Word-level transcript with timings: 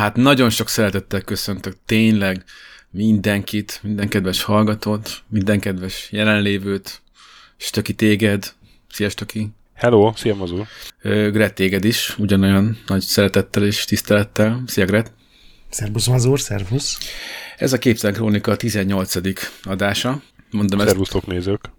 hát 0.00 0.16
nagyon 0.16 0.50
sok 0.50 0.68
szeretettel 0.68 1.20
köszöntök 1.20 1.76
tényleg 1.86 2.44
mindenkit, 2.90 3.80
minden 3.82 4.08
kedves 4.08 4.42
hallgatót, 4.42 5.22
minden 5.28 5.60
kedves 5.60 6.08
jelenlévőt, 6.12 7.02
Stöki 7.56 7.94
téged, 7.94 8.52
szia 8.90 9.08
Stöki! 9.08 9.48
Hello, 9.74 10.12
szia 10.16 10.34
Mazur! 10.34 10.66
Gret 11.02 11.54
téged 11.54 11.84
is, 11.84 12.18
ugyanolyan 12.18 12.78
nagy 12.86 13.00
szeretettel 13.00 13.64
és 13.64 13.84
tisztelettel. 13.84 14.62
Szia 14.66 14.84
Gret! 14.84 15.12
Szervusz 15.68 16.06
Mazur, 16.06 16.40
szervusz! 16.40 16.98
Ez 17.56 17.72
a 17.72 17.78
Képzelen 17.78 18.16
Krónika 18.16 18.56
18. 18.56 19.14
adása. 19.62 20.22
Mondom 20.50 20.78
Szervusztok 20.78 21.22
ezt... 21.22 21.32
nézők! 21.32 21.70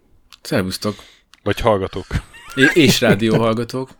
Szervusztok! 0.42 1.02
Vagy 1.42 1.60
hallgatók! 1.60 2.06
És 2.74 3.00
rádió 3.00 3.38
hallgatók. 3.38 3.90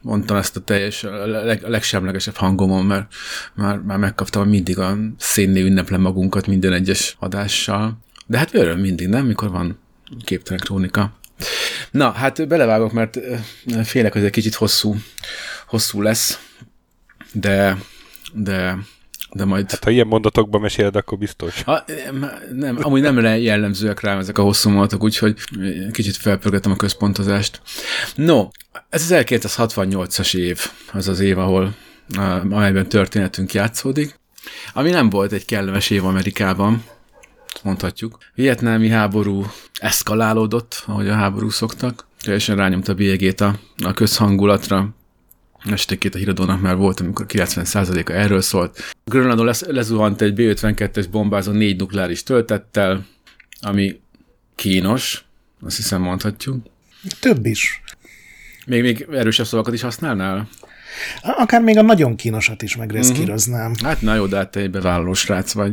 Mondtam 0.00 0.36
ezt 0.36 0.56
a 0.56 0.60
teljes, 0.60 1.04
a, 1.04 1.26
leg, 1.26 1.64
a 1.64 1.68
legsemlegesebb 1.68 2.34
hangomon, 2.34 2.84
mert 2.84 3.14
már, 3.54 3.78
már 3.78 3.98
megkaptam 3.98 4.48
mindig 4.48 4.78
a 4.78 4.96
szénné 5.18 5.60
ünneplem 5.60 6.00
magunkat 6.00 6.46
minden 6.46 6.72
egyes 6.72 7.16
adással. 7.18 7.98
De 8.26 8.38
hát 8.38 8.54
öröm 8.54 8.78
mindig, 8.78 9.08
nem? 9.08 9.26
Mikor 9.26 9.50
van 9.50 9.78
képtelen 10.24 10.60
krónika. 10.60 11.18
Na, 11.90 12.10
hát 12.10 12.48
belevágok, 12.48 12.92
mert 12.92 13.18
félek, 13.84 14.12
hogy 14.12 14.24
egy 14.24 14.30
kicsit 14.30 14.54
hosszú, 14.54 14.96
hosszú 15.66 16.02
lesz, 16.02 16.40
de, 17.32 17.78
de 18.32 18.78
de 19.38 19.44
majd... 19.44 19.70
Hát 19.70 19.84
ha 19.84 19.90
ilyen 19.90 20.06
mondatokban 20.06 20.60
meséled, 20.60 20.96
akkor 20.96 21.18
biztos. 21.18 21.62
Ha, 21.62 21.84
nem, 22.52 22.78
amúgy 22.80 23.00
nem 23.00 23.18
jellemzőek 23.18 24.00
rám 24.00 24.18
ezek 24.18 24.38
a 24.38 24.42
hosszú 24.42 24.70
mondatok, 24.70 25.02
úgyhogy 25.02 25.34
kicsit 25.92 26.16
felpörgetem 26.16 26.72
a 26.72 26.76
központozást. 26.76 27.60
No, 28.14 28.48
ez 28.88 29.10
az 29.10 29.24
1968-as 29.26 30.36
év, 30.36 30.70
az 30.92 31.08
az 31.08 31.20
év, 31.20 31.38
ahol 31.38 31.74
amelyben 32.50 32.88
történetünk 32.88 33.52
játszódik, 33.52 34.20
ami 34.72 34.90
nem 34.90 35.10
volt 35.10 35.32
egy 35.32 35.44
kellemes 35.44 35.90
év 35.90 36.04
Amerikában, 36.04 36.84
mondhatjuk. 37.62 38.18
Vietnámi 38.34 38.88
háború 38.88 39.46
eszkalálódott, 39.74 40.82
ahogy 40.86 41.08
a 41.08 41.14
háború 41.14 41.50
szoktak, 41.50 42.06
teljesen 42.20 42.56
rányomta 42.56 42.92
a 42.92 42.94
bélyegét 42.94 43.40
a, 43.40 43.58
a 43.84 43.92
közhangulatra, 43.92 44.88
estékét 45.72 46.14
a 46.14 46.18
híradónak 46.18 46.60
már 46.60 46.76
volt, 46.76 47.00
amikor 47.00 47.26
90%-a 47.28 48.10
erről 48.10 48.40
szólt. 48.40 48.94
Grönlandon 49.04 49.46
lez, 49.46 49.64
lezuhant 49.68 50.20
egy 50.20 50.34
B-52-es 50.34 51.06
bombázó 51.10 51.52
négy 51.52 51.78
nukleáris 51.78 52.22
töltettel, 52.22 53.06
ami 53.60 54.00
kínos, 54.54 55.24
azt 55.60 55.76
hiszem 55.76 56.02
mondhatjuk. 56.02 56.66
Több 57.20 57.46
is. 57.46 57.82
Még, 58.66 58.82
még 58.82 59.06
erősebb 59.12 59.46
szavakat 59.46 59.74
is 59.74 59.80
használnál? 59.80 60.48
Akár 61.22 61.62
még 61.62 61.78
a 61.78 61.82
nagyon 61.82 62.16
kínosat 62.16 62.62
is 62.62 62.76
megreszkíroznám. 62.76 63.70
Uh-huh. 63.70 63.86
Hát 63.86 64.02
na 64.02 64.14
jó, 64.14 64.26
de 64.26 64.36
hát 64.36 64.50
te 64.50 64.60
egy 64.60 64.70
bevállaló 64.70 65.12
srác 65.12 65.52
vagy. 65.52 65.72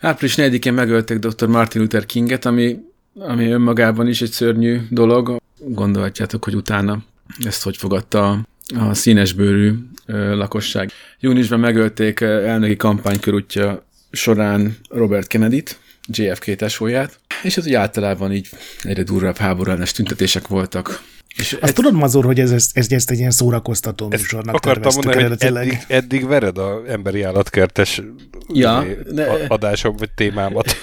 Április 0.00 0.34
4-én 0.38 0.72
megölték 0.72 1.18
dr. 1.18 1.46
Martin 1.46 1.80
Luther 1.80 2.06
Kinget, 2.06 2.44
ami, 2.44 2.78
ami 3.14 3.50
önmagában 3.50 4.08
is 4.08 4.22
egy 4.22 4.30
szörnyű 4.30 4.80
dolog. 4.90 5.40
Gondolhatjátok, 5.58 6.44
hogy 6.44 6.54
utána 6.54 7.04
ezt 7.44 7.62
hogy 7.62 7.76
fogadta 7.76 8.46
a 8.76 8.94
színesbőrű 8.94 9.74
lakosság. 10.06 10.90
Júniusban 11.20 11.60
megölték 11.60 12.20
elnöki 12.20 12.76
kampánykörútja 12.76 13.84
során 14.10 14.76
Robert 14.88 15.26
Kennedy-t, 15.26 15.78
JFK 16.06 16.54
tesóját, 16.54 17.18
és 17.42 17.56
ez 17.56 17.66
úgy 17.66 17.74
általában 17.74 18.32
így 18.32 18.48
egyre 18.82 19.02
durvább 19.02 19.36
háborúellenes 19.36 19.92
tüntetések 19.92 20.48
voltak. 20.48 21.02
És 21.36 21.52
Azt 21.52 21.62
ez... 21.62 21.72
tudod, 21.72 21.94
Mazur, 21.94 22.24
hogy 22.24 22.40
ez, 22.40 22.50
ez, 22.50 22.70
ez, 22.72 22.90
ezt 22.90 23.10
egy 23.10 23.18
ilyen 23.18 23.30
szórakoztató 23.30 24.08
műsornak 24.08 24.54
Akartam 24.54 24.92
mondani, 24.94 25.22
hogy 25.22 25.42
eddig, 25.42 25.78
eddig 25.88 26.26
vered 26.26 26.58
a 26.58 26.82
emberi 26.86 27.22
állatkertes 27.22 28.02
ja, 28.52 28.84
ne... 29.10 29.24
adásom 29.48 29.96
vagy 29.96 30.10
témámat. 30.10 30.74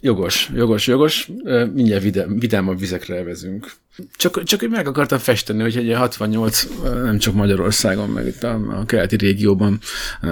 Jogos, 0.00 0.50
jogos, 0.54 0.86
jogos. 0.86 1.30
Mindjárt 1.74 2.02
vidám, 2.02 2.38
vidámabb 2.38 2.78
vizekre 2.78 3.16
elvezünk. 3.16 3.72
Csak, 4.16 4.42
csak 4.42 4.60
hogy 4.60 4.70
meg 4.70 4.86
akartam 4.86 5.18
festeni, 5.18 5.62
hogy 5.62 5.76
egy 5.76 5.94
68 5.94 6.66
nem 6.82 7.18
csak 7.18 7.34
Magyarországon, 7.34 8.08
meg 8.08 8.26
itt 8.26 8.42
a, 8.42 8.78
a 8.80 8.84
keleti 8.86 9.16
régióban 9.16 9.78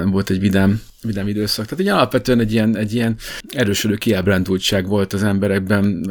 volt 0.04 0.30
egy 0.30 0.40
vidám, 0.40 0.82
vidám 1.02 1.28
időszak. 1.28 1.64
Tehát 1.64 1.84
egy 1.84 1.90
alapvetően 1.90 2.40
egy 2.40 2.52
ilyen, 2.52 2.76
egy 2.76 2.94
ilyen 2.94 3.16
erősödő 3.48 3.94
kiábrándultság 3.94 4.86
volt 4.86 5.12
az 5.12 5.22
emberekben, 5.22 6.10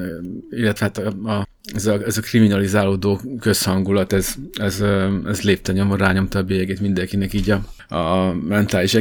illetve 0.49 0.85
hát 0.85 0.97
a, 0.97 1.29
a, 1.29 1.47
ez, 1.73 1.85
a, 1.85 2.05
ez 2.05 2.17
a 2.17 2.21
kriminalizálódó 2.21 3.21
közhangulat, 3.39 4.13
ez, 4.13 4.35
ez, 4.53 4.83
ez 5.25 5.41
lépte 5.41 5.71
nyomon, 5.71 5.97
rányomta 5.97 6.39
a 6.39 6.43
bélyegét 6.43 6.79
mindenkinek 6.79 7.33
így 7.33 7.49
a, 7.49 7.95
a 7.95 8.33
mentális 8.33 8.93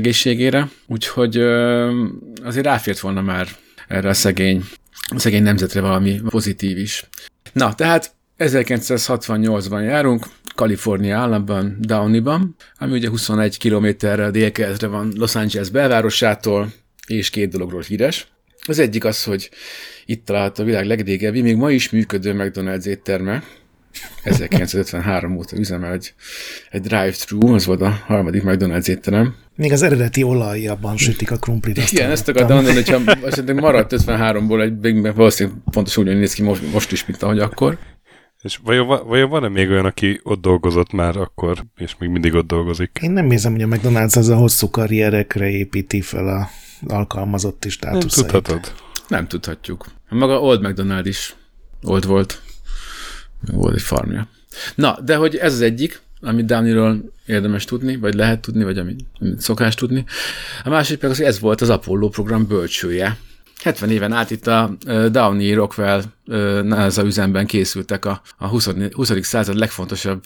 egészségére. 0.45 0.69
Úgyhogy 0.87 1.37
azért 2.43 2.65
ráfért 2.65 3.01
volna 3.01 3.21
már 3.21 3.49
erre 3.89 4.09
a 4.09 4.15
szegény, 4.15 4.65
a 5.15 5.19
szegény 5.19 5.43
nemzetre 5.43 5.81
valami 5.81 6.21
pozitív 6.29 6.79
is. 6.79 7.09
Na, 7.53 7.75
tehát 7.75 8.13
1968-ban 8.39 9.85
járunk, 9.85 10.27
Kalifornia 10.55 11.19
államban, 11.19 11.77
Downey-ban, 11.81 12.57
ami 12.79 12.93
ugye 12.93 13.09
21 13.09 13.59
kilométerrel 13.59 14.31
délkeletre 14.31 14.87
van 14.87 15.13
Los 15.17 15.35
Angeles 15.35 15.71
belvárosától, 15.71 16.73
és 17.07 17.31
két 17.31 17.51
dologról 17.51 17.81
híres. 17.81 18.29
Az 18.67 18.79
egyik 18.79 19.05
az, 19.05 19.25
hogy 19.25 19.51
itt 20.07 20.25
található 20.25 20.63
a 20.63 20.67
világ 20.67 20.87
legrégebbi, 20.87 21.41
még 21.41 21.57
ma 21.57 21.71
is 21.71 21.91
működő 21.91 22.35
McDonald's 22.37 22.85
étterme, 22.85 23.43
1953 24.23 25.37
óta 25.37 25.57
üzemel 25.57 25.93
egy, 25.93 26.15
egy 26.71 26.81
drive-thru, 26.81 27.55
az 27.55 27.67
volt 27.67 27.81
a 27.81 27.91
harmadik 28.07 28.43
McDonald's 28.45 28.89
étterem. 28.89 29.35
Még 29.57 29.73
az 29.73 29.83
eredeti 29.83 30.23
olajjabban 30.23 30.97
sütik 30.97 31.31
a 31.31 31.37
krumplit. 31.37 31.91
Igen, 31.91 32.11
ezt 32.11 32.29
akartam 32.29 32.55
mondani, 32.55 32.75
hogyha 32.75 33.01
szerintem 33.31 33.57
maradt 33.57 33.93
53-ból 33.97 34.83
egy, 34.83 35.15
valószínűleg 35.15 35.59
pontosan 35.71 36.09
úgy 36.09 36.17
néz 36.17 36.33
ki 36.33 36.43
most, 36.43 36.73
most 36.73 36.93
is, 36.93 37.07
mint 37.07 37.23
ahogy 37.23 37.39
akkor. 37.39 37.79
És 38.43 38.61
vajon, 38.65 39.07
vajon 39.07 39.29
van-e 39.29 39.49
még 39.49 39.71
olyan, 39.71 39.85
aki 39.85 40.21
ott 40.23 40.41
dolgozott 40.41 40.93
már 40.93 41.17
akkor, 41.17 41.65
és 41.77 41.95
még 41.99 42.09
mindig 42.09 42.35
ott 42.35 42.47
dolgozik? 42.47 42.99
Én 43.03 43.11
nem 43.11 43.31
érzem, 43.31 43.53
hogy 43.53 43.63
a 43.63 43.67
McDonald's 43.67 44.17
az 44.17 44.29
a 44.29 44.37
hosszú 44.37 44.71
karrierekre 44.71 45.49
építi 45.49 46.01
fel 46.01 46.29
a 46.29 46.49
alkalmazotti 46.87 47.69
státuszait. 47.69 48.33
Nem 48.33 48.43
tudhatod. 48.43 48.73
Nem 49.09 49.27
tudhatjuk. 49.27 49.87
Maga 50.09 50.41
Old 50.41 50.63
McDonald 50.63 51.07
is 51.07 51.35
old 51.83 52.07
volt. 52.07 52.43
Volt 53.53 53.75
egy 53.75 53.83
farmja. 53.83 54.29
Na, 54.75 54.99
de 55.05 55.17
hogy 55.17 55.37
ez 55.37 55.53
az 55.53 55.61
egyik, 55.61 56.01
amit 56.21 56.47
Downey-ról 56.47 57.13
érdemes 57.27 57.65
tudni, 57.65 57.97
vagy 57.97 58.15
lehet 58.15 58.41
tudni, 58.41 58.65
vagy 58.65 58.79
amit, 58.79 59.01
amit 59.21 59.41
szokás 59.41 59.75
tudni. 59.75 60.05
A 60.65 60.69
másik 60.69 60.99
pedig 60.99 61.11
az, 61.11 61.17
hogy 61.17 61.27
ez 61.27 61.41
volt 61.41 61.61
az 61.61 61.71
Apollo 61.71 62.09
program 62.09 62.47
bölcsője. 62.47 63.17
70 63.63 63.91
éven 63.91 64.13
át 64.13 64.31
itt 64.31 64.47
a 64.47 64.77
Downey 65.11 65.53
Rockwell 65.53 66.03
NASA 66.63 67.05
üzemben 67.05 67.47
készültek 67.47 68.05
a, 68.05 68.23
a 68.37 68.47
20. 68.47 68.69
20. 68.93 69.13
század 69.21 69.57
legfontosabb 69.57 70.23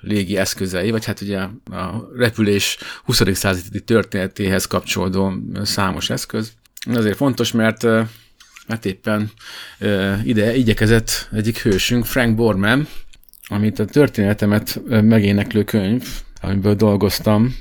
légi 0.00 0.36
eszközei, 0.36 0.90
vagy 0.90 1.04
hát 1.04 1.20
ugye 1.20 1.38
a 1.70 2.08
repülés 2.16 2.78
20. 3.04 3.22
századi 3.32 3.80
történetéhez 3.80 4.66
kapcsolódó 4.66 5.32
számos 5.62 6.10
eszköz. 6.10 6.52
Azért 6.94 7.16
fontos, 7.16 7.52
mert 7.52 7.86
mert 8.68 8.84
éppen 8.84 9.30
ide 10.24 10.56
igyekezett 10.56 11.28
egyik 11.32 11.62
hősünk, 11.62 12.04
Frank 12.04 12.36
Borman, 12.36 12.88
amit 13.48 13.78
a 13.78 13.84
történetemet 13.84 14.80
megéneklő 14.88 15.64
könyv, 15.64 16.04
amiből 16.40 16.74
dolgoztam, 16.74 17.56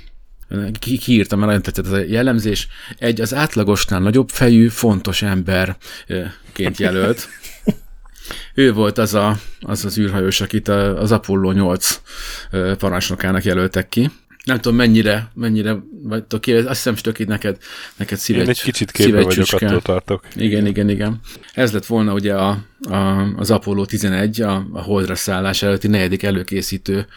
ki, 0.80 0.98
kiírtam, 0.98 1.39
mert 1.39 1.51
nagyon 1.51 1.65
tetszett 1.65 1.86
ez 1.86 1.92
a 1.92 2.04
jellemzés, 2.07 2.68
egy 2.98 3.21
az 3.21 3.33
átlagosnál 3.33 4.00
nagyobb 4.00 4.30
fejű, 4.30 4.68
fontos 4.68 5.21
emberként 5.21 6.77
jelölt. 6.77 7.27
ő 8.54 8.74
volt 8.74 8.98
az 8.98 9.13
a, 9.13 9.39
az, 9.59 9.86
az 9.86 9.98
űrhajós, 9.98 10.42
akit 10.42 10.68
az 10.68 11.12
Apollo 11.12 11.51
8 11.51 12.01
parancsnokának 12.77 13.44
jelöltek 13.44 13.89
ki. 13.89 14.12
Nem 14.47 14.59
tudom, 14.59 14.77
mennyire, 14.77 15.31
mennyire 15.33 15.83
vagytok 16.03 16.41
ki, 16.41 16.53
azt 16.53 16.67
hiszem, 16.67 17.13
hogy 17.15 17.27
neked, 17.27 17.57
neked 17.97 18.17
szívegy, 18.17 18.44
Én 18.44 18.49
egy 18.49 18.61
kicsit 18.61 18.91
képbe 18.91 19.23
vagyok, 19.23 19.47
attól 19.51 19.81
tartok. 19.81 20.27
Igen, 20.35 20.65
igen, 20.65 20.89
igen. 20.89 21.19
Ez 21.53 21.71
lett 21.71 21.85
volna 21.85 22.13
ugye 22.13 22.33
a, 22.33 22.65
a, 22.89 22.95
az 23.38 23.51
Apollo 23.51 23.85
11, 23.85 24.41
a, 24.41 24.67
a 24.71 24.81
holdra 24.81 25.15
szállás 25.15 25.61
előtti 25.61 25.88
negyedik 25.88 26.23
előkészítő 26.23 27.07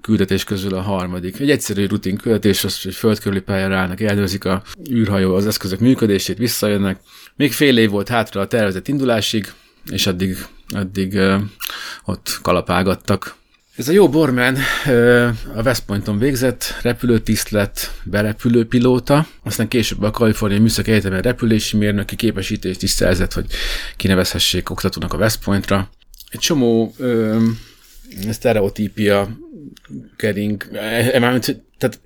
küldetés 0.00 0.44
közül 0.44 0.74
a 0.74 0.80
harmadik. 0.80 1.40
Egy 1.40 1.50
egyszerű 1.50 1.86
rutin 1.86 2.16
küldetés, 2.16 2.64
az, 2.64 2.82
hogy 2.82 2.94
földkörüli 2.94 3.40
pályára 3.40 3.76
állnak, 3.76 4.00
elnőzik 4.00 4.44
a 4.44 4.62
űrhajó 4.90 5.34
az 5.34 5.46
eszközök 5.46 5.78
működését, 5.78 6.38
visszajönnek. 6.38 7.00
Még 7.36 7.52
fél 7.52 7.78
év 7.78 7.90
volt 7.90 8.08
hátra 8.08 8.40
a 8.40 8.46
tervezett 8.46 8.88
indulásig, 8.88 9.52
és 9.90 10.06
addig, 10.06 10.36
addig 10.68 11.12
uh, 11.14 11.40
ott 12.04 12.38
kalapálgattak 12.42 13.34
ez 13.76 13.88
a 13.88 13.92
jó 13.92 14.08
Borman 14.08 14.56
a 15.54 15.62
West 15.62 15.84
Pointon 15.84 16.18
végzett, 16.18 16.64
repülőtiszt 16.82 17.50
lett, 17.50 17.90
berepülő 18.04 18.66
pilóta, 18.66 19.26
aztán 19.42 19.68
később 19.68 20.02
a 20.02 20.10
Kaliforniai 20.10 20.60
Műszaki 20.60 20.90
Egyetemen 20.90 21.22
repülési 21.22 21.76
mérnöki 21.76 22.16
képesítést 22.16 22.82
is 22.82 22.90
szerzett, 22.90 23.32
hogy 23.32 23.46
kinevezhessék 23.96 24.70
oktatónak 24.70 25.12
a 25.12 25.16
West 25.16 25.44
Pointra. 25.44 25.90
Egy 26.30 26.40
csomó 26.40 26.94
ö, 26.98 27.42
sztereotípia 28.30 29.38
kering, 30.16 30.68
e, 30.72 30.78
e, 30.78 31.38
tehát 31.78 32.00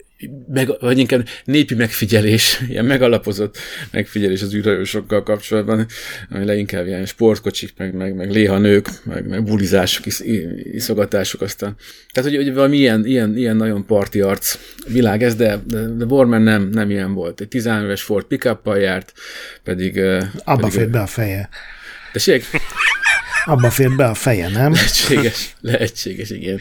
meg, 0.49 0.71
vagy 0.81 0.99
inkább 0.99 1.29
népi 1.45 1.75
megfigyelés, 1.75 2.61
ilyen 2.71 2.85
megalapozott 2.85 3.59
megfigyelés 3.91 4.43
az 4.43 4.55
űrhajósokkal 4.55 5.23
kapcsolatban, 5.23 5.87
ami 6.31 6.45
leginkább 6.45 6.87
ilyen 6.87 7.07
sportkocsik, 7.07 7.73
meg, 7.77 7.95
meg, 7.95 8.15
meg 8.15 8.31
léhanők, 8.31 8.89
meg, 9.05 9.27
meg 9.27 9.45
bulizások, 9.45 10.07
is, 10.07 10.21
iszogatások 10.73 11.41
aztán. 11.41 11.77
Tehát, 12.13 12.31
hogy, 12.31 12.39
hogy 12.39 12.55
valami 12.55 12.77
ilyen, 12.77 13.07
ilyen, 13.07 13.37
ilyen 13.37 13.57
nagyon 13.57 13.87
parti 13.87 14.21
arc 14.21 14.59
világ 14.89 15.23
ez, 15.23 15.35
de, 15.35 15.61
de, 15.67 15.87
de 15.87 16.05
Borman 16.05 16.43
nem, 16.43 16.69
nem 16.69 16.91
ilyen 16.91 17.15
volt. 17.15 17.41
Egy 17.41 17.49
13 17.49 17.85
éves 17.85 18.03
Ford 18.03 18.25
pick 18.25 18.57
járt, 18.65 19.13
pedig... 19.63 19.99
Abba 20.45 20.61
pedig, 20.61 20.71
fér 20.71 20.91
be 20.91 21.01
a 21.01 21.07
feje. 21.07 21.49
Tessék? 22.13 22.45
Abba 23.45 23.71
fér 23.71 23.91
be 23.97 24.05
a 24.05 24.15
feje, 24.15 24.49
nem? 24.49 24.73
Lehetséges, 24.73 25.55
lehetséges, 25.61 26.31
igen. 26.31 26.61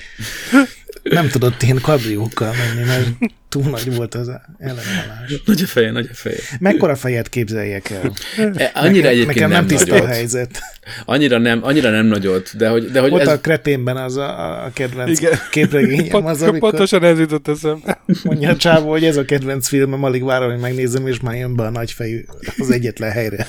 Nem 1.09 1.27
tudott 1.27 1.63
én 1.63 1.79
kabriókkal 1.81 2.53
menni, 2.53 2.87
mert 2.87 3.07
túl 3.49 3.63
nagy 3.63 3.95
volt 3.95 4.15
az 4.15 4.31
ellenállás. 4.57 5.41
Nagy 5.45 5.61
a 5.61 5.65
feje, 5.65 5.91
nagy 5.91 6.09
a 6.11 6.15
feje. 6.15 6.37
Mekkora 6.59 6.95
fejet 6.95 7.29
képzeljek 7.29 7.89
el? 7.89 8.13
E, 8.55 8.71
annyira 8.73 8.95
nekem, 8.95 9.05
egyébként 9.05 9.27
nekem 9.27 9.49
nem, 9.49 9.57
nem 9.57 9.67
tiszta 9.67 9.91
nagyot. 9.91 10.05
a 10.05 10.07
helyzet. 10.07 10.59
Annyira 11.05 11.37
nem, 11.37 11.59
annyira 11.63 11.89
nem 11.89 12.05
nagyot, 12.05 12.57
de 12.57 12.69
hogy, 12.69 12.91
de 12.91 12.99
hogy 12.99 13.11
Ott 13.11 13.19
ez... 13.19 13.27
a 13.27 13.39
kreténben 13.39 13.97
az 13.97 14.17
a, 14.17 14.63
a 14.65 14.71
kedvenc 14.73 15.19
Igen. 15.19 15.39
képregényem 15.51 16.07
Pont, 16.07 16.27
az, 16.27 16.41
amikor 16.41 16.69
Pontosan 16.69 17.03
ez 17.03 17.19
jutott 17.19 17.47
eszem. 17.47 17.83
mondja 18.23 18.49
a 18.49 18.55
csávó, 18.55 18.89
hogy 18.89 19.03
ez 19.03 19.17
a 19.17 19.25
kedvenc 19.25 19.67
filmem, 19.67 20.03
alig 20.03 20.23
várom, 20.23 20.51
hogy 20.51 20.59
megnézem, 20.59 21.07
és 21.07 21.19
már 21.19 21.35
jön 21.35 21.55
be 21.55 21.63
a 21.63 21.69
nagyfejű 21.69 22.25
az 22.57 22.71
egyetlen 22.71 23.11
helyre. 23.11 23.47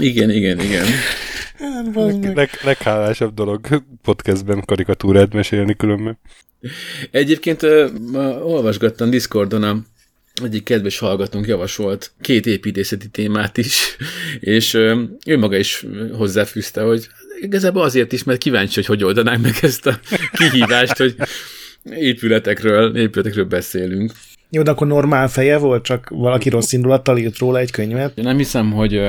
Igen, 0.00 0.30
igen, 0.30 0.60
igen. 0.60 0.86
Leg, 2.34 2.50
leghálásabb 2.64 3.34
dolog 3.34 3.66
podcastben 4.02 4.64
karikatúrát 4.64 5.32
mesélni 5.32 5.76
különben. 5.76 6.18
Egyébként 7.10 7.62
uh, 7.62 7.90
olvasgattam 8.42 9.10
Discordon 9.10 9.62
a 9.62 9.82
egyik 10.42 10.64
kedves 10.64 10.98
hallgatónk 10.98 11.46
javasolt 11.46 12.12
két 12.20 12.46
építészeti 12.46 13.08
témát 13.08 13.58
is, 13.58 13.96
és 14.40 14.74
ő 15.26 15.38
maga 15.38 15.56
is 15.56 15.86
hozzáfűzte, 16.12 16.82
hogy 16.82 17.08
igazából 17.40 17.82
azért 17.82 18.12
is, 18.12 18.24
mert 18.24 18.38
kíváncsi, 18.38 18.74
hogy 18.74 18.86
hogy 18.86 19.04
oldanánk 19.04 19.42
meg 19.42 19.54
ezt 19.62 19.86
a 19.86 19.98
kihívást, 20.32 20.96
hogy 20.96 21.14
épületekről, 21.84 22.96
épületekről 22.96 23.44
beszélünk. 23.44 24.12
Jó, 24.50 24.62
de 24.62 24.70
akkor 24.70 24.86
normál 24.86 25.28
feje 25.28 25.58
volt, 25.58 25.84
csak 25.84 26.08
valaki 26.08 26.48
rossz 26.48 26.72
indulattal 26.72 27.18
írt 27.18 27.38
róla 27.38 27.58
egy 27.58 27.70
könyvet. 27.70 28.18
Én 28.18 28.24
nem 28.24 28.36
hiszem, 28.36 28.72
hogy, 28.72 29.00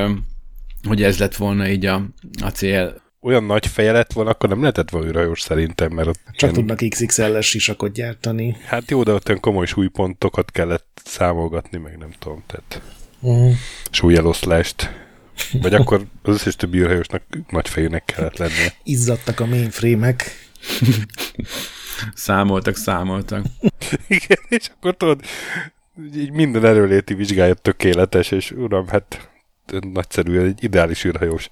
hogy 0.88 1.04
ez 1.04 1.20
lett 1.20 1.36
volna 1.36 1.68
így 1.68 1.86
a, 1.86 2.02
a 2.42 2.50
cél. 2.50 3.02
Olyan 3.22 3.44
nagy 3.44 3.68
feje 3.68 3.92
lett 3.92 4.14
volna, 4.14 4.30
akkor 4.30 4.50
nem 4.50 4.60
lehetett 4.60 4.90
volna 4.90 5.08
űrhajós 5.08 5.42
szerintem, 5.42 5.92
mert 5.92 6.08
ott 6.08 6.20
Csak 6.26 6.52
ilyen... 6.52 6.54
tudnak 6.54 6.90
XXL-es 6.90 7.48
sisakot 7.48 7.94
gyártani. 7.94 8.58
Hát 8.66 8.90
jó, 8.90 9.04
de 9.04 9.12
ott 9.12 9.28
olyan 9.28 9.42
komoly 9.42 9.66
súlypontokat 9.66 10.52
kellett 10.52 11.02
számolgatni, 11.04 11.78
meg 11.78 11.98
nem 11.98 12.12
tudom, 12.20 12.44
tehát 12.48 12.82
uh-huh. 13.20 13.54
súlyeloszlást. 13.92 15.02
Vagy 15.62 15.74
akkor 15.74 16.06
az 16.22 16.34
összes 16.34 16.56
többi 16.56 16.78
űrhajósnak 16.78 17.24
nagy 17.50 17.70
fejűnek 17.70 18.06
kellett 18.06 18.38
lennie. 18.38 18.74
Izzadtak 18.84 19.40
a 19.40 19.46
mainframe-ek. 19.46 20.32
számoltak, 22.14 22.76
számoltak. 22.76 23.46
Igen, 24.08 24.38
és 24.50 24.70
akkor 24.76 24.96
tudod, 24.96 25.22
így 26.16 26.32
minden 26.32 26.66
erőléti 26.66 27.14
vizsgája 27.14 27.54
tökéletes, 27.54 28.32
és 28.32 28.52
uram, 28.52 28.88
hát 28.88 29.33
nagyszerű, 29.80 30.40
egy 30.40 30.64
ideális 30.64 31.06
űrhajós 31.06 31.50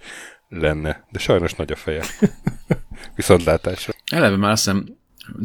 lenne, 0.50 1.06
de 1.12 1.20
sajnos 1.20 1.54
nagy 1.54 1.72
a 1.72 1.76
feje. 1.76 2.04
Viszontlátásra. 3.16 3.94
Eleve 4.12 4.38
már 4.38 4.52
azt 4.52 4.64
hiszem, 4.64 4.98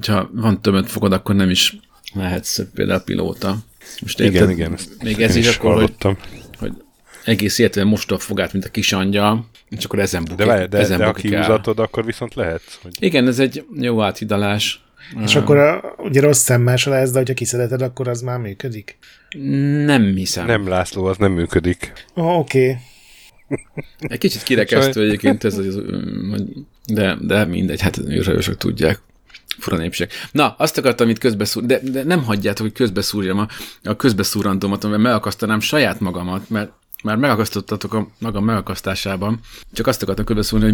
ha 0.07 0.31
van 0.33 0.63
több 0.63 0.75
öt 0.75 0.91
fogod, 0.91 1.13
akkor 1.13 1.35
nem 1.35 1.51
is 1.51 1.77
lehetsz 2.15 2.61
például 2.75 3.01
pilóta. 3.01 3.57
Most 4.01 4.21
igen, 4.21 4.33
érted, 4.33 4.51
igen. 4.51 4.79
Még 5.03 5.23
ez 5.23 5.37
is, 5.37 5.49
is 5.49 5.57
akkor, 5.57 5.73
hallottam. 5.73 6.17
hogy, 6.31 6.43
hogy 6.59 6.73
egész 7.25 7.59
életben 7.59 7.87
most 7.87 8.11
a 8.13 8.19
fogát, 8.19 8.53
mint 8.53 8.65
a 8.65 8.69
kis 8.69 8.93
angyal, 8.93 9.47
és 9.69 9.85
akkor 9.85 9.99
ezen 9.99 10.25
bukik. 10.25 10.47
De, 10.47 10.67
de, 10.67 10.79
ezen 10.79 10.99
de 10.99 11.05
ha 11.05 11.13
kiúzatod, 11.13 11.79
akkor 11.79 12.05
viszont 12.05 12.35
lehet. 12.35 12.63
Hogy... 12.83 12.97
Igen, 12.99 13.27
ez 13.27 13.39
egy 13.39 13.65
jó 13.75 14.03
áthidalás. 14.03 14.85
És 15.23 15.37
akkor 15.37 15.57
a, 15.57 15.95
ugye 15.99 16.21
rossz 16.21 16.43
szemmel 16.43 16.77
se 16.77 16.91
lesz, 16.91 17.11
de 17.11 17.19
hogyha 17.19 17.35
kiszedeted, 17.35 17.83
akkor 17.83 18.09
az 18.09 18.21
már 18.21 18.39
működik? 18.39 18.99
Nem 19.85 20.03
hiszem. 20.03 20.47
Nem, 20.47 20.69
László, 20.69 21.05
az 21.05 21.17
nem 21.17 21.33
működik. 21.33 21.93
Oh, 22.15 22.39
Oké. 22.39 22.61
Okay. 22.61 22.77
Egy 23.99 24.19
kicsit 24.19 24.43
kirekesztő 24.43 25.05
egyébként 25.05 25.45
ez, 25.45 25.59
az, 25.59 25.83
de, 26.85 27.17
de 27.21 27.45
mindegy, 27.45 27.81
hát 27.81 27.99
űrhajósok 27.99 28.57
tudják. 28.57 29.01
Fura 29.59 29.77
népség. 29.77 30.09
Na, 30.33 30.55
azt 30.59 30.79
akartam 30.79 31.09
itt 31.09 31.19
közbeszúr, 31.19 31.65
de, 31.65 31.81
de 31.83 32.05
nem 32.05 32.25
hagyjátok, 32.25 32.67
hogy 32.67 32.75
közbeszúrjam 32.75 33.39
a, 33.39 33.49
a 33.85 33.97
közbeszúrantomat, 33.97 34.89
mert 34.89 35.03
megakasztanám 35.03 35.61
saját 35.61 36.01
magamat, 36.01 36.51
mert 36.51 36.71
már 37.03 37.17
megakasztottatok 37.17 37.95
a 37.95 38.09
magam 38.19 38.45
megakasztásában. 38.45 39.41
Csak 39.73 39.87
azt 39.87 40.03
akartam 40.03 40.25
közbeszúrni, 40.25 40.67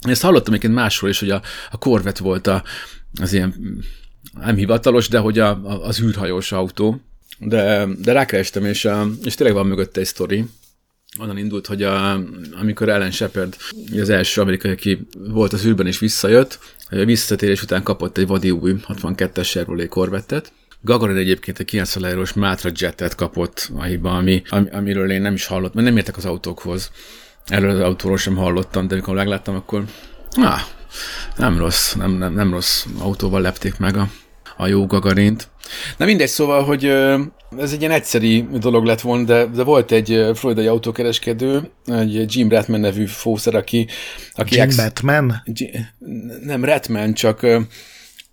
hogy 0.00 0.10
ezt 0.10 0.22
hallottam 0.22 0.52
egyébként 0.52 0.78
másról 0.78 1.10
is, 1.10 1.18
hogy 1.18 1.30
a, 1.30 1.42
a 1.70 1.78
Corvette 1.78 2.22
volt 2.22 2.46
a, 2.46 2.62
az 3.20 3.32
ilyen 3.32 3.80
nem 4.40 4.56
hivatalos, 4.56 5.08
de 5.08 5.18
hogy 5.18 5.38
a, 5.38 5.48
a, 5.48 5.86
az 5.86 6.00
űrhajós 6.00 6.52
autó. 6.52 7.00
De, 7.38 7.86
de 8.02 8.12
rákerestem, 8.12 8.64
és, 8.64 8.84
a, 8.84 9.08
és 9.24 9.34
tényleg 9.34 9.56
van 9.56 9.66
mögötte 9.66 10.00
egy 10.00 10.06
sztori. 10.06 10.44
Onnan 11.18 11.38
indult, 11.38 11.66
hogy 11.66 11.82
a, 11.82 12.12
amikor 12.60 12.88
Ellen 12.88 13.10
Shepard, 13.10 13.56
az 14.00 14.08
első 14.08 14.40
amerikai, 14.40 14.70
aki 14.70 15.06
volt 15.18 15.52
az 15.52 15.64
űrben 15.64 15.86
és 15.86 15.98
visszajött, 15.98 16.58
a 16.90 17.04
visszatérés 17.04 17.62
után 17.62 17.82
kapott 17.82 18.18
egy 18.18 18.26
vadi 18.26 18.50
új 18.50 18.74
62-es 18.88 19.44
Chevrolet 19.44 19.88
Corvettet, 19.88 20.52
Gagarin 20.80 21.16
egyébként 21.16 21.58
egy 21.58 21.66
90 21.66 22.10
eurós 22.10 22.32
Matra 22.32 22.70
Jetet 22.74 23.14
kapott 23.14 23.70
a 23.76 23.82
hiba, 23.82 24.16
ami, 24.16 24.42
ami, 24.48 24.70
amiről 24.70 25.10
én 25.10 25.20
nem 25.20 25.34
is 25.34 25.46
hallottam, 25.46 25.74
mert 25.74 25.86
nem 25.86 25.96
értek 25.96 26.16
az 26.16 26.24
autókhoz. 26.24 26.90
Erről 27.46 27.70
az 27.70 27.80
autóról 27.80 28.16
sem 28.16 28.36
hallottam, 28.36 28.86
de 28.88 28.94
amikor 28.94 29.14
megláttam, 29.14 29.54
akkor 29.54 29.84
ah, 30.36 30.60
nem 31.36 31.58
rossz, 31.58 31.92
nem, 31.92 32.10
nem, 32.10 32.34
nem 32.34 32.52
rossz 32.52 32.84
autóval 32.98 33.40
lepték 33.40 33.78
meg 33.78 33.96
a, 33.96 34.08
a 34.56 34.66
jó 34.66 34.86
Gagarint. 34.86 35.48
Na 35.96 36.04
mindegy, 36.04 36.28
szóval, 36.28 36.64
hogy 36.64 36.84
ez 37.58 37.72
egy 37.72 37.80
ilyen 37.80 37.90
egyszeri 37.90 38.48
dolog 38.52 38.84
lett 38.84 39.00
volna, 39.00 39.24
de, 39.24 39.46
de 39.46 39.62
volt 39.62 39.92
egy 39.92 40.24
floridai 40.34 40.66
autókereskedő, 40.66 41.70
egy 41.86 42.36
Jim 42.36 42.48
Ratman 42.48 42.80
nevű 42.80 43.06
fószer, 43.06 43.54
aki... 43.54 43.88
aki 44.34 44.54
Jim 44.54 44.64
ex, 44.64 44.76
Batman? 44.76 45.42
Nem, 46.44 46.64
Ratman, 46.64 47.14
csak 47.14 47.46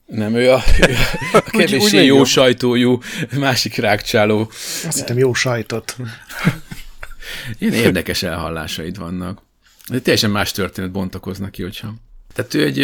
nem, 0.06 0.36
ő 0.36 0.52
a, 0.52 0.64
ő 0.90 0.96
a 1.34 1.42
kevéssé 1.42 2.06
jó 2.06 2.24
sajtójú 2.24 3.00
másik 3.38 3.76
rákcsáló. 3.76 4.52
Azt 4.86 4.98
hittem 4.98 5.18
jó 5.18 5.34
sajtot. 5.34 5.96
Ilyen 7.60 7.74
érdekes 7.74 8.24
elhallásaid 8.24 8.98
vannak. 8.98 9.42
De 9.90 10.00
teljesen 10.00 10.30
más 10.30 10.52
történet 10.52 10.92
bontakoznak 10.92 11.52
ki, 11.52 11.62
hogyha... 11.62 11.94
Tehát 12.34 12.54
ő 12.54 12.64
egy 12.64 12.78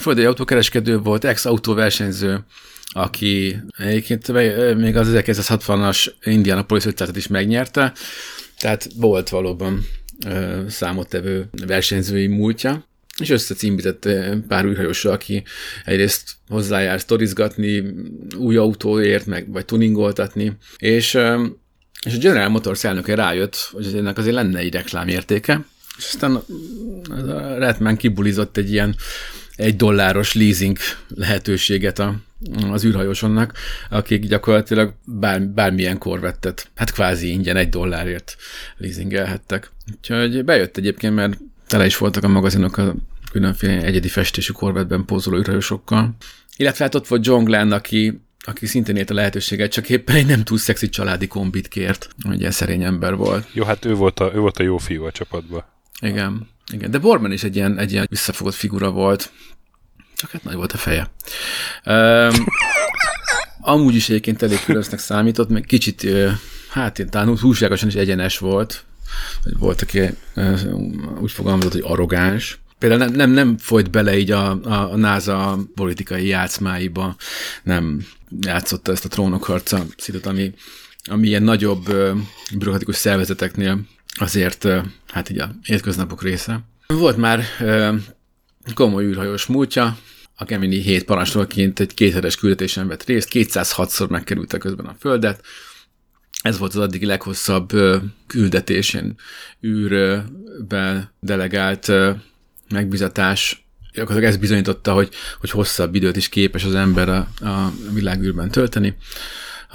földei 0.00 0.24
autókereskedő 0.24 0.98
volt, 0.98 1.24
ex-autóversenyző, 1.24 2.44
aki 2.84 3.56
egyébként 3.76 4.32
még 4.76 4.96
az 4.96 5.08
1960-as 5.12 6.12
Indianapolis 6.24 6.84
500-et 6.86 7.12
is 7.14 7.26
megnyerte, 7.26 7.92
tehát 8.58 8.88
volt 8.96 9.28
valóban 9.28 9.86
számottevő 10.68 11.48
versenyzői 11.66 12.26
múltja, 12.26 12.84
és 13.20 13.30
összecímbített 13.30 14.08
pár 14.48 14.64
űrhajóssal, 14.64 15.12
aki 15.12 15.42
egyrészt 15.84 16.30
hozzájár 16.48 17.00
sztorizgatni, 17.00 17.84
új 18.36 18.56
autóért, 18.56 19.26
meg, 19.26 19.52
vagy 19.52 19.64
tuningoltatni, 19.64 20.56
és, 20.76 21.14
és 22.04 22.14
a 22.14 22.18
General 22.18 22.48
Motors 22.48 22.84
elnöke 22.84 23.14
rájött, 23.14 23.56
hogy 23.72 23.94
ennek 23.94 24.18
azért 24.18 24.34
lenne 24.34 24.58
egy 24.58 24.72
reklámértéke, 24.72 25.64
és 25.98 26.04
aztán 26.04 26.34
a 26.34 27.58
Redman 27.58 27.96
kibulizott 27.96 28.56
egy 28.56 28.72
ilyen 28.72 28.96
egy 29.56 29.76
dolláros 29.76 30.34
leasing 30.34 30.78
lehetőséget 31.08 31.98
a, 31.98 32.14
az 32.70 32.84
űrhajósonnak, 32.84 33.52
akik 33.90 34.26
gyakorlatilag 34.26 34.94
bár, 35.04 35.42
bármilyen 35.42 35.98
korvettet, 35.98 36.70
hát 36.74 36.92
kvázi 36.92 37.30
ingyen 37.30 37.56
egy 37.56 37.68
dollárért 37.68 38.36
leasingelhettek. 38.76 39.70
Úgyhogy 39.96 40.44
bejött 40.44 40.76
egyébként, 40.76 41.14
mert 41.14 41.38
tele 41.66 41.86
is 41.86 41.96
voltak 41.96 42.24
a 42.24 42.28
magazinok 42.28 42.76
a 42.76 42.94
különféle 43.32 43.82
egyedi 43.82 44.08
festésű 44.08 44.52
korvetben 44.52 45.04
pózoló 45.04 45.36
űrhajósokkal. 45.36 46.16
Illetve 46.56 46.84
hát 46.84 46.94
ott 46.94 47.06
volt 47.06 47.26
John 47.26 47.44
Glenn, 47.44 47.72
aki, 47.72 48.20
aki 48.38 48.66
szintén 48.66 48.96
élt 48.96 49.10
a 49.10 49.14
lehetőséget, 49.14 49.72
csak 49.72 49.88
éppen 49.88 50.16
egy 50.16 50.26
nem 50.26 50.44
túl 50.44 50.58
szexi 50.58 50.88
családi 50.88 51.26
kombit 51.26 51.68
kért. 51.68 52.08
Ugye 52.24 52.50
szerény 52.50 52.82
ember 52.82 53.14
volt. 53.14 53.46
Jó, 53.52 53.64
hát 53.64 53.84
ő 53.84 53.94
volt 53.94 54.20
a, 54.20 54.30
ő 54.34 54.38
volt 54.38 54.58
a 54.58 54.62
jó 54.62 54.78
fiú 54.78 55.04
a 55.04 55.10
csapatban. 55.10 55.64
Igen, 56.00 56.48
igen. 56.72 56.90
De 56.90 56.98
Borman 56.98 57.32
is 57.32 57.42
egy 57.42 57.56
ilyen, 57.56 57.78
egy 57.78 57.92
ilyen 57.92 58.06
visszafogott 58.10 58.54
figura 58.54 58.90
volt. 58.90 59.32
Csak 60.14 60.30
hát 60.30 60.44
nagy 60.44 60.54
volt 60.54 60.72
a 60.72 60.76
feje. 60.76 61.10
Um, 61.86 62.46
amúgy 63.60 63.94
is 63.94 64.08
egyébként 64.08 64.42
elég 64.42 64.64
különösnek 64.64 64.98
számított, 64.98 65.48
meg 65.48 65.62
kicsit, 65.62 66.06
hát 66.70 66.98
én 66.98 67.10
talán 67.10 67.38
hússágosan 67.38 67.88
is 67.88 67.94
egyenes 67.94 68.38
volt. 68.38 68.84
Volt, 69.58 69.82
aki 69.82 70.00
úgy 71.20 71.32
fogalmazott, 71.32 71.72
hogy 71.72 71.84
arrogáns. 71.84 72.58
például 72.78 73.04
nem, 73.04 73.12
nem, 73.12 73.30
nem 73.30 73.58
folyt 73.58 73.90
bele 73.90 74.18
így 74.18 74.30
a, 74.30 74.50
a, 74.50 74.92
a 74.92 74.96
NASA 74.96 75.58
politikai 75.74 76.26
játszmáiba, 76.26 77.16
nem 77.62 78.06
játszotta 78.40 78.92
ezt 78.92 79.04
a 79.04 79.08
trónokharca 79.08 79.84
szitot, 79.96 80.26
ami, 80.26 80.54
ami 81.04 81.26
ilyen 81.26 81.42
nagyobb 81.42 81.84
bürokratikus 82.54 82.96
szervezeteknél 82.96 83.80
azért 84.16 84.66
hát 85.06 85.30
így 85.30 85.38
a 85.38 85.50
hétköznapok 85.62 86.22
része. 86.22 86.60
Volt 86.86 87.16
már 87.16 87.44
komoly 88.74 89.04
űrhajós 89.04 89.46
múltja, 89.46 89.98
a 90.38 90.44
Gemini 90.44 90.80
7 90.80 91.04
parancsnokként 91.04 91.80
egy 91.80 91.94
kéthetes 91.94 92.36
küldetésen 92.36 92.88
vett 92.88 93.04
részt, 93.04 93.28
206-szor 93.32 94.08
megkerülte 94.08 94.58
közben 94.58 94.86
a 94.86 94.96
Földet, 94.98 95.44
ez 96.42 96.58
volt 96.58 96.74
az 96.74 96.80
addig 96.80 97.02
leghosszabb 97.02 97.72
küldetésén 98.26 99.14
űrbe 99.66 101.12
delegált 101.20 101.92
megbizatás. 102.68 103.66
Gyakorlatilag 103.92 104.32
ez 104.32 104.40
bizonyította, 104.40 104.92
hogy, 104.92 105.08
hogy 105.40 105.50
hosszabb 105.50 105.94
időt 105.94 106.16
is 106.16 106.28
képes 106.28 106.64
az 106.64 106.74
ember 106.74 107.08
a, 107.08 107.28
a 107.40 107.72
világűrben 107.92 108.50
tölteni. 108.50 108.96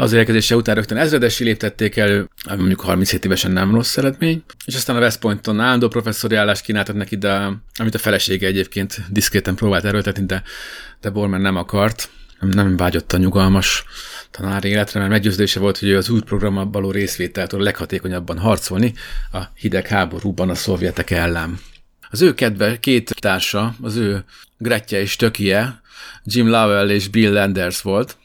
Hazaérkezése 0.01 0.55
után 0.55 0.75
rögtön 0.75 0.97
ezredesi 0.97 1.43
léptették 1.43 1.95
elő, 1.95 2.29
ami 2.43 2.57
mondjuk 2.57 2.81
37 2.81 3.25
évesen 3.25 3.51
nem 3.51 3.73
rossz 3.73 3.97
eredmény, 3.97 4.43
és 4.65 4.75
aztán 4.75 4.95
a 4.95 4.99
West 4.99 5.19
Pointon 5.19 5.59
állandó 5.59 5.87
professzori 5.87 6.35
állást 6.35 6.63
kínáltak 6.63 6.95
neki, 6.95 7.17
de 7.17 7.51
amit 7.79 7.95
a 7.95 7.97
felesége 7.97 8.47
egyébként 8.47 9.01
diszkréten 9.09 9.55
próbált 9.55 9.85
erőltetni, 9.85 10.25
de, 10.25 10.43
de 11.01 11.09
Borman 11.09 11.41
nem 11.41 11.55
akart, 11.55 12.09
nem, 12.39 12.77
vágyott 12.77 13.13
a 13.13 13.17
nyugalmas 13.17 13.83
tanár 14.31 14.65
életre, 14.65 14.99
mert 14.99 15.11
meggyőződése 15.11 15.59
volt, 15.59 15.77
hogy 15.77 15.87
ő 15.87 15.97
az 15.97 16.09
új 16.09 16.21
programban 16.21 16.71
való 16.71 16.91
részvételtől 16.91 17.61
leghatékonyabban 17.61 18.37
harcolni 18.37 18.93
a 19.31 19.39
hideg 19.55 19.87
háborúban 19.87 20.49
a 20.49 20.55
szovjetek 20.55 21.09
ellen. 21.09 21.59
Az 22.09 22.21
ő 22.21 22.33
kedve 22.33 22.79
két 22.79 23.15
társa, 23.19 23.75
az 23.81 23.95
ő 23.95 24.23
Gretje 24.57 24.99
és 24.99 25.15
Tökie, 25.15 25.81
Jim 26.23 26.47
Lovell 26.47 26.89
és 26.89 27.07
Bill 27.07 27.33
Landers 27.33 27.81
volt, 27.81 28.17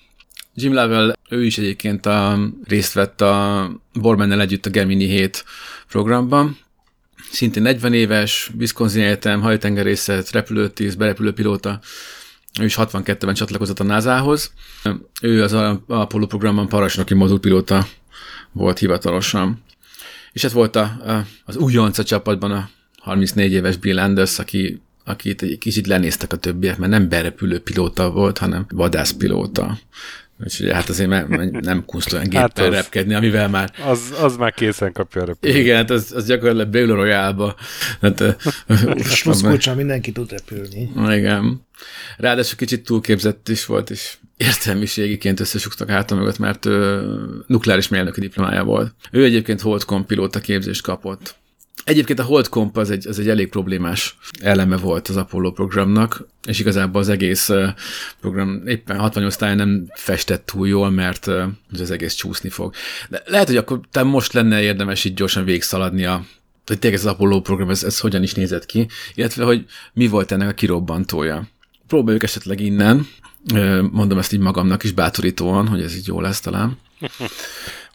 Jim 0.54 0.72
Lovell, 0.72 1.15
ő 1.28 1.44
is 1.44 1.58
egyébként 1.58 2.06
a, 2.06 2.38
részt 2.64 2.92
vett 2.92 3.20
a 3.20 3.70
Bormennel 3.92 4.40
együtt 4.40 4.66
a 4.66 4.70
Gemini 4.70 5.06
7 5.06 5.44
programban. 5.88 6.58
Szintén 7.30 7.62
40 7.62 7.92
éves, 7.92 8.50
Wisconsin 8.58 9.02
Egyetem, 9.02 9.40
hajtengerészet, 9.40 10.30
repülőtíz, 10.30 10.94
berepülőpilóta. 10.94 11.80
Ő 12.60 12.64
is 12.64 12.74
62-ben 12.78 13.34
csatlakozott 13.34 13.80
a 13.80 13.84
NASA-hoz. 13.84 14.52
Ő 15.20 15.42
az 15.42 15.52
Apollo 15.86 16.26
programban 16.26 16.68
parancsnoki 16.68 17.14
modulpilóta 17.14 17.86
volt 18.52 18.78
hivatalosan. 18.78 19.62
És 20.32 20.44
ez 20.44 20.52
volt 20.52 20.76
a, 20.76 20.82
a, 20.82 21.26
az 21.44 21.56
újonc 21.56 21.98
a 21.98 22.04
csapatban 22.04 22.50
a 22.50 22.68
34 22.98 23.52
éves 23.52 23.76
Bill 23.76 23.98
Anders, 23.98 24.38
aki 24.38 24.80
akit 25.08 25.42
egy 25.42 25.58
kicsit 25.58 25.86
lenéztek 25.86 26.32
a 26.32 26.36
többiek, 26.36 26.78
mert 26.78 26.90
nem 26.90 27.08
berepülő 27.08 27.60
pilóta 27.60 28.10
volt, 28.10 28.38
hanem 28.38 28.66
vadászpilóta. 28.68 29.78
Úgyhogy 30.44 30.72
hát 30.72 30.88
azért 30.88 31.28
nem 31.60 31.84
kunst 31.84 32.12
olyan 32.14 32.24
géppel 32.24 32.40
hát 32.40 32.58
az, 32.58 32.68
repkedni, 32.68 33.14
amivel 33.14 33.48
már... 33.48 33.72
Az, 33.86 34.14
az 34.20 34.36
már 34.36 34.54
készen 34.54 34.92
kapja 34.92 35.22
a 35.22 35.24
repülőt. 35.24 35.56
Igen, 35.56 35.76
hát 35.76 35.90
az, 35.90 36.12
az 36.16 36.26
gyakorlatilag 36.26 36.68
Battle 36.70 36.94
Royale-ba. 36.94 37.56
Hát, 38.00 38.22
Sluszkulcsal 39.00 39.74
mindenki 39.74 40.12
tud 40.12 40.30
repülni. 40.30 40.90
Igen. 41.16 41.66
Ráadásul 42.16 42.56
kicsit 42.56 42.84
túlképzett 42.84 43.48
is 43.48 43.66
volt, 43.66 43.90
és 43.90 44.16
értelmiségiként 44.36 45.40
összesugtak 45.40 45.88
hátam 45.90 46.18
mögött, 46.18 46.38
mert 46.38 46.66
ő 46.66 47.02
nukleáris 47.46 47.88
mérnöki 47.88 48.20
diplomája 48.20 48.64
volt. 48.64 48.94
Ő 49.10 49.24
egyébként 49.24 49.60
holdcom 49.60 50.06
pilóta 50.06 50.40
képzést 50.40 50.82
kapott. 50.82 51.36
Egyébként 51.84 52.18
a 52.18 52.24
Hold 52.24 52.48
Comp 52.48 52.76
az 52.76 52.90
egy, 52.90 53.06
az 53.08 53.18
egy 53.18 53.28
elég 53.28 53.48
problémás 53.48 54.18
eleme 54.40 54.76
volt 54.76 55.08
az 55.08 55.16
Apollo 55.16 55.52
programnak, 55.52 56.28
és 56.48 56.58
igazából 56.58 57.00
az 57.00 57.08
egész 57.08 57.50
program 58.20 58.66
éppen 58.66 58.98
68 58.98 59.36
táján 59.36 59.56
nem 59.56 59.86
festett 59.94 60.46
túl 60.46 60.68
jól, 60.68 60.90
mert 60.90 61.26
az 61.72 61.90
egész 61.90 62.14
csúszni 62.14 62.48
fog. 62.48 62.74
De 63.08 63.22
lehet, 63.26 63.46
hogy 63.46 63.56
akkor 63.56 63.80
te 63.90 64.02
most 64.02 64.32
lenne 64.32 64.62
érdemes 64.62 65.04
így 65.04 65.14
gyorsan 65.14 65.44
végszaladni 65.44 66.04
a 66.04 66.24
hogy 66.66 66.78
tényleg 66.78 66.98
ez 67.00 67.06
az 67.06 67.12
Apollo 67.12 67.40
program, 67.40 67.70
ez, 67.70 67.84
ez 67.84 68.00
hogyan 68.00 68.22
is 68.22 68.34
nézett 68.34 68.66
ki, 68.66 68.88
illetve 69.14 69.44
hogy 69.44 69.64
mi 69.92 70.06
volt 70.06 70.32
ennek 70.32 70.48
a 70.48 70.52
kirobbantója. 70.52 71.48
Próbáljuk 71.86 72.22
esetleg 72.22 72.60
innen, 72.60 73.06
mondom 73.90 74.18
ezt 74.18 74.32
így 74.32 74.40
magamnak 74.40 74.84
is 74.84 74.92
bátorítóan, 74.92 75.68
hogy 75.68 75.82
ez 75.82 75.96
így 75.96 76.06
jó 76.06 76.20
lesz 76.20 76.40
talán. 76.40 76.78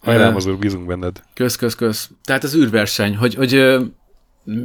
Hajrám 0.02 0.36
az 0.36 0.46
úr, 0.46 0.58
bízunk 0.58 0.86
benned. 0.86 1.24
Kösz, 1.34 1.56
kösz, 1.56 1.76
kösz. 1.76 2.10
Tehát 2.24 2.44
az 2.44 2.56
űrverseny, 2.56 3.16
hogy, 3.16 3.36
hogy 3.36 3.82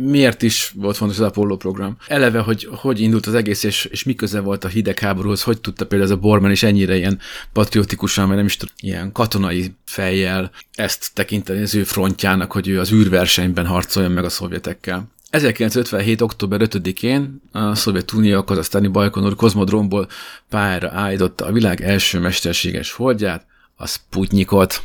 miért 0.00 0.42
is 0.42 0.72
volt 0.74 0.96
fontos 0.96 1.18
az 1.18 1.26
Apollo 1.26 1.56
program. 1.56 1.96
Eleve, 2.06 2.38
hogy 2.38 2.68
hogy 2.70 3.00
indult 3.00 3.26
az 3.26 3.34
egész, 3.34 3.62
és, 3.62 3.84
és 3.84 4.04
mi 4.04 4.14
köze 4.14 4.40
volt 4.40 4.64
a 4.64 4.68
hidegháborúhoz, 4.68 5.42
hogy 5.42 5.60
tudta 5.60 5.86
például 5.86 6.10
ez 6.10 6.16
a 6.16 6.20
Borman 6.20 6.50
is 6.50 6.62
ennyire 6.62 6.96
ilyen 6.96 7.18
patriotikusan, 7.52 8.26
vagy 8.26 8.36
nem 8.36 8.46
is 8.46 8.56
tudom, 8.56 8.74
ilyen 8.80 9.12
katonai 9.12 9.74
fejjel 9.84 10.50
ezt 10.74 11.10
tekinteni 11.14 11.62
az 11.62 11.74
ő 11.74 11.84
frontjának, 11.84 12.52
hogy 12.52 12.68
ő 12.68 12.80
az 12.80 12.92
űrversenyben 12.92 13.66
harcoljon 13.66 14.12
meg 14.12 14.24
a 14.24 14.28
szovjetekkel. 14.28 15.14
1957. 15.30 16.20
október 16.20 16.60
5-én 16.62 17.42
a 17.52 17.74
Szovjetunió 17.74 18.38
a 18.38 18.44
kazasztáni 18.44 18.86
Bajkonur 18.86 19.34
kozmodromból 19.34 20.08
pályára 20.48 20.90
állította 20.92 21.46
a 21.46 21.52
világ 21.52 21.82
első 21.82 22.18
mesterséges 22.18 22.92
holdját, 22.92 23.46
a 23.76 23.86
Sputnikot, 23.86 24.82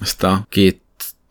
ezt 0.00 0.22
a 0.22 0.46
két 0.48 0.80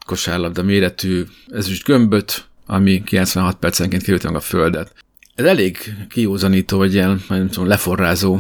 kosárlabda 0.06 0.64
méretű 0.64 1.24
ezüst 1.48 1.84
gömböt, 1.84 2.48
ami 2.66 3.04
96 3.04 3.58
percenként 3.58 4.04
került 4.04 4.24
meg 4.24 4.36
a 4.36 4.40
földet. 4.40 4.94
Ez 5.36 5.46
elég 5.46 5.78
kiózanító, 6.10 6.78
vagy 6.78 6.94
ilyen, 6.94 7.24
tudom, 7.28 7.68
leforrázó 7.68 8.40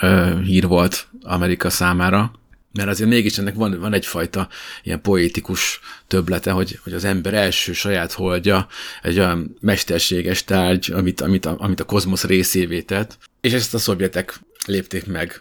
ö, 0.00 0.40
hír 0.44 0.66
volt 0.66 1.08
Amerika 1.22 1.70
számára, 1.70 2.32
mert 2.72 2.88
azért 2.88 3.10
mégis 3.10 3.38
ennek 3.38 3.54
van, 3.54 3.80
van 3.80 3.92
egyfajta 3.92 4.48
ilyen 4.82 5.00
poétikus 5.00 5.80
töblete, 6.06 6.50
hogy, 6.50 6.78
hogy 6.82 6.92
az 6.92 7.04
ember 7.04 7.34
első 7.34 7.72
saját 7.72 8.12
holdja 8.12 8.66
egy 9.02 9.18
olyan 9.18 9.56
mesterséges 9.60 10.44
tárgy, 10.44 10.90
amit, 10.92 11.20
amit, 11.20 11.46
a, 11.46 11.54
amit 11.58 11.80
a 11.80 11.84
kozmosz 11.84 12.24
részévé 12.24 12.80
tett, 12.80 13.18
és 13.40 13.52
ezt 13.52 13.74
a 13.74 13.78
szovjetek 13.78 14.40
lépték 14.66 15.06
meg, 15.06 15.40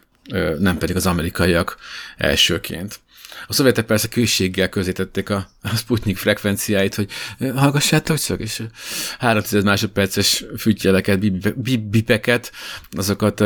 nem 0.60 0.78
pedig 0.78 0.96
az 0.96 1.06
amerikaiak 1.06 1.78
elsőként. 2.18 3.00
A 3.48 3.54
szovjetek 3.54 3.86
persze 3.86 4.08
külséggel 4.08 4.70
közítették 4.70 5.30
a, 5.30 5.48
a 5.62 5.76
Sputnik 5.76 6.18
frekvenciáit, 6.18 6.96
hogy 6.96 7.10
hallgassátok 7.56 8.18
csak, 8.18 8.40
és 8.40 8.64
300 9.20 9.64
másodperces 9.64 10.46
fütyjeleket, 10.58 11.42
bipeket, 11.90 12.52
azokat 12.92 13.44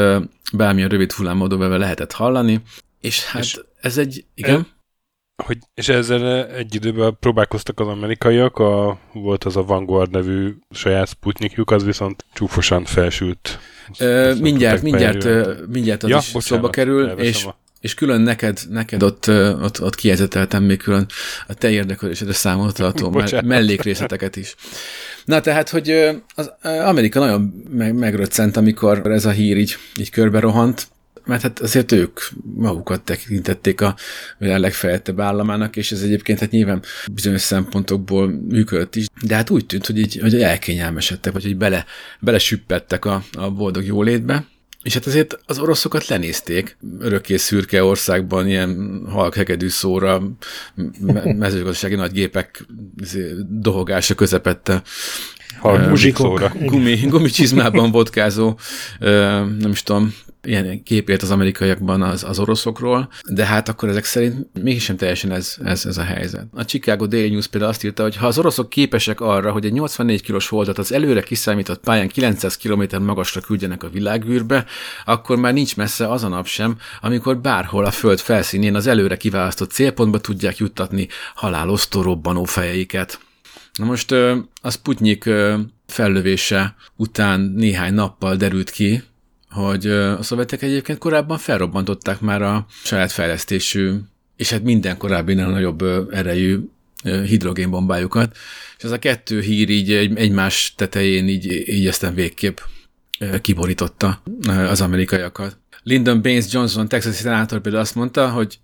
bármilyen 0.54 0.90
rövid 0.90 1.12
hullámodóval 1.12 1.78
lehetett 1.78 2.12
hallani, 2.12 2.62
és 3.00 3.26
hát 3.26 3.44
és 3.44 3.60
ez 3.82 3.98
egy, 3.98 4.26
igen? 4.34 4.60
E, 4.60 5.44
hogy, 5.44 5.58
és 5.74 5.90
ezzel 5.90 6.48
egy 6.48 6.76
időben 6.76 7.18
próbálkoztak 7.20 7.80
az 7.80 7.88
amerikaiak, 7.88 8.58
a, 8.58 9.00
volt 9.14 9.44
az 9.44 9.58
a 9.58 9.64
Vanguard 9.64 10.12
nevű 10.12 10.56
saját 10.72 11.08
Sputnikjuk, 11.08 11.72
az 11.72 11.84
viszont 11.84 12.26
csúfosan 12.34 12.86
felsült. 12.86 13.60
Ö, 14.00 14.34
mindjárt, 14.40 14.82
mindjárt, 14.82 15.24
mindjárt 15.68 16.04
az 16.04 16.10
ja, 16.10 16.18
is 16.18 16.32
bocsánat, 16.32 16.44
szóba 16.44 16.70
kerül, 16.70 17.10
és 17.10 17.46
a 17.46 17.58
és 17.82 17.94
külön 17.94 18.22
neked, 18.22 18.60
neked 18.70 19.04
ott, 19.04 19.28
ott, 19.62 19.82
ott 19.82 19.96
kijezeteltem 19.96 20.64
még 20.64 20.78
külön 20.78 21.06
a 21.48 21.54
te 21.54 21.70
érdeklődésedre 21.70 22.34
számolható 22.34 23.22
mellékrészleteket 23.44 24.36
is. 24.36 24.56
Na 25.26 25.40
tehát, 25.42 25.70
hogy 25.70 25.90
az 26.36 26.52
Amerika 26.62 27.20
nagyon 27.20 27.66
meg, 27.70 27.94
megröccent, 27.94 28.58
amikor 28.58 29.12
ez 29.12 29.26
a 29.26 29.30
hír 29.30 29.58
így, 29.58 29.78
így 30.00 30.10
körbe 30.10 30.40
rohant, 30.40 30.88
mert 31.26 31.42
hát 31.42 31.60
azért 31.60 31.92
ők 31.92 32.20
magukat 32.56 33.02
tekintették 33.02 33.82
a 33.82 33.96
világ 34.38 34.60
legfejlettebb 34.60 35.20
államának, 35.20 35.76
és 35.76 35.92
ez 35.92 36.02
egyébként 36.02 36.40
hát 36.40 36.52
nyilván 36.52 36.82
bizonyos 37.12 37.42
szempontokból 37.42 38.28
működött 38.28 38.96
is, 38.96 39.06
de 39.22 39.36
hát 39.36 39.50
úgy 39.50 39.66
tűnt, 39.66 39.86
hogy 39.86 39.98
így, 39.98 40.20
hogy 40.22 40.42
elkényelmesedtek, 40.42 41.34
vagy 41.34 41.44
hogy 41.44 41.58
bele, 41.58 41.86
belesüppettek 42.20 43.06
a, 43.06 43.24
a 43.38 43.50
boldog 43.50 43.86
jólétbe, 43.86 44.46
és 44.84 44.94
hát 44.94 45.06
azért 45.06 45.40
az 45.46 45.60
oroszokat 45.60 46.08
lenézték, 46.08 46.78
örökké 47.00 47.38
szürke 47.38 47.84
országban 47.84 48.48
ilyen 48.48 49.02
halkhegedű 49.10 49.70
szóra, 49.70 50.22
mezőgazdasági 51.38 51.96
nagy 51.96 52.12
gépek 52.12 52.66
izé, 53.02 53.34
dohogása 53.50 54.16
közepette. 54.16 54.82
Halmuzsikok. 55.60 56.52
Gumi, 56.60 56.96
gumicsizmában 56.96 57.92
vodkázó, 57.92 58.58
nem 59.60 59.70
is 59.72 59.84
tudom, 59.84 60.16
ilyen 60.44 60.84
képért 60.84 61.22
az 61.22 61.32
amerikaiakban 61.32 62.02
az, 62.02 62.24
az 62.24 62.40
oroszokról, 62.40 63.10
de 63.30 63.46
hát 63.46 63.70
akkor 63.70 63.90
ezek 63.90 64.04
szerint 64.04 64.48
mégsem 64.62 64.98
teljesen 64.98 65.32
ez, 65.32 65.56
ez, 65.64 65.86
ez 65.86 65.98
a 65.98 66.04
helyzet. 66.04 66.48
A 66.52 66.66
Chicago 66.66 67.08
Daily 67.08 67.30
News 67.30 67.48
például 67.48 67.72
azt 67.72 67.84
írta, 67.84 68.04
hogy 68.04 68.16
ha 68.16 68.28
az 68.28 68.38
oroszok 68.38 68.70
képesek 68.70 69.22
arra, 69.22 69.52
hogy 69.52 69.66
egy 69.66 69.74
84 69.74 70.22
kilós 70.22 70.48
holdat 70.48 70.78
az 70.78 70.92
előre 70.92 71.22
kiszámított 71.22 71.80
pályán 71.80 72.08
900 72.08 72.58
km 72.58 73.04
magasra 73.04 73.42
küldjenek 73.42 73.84
a 73.84 73.90
világűrbe, 73.90 74.66
akkor 75.06 75.38
már 75.38 75.54
nincs 75.54 75.76
messze 75.76 76.12
az 76.12 76.24
a 76.24 76.28
nap 76.28 76.48
sem, 76.48 76.78
amikor 77.02 77.38
bárhol 77.38 77.86
a 77.86 77.92
föld 77.92 78.20
felszínén 78.20 78.76
az 78.76 78.88
előre 78.88 79.18
kiválasztott 79.18 79.72
célpontba 79.72 80.20
tudják 80.20 80.58
juttatni 80.58 81.08
halálosztó 81.36 82.02
robbanó 82.02 82.44
fejeiket. 82.44 83.20
Na 83.74 83.86
most 83.86 84.12
a 84.62 84.72
Sputnik 84.72 85.30
fellövése 85.88 86.76
után 86.96 87.40
néhány 87.40 87.94
nappal 87.94 88.36
derült 88.36 88.70
ki, 88.70 89.04
hogy 89.50 89.88
a 89.88 90.24
szovjetek 90.24 90.62
egyébként 90.62 90.98
korábban 90.98 91.38
felrobbantották 91.38 92.20
már 92.20 92.42
a 92.42 92.66
saját 92.84 93.12
fejlesztésű, 93.12 93.94
és 94.36 94.50
hát 94.50 94.64
minden 94.64 94.98
korábbinál 94.98 95.50
nagyobb 95.50 95.84
erejű 96.12 96.60
hidrogénbombájukat, 97.04 98.38
és 98.78 98.84
ez 98.84 98.92
a 98.92 99.00
kettő 99.00 99.42
hír 99.42 99.70
így 99.70 99.92
egymás 100.16 100.74
tetején 100.78 101.28
így, 101.28 101.70
így 101.70 101.88
aztán 101.88 102.14
végképp 102.14 102.58
kiborította 103.42 104.22
az 104.48 104.82
amerikaiakat. 104.82 105.58
Lyndon 105.84 106.22
Baines 106.22 106.46
Johnson, 106.52 106.88
texasi 106.88 107.22
szenátor 107.22 107.62
például 107.62 107.84
azt 107.84 107.96
mondta, 107.96 108.30
hogy, 108.30 108.60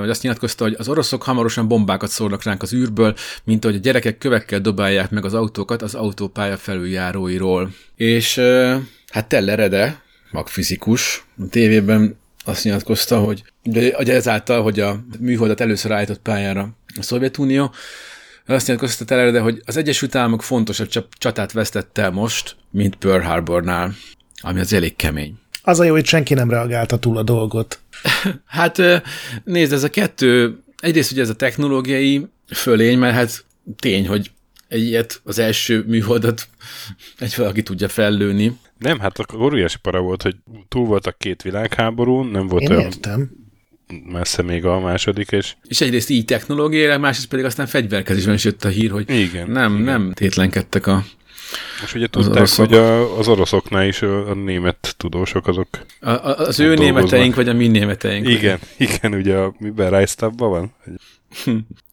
hogy 0.00 0.10
azt 0.10 0.22
nyilatkozta, 0.22 0.64
hogy 0.64 0.74
az 0.78 0.88
oroszok 0.88 1.22
hamarosan 1.22 1.68
bombákat 1.68 2.10
szórnak 2.10 2.42
ránk 2.42 2.62
az 2.62 2.72
űrből, 2.72 3.14
mint 3.44 3.64
ahogy 3.64 3.76
a 3.76 3.80
gyerekek 3.80 4.18
kövekkel 4.18 4.60
dobálják 4.60 5.10
meg 5.10 5.24
az 5.24 5.34
autókat 5.34 5.82
az 5.82 5.94
autópálya 5.94 6.56
felüljáróiról. 6.56 7.70
És 7.96 8.40
hát 9.10 9.28
Tellerede, 9.28 10.02
magfizikus, 10.34 11.24
a 11.38 11.48
tévében 11.50 12.18
azt 12.44 12.64
nyilatkozta, 12.64 13.18
hogy 13.18 13.42
ugye 13.98 14.14
ezáltal, 14.14 14.62
hogy 14.62 14.80
a 14.80 15.04
műholdat 15.20 15.60
először 15.60 15.92
állított 15.92 16.20
pályára 16.20 16.68
a 16.98 17.02
Szovjetunió, 17.02 17.72
azt 18.46 18.66
nyilatkozta 18.66 19.04
Tellerede, 19.04 19.40
hogy 19.40 19.62
az 19.64 19.76
Egyesült 19.76 20.14
Államok 20.14 20.42
fontosabb 20.42 21.08
csatát 21.18 21.52
vesztett 21.52 21.98
el 21.98 22.10
most, 22.10 22.56
mint 22.70 22.96
Pearl 22.96 23.22
Harbornál, 23.22 23.94
ami 24.42 24.60
az 24.60 24.72
elég 24.72 24.96
kemény. 24.96 25.34
Az 25.62 25.80
a 25.80 25.84
jó, 25.84 25.92
hogy 25.92 26.06
senki 26.06 26.34
nem 26.34 26.50
reagálta 26.50 26.98
túl 26.98 27.16
a 27.16 27.22
dolgot. 27.22 27.78
hát 28.46 28.82
nézd, 29.44 29.72
ez 29.72 29.82
a 29.82 29.90
kettő, 29.90 30.58
egyrészt 30.76 31.12
ugye 31.12 31.22
ez 31.22 31.28
a 31.28 31.36
technológiai 31.36 32.26
fölény, 32.46 32.98
mert 32.98 33.14
hát 33.14 33.44
tény, 33.78 34.08
hogy 34.08 34.30
egy 34.68 34.82
ilyet, 34.82 35.20
az 35.24 35.38
első 35.38 35.84
műholdat 35.86 36.48
egy 37.18 37.34
valaki 37.36 37.62
tudja 37.62 37.88
fellőni. 37.88 38.58
Nem, 38.84 38.98
hát 38.98 39.18
akkor 39.18 39.40
óriási 39.40 39.76
para 39.82 40.00
volt, 40.00 40.22
hogy 40.22 40.36
túl 40.68 40.86
voltak 40.86 41.18
két 41.18 41.42
világháború, 41.42 42.22
nem 42.22 42.46
volt 42.46 42.62
Én 42.62 42.70
olyan 42.70 42.82
értem. 42.82 43.30
messze 44.12 44.42
még 44.42 44.64
a 44.64 44.80
második, 44.80 45.30
és 45.30 45.54
És 45.68 45.80
egyrészt 45.80 46.10
így 46.10 46.24
technológiailag, 46.24 47.00
másrészt 47.00 47.28
pedig 47.28 47.44
aztán 47.44 47.66
fegyverkezésben 47.66 48.34
is 48.34 48.44
jött 48.44 48.64
a 48.64 48.68
hír, 48.68 48.90
hogy 48.90 49.10
igen. 49.10 49.50
nem, 49.50 49.72
igen. 49.72 49.84
nem 49.84 50.12
tétlenkedtek 50.12 50.86
a 50.86 51.04
Most 51.80 51.94
ugye 51.94 52.04
Az 52.04 52.10
tudták, 52.10 52.34
oroszok. 52.36 52.66
hogy 52.68 52.76
a, 52.76 53.18
az 53.18 53.28
oroszoknál 53.28 53.86
is 53.86 54.02
a, 54.02 54.28
a 54.30 54.34
német 54.34 54.94
tudósok 54.96 55.46
azok. 55.46 55.68
A, 56.00 56.10
a, 56.10 56.36
az 56.38 56.60
ő 56.60 56.64
dolgoznak. 56.66 56.94
németeink, 56.94 57.34
vagy 57.34 57.48
a 57.48 57.52
mi 57.52 57.66
németeink. 57.68 58.28
Igen, 58.28 58.58
igen, 58.78 59.14
ugye 59.14 59.36
a, 59.36 59.54
miben 59.58 59.90
Reichstabban 59.90 60.50
van? 60.50 60.74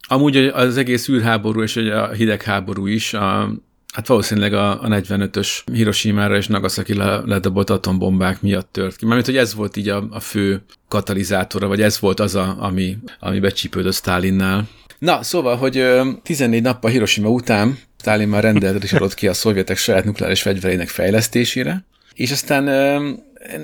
Amúgy 0.08 0.36
az 0.36 0.76
egész 0.76 1.08
űrháború 1.08 1.62
és 1.62 1.76
a 1.76 2.10
hidegháború 2.12 2.86
is, 2.86 3.14
a, 3.14 3.52
hát 3.92 4.06
valószínűleg 4.06 4.54
a, 4.54 4.82
a 4.82 4.88
45-ös 4.88 5.58
Hiroshima-ra 5.72 6.36
és 6.36 6.46
Nagasaki 6.46 6.94
le, 6.94 7.20
ledobott 7.24 7.70
atombombák 7.70 8.42
miatt 8.42 8.72
tört 8.72 8.96
ki. 8.96 9.04
Mármint, 9.04 9.26
hogy 9.26 9.36
ez 9.36 9.54
volt 9.54 9.76
így 9.76 9.88
a, 9.88 10.06
a 10.10 10.20
fő 10.20 10.62
katalizátora, 10.88 11.66
vagy 11.66 11.82
ez 11.82 12.00
volt 12.00 12.20
az, 12.20 12.34
a, 12.34 12.56
ami, 12.58 12.98
ami 13.20 13.40
becsípődött 13.40 13.94
Stalinnál. 13.94 14.68
Na, 14.98 15.22
szóval, 15.22 15.56
hogy 15.56 15.76
ö, 15.76 16.10
14 16.22 16.62
nappal 16.62 16.90
Hiroshima 16.90 17.28
után 17.28 17.78
Stalin 18.00 18.28
már 18.28 18.42
rendelt 18.42 18.82
és 18.82 18.92
adott 18.92 19.14
ki 19.14 19.28
a 19.28 19.34
szovjetek 19.34 19.76
saját 19.76 20.04
nukleáris 20.04 20.42
fegyverének 20.42 20.88
fejlesztésére, 20.88 21.84
és 22.14 22.30
aztán 22.30 22.66
ö, 22.66 23.10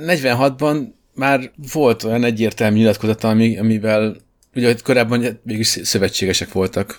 46-ban 0.06 0.86
már 1.14 1.50
volt 1.72 2.02
olyan 2.02 2.24
egyértelmű 2.24 2.76
nyilatkozata, 2.76 3.28
ami, 3.28 3.58
amivel 3.58 4.16
ugye 4.54 4.74
korábban 4.84 5.40
mégis 5.42 5.66
szövetségesek 5.66 6.52
voltak 6.52 6.98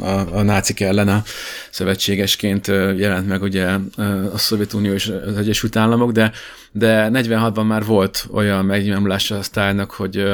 a, 0.00 0.04
a 0.32 0.42
nácik 0.42 0.80
ellen 0.80 1.08
a 1.08 1.22
szövetségesként 1.70 2.66
jelent 2.96 3.28
meg 3.28 3.42
ugye 3.42 3.66
a 4.32 4.38
Szovjetunió 4.38 4.92
és 4.92 5.12
az 5.26 5.36
Egyesült 5.36 5.76
Államok, 5.76 6.12
de, 6.12 6.32
de 6.72 7.10
46-ban 7.12 7.66
már 7.66 7.84
volt 7.84 8.26
olyan 8.32 8.64
megnyilvánulása 8.64 9.38
a 9.38 9.42
Sztálnak, 9.42 9.90
hogy 9.90 10.24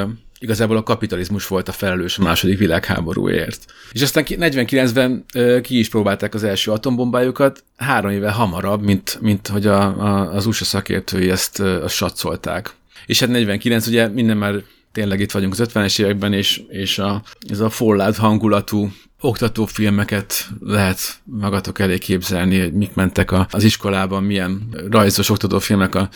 igazából 0.40 0.76
a 0.76 0.83
kapitalizmus 0.83 1.46
volt 1.46 1.68
a 1.68 1.72
felelős 1.72 2.18
a 2.18 2.22
második 2.22 2.59
világháborúért. 2.59 3.64
És 3.92 4.03
aztán 4.03 4.24
ki- 4.24 4.37
49-ben 4.40 5.24
ö, 5.35 5.61
ki 5.61 5.79
is 5.79 5.88
próbálták 5.88 6.35
az 6.35 6.44
első 6.44 6.70
atombombájukat, 6.70 7.64
három 7.76 8.11
éve 8.11 8.31
hamarabb, 8.31 8.83
mint, 8.83 9.18
mint 9.20 9.48
hogy 9.48 9.66
a, 9.66 9.83
a, 9.83 10.35
az 10.35 10.46
USA 10.46 10.64
szakértői 10.64 11.31
ezt 11.31 11.61
azt 11.61 11.94
satszolták. 11.94 12.74
És 13.07 13.20
hát 13.20 13.29
49, 13.29 13.87
ugye 13.87 14.09
minden 14.09 14.37
már 14.37 14.55
tényleg 14.92 15.20
itt 15.20 15.31
vagyunk 15.31 15.53
az 15.53 15.68
50-es 15.72 16.00
években, 16.00 16.33
és, 16.33 16.62
és 16.68 16.98
a, 16.98 17.22
ez 17.48 17.61
a 17.61 17.70
Fallout 17.70 18.16
hangulatú 18.16 18.90
oktatófilmeket 19.20 20.48
lehet 20.61 21.00
magatok 21.24 21.79
elé 21.79 21.98
képzelni, 21.98 22.59
hogy 22.61 22.72
mik 22.72 22.94
mentek 22.94 23.31
a, 23.31 23.46
az 23.50 23.64
iskolában, 23.64 24.22
milyen 24.22 24.68
rajzos 24.90 25.31
oktatófilmek, 25.31 25.94
a, 25.94 26.09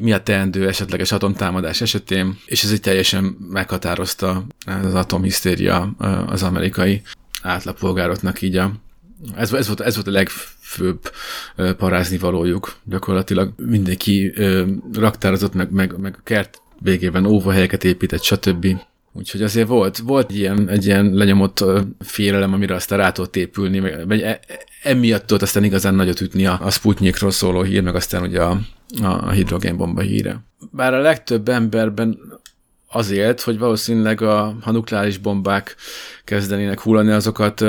mi, 0.00 0.12
a 0.12 0.22
teendő 0.22 0.68
esetleges 0.68 1.12
atomtámadás 1.12 1.80
esetén, 1.80 2.38
és 2.46 2.64
ez 2.64 2.72
így 2.72 2.80
teljesen 2.80 3.24
meghatározta 3.50 4.46
az 4.84 4.94
atomhisztéria 4.94 5.94
az 6.26 6.42
amerikai 6.42 7.02
átlagpolgároknak 7.42 8.42
így 8.42 8.56
a, 8.56 8.72
ez, 9.36 9.52
ez, 9.52 9.66
volt, 9.66 9.80
ez 9.80 9.94
volt 9.94 10.06
a 10.06 10.10
legfőbb 10.10 11.12
parázni 11.76 12.18
valójuk. 12.18 12.76
Gyakorlatilag 12.84 13.52
mindenki 13.56 14.32
ö, 14.34 14.64
raktározott, 14.92 15.54
meg, 15.54 15.70
meg, 15.70 15.98
meg 15.98 16.18
kert 16.24 16.62
végében 16.84 17.26
óvóhelyeket 17.26 17.84
épített, 17.84 18.22
stb. 18.22 18.66
Úgyhogy 19.12 19.42
azért 19.42 19.68
volt, 19.68 19.98
volt 19.98 20.30
ilyen, 20.30 20.68
egy 20.68 20.86
ilyen 20.86 21.10
lenyomott 21.12 21.64
félelem, 22.00 22.52
amire 22.52 22.74
aztán 22.74 22.98
rá 22.98 23.12
tudott 23.12 23.36
épülni, 23.36 24.04
vagy 24.06 24.20
e, 24.20 24.26
e- 24.26 24.40
emiatt 24.82 25.26
tudott 25.26 25.42
aztán 25.42 25.64
igazán 25.64 25.94
nagyot 25.94 26.20
ütni 26.20 26.46
a, 26.46 26.58
a 26.62 26.70
Sputnikról 26.70 27.30
szóló 27.30 27.62
hír, 27.62 27.82
meg 27.82 27.94
aztán 27.94 28.22
ugye 28.22 28.42
a, 28.42 28.60
a 29.02 29.30
hidrogénbomba 29.30 30.00
híre. 30.00 30.44
Bár 30.70 30.94
a 30.94 31.00
legtöbb 31.00 31.48
emberben 31.48 32.18
azért, 32.88 33.40
hogy 33.40 33.58
valószínűleg 33.58 34.22
a, 34.22 34.56
ha 34.60 34.70
nukleáris 34.70 35.18
bombák 35.18 35.76
kezdenének 36.24 36.80
hullani, 36.80 37.10
azokat 37.10 37.64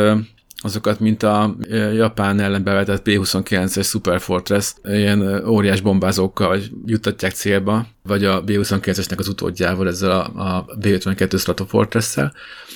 azokat, 0.65 0.99
mint 0.99 1.23
a 1.23 1.55
Japán 1.93 2.39
ellen 2.39 2.63
bevetett 2.63 3.03
B-29-es 3.03 3.85
Super 3.85 4.21
Fortress, 4.21 4.73
ilyen 4.83 5.47
óriás 5.47 5.81
bombázókkal 5.81 6.59
juttatják 6.85 7.31
célba, 7.31 7.87
vagy 8.03 8.25
a 8.25 8.43
B-29-esnek 8.43 9.17
az 9.17 9.27
utódjával, 9.27 9.87
ezzel 9.87 10.11
a, 10.11 10.23
a 10.43 10.65
B-52 10.79 11.39
Stratofortress-szel. 11.39 12.33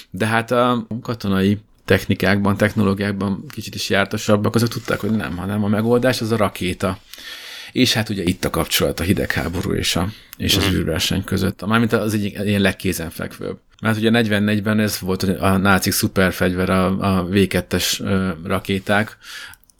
De 0.09 0.25
hát 0.25 0.51
a 0.51 0.87
katonai 1.01 1.57
technikákban, 1.85 2.57
technológiákban 2.57 3.45
kicsit 3.47 3.75
is 3.75 3.89
jártasabbak, 3.89 4.55
azok 4.55 4.69
tudták, 4.69 4.99
hogy 4.99 5.11
nem, 5.11 5.37
hanem 5.37 5.63
a 5.63 5.67
megoldás 5.67 6.21
az 6.21 6.31
a 6.31 6.37
rakéta. 6.37 6.97
És 7.71 7.93
hát 7.93 8.09
ugye 8.09 8.23
itt 8.23 8.45
a 8.45 8.49
kapcsolat 8.49 8.99
a 8.99 9.03
hidegháború 9.03 9.73
és, 9.73 9.95
a, 9.95 10.09
és 10.37 10.57
az 10.57 10.67
űrverseny 10.71 11.23
között. 11.23 11.65
Mármint 11.65 11.93
az 11.93 12.13
egyik 12.13 12.39
ilyen 12.43 12.61
legkézenfekvőbb. 12.61 13.57
Mert 13.81 13.97
ugye 13.97 14.09
44-ben 14.13 14.79
ez 14.79 14.99
volt 14.99 15.23
a 15.23 15.57
nácik 15.57 15.93
szuperfegyver, 15.93 16.69
a, 16.69 16.85
a 16.85 17.27
V2-es 17.27 18.01
ö, 18.01 18.29
rakéták, 18.43 19.17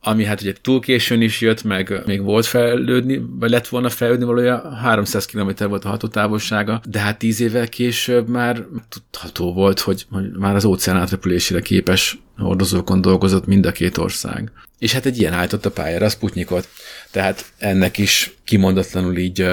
ami 0.01 0.23
hát 0.23 0.41
ugye 0.41 0.53
túl 0.61 0.79
későn 0.79 1.21
is 1.21 1.41
jött, 1.41 1.63
meg 1.63 2.01
még 2.05 2.21
volt 2.21 2.45
fejlődni, 2.45 3.21
vagy 3.39 3.49
lett 3.49 3.67
volna 3.67 3.89
fejlődni 3.89 4.25
valója, 4.25 4.75
300 4.75 5.25
km 5.25 5.49
volt 5.67 5.85
a 5.85 5.89
hatótávolsága, 5.89 6.81
de 6.89 6.99
hát 6.99 7.17
10 7.17 7.41
évvel 7.41 7.69
később 7.69 8.27
már 8.27 8.65
tudható 8.89 9.53
volt, 9.53 9.79
hogy, 9.79 10.05
már 10.39 10.55
az 10.55 10.65
óceán 10.65 10.97
átrepülésére 10.97 11.61
képes 11.61 12.19
hordozókon 12.37 13.01
dolgozott 13.01 13.45
mind 13.45 13.65
a 13.65 13.71
két 13.71 13.97
ország. 13.97 14.51
És 14.79 14.93
hát 14.93 15.05
egy 15.05 15.19
ilyen 15.19 15.33
állított 15.33 15.65
a 15.65 15.71
pályára 15.71 16.05
a 16.05 16.09
Sputnikot. 16.09 16.67
Tehát 17.11 17.45
ennek 17.57 17.97
is 17.97 18.33
kimondatlanul 18.43 19.17
így 19.17 19.45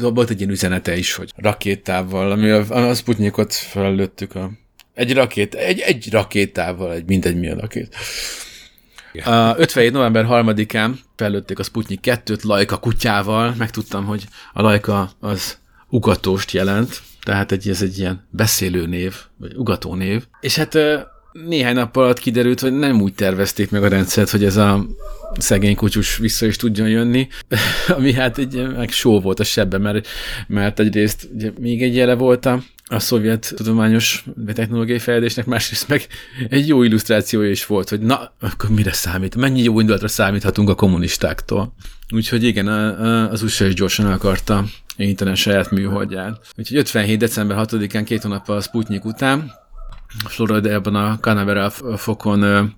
volt, 0.00 0.30
egy 0.30 0.38
ilyen 0.38 0.50
üzenete 0.50 0.96
is, 0.96 1.14
hogy 1.14 1.32
rakétával, 1.36 2.30
ami 2.30 2.50
a, 2.50 2.88
a 2.88 2.94
Sputnikot 2.94 3.54
a 3.74 4.50
egy 4.94 5.12
rakét, 5.12 5.54
egy, 5.54 5.80
egy 5.80 6.10
rakétával, 6.10 6.92
egy 6.92 7.04
mindegy 7.06 7.36
mi 7.36 7.50
a 7.50 7.60
rakét. 7.60 7.96
A 9.24 9.54
57. 9.58 9.92
november 9.92 10.26
3-án 10.28 10.92
fellőtték 11.16 11.58
a 11.58 11.62
Sputnik 11.62 12.00
2-t 12.02 12.42
Lajka 12.42 12.76
kutyával, 12.76 13.54
megtudtam, 13.58 14.04
hogy 14.04 14.26
a 14.52 14.62
Lajka 14.62 15.10
az 15.20 15.58
ugatóst 15.88 16.50
jelent, 16.50 17.02
tehát 17.22 17.52
egy, 17.52 17.68
ez 17.68 17.82
egy 17.82 17.98
ilyen 17.98 18.26
beszélő 18.30 18.86
név, 18.86 19.14
vagy 19.36 19.54
ugató 19.56 19.94
név. 19.94 20.26
És 20.40 20.56
hát 20.56 20.78
néhány 21.32 21.74
nap 21.74 21.96
alatt 21.96 22.18
kiderült, 22.18 22.60
hogy 22.60 22.72
nem 22.72 23.00
úgy 23.00 23.14
tervezték 23.14 23.70
meg 23.70 23.82
a 23.82 23.88
rendszert, 23.88 24.30
hogy 24.30 24.44
ez 24.44 24.56
a 24.56 24.86
szegény 25.38 25.76
kutyus 25.76 26.16
vissza 26.16 26.46
is 26.46 26.56
tudjon 26.56 26.88
jönni, 26.88 27.28
ami 27.96 28.12
hát 28.12 28.38
egy 28.38 28.72
meg 28.76 28.90
só 28.90 29.20
volt 29.20 29.40
a 29.40 29.44
sebbe, 29.44 29.78
mert, 29.78 30.08
mert 30.46 30.80
egyrészt 30.80 31.28
ugye, 31.34 31.52
még 31.58 31.82
egy 31.82 31.96
jele 31.96 32.14
volt 32.14 32.46
a, 32.46 32.62
a 32.92 32.98
szovjet 32.98 33.52
tudományos 33.56 34.24
vagy 34.36 34.54
technológiai 34.54 34.98
fejlődésnek, 34.98 35.46
másrészt 35.46 35.88
meg 35.88 36.06
egy 36.48 36.68
jó 36.68 36.82
illusztrációja 36.82 37.50
is 37.50 37.66
volt, 37.66 37.88
hogy 37.88 38.00
na, 38.00 38.32
akkor 38.40 38.70
mire 38.70 38.92
számít? 38.92 39.36
Mennyi 39.36 39.62
jó 39.62 39.80
indulatra 39.80 40.08
számíthatunk 40.08 40.68
a 40.68 40.74
kommunistáktól? 40.74 41.74
Úgyhogy 42.14 42.44
igen, 42.44 42.66
az 43.28 43.42
USA 43.42 43.64
is 43.64 43.74
gyorsan 43.74 44.06
akarta 44.06 44.64
építeni 44.96 45.30
a 45.30 45.34
saját 45.34 45.70
műholdját. 45.70 46.40
Úgyhogy 46.56 46.76
57. 46.76 47.18
december 47.18 47.56
6-án, 47.60 48.02
két 48.04 48.22
hónappal 48.22 48.56
a 48.56 48.60
Sputnik 48.60 49.04
után 49.04 49.52
Floridában 50.28 50.94
a 50.94 51.18
Canaveral 51.20 51.70
fokon 51.96 52.72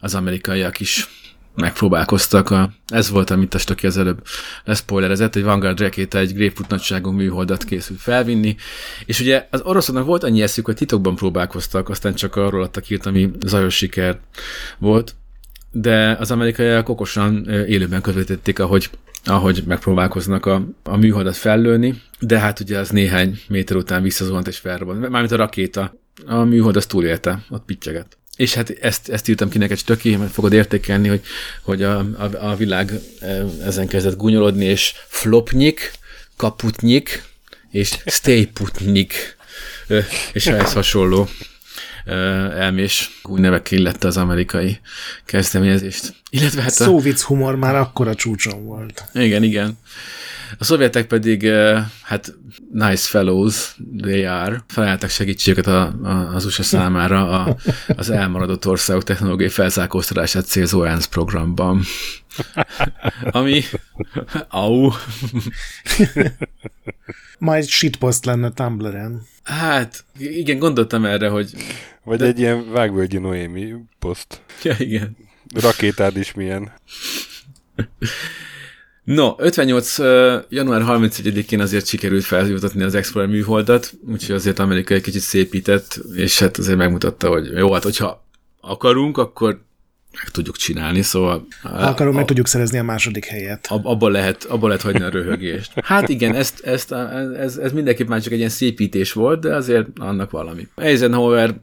az 0.00 0.14
amerikaiak 0.14 0.80
is 0.80 1.08
megpróbálkoztak. 1.54 2.50
A, 2.50 2.72
ez 2.86 3.10
volt, 3.10 3.30
amit 3.30 3.54
a 3.54 3.58
Stöki 3.58 3.86
az 3.86 3.98
előbb 3.98 4.22
leszpoilerezett, 4.64 5.36
egy 5.36 5.42
Vanguard 5.42 5.80
rakéta 5.80 6.18
egy 6.18 6.34
grapefruit 6.34 6.70
nagyságú 6.70 7.10
műholdat 7.10 7.64
készült 7.64 8.00
felvinni, 8.00 8.56
és 9.04 9.20
ugye 9.20 9.46
az 9.50 9.60
oroszoknak 9.60 10.06
volt 10.06 10.24
annyi 10.24 10.42
eszük, 10.42 10.64
hogy 10.64 10.76
titokban 10.76 11.14
próbálkoztak, 11.14 11.88
aztán 11.88 12.14
csak 12.14 12.36
arról 12.36 12.62
adtak 12.62 12.90
írt, 12.90 13.06
ami 13.06 13.30
zajos 13.44 13.76
siker 13.76 14.18
volt, 14.78 15.14
de 15.70 16.16
az 16.20 16.30
amerikaiak 16.30 16.88
okosan 16.88 17.48
élőben 17.48 18.00
közvetítették, 18.00 18.58
ahogy 18.58 18.90
ahogy 19.24 19.62
megpróbálkoznak 19.66 20.46
a, 20.46 20.68
a 20.82 20.96
műholdat 20.96 21.36
fellőni, 21.36 22.02
de 22.20 22.38
hát 22.38 22.60
ugye 22.60 22.78
az 22.78 22.90
néhány 22.90 23.40
méter 23.48 23.76
után 23.76 24.02
visszazuhant 24.02 24.46
és 24.48 24.58
felrobbant. 24.58 25.08
Mármint 25.08 25.32
a 25.32 25.36
rakéta. 25.36 25.94
A 26.26 26.42
műhold 26.42 26.76
azt 26.76 26.88
túlélte, 26.88 27.44
ott 27.50 27.64
pittyeget. 27.64 28.18
És 28.42 28.54
hát 28.54 28.70
ezt, 28.80 29.08
ezt 29.08 29.28
írtam 29.28 29.48
ki 29.48 29.58
neked 29.58 29.78
töké, 29.84 30.16
mert 30.16 30.32
fogod 30.32 30.52
értékelni, 30.52 31.08
hogy, 31.08 31.22
hogy 31.62 31.82
a, 31.82 31.98
a, 31.98 32.50
a 32.50 32.56
világ 32.56 32.92
ezen 33.64 33.86
kezdett 33.88 34.16
gúnyolodni, 34.16 34.64
és 34.64 34.94
flopnyik, 35.08 35.92
kaputnyik, 36.36 37.22
és 37.70 37.98
stayputnyik, 38.06 39.36
és 40.32 40.46
ehhez 40.46 40.72
hasonló 40.72 41.28
elmés 42.56 43.20
új 43.22 43.40
nevek 43.40 43.70
illette 43.70 44.06
az 44.06 44.16
amerikai 44.16 44.80
kezdeményezést. 45.24 46.14
Illetve 46.30 46.62
hát 46.62 46.70
a... 46.70 46.84
Szóvic 46.84 47.22
humor 47.22 47.56
már 47.56 47.74
akkor 47.74 48.08
a 48.08 48.14
csúcson 48.14 48.64
volt. 48.64 49.04
Igen, 49.12 49.42
igen. 49.42 49.78
A 50.58 50.64
szovjetek 50.64 51.06
pedig, 51.06 51.46
hát 52.02 52.34
nice 52.72 53.08
fellows, 53.08 53.76
they 54.00 54.24
are, 54.24 54.64
felálltak 54.68 55.10
segítséget 55.10 55.66
a, 55.66 55.82
a, 56.02 56.34
az 56.34 56.44
USA 56.44 56.62
számára 56.62 57.42
a, 57.42 57.56
az 57.86 58.10
elmaradott 58.10 58.66
országok 58.66 59.04
technológiai 59.04 59.48
felzárkóztatását 59.48 60.46
célzó 60.46 60.84
ENSZ 60.84 61.06
programban. 61.06 61.82
Ami, 63.30 63.62
au. 64.48 64.90
Majd 67.38 67.64
shitpost 67.64 68.24
lenne 68.24 68.50
Tumblr-en. 68.50 69.22
Hát, 69.42 70.04
igen, 70.18 70.58
gondoltam 70.58 71.04
erre, 71.04 71.28
hogy... 71.28 71.50
Vagy 72.04 72.18
de... 72.18 72.24
egy 72.24 72.38
ilyen 72.38 72.70
vágvölgyi 72.70 73.18
Noémi 73.18 73.74
poszt. 73.98 74.42
Ja, 74.62 74.74
igen. 74.78 75.16
Rakétád 75.54 76.16
is 76.16 76.34
milyen. 76.34 76.72
No, 79.04 79.34
58. 79.38 79.98
január 80.48 80.82
31-én 80.86 81.60
azért 81.60 81.86
sikerült 81.86 82.24
feljutatni 82.24 82.82
az 82.82 82.94
Explorer 82.94 83.30
műholdat, 83.30 83.92
úgyhogy 84.08 84.34
azért 84.34 84.58
Amerika 84.58 84.94
egy 84.94 85.02
kicsit 85.02 85.20
szépített, 85.20 86.00
és 86.14 86.38
hát 86.38 86.56
azért 86.56 86.76
megmutatta, 86.76 87.28
hogy 87.28 87.50
jó, 87.54 87.72
hát 87.72 87.82
hogyha 87.82 88.24
akarunk, 88.60 89.18
akkor 89.18 89.60
meg 90.12 90.30
tudjuk 90.30 90.56
csinálni, 90.56 91.02
szóval... 91.02 91.46
Akarunk, 91.62 92.16
meg 92.16 92.24
tudjuk 92.24 92.46
szerezni 92.46 92.78
a 92.78 92.82
második 92.82 93.24
helyet. 93.24 93.66
Ab, 93.70 93.86
abba, 93.86 94.08
lehet, 94.08 94.44
abba 94.44 94.66
lehet 94.66 94.82
hagyni 94.82 95.02
a 95.02 95.08
röhögést. 95.08 95.72
Hát 95.84 96.08
igen, 96.08 96.34
ezt, 96.34 96.60
ezt, 96.64 96.92
ez, 97.36 97.56
ez 97.56 97.72
mindenképp 97.72 98.08
már 98.08 98.22
csak 98.22 98.32
egy 98.32 98.38
ilyen 98.38 98.50
szépítés 98.50 99.12
volt, 99.12 99.40
de 99.40 99.54
azért 99.54 99.86
annak 99.98 100.30
valami. 100.30 100.68
Eisenhower 100.76 101.54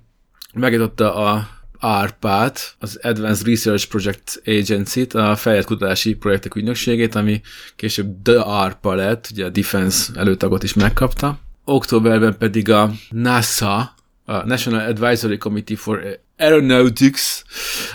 megjutotta 0.53 1.15
a 1.15 1.58
ARPA-t, 1.79 2.75
az 2.79 2.99
Advanced 3.01 3.47
Research 3.47 3.87
Project 3.87 4.41
Agency-t, 4.45 5.13
a 5.13 5.35
fejlett 5.35 5.65
kutatási 5.65 6.13
projektek 6.13 6.55
ügynökségét, 6.55 7.15
ami 7.15 7.41
később 7.75 8.21
The 8.23 8.39
ARPA 8.39 8.93
lett, 8.93 9.27
ugye 9.31 9.45
a 9.45 9.49
Defense 9.49 10.13
előtagot 10.15 10.63
is 10.63 10.73
megkapta. 10.73 11.39
Októberben 11.63 12.37
pedig 12.37 12.69
a 12.69 12.91
NASA, 13.09 13.95
a 14.25 14.45
National 14.45 14.87
Advisory 14.87 15.37
Committee 15.37 15.77
for 15.77 16.19
Aeronautics, 16.37 17.41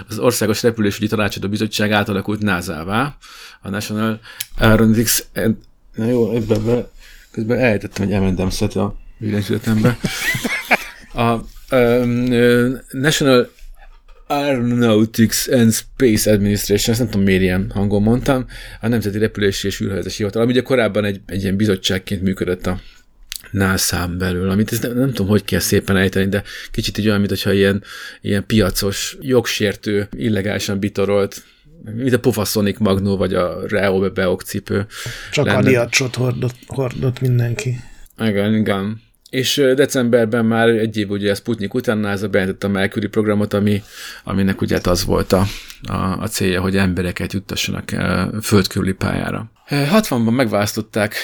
az 0.08 0.18
Országos 0.18 0.62
Repülésügyi 0.62 1.06
Tanácsadó 1.06 1.48
Bizottság 1.48 1.92
átalakult 1.92 2.40
NASA-vá. 2.40 3.16
A 3.62 3.68
National 3.68 4.20
Aeronautics... 4.58 5.18
Na 5.94 6.04
jó, 6.04 6.34
ebben 6.34 6.64
be, 6.64 6.90
közben 7.30 7.58
elejtettem 7.58 8.08
egy 8.08 8.20
M&M-szet 8.20 8.76
a 8.76 8.96
világsületembe. 9.18 9.98
A 11.14 11.38
um, 11.70 12.28
National 12.90 13.50
Aeronautics 14.34 15.48
and 15.48 15.72
Space 15.72 16.30
Administration, 16.30 16.90
ezt 16.90 16.98
nem 16.98 17.08
tudom 17.08 17.26
miért 17.26 17.42
ilyen 17.42 17.70
hangon 17.74 18.02
mondtam, 18.02 18.46
a 18.80 18.88
Nemzeti 18.88 19.18
Repülési 19.18 19.66
és 19.66 19.80
űrhelyezési 19.80 20.16
Hivatal, 20.16 20.42
ami 20.42 20.50
ugye 20.50 20.60
korábban 20.60 21.04
egy, 21.04 21.20
egy 21.26 21.42
ilyen 21.42 21.56
bizottságként 21.56 22.22
működött 22.22 22.66
a 22.66 22.80
nasa 23.50 24.06
belül, 24.18 24.50
amit 24.50 24.72
ezt 24.72 24.82
nem, 24.82 24.96
nem 24.96 25.08
tudom, 25.08 25.26
hogy 25.26 25.44
kell 25.44 25.60
szépen 25.60 25.96
ejteni, 25.96 26.28
de 26.28 26.42
kicsit 26.70 26.98
így 26.98 27.08
olyan, 27.08 27.20
mintha 27.20 27.52
ilyen, 27.52 27.82
ilyen 28.20 28.46
piacos, 28.46 29.16
jogsértő, 29.20 30.08
illegálisan 30.16 30.78
bitorolt 30.78 31.42
mint 31.92 32.12
a 32.12 32.18
Pofasonic 32.18 32.78
Magnó, 32.78 33.16
vagy 33.16 33.34
a 33.34 33.68
Reo 33.68 34.10
Beok 34.10 34.42
cipő. 34.42 34.86
Csak 35.32 35.46
lenne. 35.46 35.58
aliacsot 35.58 36.14
hordott, 36.14 36.56
hordott 36.66 37.20
mindenki. 37.20 37.76
Igen, 38.18 38.54
igen. 38.54 39.02
És 39.34 39.62
decemberben 39.74 40.44
már 40.44 40.68
egy 40.68 40.96
év 40.96 41.10
ugye 41.10 41.30
a 41.30 41.34
Sputnik 41.34 41.74
után 41.74 41.98
NASA 41.98 42.28
bejelentette 42.28 42.66
a 42.66 42.70
Mercury 42.70 43.06
programot, 43.06 43.54
ami, 43.54 43.82
aminek 44.24 44.60
ugye 44.60 44.74
hát 44.74 44.86
az 44.86 45.04
volt 45.04 45.32
a, 45.32 45.44
a, 45.82 45.94
a 46.20 46.28
célja, 46.28 46.60
hogy 46.60 46.76
embereket 46.76 47.32
juttassanak 47.32 47.90
földkörüli 48.42 48.92
pályára. 48.92 49.50
60-ban 49.68 50.34
megválasztották 50.34 51.14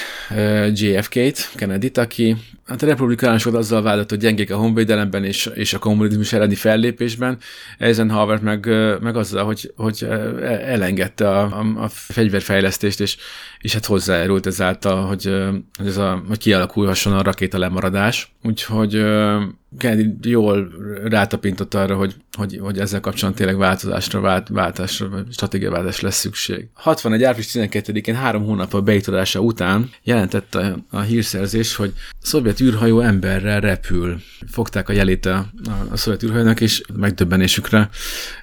JFK-t, 0.73 1.51
Kennedy-t, 1.55 1.99
aki 1.99 2.37
hát 2.70 2.83
a 2.83 2.87
republikánusok 2.87 3.54
azzal 3.54 3.83
vállalt, 3.83 4.11
hogy 4.11 4.18
gyengék 4.18 4.52
a 4.52 4.56
honvédelemben 4.56 5.24
és, 5.24 5.50
és 5.54 5.74
a 5.74 5.78
kommunizmus 5.78 6.33
elleni 6.33 6.54
fellépésben, 6.54 7.38
Eisenhower 7.78 8.40
meg, 8.40 8.66
meg 9.00 9.16
azzal, 9.16 9.44
hogy, 9.44 9.72
hogy 9.76 10.06
elengedte 10.64 11.28
a, 11.28 11.40
a, 11.40 11.83
a 11.83 11.88
fegyverfejlesztést, 11.88 13.00
és, 13.00 13.16
és 13.59 13.72
hát 13.72 13.87
hozzájárult 13.87 14.46
ezáltal, 14.46 15.06
hogy, 15.06 15.35
hogy, 15.78 15.87
ez 15.87 15.96
a, 15.96 16.22
hogy 16.28 16.38
kialakulhasson 16.38 17.12
a 17.12 17.22
rakéta 17.22 17.59
lemaradás. 17.59 18.33
Úgyhogy 18.42 19.04
Kennedy 19.78 20.30
jól 20.30 20.72
rátapintott 21.04 21.74
arra, 21.74 21.96
hogy, 21.96 22.14
hogy, 22.37 22.59
hogy 22.62 22.78
ezzel 22.78 23.00
kapcsolatban 23.00 23.44
tényleg 23.44 23.66
változásra, 23.66 24.20
vált, 24.20 24.48
váltásra, 24.48 25.09
stratégiaváltás 25.30 26.00
lesz 26.00 26.18
szükség. 26.18 26.68
61. 26.74 27.22
április 27.22 27.50
12-én 27.52 28.14
három 28.14 28.44
hónap 28.44 28.74
a 28.74 28.80
beitulása 28.80 29.40
után 29.40 29.90
jelentette 30.02 30.76
a 30.90 31.00
hírszerzés, 31.00 31.76
hogy 31.76 31.92
a 31.96 32.26
szovjet 32.26 32.60
űrhajó 32.61 33.01
emberrel 33.01 33.61
repül. 33.61 34.20
Fogták 34.51 34.88
a 34.88 34.92
jelét 34.92 35.27
a, 35.27 35.51
a, 35.90 35.96
szovjet 35.96 36.23
űrhajónak, 36.23 36.61
és 36.61 36.83
megdöbbenésükre 36.94 37.88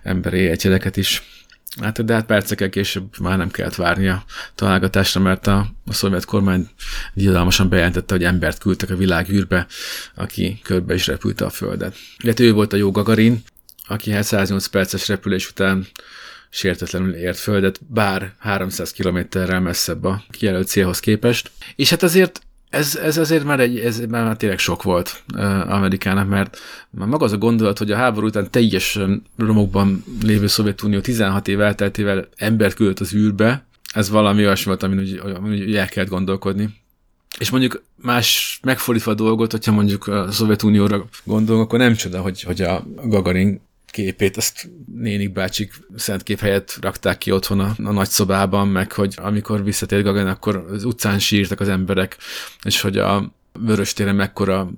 emberi 0.03 0.47
egyedeket 0.47 0.97
is 0.97 1.21
Hát, 1.82 2.06
de 2.06 2.13
hát 2.13 2.25
percekkel 2.25 2.69
később 2.69 3.19
már 3.19 3.38
nem 3.38 3.51
kellett 3.51 3.75
várni 3.75 4.08
a 4.08 4.23
találgatásra, 4.56 5.21
mert 5.21 5.47
a, 5.47 5.67
a 5.86 5.93
szovjet 5.93 6.25
kormány 6.25 6.69
diadalmasan 7.13 7.69
bejelentette, 7.69 8.13
hogy 8.13 8.23
embert 8.23 8.60
küldtek 8.60 8.89
a 8.89 8.95
világ 8.95 9.30
űrbe, 9.30 9.67
aki 10.15 10.60
körbe 10.63 10.93
is 10.93 11.08
repülte 11.08 11.45
a 11.45 11.49
Földet. 11.49 11.95
Illetve 12.17 12.43
ő 12.43 12.53
volt 12.53 12.73
a 12.73 12.77
jó 12.77 12.91
Gagarin, 12.91 13.43
aki 13.88 14.12
108 14.21 14.63
hát 14.63 14.71
perces 14.71 15.08
repülés 15.08 15.49
után 15.49 15.88
sértetlenül 16.49 17.13
ért 17.13 17.38
földet, 17.38 17.80
bár 17.88 18.34
300 18.39 18.91
kilométerrel 18.91 19.60
messzebb 19.60 20.03
a 20.03 20.23
kijelölt 20.30 20.67
célhoz 20.67 20.99
képest. 20.99 21.51
És 21.75 21.89
hát 21.89 22.03
azért 22.03 22.41
ez, 22.69 22.95
ez 22.95 23.17
azért 23.17 23.43
már, 23.43 23.60
egy, 23.60 23.80
ez 23.80 23.99
már 23.99 24.38
tényleg 24.38 24.60
sok 24.60 24.84
volt 24.84 25.23
uh, 25.36 25.73
Amerikának, 25.73 26.27
mert 26.27 26.60
már 26.89 27.08
maga 27.08 27.25
az 27.25 27.32
a 27.32 27.38
gondolat, 27.38 27.77
hogy 27.77 27.91
a 27.91 27.95
háború 27.95 28.27
után 28.27 28.51
teljesen 28.51 29.23
romokban 29.38 30.03
lévő 30.21 30.47
Szovjetunió 30.47 30.99
16 30.99 31.47
év 31.47 31.62
elteltével 31.62 32.27
embert 32.36 32.75
küldött 32.75 32.99
az 32.99 33.13
űrbe, 33.13 33.65
ez 33.93 34.10
valami 34.10 34.45
olyasmi 34.45 34.65
volt, 34.65 34.84
amin 34.84 34.99
úgy, 34.99 35.21
amin 35.36 35.51
úgy 35.51 35.75
el 35.75 35.88
kellett 35.88 36.10
gondolkodni. 36.10 36.69
És 37.39 37.49
mondjuk 37.49 37.84
más 37.95 38.60
megfordítva 38.63 39.12
a 39.12 39.15
dolgot, 39.15 39.51
hogyha 39.51 39.71
mondjuk 39.71 40.08
a 40.08 40.32
Szovjetunióra 40.32 41.06
gondolunk, 41.23 41.65
akkor 41.65 41.80
nem 41.80 41.93
csoda, 41.93 42.21
hogy, 42.21 42.41
hogy 42.41 42.62
a 42.62 42.84
Gagarin 43.03 43.62
képét, 43.91 44.38
azt 44.38 44.69
nénik 44.95 45.32
bácsik 45.32 45.73
szentkép 45.95 46.39
helyett 46.39 46.78
rakták 46.82 47.17
ki 47.17 47.32
otthon 47.32 47.60
a, 47.60 47.76
a 47.84 47.91
nagyszobában, 47.91 48.67
meg 48.67 48.91
hogy 48.91 49.13
amikor 49.17 49.63
visszatért 49.63 50.04
Gagan, 50.04 50.28
akkor 50.28 50.65
az 50.71 50.84
utcán 50.84 51.19
sírtak 51.19 51.60
az 51.60 51.69
emberek, 51.69 52.17
és 52.63 52.82
hogy 52.82 52.97
a 52.97 53.34
vörös 53.60 53.93
téren 53.93 54.15
mekkora 54.15 54.69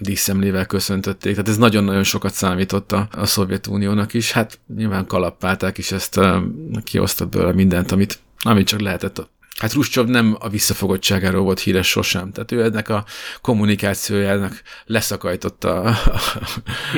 díszemlével 0.00 0.66
köszöntötték. 0.66 1.32
Tehát 1.32 1.48
ez 1.48 1.56
nagyon-nagyon 1.56 2.04
sokat 2.04 2.32
számított 2.32 2.92
a, 2.92 3.08
a 3.10 3.26
Szovjetuniónak 3.26 4.14
is. 4.14 4.32
Hát 4.32 4.58
nyilván 4.76 5.06
kalappálták 5.06 5.78
is 5.78 5.92
ezt, 5.92 6.16
uh, 6.16 6.42
kiosztott 6.84 7.28
belőle 7.28 7.52
mindent, 7.52 7.92
amit, 7.92 8.18
amit 8.38 8.66
csak 8.66 8.80
lehetett 8.80 9.28
Hát 9.58 9.72
Ruscsov 9.72 10.06
nem 10.06 10.36
a 10.40 10.48
visszafogottságáról 10.48 11.42
volt 11.42 11.60
híres 11.60 11.88
sosem, 11.88 12.32
tehát 12.32 12.52
ő 12.52 12.62
ennek 12.62 12.88
a 12.88 13.04
kommunikációjának 13.40 14.62
leszakajtotta 14.84 15.80
a, 15.82 15.96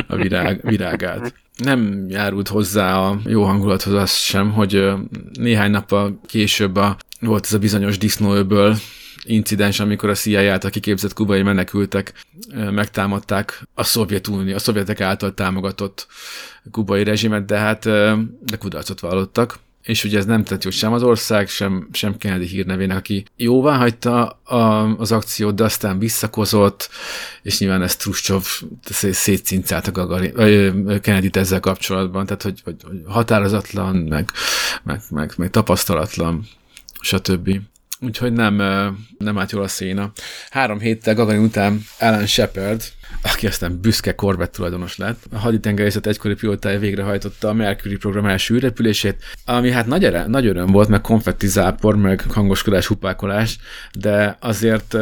a 0.06 0.16
virág, 0.16 0.61
virágát. 0.62 1.35
Nem 1.62 2.06
járult 2.08 2.48
hozzá 2.48 2.98
a 2.98 3.20
jó 3.24 3.42
hangulathoz 3.42 3.94
az 3.94 4.12
sem, 4.12 4.52
hogy 4.52 4.88
néhány 5.32 5.70
nappal 5.70 6.20
később 6.26 6.76
a, 6.76 6.96
volt 7.20 7.44
ez 7.44 7.52
a 7.52 7.58
bizonyos 7.58 7.98
disznóöböl, 7.98 8.76
incidens, 9.24 9.80
amikor 9.80 10.08
a 10.08 10.14
CIA 10.14 10.52
által 10.52 10.70
kiképzett 10.70 11.12
kubai 11.12 11.42
menekültek 11.42 12.26
megtámadták 12.70 13.62
a 13.74 13.84
Szovjetunió, 13.84 14.54
a 14.54 14.58
szovjetek 14.58 15.00
által 15.00 15.34
támogatott 15.34 16.06
kubai 16.70 17.04
rezsimet, 17.04 17.44
de 17.44 17.58
hát 17.58 17.84
de 18.44 18.56
kudarcot 18.58 19.00
vallottak 19.00 19.58
és 19.82 20.04
ugye 20.04 20.18
ez 20.18 20.24
nem 20.24 20.44
tett 20.44 20.64
jó 20.64 20.70
sem 20.70 20.92
az 20.92 21.02
ország, 21.02 21.48
sem, 21.48 21.88
sem 21.92 22.16
Kennedy 22.16 22.46
hírnevének, 22.46 22.96
aki 22.96 23.24
jóvá 23.36 23.76
hagyta 23.76 24.28
a, 24.28 24.96
az 24.98 25.12
akciót, 25.12 25.54
de 25.54 25.64
aztán 25.64 25.98
visszakozott, 25.98 26.90
és 27.42 27.58
nyilván 27.58 27.82
ezt 27.82 27.98
Truscsov 27.98 28.44
szétcincált 29.10 29.86
a 29.86 30.18
kennedy 31.00 31.30
ezzel 31.32 31.60
kapcsolatban, 31.60 32.26
tehát 32.26 32.42
hogy, 32.42 32.60
hogy, 32.64 32.76
hogy 32.86 33.02
határozatlan, 33.06 33.96
meg, 33.96 34.30
meg, 34.82 35.00
meg, 35.10 35.32
meg 35.36 35.50
tapasztalatlan, 35.50 36.48
stb. 37.00 37.60
Úgyhogy 38.00 38.32
nem, 38.32 38.54
nem 39.18 39.38
állt 39.38 39.50
jól 39.52 39.62
a 39.62 39.68
széna. 39.68 40.12
Három 40.50 40.78
héttel 40.78 41.14
Gagarin 41.14 41.42
után 41.42 41.84
Alan 41.98 42.26
Shepard, 42.26 42.82
aki 43.22 43.46
aztán 43.46 43.80
büszke 43.80 44.14
Corvette 44.14 44.50
tulajdonos 44.56 44.96
lett. 44.96 45.24
A 45.33 45.38
haditengerészet 45.38 46.06
egykori 46.06 46.35
pilótája 46.35 46.78
végrehajtotta 46.78 47.48
a 47.48 47.52
Mercury 47.52 47.96
program 47.96 48.26
első 48.26 48.54
űrrepülését, 48.54 49.16
ami 49.44 49.70
hát 49.70 49.87
nagy, 49.87 50.04
erő, 50.04 50.24
nagy 50.26 50.46
öröm 50.46 50.66
volt, 50.66 50.88
meg 50.88 51.00
konfetti 51.00 51.46
zápor, 51.46 51.96
meg 51.96 52.24
hangoskodás, 52.28 52.87
hupákolás, 52.87 53.59
de 53.98 54.37
azért 54.40 54.96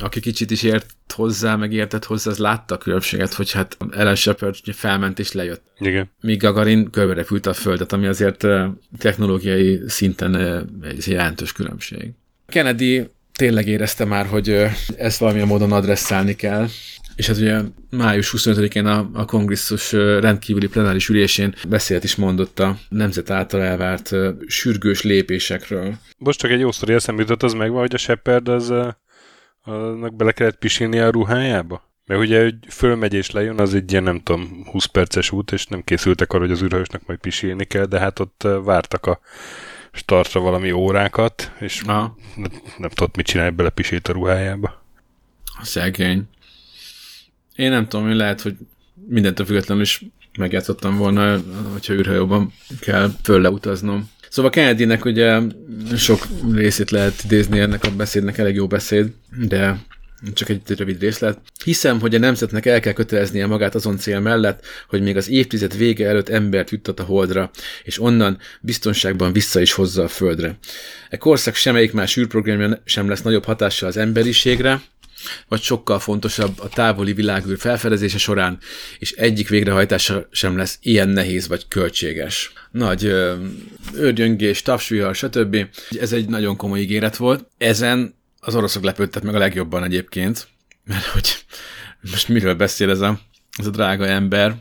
aki 0.00 0.20
kicsit 0.20 0.50
is 0.50 0.62
ért 0.62 0.94
hozzá, 1.14 1.56
meg 1.56 1.72
értett 1.72 2.04
hozzá, 2.04 2.30
az 2.30 2.38
látta 2.38 2.74
a 2.74 2.78
különbséget, 2.78 3.32
hogy 3.34 3.52
hát 3.52 3.76
Ellen 3.90 4.14
Shepard 4.14 4.54
felment 4.72 5.18
és 5.18 5.32
lejött. 5.32 5.62
Igen. 5.78 6.10
Míg 6.20 6.40
Gagarin 6.40 6.90
körberepült 6.90 7.46
a 7.46 7.52
Földet, 7.52 7.92
ami 7.92 8.06
azért 8.06 8.46
technológiai 8.98 9.80
szinten 9.86 10.34
egy 10.82 11.08
jelentős 11.08 11.52
különbség. 11.52 12.10
Kennedy 12.46 13.10
tényleg 13.32 13.66
érezte 13.66 14.04
már, 14.04 14.26
hogy 14.26 14.66
ezt 14.96 15.18
valamilyen 15.18 15.48
módon 15.48 15.72
adresszálni 15.72 16.34
kell, 16.34 16.68
és 17.16 17.26
hát 17.26 17.36
ugye 17.36 17.60
május 17.90 18.34
25-én 18.36 18.86
a, 18.86 19.10
a 19.12 19.24
kongresszus 19.24 19.92
rendkívüli 19.92 20.68
plenáris 20.68 21.08
ülésén 21.08 21.54
beszélt 21.68 22.04
is 22.04 22.16
mondott 22.16 22.58
a 22.58 22.78
nemzet 22.88 23.30
által 23.30 23.62
elvárt 23.62 24.14
sürgős 24.46 25.02
lépésekről. 25.02 25.94
Most 26.18 26.38
csak 26.38 26.50
egy 26.50 26.60
jó 26.60 26.72
sztori 26.72 26.92
eszembe 26.92 27.22
jutott, 27.22 27.42
az 27.42 27.52
megvan, 27.52 27.80
hogy 27.80 27.94
a 27.94 27.98
Shepard 27.98 28.48
az 28.48 28.72
annak 29.62 30.16
bele 30.16 30.32
kellett 30.32 30.58
pisilni 30.58 30.98
a 30.98 31.10
ruhájába? 31.10 31.94
Mert 32.06 32.20
ugye, 32.20 32.42
hogy 32.42 32.54
fölmegy 32.68 33.14
és 33.14 33.30
lejön, 33.30 33.58
az 33.58 33.74
egy 33.74 33.90
ilyen, 33.92 34.02
nem 34.02 34.20
tudom, 34.22 34.64
20 34.70 34.84
perces 34.84 35.30
út, 35.30 35.52
és 35.52 35.66
nem 35.66 35.82
készültek 35.84 36.32
arra, 36.32 36.42
hogy 36.42 36.52
az 36.52 36.62
űrhajósnak 36.62 37.06
majd 37.06 37.18
pisilni 37.18 37.64
kell, 37.64 37.84
de 37.84 37.98
hát 37.98 38.18
ott 38.18 38.48
vártak 38.64 39.06
a 39.06 39.20
startra 39.92 40.40
valami 40.40 40.72
órákat, 40.72 41.52
és 41.60 41.82
nem, 41.84 42.14
nem 42.78 42.90
tudott 42.90 43.16
mit 43.16 43.26
csinálni, 43.26 43.54
belepisilt 43.54 44.08
a 44.08 44.12
ruhájába. 44.12 44.84
Szegény. 45.62 46.28
Én 47.56 47.70
nem 47.70 47.88
tudom, 47.88 48.06
hogy 48.06 48.16
lehet, 48.16 48.40
hogy 48.40 48.54
mindentől 49.08 49.46
függetlenül 49.46 49.82
is 49.82 50.02
megjátszottam 50.38 50.96
volna, 50.96 51.40
hogyha 51.72 51.94
űrhajóban 51.94 52.52
kell 52.80 53.10
fölleutaznom. 53.22 54.10
Szóval 54.28 54.50
Kennedynek 54.50 55.04
ugye 55.04 55.40
sok 55.96 56.26
részét 56.52 56.90
lehet 56.90 57.22
idézni 57.24 57.58
ennek 57.58 57.84
a 57.84 57.90
beszédnek, 57.90 58.38
elég 58.38 58.54
jó 58.54 58.66
beszéd, 58.66 59.12
de 59.46 59.84
csak 60.34 60.48
egy 60.48 60.60
rövid 60.76 61.00
részlet. 61.00 61.38
Hiszem, 61.64 62.00
hogy 62.00 62.14
a 62.14 62.18
nemzetnek 62.18 62.66
el 62.66 62.80
kell 62.80 62.92
köteleznie 62.92 63.46
magát 63.46 63.74
azon 63.74 63.96
cél 63.96 64.20
mellett, 64.20 64.64
hogy 64.88 65.02
még 65.02 65.16
az 65.16 65.28
évtized 65.28 65.76
vége 65.76 66.08
előtt 66.08 66.28
embert 66.28 66.70
juttat 66.70 67.00
a 67.00 67.04
holdra, 67.04 67.50
és 67.82 68.00
onnan 68.00 68.38
biztonságban 68.60 69.32
vissza 69.32 69.60
is 69.60 69.72
hozza 69.72 70.02
a 70.02 70.08
földre. 70.08 70.58
E 71.10 71.16
korszak 71.16 71.54
semmelyik 71.54 71.92
más 71.92 72.16
űrprogramja 72.16 72.82
sem 72.84 73.08
lesz 73.08 73.22
nagyobb 73.22 73.44
hatással 73.44 73.88
az 73.88 73.96
emberiségre, 73.96 74.82
vagy 75.48 75.60
sokkal 75.60 75.98
fontosabb 75.98 76.60
a 76.60 76.68
távoli 76.68 77.12
világűr 77.12 77.58
felfedezése 77.58 78.18
során, 78.18 78.58
és 78.98 79.12
egyik 79.12 79.48
végrehajtása 79.48 80.28
sem 80.30 80.56
lesz 80.56 80.78
ilyen 80.82 81.08
nehéz 81.08 81.48
vagy 81.48 81.68
költséges. 81.68 82.52
Nagy 82.70 83.04
ö, 83.04 83.34
őrgyöngés, 83.94 84.62
tapsvihar, 84.62 85.14
stb. 85.14 85.56
Ez 86.00 86.12
egy 86.12 86.28
nagyon 86.28 86.56
komoly 86.56 86.80
ígéret 86.80 87.16
volt. 87.16 87.48
Ezen 87.58 88.14
az 88.40 88.54
oroszok 88.54 88.84
lepődtek 88.84 89.22
meg 89.22 89.34
a 89.34 89.38
legjobban 89.38 89.84
egyébként, 89.84 90.48
mert 90.84 91.04
hogy 91.04 91.44
most 92.10 92.28
miről 92.28 92.54
beszél 92.54 92.90
ez 92.90 93.00
a, 93.00 93.20
ez 93.58 93.66
a 93.66 93.70
drága 93.70 94.06
ember, 94.06 94.56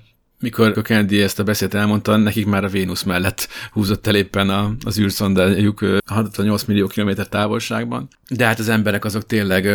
mikor 0.45 0.73
a 0.77 0.81
Kennedy 0.81 1.21
ezt 1.21 1.39
a 1.39 1.43
beszélt 1.43 1.73
elmondta, 1.73 2.15
nekik 2.15 2.45
már 2.45 2.63
a 2.63 2.69
Vénusz 2.69 3.03
mellett 3.03 3.47
húzott 3.71 4.07
el 4.07 4.15
éppen 4.15 4.49
a, 4.49 4.75
az 4.83 4.99
űrszondájuk 4.99 5.85
68 6.05 6.63
millió 6.63 6.87
kilométer 6.87 7.27
távolságban. 7.27 8.07
De 8.29 8.45
hát 8.45 8.59
az 8.59 8.69
emberek 8.69 9.05
azok 9.05 9.25
tényleg 9.25 9.65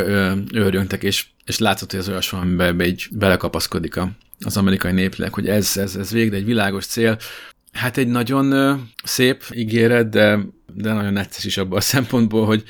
őrjöngtek, 0.53 1.03
és, 1.03 1.27
és 1.45 1.59
látszott, 1.59 1.91
hogy 1.91 2.01
az 2.01 2.09
olyasmi, 2.09 2.39
amiben 2.39 2.81
így 2.81 3.09
belekapaszkodik 3.11 3.97
a, 3.97 4.11
az 4.45 4.57
amerikai 4.57 4.93
néplek, 4.93 5.35
hogy 5.35 5.49
ez, 5.49 5.77
ez, 5.77 5.97
ez 5.97 6.11
végre 6.11 6.37
egy 6.37 6.45
világos 6.45 6.87
cél. 6.87 7.19
Hát 7.73 7.97
egy 7.97 8.09
nagyon 8.09 8.81
szép 9.05 9.45
ígéret, 9.53 10.09
de, 10.09 10.39
de 10.75 10.93
nagyon 10.93 11.13
necces 11.13 11.45
is 11.45 11.57
abban 11.57 11.79
a 11.79 11.81
szempontból, 11.81 12.47
hogy 12.47 12.65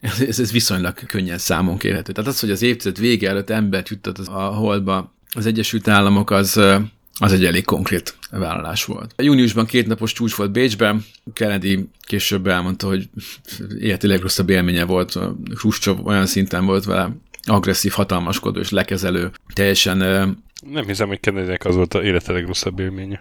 ez, 0.00 0.38
ez 0.40 0.52
viszonylag 0.52 0.94
könnyen 1.06 1.38
számon 1.38 1.78
kérhető. 1.78 2.12
Tehát 2.12 2.30
az, 2.30 2.40
hogy 2.40 2.50
az 2.50 2.62
évtized 2.62 2.98
vége 2.98 3.28
előtt 3.28 3.50
embert 3.50 3.88
juttat 3.88 4.18
a 4.18 4.40
holdba, 4.40 5.14
az 5.34 5.46
Egyesült 5.46 5.88
Államok 5.88 6.30
az 6.30 6.60
az 7.18 7.32
egy 7.32 7.44
elég 7.44 7.64
konkrét 7.64 8.16
vállalás 8.30 8.84
volt. 8.84 9.14
A 9.16 9.22
júniusban 9.22 9.66
két 9.66 9.86
napos 9.86 10.12
csúcs 10.12 10.34
volt 10.34 10.52
Bécsben, 10.52 11.04
Kennedy 11.32 11.88
később 12.00 12.46
elmondta, 12.46 12.86
hogy 12.86 13.08
életi 13.78 14.06
legrosszabb 14.06 14.50
élménye 14.50 14.84
volt, 14.84 15.18
Khrushchev 15.54 16.06
olyan 16.06 16.26
szinten 16.26 16.64
volt 16.64 16.84
vele 16.84 17.10
agresszív, 17.42 17.92
hatalmaskodó 17.92 18.60
és 18.60 18.70
lekezelő, 18.70 19.30
teljesen... 19.54 19.98
Nem 20.70 20.86
hiszem, 20.86 21.08
hogy 21.08 21.20
kennedy 21.20 21.56
az 21.64 21.74
volt 21.74 21.94
a 21.94 22.02
élete 22.02 22.32
legrosszabb 22.32 22.78
élménye. 22.78 23.20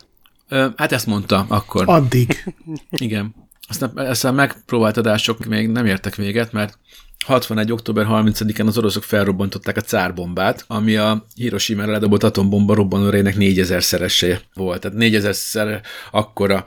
Hát 0.75 0.91
ezt 0.91 1.05
mondta 1.05 1.45
akkor. 1.47 1.83
Addig. 1.89 2.53
Igen. 2.89 3.35
Aztán 3.67 3.99
ezzel 3.99 4.31
megpróbált 4.31 4.97
adások 4.97 5.45
még 5.45 5.67
nem 5.67 5.85
értek 5.85 6.15
véget, 6.15 6.51
mert 6.51 6.77
61. 7.23 7.71
október 7.71 8.05
30-án 8.09 8.67
az 8.67 8.77
oroszok 8.77 9.03
felrobbantották 9.03 9.77
a 9.77 9.81
cárbombát, 9.81 10.63
ami 10.67 10.95
a 10.95 11.25
Hiroshima-ra 11.35 11.91
ledobott 11.91 12.23
atombomba 12.23 12.73
robbanórének 12.73 13.37
4000 13.37 13.83
szerese 13.83 14.41
volt. 14.53 14.81
Tehát 14.81 14.97
4000-szer 14.99 15.81
akkora 16.11 16.65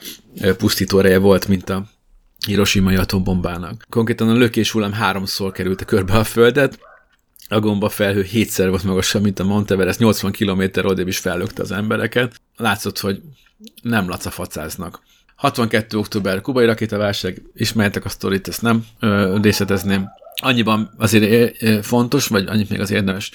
pusztítóreje 0.57 1.19
volt, 1.19 1.49
mint 1.49 1.71
a 1.71 1.85
Hiroshima-i 2.47 2.97
atombombának. 2.97 3.87
Konkrétan 3.88 4.29
a 4.29 4.35
lökés 4.35 4.71
hullám 4.71 4.93
háromszor 4.93 5.53
került 5.53 5.85
körbe 5.85 6.12
a 6.12 6.25
földet, 6.25 6.79
a 7.49 7.61
gomba 7.61 7.88
felhő 7.88 8.23
hétszer 8.23 8.69
volt 8.69 8.83
magasabb, 8.83 9.23
mint 9.23 9.38
a 9.38 9.45
Monteverest, 9.45 9.99
80 9.99 10.33
km 10.33 10.62
odébb 10.87 11.09
is 11.09 11.19
fellökte 11.19 11.62
az 11.62 11.73
embereket. 11.73 12.40
Látszott, 12.57 12.99
hogy 12.99 13.21
nem 13.83 14.09
lacafacáznak. 14.09 15.03
62. 15.37 15.99
október 15.99 16.40
kubai 16.40 16.67
rakétaválság, 16.67 17.43
ismertek 17.55 18.05
a 18.05 18.09
sztorit, 18.09 18.49
ezt 18.49 18.62
nem 18.62 18.85
ö, 19.01 19.38
részletezném. 19.43 20.09
Annyiban 20.42 20.94
azért 20.99 21.57
fontos, 21.85 22.27
vagy 22.27 22.47
annyit 22.47 22.68
még 22.68 22.81
az 22.81 22.90
érdemes 22.90 23.31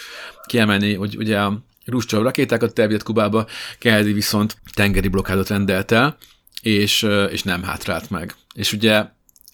kiemelni, 0.46 0.94
hogy 0.94 1.16
ugye 1.18 1.40
a 1.40 1.64
Ruscsov 1.86 2.24
rakétákat 2.24 2.74
terjedt 2.74 3.04
Kubába, 3.04 3.48
Kennedy 3.80 4.14
viszont 4.14 4.58
tengeri 4.74 5.08
blokkádot 5.08 5.50
rendelt 5.50 5.92
el, 5.92 6.18
és, 6.62 7.08
és 7.30 7.44
nem 7.44 7.64
hátrált 7.64 8.10
meg. 8.10 8.36
És 8.54 8.74
ugye 8.74 9.06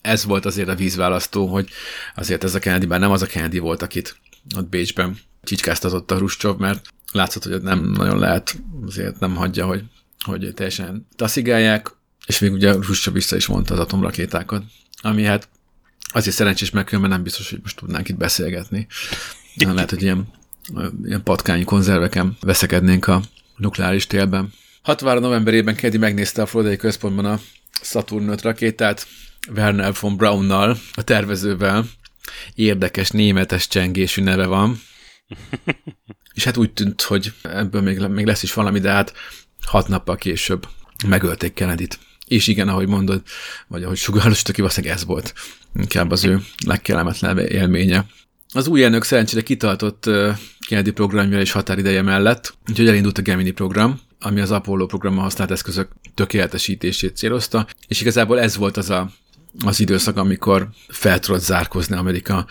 ez 0.02 0.26
volt 0.26 0.46
azért 0.46 0.70
a 0.70 0.76
vízválasztó, 0.76 1.48
hogy 1.48 1.70
azért 2.16 2.44
ez 2.44 2.56
a 2.56 2.60
Kennedy, 2.60 2.86
bár 2.86 3.00
nem 3.00 3.12
az 3.12 3.22
a 3.22 3.26
Kennedy 3.26 3.60
volt, 3.60 3.82
akit 3.82 4.18
ott 4.58 4.70
Bécsben 4.70 5.18
csicskáztatott 5.44 6.12
a 6.12 6.18
Ruscsov, 6.18 6.58
mert 6.58 6.88
látszott, 7.12 7.44
hogy 7.44 7.62
nem 7.62 7.92
nagyon 7.92 8.20
lehet, 8.20 8.56
azért 8.86 9.20
nem 9.20 9.36
hagyja, 9.36 9.66
hogy, 9.66 9.84
hogy 10.26 10.52
teljesen 10.54 11.08
taszigálják, 11.16 11.92
és 12.26 12.40
még 12.40 12.52
ugye 12.52 12.72
Ruscsov 12.72 13.14
vissza 13.14 13.36
is 13.36 13.46
mondta 13.46 13.74
az 13.74 13.80
atomrakétákat, 13.80 14.64
ami 15.02 15.24
hát 15.24 15.50
azért 16.16 16.36
szerencsés 16.36 16.70
mert 16.70 16.92
nem 16.92 17.24
biztos, 17.24 17.50
hogy 17.50 17.60
most 17.62 17.76
tudnánk 17.76 18.10
itt 18.10 18.18
beszélgetni. 18.18 18.88
Lehet, 19.56 19.90
hogy 19.90 20.02
ilyen, 20.02 20.28
ilyen 21.04 21.24
patkányi 21.24 21.64
konzerveken 21.64 22.38
veszekednénk 22.42 23.08
a 23.08 23.22
nukleáris 23.56 24.08
télben. 24.08 24.54
60 24.82 25.20
novemberében 25.22 25.76
Kedi 25.76 25.98
megnézte 25.98 26.42
a 26.42 26.46
Floridai 26.46 26.76
központban 26.76 27.26
a 27.26 27.40
Saturn 27.82 28.28
5 28.28 28.42
rakétát, 28.42 29.08
Werner 29.56 29.94
von 30.00 30.18
Braunnal, 30.18 30.78
a 30.94 31.04
tervezővel. 31.04 31.86
Érdekes 32.54 33.10
németes 33.10 33.68
csengésű 33.68 34.22
neve 34.22 34.46
van. 34.46 34.82
És 36.34 36.44
hát 36.44 36.58
úgy 36.58 36.74
tűnt, 36.74 37.02
hogy 37.02 37.34
ebből 37.42 37.82
még, 37.82 38.00
még 38.00 38.26
lesz 38.26 38.44
is 38.44 38.54
valami, 38.54 38.80
de 38.80 38.92
hát 38.92 39.14
hat 39.66 39.88
nappal 39.88 40.16
később 40.16 40.68
megölték 41.08 41.54
Kennedy-t. 41.54 42.00
És 42.28 42.48
igen, 42.48 42.68
ahogy 42.68 42.88
mondod, 42.88 43.22
vagy 43.68 43.84
ahogy 43.84 43.98
sugárosítok 43.98 44.56
ki, 44.56 44.62
valószínűleg 44.62 44.96
ez 44.96 45.06
volt 45.06 45.34
inkább 45.76 46.12
az 46.12 46.24
ő 46.24 46.42
legkellemetlenebb 46.66 47.52
élménye. 47.52 48.06
Az 48.54 48.68
új 48.68 48.84
elnök 48.84 49.04
szerencsére 49.04 49.42
kitartott 49.42 50.10
Kennedy 50.68 50.92
programja 50.92 51.40
és 51.40 51.52
határideje 51.52 52.02
mellett, 52.02 52.58
úgyhogy 52.70 52.88
elindult 52.88 53.18
a 53.18 53.22
Gemini 53.22 53.52
program, 53.52 54.00
ami 54.20 54.40
az 54.40 54.52
Apollo 54.52 54.86
programmal 54.86 55.24
használt 55.24 55.52
eszközök 55.52 55.88
tökéletesítését 56.14 57.16
célozta, 57.16 57.68
és 57.88 58.02
igazából 58.02 58.40
ez 58.40 58.56
volt 58.56 58.78
az 58.78 58.90
a 58.90 59.12
az 59.66 59.80
időszak, 59.80 60.18
amikor 60.18 60.70
fel 60.88 61.20
tudott 61.20 61.42
zárkozni 61.42 61.96
Amerika 61.96 62.46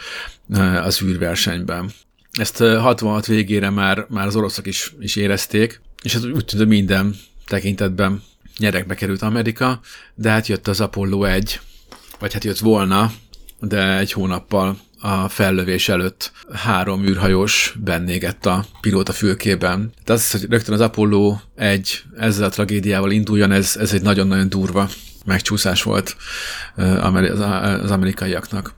az 0.82 1.02
űrversenyben. 1.02 1.90
Ezt 2.32 2.58
66 2.58 3.26
végére 3.26 3.70
már, 3.70 4.06
már 4.08 4.26
az 4.26 4.36
oroszok 4.36 4.66
is, 4.66 4.94
is 5.00 5.16
érezték, 5.16 5.80
és 6.02 6.12
hát 6.12 6.24
úgy 6.24 6.44
tűnt, 6.44 6.68
minden 6.68 7.16
tekintetben 7.46 8.22
nyerekbe 8.58 8.94
került 8.94 9.22
Amerika, 9.22 9.80
de 10.14 10.30
hát 10.30 10.46
jött 10.46 10.68
az 10.68 10.80
Apollo 10.80 11.24
1, 11.24 11.60
vagy 12.18 12.32
hát 12.32 12.44
jött 12.44 12.58
volna, 12.58 13.12
de 13.60 13.98
egy 13.98 14.12
hónappal 14.12 14.78
a 15.00 15.28
fellövés 15.28 15.88
előtt 15.88 16.32
három 16.52 17.04
űrhajós 17.04 17.76
bennégett 17.84 18.46
a 18.46 18.64
pilóta 18.80 19.12
fülkében. 19.12 19.92
De 20.04 20.12
az, 20.12 20.30
hogy 20.30 20.46
rögtön 20.50 20.74
az 20.74 20.80
Apollo 20.80 21.36
1 21.54 22.02
ezzel 22.16 22.44
a 22.44 22.48
tragédiával 22.48 23.10
induljon, 23.10 23.52
ez, 23.52 23.76
ez 23.76 23.92
egy 23.92 24.02
nagyon-nagyon 24.02 24.48
durva 24.48 24.88
megcsúszás 25.24 25.82
volt 25.82 26.16
az 27.82 27.90
amerikaiaknak. 27.90 28.74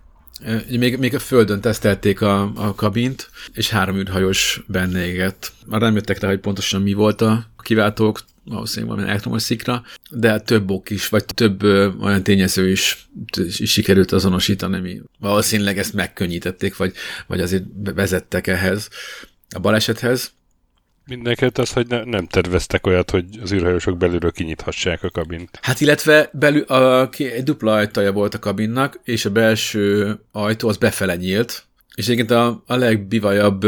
Még, 0.69 0.99
még 0.99 1.15
a 1.15 1.19
földön 1.19 1.61
tesztelték 1.61 2.21
a, 2.21 2.53
a 2.55 2.75
kabint, 2.75 3.31
és 3.53 3.71
három 3.71 3.97
űrhajós 3.97 4.63
benne 4.67 5.07
égett. 5.07 5.53
Már 5.67 5.81
nem 5.81 5.95
jöttek 5.95 6.21
rá, 6.21 6.29
hogy 6.29 6.41
pontosan 6.41 6.83
mi 6.83 6.93
volt 6.93 7.21
a 7.21 7.47
kiváltók, 7.63 8.21
valószínűleg 8.49 8.95
valami 8.95 9.11
elektromos 9.11 9.43
szikra, 9.43 9.83
de 10.11 10.41
több 10.41 10.71
ok 10.71 10.91
is, 10.91 11.09
vagy 11.09 11.25
több 11.25 11.63
ö, 11.63 11.91
olyan 12.01 12.23
tényező 12.23 12.71
is, 12.71 13.09
is 13.37 13.73
sikerült 13.73 14.13
azonosítani, 14.13 14.77
ami 14.77 15.01
valószínűleg 15.19 15.79
ezt 15.79 15.93
megkönnyítették, 15.93 16.77
vagy, 16.77 16.93
vagy 17.27 17.41
azért 17.41 17.65
vezettek 17.95 18.47
ehhez 18.47 18.89
a 19.55 19.59
balesethez. 19.59 20.35
Mindenket 21.07 21.59
az, 21.59 21.73
hogy 21.73 21.87
ne, 21.87 22.05
nem 22.05 22.27
terveztek 22.27 22.87
olyat, 22.87 23.11
hogy 23.11 23.25
az 23.43 23.53
űrhajósok 23.53 23.99
belülről 23.99 24.33
kinyithassák 24.33 25.03
a 25.03 25.11
kabint. 25.11 25.59
Hát 25.63 25.81
illetve 25.81 26.31
belül, 26.33 26.63
a, 26.63 27.09
egy 27.19 27.43
dupla 27.43 27.75
ajtaja 27.75 28.13
volt 28.13 28.35
a 28.35 28.39
kabinnak, 28.39 29.01
és 29.05 29.25
a 29.25 29.31
belső 29.31 30.15
ajtó 30.33 30.69
az 30.69 30.77
befele 30.77 31.17
nyílt, 31.17 31.67
és 31.95 32.05
egyébként 32.05 32.31
a, 32.31 32.63
a 32.67 32.77
legbivajabb 32.77 33.67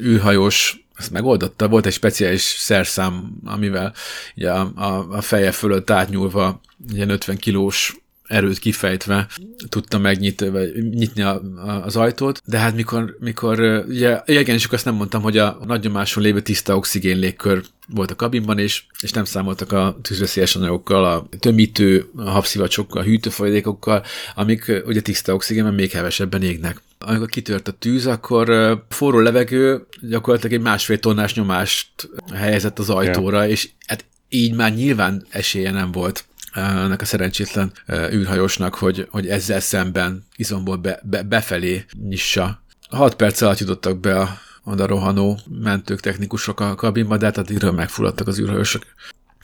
űrhajós 0.00 0.85
ezt 0.96 1.10
megoldotta, 1.10 1.68
volt 1.68 1.86
egy 1.86 1.92
speciális 1.92 2.42
szerszám, 2.42 3.32
amivel 3.44 3.94
ugye 4.36 4.52
a, 4.52 4.72
a, 4.74 5.06
a 5.10 5.20
feje 5.20 5.52
fölött 5.52 5.90
átnyúlva 5.90 6.60
ilyen 6.92 7.10
50 7.10 7.36
kilós 7.36 7.96
erőt 8.26 8.58
kifejtve 8.58 9.26
tudta 9.68 9.98
megnyitni 9.98 10.50
nyitni 10.90 11.22
a, 11.22 11.42
a, 11.56 11.70
az 11.84 11.96
ajtót, 11.96 12.42
de 12.44 12.58
hát 12.58 12.74
mikor, 12.74 13.16
mikor 13.20 13.84
ugye, 13.88 14.20
igen, 14.24 14.58
csak 14.58 14.72
azt 14.72 14.84
nem 14.84 14.94
mondtam, 14.94 15.22
hogy 15.22 15.38
a 15.38 15.58
nagy 15.66 15.82
nyomáson 15.82 16.22
lévő 16.22 16.40
tiszta 16.40 16.76
oxigén 16.76 17.18
légkör 17.18 17.62
volt 17.88 18.10
a 18.10 18.16
kabinban, 18.16 18.58
és, 18.58 18.84
és 19.00 19.10
nem 19.10 19.24
számoltak 19.24 19.72
a 19.72 19.98
tűzveszélyes 20.02 20.56
anyagokkal, 20.56 21.04
a 21.04 21.28
tömítő, 21.38 22.10
a 22.16 22.30
habszivacsokkal, 22.30 23.02
a 23.02 23.04
hűtőfolyadékokkal, 23.04 24.04
amik 24.34 24.82
ugye 24.86 25.00
tiszta 25.00 25.34
oxigénben 25.34 25.74
még 25.74 25.90
hevesebben 25.90 26.42
égnek. 26.42 26.80
Amikor 26.98 27.28
kitört 27.28 27.68
a 27.68 27.72
tűz, 27.72 28.06
akkor 28.06 28.76
forró 28.88 29.18
levegő 29.18 29.86
gyakorlatilag 30.00 30.56
egy 30.56 30.64
másfél 30.64 30.98
tonnás 30.98 31.34
nyomást 31.34 31.88
helyezett 32.34 32.78
az 32.78 32.90
ajtóra, 32.90 33.38
yeah. 33.38 33.50
és 33.50 33.68
hát 33.86 34.04
így 34.28 34.54
már 34.54 34.74
nyilván 34.74 35.26
esélye 35.30 35.70
nem 35.70 35.92
volt 35.92 36.24
ennek 36.56 37.00
a 37.00 37.04
szerencsétlen 37.04 37.72
űrhajósnak, 38.12 38.74
hogy, 38.74 39.06
hogy 39.10 39.28
ezzel 39.28 39.60
szemben 39.60 40.24
izomból 40.36 40.76
be, 40.76 41.00
be, 41.02 41.22
befelé 41.22 41.84
nyissa. 42.08 42.62
Hat 42.90 43.14
perc 43.14 43.40
alatt 43.40 43.58
jutottak 43.58 44.00
be 44.00 44.20
a 44.20 44.38
oda 44.64 44.86
rohanó 44.86 45.38
mentők, 45.60 46.00
technikusok 46.00 46.60
a 46.60 46.74
kabinba, 46.74 47.16
de 47.16 47.24
hát 47.24 47.38
addigra 47.38 47.72
megfulladtak 47.72 48.26
az 48.26 48.38
űrhajósok. 48.38 48.82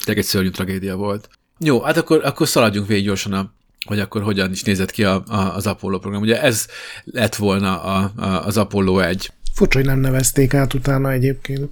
Tehát 0.04 0.20
egy 0.20 0.26
szörnyű 0.26 0.50
tragédia 0.50 0.96
volt. 0.96 1.28
Jó, 1.58 1.80
hát 1.80 1.96
akkor, 1.96 2.24
akkor 2.24 2.48
szaladjunk 2.48 2.86
végig 2.86 3.04
gyorsan 3.04 3.32
a, 3.32 3.52
hogy 3.86 3.98
akkor 3.98 4.22
hogyan 4.22 4.50
is 4.50 4.62
nézett 4.62 4.90
ki 4.90 5.04
a, 5.04 5.22
a, 5.26 5.54
az 5.54 5.66
Apollo 5.66 5.98
program. 5.98 6.22
Ugye 6.22 6.42
ez 6.42 6.66
lett 7.04 7.34
volna 7.34 7.82
a, 7.82 8.12
a, 8.16 8.46
az 8.46 8.56
Apollo 8.56 8.98
1. 8.98 9.32
Furcsa, 9.54 9.78
hogy 9.78 9.86
nem 9.86 9.98
nevezték 9.98 10.54
át 10.54 10.74
utána 10.74 11.10
egyébként. 11.10 11.70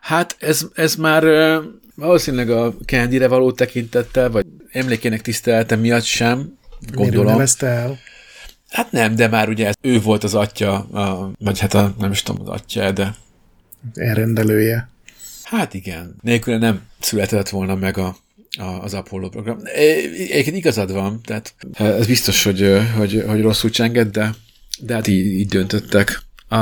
Hát 0.00 0.36
ez, 0.38 0.66
ez 0.74 0.94
már 0.94 1.24
valószínűleg 1.98 2.50
a 2.50 2.74
Candy-re 2.84 3.28
való 3.28 3.52
tekintettel, 3.52 4.30
vagy 4.30 4.46
emlékének 4.72 5.22
tisztelete 5.22 5.76
miatt 5.76 6.04
sem, 6.04 6.58
gondolom. 6.92 7.24
Miért 7.24 7.36
nevezte 7.36 7.66
el? 7.66 7.98
Hát 8.68 8.92
nem, 8.92 9.14
de 9.14 9.28
már 9.28 9.48
ugye 9.48 9.72
ő 9.80 10.00
volt 10.00 10.24
az 10.24 10.34
atya, 10.34 10.74
a, 10.78 11.30
vagy 11.38 11.58
hát 11.58 11.74
a, 11.74 11.94
nem 11.98 12.10
is 12.10 12.22
tudom 12.22 12.48
az 12.48 12.60
atya, 12.60 12.92
de... 12.92 13.14
Elrendelője. 13.94 14.88
Hát 15.42 15.74
igen. 15.74 16.16
Nélkül 16.20 16.58
nem 16.58 16.80
született 17.00 17.48
volna 17.48 17.74
meg 17.74 17.98
a, 17.98 18.16
a, 18.58 18.62
az 18.62 18.94
Apollo 18.94 19.28
program. 19.28 19.58
Egyébként 19.74 20.56
igazad 20.56 20.92
van, 20.92 21.20
tehát 21.22 21.54
ez 21.72 22.06
biztos, 22.06 22.42
hogy, 22.44 22.80
hogy, 22.96 23.24
hogy 23.26 23.40
rosszul 23.40 23.70
csenged, 23.70 24.10
de, 24.10 24.34
de 24.80 24.94
hát 24.94 25.06
így, 25.06 25.26
így 25.26 25.48
döntöttek. 25.48 26.20
A 26.48 26.56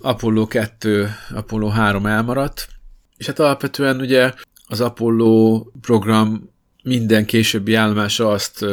Apollo 0.00 0.46
2, 0.46 1.08
Apollo 1.34 1.68
3 1.68 2.06
elmaradt, 2.06 2.68
és 3.16 3.26
hát 3.26 3.38
alapvetően 3.38 4.00
ugye 4.00 4.32
az 4.70 4.80
Apollo 4.80 5.64
program 5.80 6.50
minden 6.82 7.24
későbbi 7.24 7.74
állomása 7.74 8.30
azt 8.30 8.64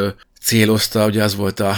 célozta, 0.41 1.05
ugye 1.05 1.23
az 1.23 1.35
volt 1.35 1.59
a, 1.59 1.73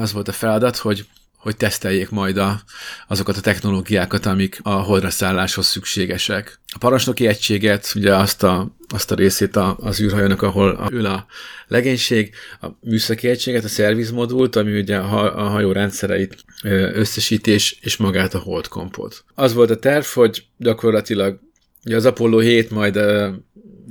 az 0.00 0.12
volt 0.12 0.28
a 0.28 0.32
feladat, 0.32 0.76
hogy 0.76 1.06
hogy 1.38 1.56
teszteljék 1.56 2.10
majd 2.10 2.36
a, 2.36 2.60
azokat 3.08 3.36
a 3.36 3.40
technológiákat, 3.40 4.26
amik 4.26 4.60
a 4.62 4.70
holdra 4.70 5.10
szálláshoz 5.10 5.66
szükségesek. 5.66 6.60
A 6.72 6.78
parancsnoki 6.78 7.26
egységet, 7.26 7.92
ugye 7.96 8.14
azt 8.14 8.42
a, 8.42 8.76
azt 8.88 9.10
a 9.10 9.14
részét 9.14 9.56
a, 9.56 9.76
az 9.80 10.00
űrhajónak, 10.00 10.42
ahol 10.42 10.88
ül 10.90 11.06
a 11.06 11.26
legénység, 11.66 12.34
a 12.60 12.66
műszaki 12.80 13.28
egységet, 13.28 13.64
a 13.64 13.68
szervizmodult, 13.68 14.56
ami 14.56 14.80
ugye 14.80 14.96
a, 14.96 15.46
a 15.46 15.48
hajó 15.48 15.72
rendszereit 15.72 16.44
összesítés, 16.92 17.78
és 17.80 17.96
magát 17.96 18.34
a 18.34 18.38
holdkompot. 18.38 19.24
Az 19.34 19.54
volt 19.54 19.70
a 19.70 19.78
terv, 19.78 20.04
hogy 20.04 20.44
gyakorlatilag 20.56 21.40
ugye 21.88 21.96
az 21.96 22.06
Apollo 22.06 22.38
7 22.38 22.70
majd 22.70 22.96
uh, 22.96 23.28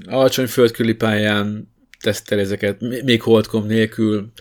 alacsony 0.06 0.48
földküli 0.48 0.94
pályán 0.94 1.74
tesztel 2.02 2.40
ezeket, 2.40 3.04
még 3.04 3.22
holdkom 3.22 3.66
nélkül, 3.66 4.32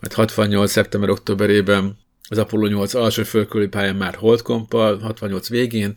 majd 0.00 0.12
68. 0.12 0.70
szeptember-októberében 0.70 1.96
az 2.28 2.38
Apollo 2.38 2.66
8 2.66 2.94
alsó 2.94 3.22
földkörüli 3.22 3.68
pályán 3.68 3.96
már 3.96 4.14
holdkompal, 4.14 4.98
68 4.98 5.48
végén, 5.48 5.92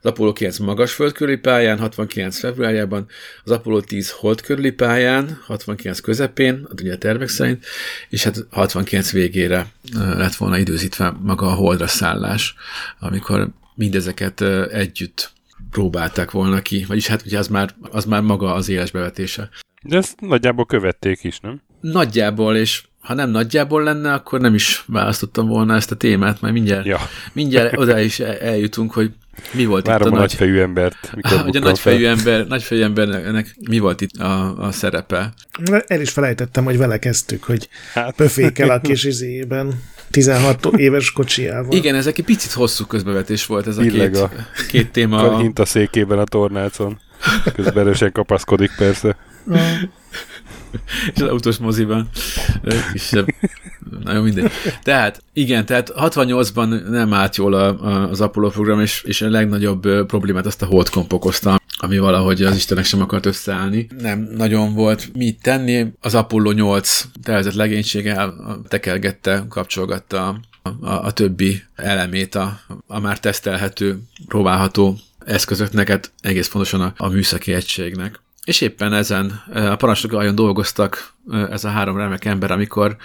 az 0.00 0.10
Apollo 0.10 0.32
9 0.32 0.58
magas 0.58 0.92
földkörüli 0.92 1.36
pályán, 1.36 1.78
69 1.78 2.38
februárjában, 2.38 3.06
az 3.44 3.50
Apollo 3.50 3.80
10 3.80 4.10
holdkörüli 4.10 4.70
pályán, 4.70 5.40
69 5.44 6.00
közepén, 6.00 6.68
ugye 6.80 6.92
a 6.92 6.98
tervek 6.98 7.28
szerint, 7.28 7.64
és 8.08 8.24
hát 8.24 8.46
69 8.50 9.12
végére 9.12 9.66
lett 9.92 10.34
volna 10.34 10.58
időzítve 10.58 11.14
maga 11.22 11.46
a 11.46 11.54
holdra 11.54 11.86
szállás, 11.86 12.54
amikor 12.98 13.48
mindezeket 13.74 14.40
együtt 14.72 15.36
próbálták 15.70 16.30
volna 16.30 16.60
ki, 16.60 16.84
vagyis 16.88 17.06
hát 17.06 17.22
ugye 17.26 17.38
az 17.38 17.48
már, 17.48 17.74
az 17.90 18.04
már 18.04 18.22
maga 18.22 18.54
az 18.54 18.68
éles 18.68 18.90
bevetése. 18.90 19.48
De 19.82 19.96
ezt 19.96 20.20
nagyjából 20.20 20.66
követték 20.66 21.24
is, 21.24 21.40
nem? 21.40 21.60
Nagyjából, 21.80 22.56
és 22.56 22.84
ha 23.00 23.14
nem 23.14 23.30
nagyjából 23.30 23.82
lenne, 23.82 24.12
akkor 24.12 24.40
nem 24.40 24.54
is 24.54 24.84
választottam 24.86 25.46
volna 25.46 25.74
ezt 25.74 25.90
a 25.90 25.96
témát, 25.96 26.40
mert 26.40 26.54
mindjárt, 26.54 26.86
ja. 26.86 26.98
mindjárt 27.32 27.78
oda 27.78 28.00
is 28.00 28.20
eljutunk, 28.20 28.92
hogy 28.92 29.12
mi 29.52 29.64
volt 29.64 29.86
Várom 29.86 30.06
itt 30.06 30.12
a, 30.12 30.16
a 30.16 30.18
nagy... 30.18 30.28
nagyfejű 30.28 30.60
embert. 30.60 31.12
Mikor 31.14 31.38
hogy 31.44 31.56
a 31.56 31.60
nagyfejű, 31.60 32.06
ember, 32.06 32.46
nagyfejű 32.46 32.82
embernek 32.82 33.56
mi 33.68 33.78
volt 33.78 34.00
itt 34.00 34.16
a, 34.16 34.58
a 34.66 34.72
szerepe? 34.72 35.32
El 35.86 36.00
is 36.00 36.10
felejtettem, 36.10 36.64
hogy 36.64 36.76
vele 36.76 36.98
kezdtük, 36.98 37.44
hogy 37.44 37.68
hát. 37.92 38.14
pöfékel 38.14 38.70
a 38.70 38.80
kis 38.88 39.04
izében 39.04 39.82
16 40.10 40.66
éves 40.76 41.12
kocsijával. 41.12 41.76
Igen, 41.76 41.94
ez 41.94 42.06
egy 42.06 42.22
picit 42.24 42.52
hosszú 42.52 42.84
közbevetés 42.84 43.46
volt 43.46 43.66
ez 43.66 43.76
a 43.78 43.82
két, 43.82 44.28
két 44.70 44.90
téma. 44.90 45.38
Hint 45.40 45.58
a 45.58 45.64
székében 45.64 46.18
a 46.18 46.24
tornácon. 46.24 47.00
Közben 47.54 47.78
erősen 47.78 48.12
kapaszkodik 48.12 48.70
persze. 48.76 49.16
és 51.14 51.20
az 51.20 51.28
autós 51.28 51.56
moziban 51.56 52.08
kisebb. 52.92 53.26
Nagyon 54.04 54.22
mindegy. 54.22 54.50
Tehát, 54.82 55.22
igen, 55.32 55.66
tehát 55.66 55.92
68-ban 55.96 56.88
nem 56.88 57.12
állt 57.12 57.36
jól 57.36 57.54
a, 57.54 57.84
a, 57.84 58.08
az 58.08 58.20
Apollo 58.20 58.50
program, 58.50 58.80
és, 58.80 59.02
és 59.02 59.22
a 59.22 59.30
legnagyobb 59.30 60.06
problémát 60.06 60.46
azt 60.46 60.62
a 60.62 60.66
holdkomp 60.66 61.12
okozta, 61.12 61.60
ami 61.78 61.98
valahogy 61.98 62.42
az 62.42 62.56
Istenek 62.56 62.84
sem 62.84 63.00
akart 63.00 63.26
összeállni. 63.26 63.88
Nem 63.98 64.28
nagyon 64.36 64.74
volt 64.74 65.10
mit 65.14 65.42
tenni. 65.42 65.86
Az 66.00 66.14
Apollo 66.14 66.50
8 66.50 67.04
tervezett 67.22 67.54
legénysége 67.54 68.32
tekergette, 68.68 69.44
kapcsolgatta 69.48 70.40
a, 70.80 70.90
a 70.90 71.12
többi 71.12 71.62
elemét 71.74 72.34
a, 72.34 72.60
a 72.86 73.00
már 73.00 73.20
tesztelhető, 73.20 73.98
próbálható 74.26 74.96
eszközöknek, 75.24 75.88
hát 75.88 76.12
egész 76.20 76.48
pontosan 76.48 76.80
a, 76.80 76.92
a 76.96 77.08
műszaki 77.08 77.52
egységnek. 77.52 78.20
És 78.48 78.60
éppen 78.60 78.92
ezen 78.92 79.42
a 79.54 79.76
parancsnok 79.76 80.12
ajon 80.12 80.34
dolgoztak 80.34 81.12
ez 81.50 81.64
a 81.64 81.68
három 81.68 81.96
remek 81.96 82.24
ember, 82.24 82.50
amikor, 82.50 82.96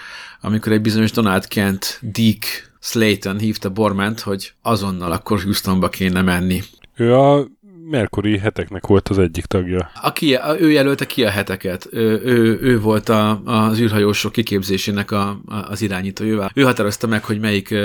amikor 0.41 0.71
egy 0.71 0.81
bizonyos 0.81 1.11
Donald 1.11 1.47
Kent 1.47 1.99
Dick 2.01 2.71
Slayton 2.79 3.39
hívta 3.39 3.69
Borment, 3.69 4.19
hogy 4.19 4.53
azonnal 4.61 5.11
akkor 5.11 5.41
Houstonba 5.41 5.89
kéne 5.89 6.21
menni. 6.21 6.61
Ő 6.95 7.15
a 7.15 7.47
Merkuri 7.89 8.37
heteknek 8.37 8.87
volt 8.87 9.09
az 9.09 9.17
egyik 9.19 9.45
tagja. 9.45 9.91
Aki, 10.01 10.37
ő 10.59 10.71
jelölte 10.71 11.05
ki 11.05 11.23
a 11.23 11.29
heteket. 11.29 11.87
Ő, 11.91 12.21
ő, 12.23 12.59
ő 12.61 12.79
volt 12.79 13.09
a, 13.09 13.41
az 13.43 13.79
űrhajósok 13.79 14.31
kiképzésének 14.31 15.11
a, 15.11 15.29
a, 15.29 15.55
az 15.69 15.81
irányítója. 15.81 16.49
Ő 16.53 16.63
határozta 16.63 17.07
meg, 17.07 17.23
hogy 17.23 17.39
melyik, 17.39 17.75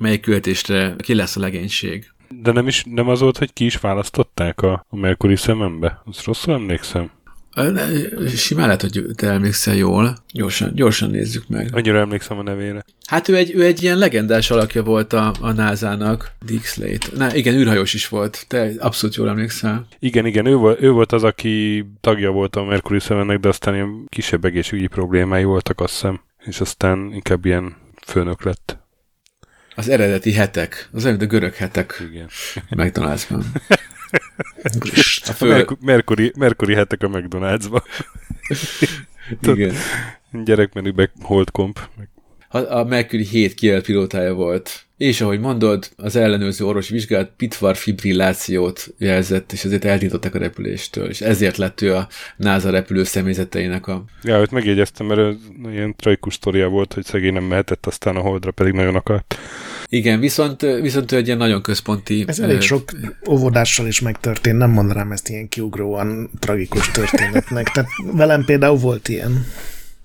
melyik 0.00 0.20
költésre 0.20 0.94
ki 0.98 1.14
lesz 1.14 1.36
a 1.36 1.40
legénység. 1.40 2.10
De 2.34 2.52
nem, 2.52 2.66
is, 2.66 2.84
nem 2.90 3.08
az 3.08 3.20
volt, 3.20 3.38
hogy 3.38 3.52
ki 3.52 3.64
is 3.64 3.76
választották 3.76 4.62
a, 4.62 4.84
a 4.88 4.96
Merkuri 4.96 5.36
szemembe? 5.36 6.02
Azt 6.04 6.24
rosszul 6.24 6.54
emlékszem? 6.54 7.10
Simán 8.36 8.66
lehet, 8.66 8.80
hogy 8.80 9.04
te 9.14 9.30
emlékszel 9.30 9.74
jól. 9.74 10.16
Gyorsan, 10.32 10.74
gyorsan 10.74 11.10
nézzük 11.10 11.48
meg. 11.48 11.68
Annyira 11.72 11.98
emlékszem 11.98 12.38
a 12.38 12.42
nevére. 12.42 12.84
Hát 13.06 13.28
ő 13.28 13.36
egy, 13.36 13.54
ő 13.54 13.64
egy 13.64 13.82
ilyen 13.82 13.98
legendás 13.98 14.50
alakja 14.50 14.82
volt 14.82 15.12
a, 15.12 15.32
a 15.40 15.52
NASA-nak, 15.52 16.32
Dick 16.46 16.64
Slate. 16.64 17.06
Na, 17.16 17.34
igen, 17.34 17.54
űrhajós 17.54 17.94
is 17.94 18.08
volt. 18.08 18.44
Te 18.48 18.70
abszolút 18.78 19.16
jól 19.16 19.28
emlékszel. 19.28 19.86
Igen, 19.98 20.26
igen, 20.26 20.46
ő 20.46 20.54
volt, 20.54 20.82
ő 20.82 20.90
volt 20.90 21.12
az, 21.12 21.24
aki 21.24 21.86
tagja 22.00 22.30
volt 22.30 22.56
a 22.56 22.64
Mercury 22.64 23.00
7 23.08 23.40
de 23.40 23.48
aztán 23.48 23.74
ilyen 23.74 24.04
kisebb 24.08 24.44
egészségügyi 24.44 24.86
problémái 24.86 25.44
voltak, 25.44 25.80
azt 25.80 25.92
hiszem. 25.92 26.20
És 26.44 26.60
aztán 26.60 27.10
inkább 27.12 27.44
ilyen 27.44 27.76
főnök 28.06 28.42
lett. 28.42 28.78
Az 29.74 29.88
eredeti 29.88 30.32
hetek, 30.32 30.88
az 30.92 31.04
eredeti 31.04 31.26
görög 31.26 31.54
hetek. 31.54 32.02
Igen. 32.10 32.28
McDonald'sban. 32.70 33.44
A 35.26 35.32
fő... 35.32 35.48
Merkur- 35.48 35.80
Mercury, 35.80 36.32
Mercury 36.36 36.74
hetek 36.74 37.02
a 37.02 37.08
McDonald'sba. 37.08 37.82
Igen. 39.54 39.74
Gyerekmenübe 40.44 41.10
hold 41.20 41.50
komp. 41.50 41.88
A, 42.48 42.84
Mercury 42.84 43.24
7 43.24 43.54
kijelölt 43.54 43.84
pilótája 43.84 44.32
volt. 44.32 44.84
És 45.00 45.20
ahogy 45.20 45.40
mondod, 45.40 45.90
az 45.96 46.16
ellenőrző 46.16 46.64
orvos 46.64 46.88
vizsgálat 46.88 47.30
pitvar 47.36 47.76
fibrillációt 47.76 48.94
jelzett, 48.98 49.52
és 49.52 49.64
ezért 49.64 49.84
eltiltották 49.84 50.34
a 50.34 50.38
repüléstől, 50.38 51.08
és 51.08 51.20
ezért 51.20 51.56
lett 51.56 51.80
ő 51.80 51.94
a 51.94 52.08
NASA 52.36 52.70
repülő 52.70 53.04
személyzeteinek 53.04 53.86
a... 53.86 54.04
Ja, 54.22 54.40
őt 54.40 54.50
megjegyeztem, 54.50 55.06
mert 55.06 55.36
ilyen 55.70 55.94
trajkus 55.96 56.34
sztoria 56.34 56.68
volt, 56.68 56.92
hogy 56.92 57.04
szegény 57.04 57.32
nem 57.32 57.44
mehetett 57.44 57.86
aztán 57.86 58.16
a 58.16 58.20
holdra, 58.20 58.50
pedig 58.50 58.72
nagyon 58.72 58.94
akart. 58.94 59.38
Igen, 59.86 60.20
viszont, 60.20 60.60
viszont 60.60 61.12
ő 61.12 61.16
egy 61.16 61.26
ilyen 61.26 61.38
nagyon 61.38 61.62
központi... 61.62 62.24
Ez 62.26 62.38
elég 62.38 62.60
sok 62.60 62.90
óvodással 63.28 63.86
is 63.86 64.00
megtörtént, 64.00 64.58
nem 64.58 64.70
mondanám 64.70 65.12
ezt 65.12 65.28
ilyen 65.28 65.48
kiugróan 65.48 66.30
tragikus 66.38 66.90
történetnek. 66.90 67.68
Tehát 67.68 67.90
velem 68.12 68.44
például 68.44 68.78
volt 68.78 69.08
ilyen. 69.08 69.46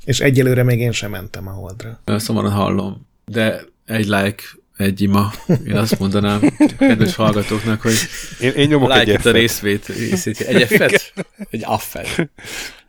És 0.05 0.19
egyelőre 0.19 0.63
még 0.63 0.79
én 0.79 0.91
sem 0.91 1.11
mentem 1.11 1.47
a 1.47 1.51
holdra. 1.51 1.99
Szomorúan 2.05 2.53
hallom. 2.53 3.07
De 3.25 3.61
egy 3.85 4.05
like, 4.05 4.43
egy 4.77 5.01
ima. 5.01 5.33
Én 5.67 5.75
azt 5.75 5.99
mondanám 5.99 6.41
kedves 6.77 7.15
hallgatóknak, 7.15 7.81
hogy 7.81 7.95
én, 8.39 8.51
én 8.51 8.67
nyomok 8.67 8.93
like 8.93 9.13
egy 9.13 9.27
a 9.27 9.31
részvét, 9.31 9.85
részét. 9.85 10.39
Egy 10.39 10.61
effet? 10.61 11.13
Egy 11.49 11.63
affet. 11.65 12.29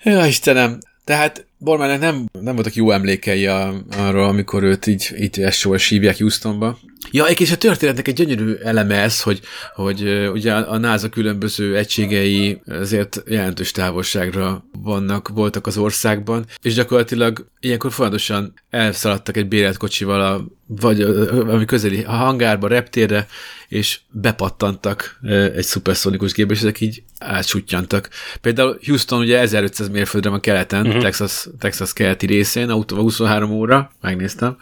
Ja, 0.03 0.27
Istenem, 0.27 0.79
tehát 1.05 1.47
Bormának 1.59 2.01
nem, 2.01 2.29
nem 2.41 2.55
voltak 2.55 2.75
jó 2.75 2.91
emlékei 2.91 3.47
a, 3.47 3.85
arról, 3.97 4.25
amikor 4.25 4.63
őt 4.63 4.87
így, 4.87 5.15
így 5.19 5.41
esővel 5.41 5.79
hívják 5.79 6.19
Houstonba. 6.19 6.79
Ja, 7.11 7.25
és 7.25 7.53
a 7.53 7.57
történetnek 7.57 8.09
egy 8.09 8.15
gyönyörű 8.15 8.55
eleme 8.55 8.95
ez, 8.95 9.23
hogy, 9.23 9.41
hogy 9.75 10.29
ugye 10.33 10.53
a 10.55 10.77
NASA 10.77 11.09
különböző 11.09 11.77
egységei 11.77 12.61
azért 12.67 13.23
jelentős 13.27 13.71
távolságra 13.71 14.65
vannak, 14.83 15.29
voltak 15.29 15.67
az 15.67 15.77
országban, 15.79 16.45
és 16.63 16.75
gyakorlatilag 16.75 17.47
ilyenkor 17.61 17.93
folyamatosan 17.93 18.55
elszaladtak 18.71 19.37
egy 19.37 19.49
bérelt 19.49 19.77
kocsival 19.77 20.21
a, 20.21 20.45
vagy 20.67 21.01
ami 21.47 21.65
közeli 21.65 22.03
a 22.03 22.13
hangárba, 22.13 22.69
reptérre, 22.69 23.27
és 23.69 24.01
bepattantak 24.11 25.19
egy 25.55 25.65
szuperszonikus 25.65 26.33
gépbe, 26.33 26.53
és 26.53 26.61
ezek 26.61 26.81
így 26.81 27.03
átsutyantak. 27.19 28.09
Például 28.41 28.79
Houston 28.87 29.21
ugye 29.21 29.39
1500 29.39 29.89
mérföldre 29.89 30.31
van 30.31 30.41
keleten, 30.41 30.87
uh-huh. 30.87 31.03
Texas, 31.03 31.47
Texas 31.59 31.93
keleti 31.93 32.27
részén, 32.27 32.71
autóval 32.71 33.05
23 33.05 33.51
óra, 33.51 33.93
megnéztem, 34.01 34.57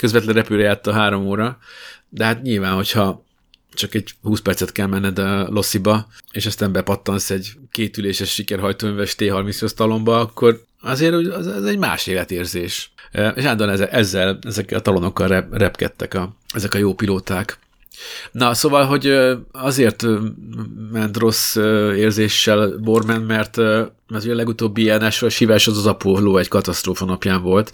közvetlen 0.00 0.34
repülőre 0.34 0.64
járt 0.64 0.86
a 0.86 0.92
3 0.92 1.26
óra, 1.26 1.58
de 2.08 2.24
hát 2.24 2.42
nyilván, 2.42 2.74
hogyha 2.74 3.24
csak 3.74 3.94
egy 3.94 4.10
20 4.22 4.40
percet 4.40 4.72
kell 4.72 4.86
menned 4.86 5.18
a 5.18 5.48
Lossiba, 5.48 6.06
és 6.32 6.46
aztán 6.46 6.72
bepattansz 6.72 7.30
egy 7.30 7.52
kétüléses 7.70 8.32
sikerhajtóműves 8.32 9.14
T-38 9.18 9.70
talomba, 9.70 10.20
akkor 10.20 10.64
azért 10.80 11.14
az, 11.14 11.46
az 11.46 11.64
egy 11.64 11.78
más 11.78 12.06
életérzés. 12.06 12.92
És 13.12 13.44
állandóan 13.44 13.70
ezzel, 13.70 13.88
ezzel 13.88 14.38
ezekkel 14.42 14.78
a 14.78 14.82
talonokkal 14.82 15.28
rep, 15.28 15.56
repkedtek 15.56 16.14
a, 16.14 16.36
ezek 16.54 16.74
a 16.74 16.78
jó 16.78 16.94
pilóták. 16.94 17.58
Na, 18.32 18.54
szóval, 18.54 18.84
hogy 18.84 19.18
azért 19.52 20.06
ment 20.92 21.16
rossz 21.16 21.56
érzéssel 21.96 22.76
Borman, 22.78 23.20
mert, 23.20 23.56
mert 23.56 24.24
ugye 24.24 24.32
a 24.32 24.36
legutóbbi 24.36 24.82
ilyen 24.82 25.02
a 25.02 25.28
sívás 25.28 25.66
az 25.66 25.78
az 25.78 25.86
Apollo 25.86 26.36
egy 26.36 26.48
katasztrófa 26.48 27.04
napján 27.04 27.42
volt, 27.42 27.70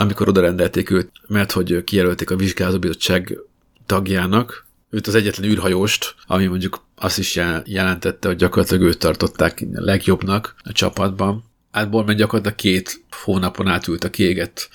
amikor 0.00 0.28
oda 0.28 0.40
rendelték 0.40 0.90
őt, 0.90 1.10
mert 1.26 1.52
hogy 1.52 1.84
kijelölték 1.84 2.30
a 2.30 2.36
vizsgálóbizottság 2.36 3.38
tagjának, 3.86 4.66
őt 4.90 5.06
az 5.06 5.14
egyetlen 5.14 5.50
űrhajóst, 5.50 6.14
ami 6.26 6.46
mondjuk 6.46 6.84
azt 6.94 7.18
is 7.18 7.40
jelentette, 7.64 8.28
hogy 8.28 8.36
gyakorlatilag 8.36 8.82
őt 8.82 8.98
tartották 8.98 9.66
legjobbnak 9.72 10.54
a 10.58 10.72
csapatban. 10.72 11.44
Hát 11.76 11.90
Borman 11.90 12.16
gyakorlatilag 12.16 12.56
két 12.56 13.00
hónapon 13.10 13.68
átült 13.68 14.04
a 14.04 14.10
kiégett 14.10 14.68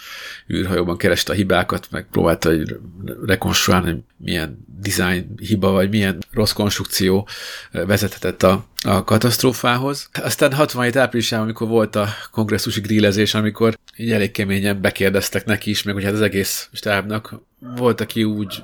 űrhajóban, 0.53 0.97
kereste 0.97 1.31
a 1.31 1.35
hibákat, 1.35 1.87
meg 1.91 2.07
próbálta 2.11 2.49
hogy 2.49 2.79
rekonstruálni, 3.25 3.85
hogy 3.85 3.99
milyen 4.17 4.65
design 4.81 5.33
hiba, 5.37 5.71
vagy 5.71 5.89
milyen 5.89 6.17
rossz 6.31 6.51
konstrukció 6.51 7.27
vezethetett 7.71 8.43
a, 8.43 8.65
a 8.83 9.03
katasztrófához. 9.03 10.09
Aztán 10.13 10.53
67 10.53 10.95
áprilisában, 10.95 11.45
amikor 11.45 11.67
volt 11.67 11.95
a 11.95 12.07
kongresszusi 12.31 12.81
grillezés, 12.81 13.33
amikor 13.33 13.77
így 13.97 14.11
elég 14.11 14.31
keményen 14.31 14.81
bekérdeztek 14.81 15.45
neki 15.45 15.69
is, 15.69 15.83
meg 15.83 15.93
hogy 15.93 16.03
hát 16.03 16.13
az 16.13 16.21
egész 16.21 16.69
stábnak 16.73 17.41
volt, 17.59 18.01
aki 18.01 18.23
úgy 18.23 18.63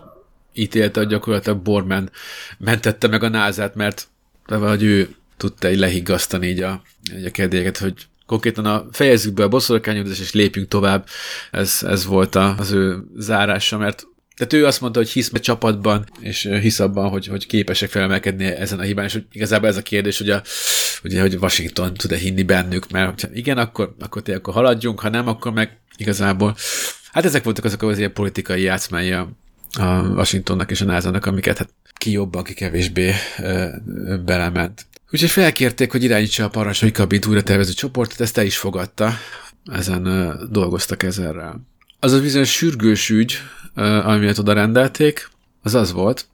ítélte, 0.54 1.00
hogy 1.00 1.10
gyakorlatilag 1.10 1.62
Borman 1.62 2.12
mentette 2.58 3.08
meg 3.08 3.24
a 3.24 3.30
názát, 3.30 3.76
mert 3.76 4.08
vagy 4.46 4.84
ő 4.84 5.16
tudta 5.38 5.68
egy 5.68 5.78
lehiggasztani 5.78 6.48
így 6.48 6.62
a, 6.62 6.82
így 7.18 7.26
a 7.26 7.32
kedélyeket, 7.32 7.78
hogy 7.78 7.94
konkrétan 8.28 8.66
a 8.66 8.86
fejezzük 8.92 9.34
be 9.34 9.44
a 9.44 9.48
boszorkányozást, 9.48 10.20
és 10.20 10.34
lépjünk 10.34 10.68
tovább. 10.68 11.08
Ez, 11.52 11.80
ez 11.88 12.06
volt 12.06 12.36
az 12.36 12.72
ő 12.72 13.04
zárása, 13.16 13.78
mert 13.78 14.08
tehát 14.36 14.54
ő 14.54 14.66
azt 14.66 14.82
mondta, 14.82 15.00
hogy 15.00 15.10
hisz 15.10 15.32
a 15.34 15.40
csapatban, 15.40 16.06
és 16.20 16.50
hisz 16.62 16.80
abban, 16.80 17.10
hogy, 17.10 17.28
hogy 17.28 17.48
képesek 17.48 17.90
felemelkedni 17.90 18.46
ezen 18.46 18.80
a 18.80 18.82
hibán, 18.82 19.06
és 19.06 19.14
hogy 19.14 19.26
igazából 19.32 19.68
ez 19.68 19.78
a 19.78 19.82
kérdés, 19.82 20.18
hogy, 20.18 20.30
a, 20.30 20.42
ugye, 21.04 21.22
hogy 21.22 21.36
Washington 21.36 21.94
tud-e 21.94 22.18
hinni 22.18 22.44
bennük, 22.44 22.92
mert 22.92 23.22
ha 23.22 23.28
igen, 23.34 23.58
akkor, 23.58 23.96
akkor 24.00 24.22
tényleg 24.22 24.44
akkor 24.44 24.54
haladjunk, 24.54 25.00
ha 25.00 25.10
nem, 25.10 25.28
akkor 25.28 25.52
meg 25.52 25.78
igazából. 25.96 26.56
Hát 27.12 27.26
ezek 27.26 27.44
voltak 27.44 27.64
azok 27.64 27.82
az 27.82 27.98
ilyen 27.98 28.14
politikai 28.14 28.62
játszmái 28.62 29.12
a, 29.12 29.30
a 29.80 29.84
Washingtonnak 30.02 30.72
és 30.72 30.82
a 30.82 30.86
NASA-nak, 30.86 31.26
amiket 31.26 31.58
hát 31.58 31.70
ki 31.94 32.12
jobban, 32.12 32.44
ki 32.44 32.54
kevésbé 32.54 33.14
ö, 33.38 33.68
belement. 34.26 34.86
Úgyhogy 35.12 35.30
felkérték, 35.30 35.92
hogy 35.92 36.04
irányítsa 36.04 36.44
a 36.44 36.50
parancsnói 36.50 36.92
kabint 36.92 37.26
újra 37.26 37.44
tervező 37.44 37.72
csoportot, 37.72 38.22
ezt 38.22 38.38
el 38.38 38.46
is 38.46 38.58
fogadta. 38.58 39.14
Ezen 39.66 40.04
dolgoztak 40.52 41.04
ezerrel. 41.04 41.62
Az 42.00 42.12
a 42.12 42.22
bizonyos 42.22 42.52
sürgős 42.52 43.10
ügy, 43.10 43.38
amiért 44.04 44.38
oda 44.38 44.54
rendelték, 44.54 45.30
az 45.62 45.76
az 45.76 45.92
volt, 45.92 46.26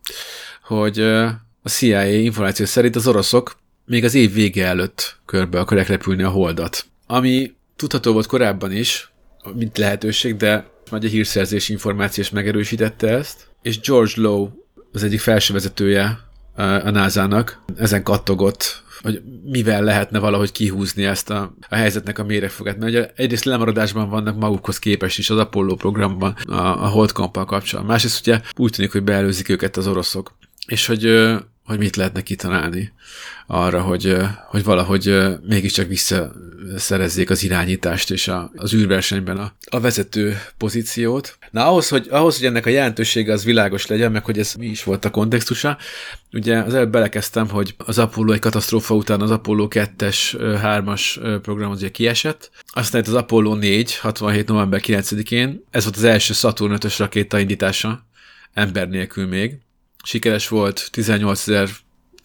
hogy 0.64 1.00
a 1.00 1.70
CIA 1.70 2.06
információ 2.06 2.66
szerint 2.66 2.96
az 2.96 3.08
oroszok 3.08 3.58
még 3.86 4.04
az 4.04 4.14
év 4.14 4.34
vége 4.34 4.66
előtt 4.66 5.20
körbe 5.26 5.60
akarják 5.60 5.88
repülni 5.88 6.24
a 6.24 6.30
holdat. 6.30 6.86
Ami 7.08 7.54
tudható 7.76 8.14
volt 8.14 8.26
korábban 8.26 8.72
is, 8.72 9.12
mint 9.56 9.78
lehetőség, 9.78 10.36
de 10.36 10.72
majd 10.90 11.04
a 11.04 11.08
hírszerzési 11.08 11.72
információs 11.72 12.30
megerősítette 12.30 13.08
ezt, 13.08 13.48
és 13.62 13.80
George 13.80 14.14
Lowe, 14.16 14.52
az 14.92 15.04
egyik 15.04 15.20
felsővezetője 15.20 16.20
a 16.56 16.90
NASA-nak, 16.90 17.62
ezen 17.78 18.04
kattogott, 18.04 18.84
hogy 19.02 19.22
mivel 19.44 19.84
lehetne 19.84 20.20
valahogy 20.20 20.52
kihúzni 20.52 21.06
ezt 21.06 21.30
a, 21.30 21.56
a 21.70 21.76
helyzetnek 21.76 22.20
a 22.20 22.24
méregfogát. 22.24 22.78
Mert 22.78 22.92
ugye 22.92 23.10
egyrészt 23.16 23.44
lemaradásban 23.44 24.10
vannak 24.10 24.38
magukhoz 24.38 24.80
képest 24.80 25.18
is 25.18 25.30
az 25.30 25.38
Apollo 25.38 25.76
programban 25.76 26.36
a, 26.46 26.54
a 26.54 26.88
Holdkampal 26.88 27.46
kapcsolatban. 27.46 27.94
Másrészt 27.94 28.28
ugye 28.28 28.42
úgy 28.56 28.72
tűnik, 28.72 28.92
hogy 28.92 29.04
beelőzik 29.04 29.50
őket 29.50 29.78
az 29.78 29.88
oroszok. 29.88 30.34
És 30.68 30.86
hogy, 30.86 31.06
hogy 31.66 31.78
mit 31.78 31.96
lehetne 31.96 32.22
kitalálni 32.22 32.94
arra, 33.48 33.82
hogy, 33.82 34.18
hogy 34.48 34.64
valahogy 34.64 35.18
mégiscsak 35.48 35.88
visszaszerezzék 35.88 37.30
az 37.30 37.44
irányítást 37.44 38.12
és 38.12 38.28
a, 38.28 38.52
az 38.56 38.74
űrversenyben 38.74 39.38
a, 39.38 39.54
a 39.70 39.80
vezető 39.80 40.38
pozíciót. 40.58 41.38
Na 41.52 41.68
ahhoz 41.68 41.90
hogy, 41.90 42.08
ahhoz, 42.10 42.38
hogy 42.38 42.46
ennek 42.46 42.66
a 42.66 42.70
jelentősége 42.70 43.34
az 43.34 43.44
világos 43.44 43.88
legyen, 43.88 44.12
meg 44.12 44.26
hogy 44.26 44.40
ez 44.40 44.54
mi 44.54 44.66
is 44.66 44.84
volt 44.84 45.06
a 45.06 45.10
kontextusa, 45.10 45.78
ugye 46.34 46.58
az 46.58 46.74
előbb 46.74 46.92
belekezdtem, 46.92 47.50
hogy 47.50 47.76
az 47.78 47.98
Apollo 47.98 48.32
egy 48.32 48.40
katasztrófa 48.40 48.96
után 48.96 49.22
az 49.22 49.32
Apollo 49.32 49.68
2-es, 49.70 50.36
3-as 50.64 51.40
program 51.42 51.72
ugye 51.72 51.90
kiesett, 51.90 52.52
aztán 52.74 53.02
itt 53.02 53.08
az 53.08 53.14
Apollo 53.14 53.56
4, 53.56 53.98
67. 53.98 54.48
november 54.48 54.82
9-én, 54.84 55.64
ez 55.72 55.84
volt 55.84 55.96
az 55.96 56.04
első 56.04 56.34
Saturn 56.34 56.76
5-ös 56.76 56.96
rakéta 56.98 57.40
indítása, 57.40 58.06
ember 58.54 58.88
nélkül 58.90 59.28
még, 59.28 59.58
sikeres 60.04 60.48
volt, 60.48 60.88
18 60.92 61.40
ezer 61.48 61.70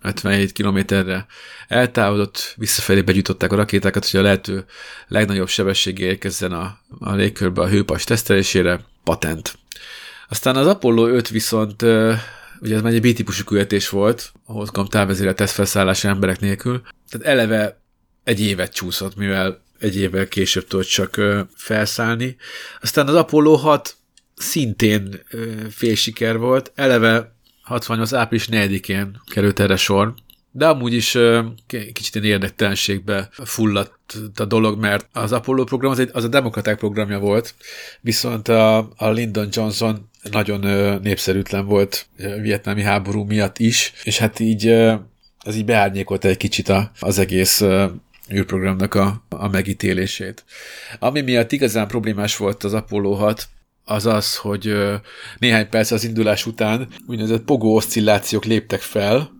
57 0.03 0.53
kilométerre 0.53 1.27
eltávolodott, 1.69 2.55
visszafelé 2.57 3.03
begyújtották 3.03 3.53
a 3.53 3.57
rakétákat, 3.57 4.11
hogy 4.11 4.21
a 4.21 4.23
lehető 4.23 4.65
legnagyobb 5.09 5.49
sebességgel 5.49 6.09
érkezzen 6.09 6.53
a, 6.53 6.79
a 6.99 7.15
légkörbe 7.15 7.63
a 7.63 7.69
hőpas 7.69 8.05
tesztelésére, 8.05 8.85
patent. 9.05 9.59
Aztán 10.29 10.57
az 10.57 10.67
Apollo 10.67 11.07
5 11.07 11.29
viszont, 11.29 11.83
ugye 12.61 12.75
ez 12.75 12.83
már 12.83 12.93
egy 12.93 13.01
B-típusú 13.01 13.45
küldetés 13.45 13.89
volt, 13.89 14.33
ahol 14.47 14.67
kom 14.67 14.87
távvezére 14.87 15.35
tesztfelszállása 15.35 16.09
emberek 16.09 16.41
nélkül, 16.41 16.83
tehát 17.09 17.27
eleve 17.27 17.81
egy 18.25 18.41
évet 18.41 18.73
csúszott, 18.73 19.17
mivel 19.17 19.63
egy 19.79 19.97
évvel 19.97 20.29
később 20.29 20.67
tudott 20.67 20.87
csak 20.87 21.21
felszállni. 21.55 22.37
Aztán 22.81 23.09
az 23.09 23.15
Apollo 23.15 23.55
6 23.55 23.97
szintén 24.35 25.21
fél 25.71 25.95
siker 25.95 26.39
volt, 26.39 26.73
eleve 26.75 27.37
68. 27.69 28.13
április 28.13 28.49
4-én 28.51 29.21
került 29.27 29.61
erre 29.61 29.77
sor, 29.77 30.15
de 30.51 30.67
amúgy 30.67 30.93
is 30.93 31.19
kicsit 31.67 32.15
ilyen 32.15 32.27
érdektelenségbe 32.27 33.29
fulladt 33.33 34.19
a 34.37 34.45
dolog, 34.45 34.79
mert 34.79 35.09
az 35.13 35.33
Apollo 35.33 35.65
program 35.65 35.91
az, 35.91 35.99
egy, 35.99 36.11
az 36.13 36.25
a 36.25 36.29
demokraták 36.29 36.79
programja 36.79 37.19
volt, 37.19 37.55
viszont 38.01 38.49
a, 38.49 38.79
a 38.79 39.09
Lyndon 39.11 39.49
Johnson 39.51 40.09
nagyon 40.31 40.61
népszerűtlen 41.03 41.67
volt 41.67 42.07
vietnámi 42.43 42.83
háború 42.83 43.25
miatt 43.25 43.59
is, 43.59 43.93
és 44.05 44.19
hát 44.19 44.39
így 44.39 44.67
ez 45.39 45.57
így 45.57 45.65
beárnyékolta 45.65 46.29
egy 46.29 46.37
kicsit 46.37 46.69
a, 46.69 46.91
az 47.01 47.19
egész 47.19 47.65
űrprogramnak 48.33 48.95
a, 48.95 49.23
a 49.29 49.49
megítélését. 49.49 50.45
Ami 50.99 51.21
miatt 51.21 51.53
igazán 51.53 51.89
problémás 51.89 52.37
volt 52.37 52.65
az 52.65 52.75
Apollo 52.75 53.13
6, 53.13 53.49
az 53.89 54.07
az, 54.07 54.37
hogy 54.37 54.75
néhány 55.39 55.69
perc 55.69 55.91
az 55.91 56.05
indulás 56.05 56.47
után 56.47 56.89
úgynevezett 57.07 57.45
pogó 57.45 57.75
oszcillációk 57.75 58.45
léptek 58.45 58.81
fel, 58.81 59.37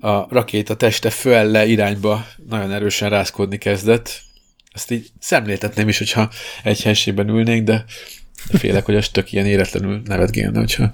a 0.00 0.26
rakéta 0.34 0.74
teste 0.74 1.10
föl-le 1.10 1.66
irányba 1.66 2.26
nagyon 2.48 2.72
erősen 2.72 3.10
rázkodni 3.10 3.58
kezdett. 3.58 4.20
Ezt 4.72 4.90
így 4.90 5.08
szemléltetném 5.18 5.88
is, 5.88 5.98
hogyha 5.98 6.30
egy 6.62 6.82
helységben 6.82 7.28
ülnénk, 7.28 7.66
de 7.66 7.84
félek, 8.34 8.84
hogy 8.84 8.96
az 8.96 9.08
tök 9.08 9.32
ilyen 9.32 9.46
éretlenül 9.46 10.02
nevetgélne, 10.04 10.58
hogyha 10.58 10.92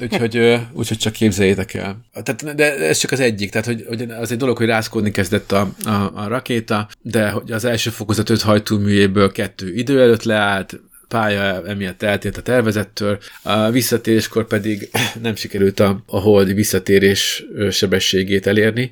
úgyhogy, 0.00 0.60
úgyhogy 0.72 0.98
csak 0.98 1.12
képzeljétek 1.12 1.74
el. 1.74 2.00
Tehát, 2.22 2.54
de 2.54 2.76
ez 2.76 2.98
csak 2.98 3.10
az 3.10 3.20
egyik, 3.20 3.50
tehát 3.50 3.66
hogy, 3.66 3.84
hogy 3.88 4.10
az 4.10 4.32
egy 4.32 4.38
dolog, 4.38 4.56
hogy 4.56 4.66
rázkodni 4.66 5.10
kezdett 5.10 5.52
a, 5.52 5.72
a, 5.84 5.90
a 5.90 6.26
rakéta, 6.28 6.88
de 7.02 7.30
hogy 7.30 7.52
az 7.52 7.64
első 7.64 7.90
fokozat 7.90 8.30
öt 8.30 8.42
hajtóműjéből 8.42 9.32
kettő 9.32 9.74
idő 9.74 10.00
előtt 10.00 10.22
leállt, 10.22 10.80
pálya 11.10 11.66
emiatt 11.66 12.02
eltért 12.02 12.36
a 12.36 12.42
tervezettől, 12.42 13.18
a 13.42 13.70
visszatéréskor 13.70 14.46
pedig 14.46 14.90
nem 15.22 15.34
sikerült 15.34 15.80
a, 15.80 16.02
a 16.06 16.18
holdi 16.18 16.52
visszatérés 16.52 17.44
sebességét 17.70 18.46
elérni, 18.46 18.90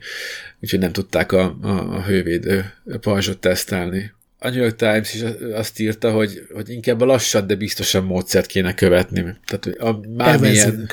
úgyhogy 0.61 0.79
nem 0.79 0.93
tudták 0.93 1.33
a, 1.33 1.57
a, 1.62 1.69
a 1.69 2.03
hővédő 2.03 2.73
pajzsot 3.01 3.39
tesztelni. 3.39 4.12
A 4.39 4.49
New 4.49 4.61
York 4.61 4.77
Times 4.77 5.14
is 5.14 5.23
azt 5.53 5.81
írta, 5.81 6.11
hogy, 6.11 6.47
hogy 6.53 6.71
inkább 6.71 7.01
a 7.01 7.05
lassat, 7.05 7.47
de 7.47 7.55
biztosan 7.55 8.05
módszert 8.05 8.47
kéne 8.47 8.75
követni. 8.75 9.37
Tehát 9.47 9.79
a 9.79 9.93
bármilyen, 9.93 10.91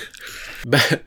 be, 0.70 1.03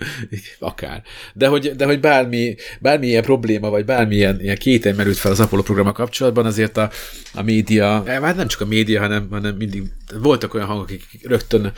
akár. 0.59 1.03
De 1.35 1.47
hogy, 1.47 1.77
de 1.77 1.85
hogy 1.85 2.01
bármi, 2.01 2.57
bármilyen 2.81 3.23
probléma, 3.23 3.71
vagy 3.71 3.85
bármilyen 3.85 4.41
ilyen 4.41 4.57
kétel 4.57 4.95
merült 4.95 5.17
fel 5.17 5.31
az 5.31 5.41
Apollo 5.41 5.63
programmal 5.63 5.93
kapcsolatban, 5.93 6.47
azért 6.47 6.77
a, 6.77 6.91
a 7.35 7.43
média, 7.43 8.05
hát 8.07 8.37
nem 8.37 8.49
csak 8.49 8.61
a 8.61 8.67
média, 8.67 9.01
hanem, 9.01 9.29
hanem 9.31 9.57
mindig 9.57 9.83
voltak 10.15 10.55
olyan 10.55 10.67
hangok, 10.67 10.85
akik 10.85 11.29
rögtön 11.29 11.73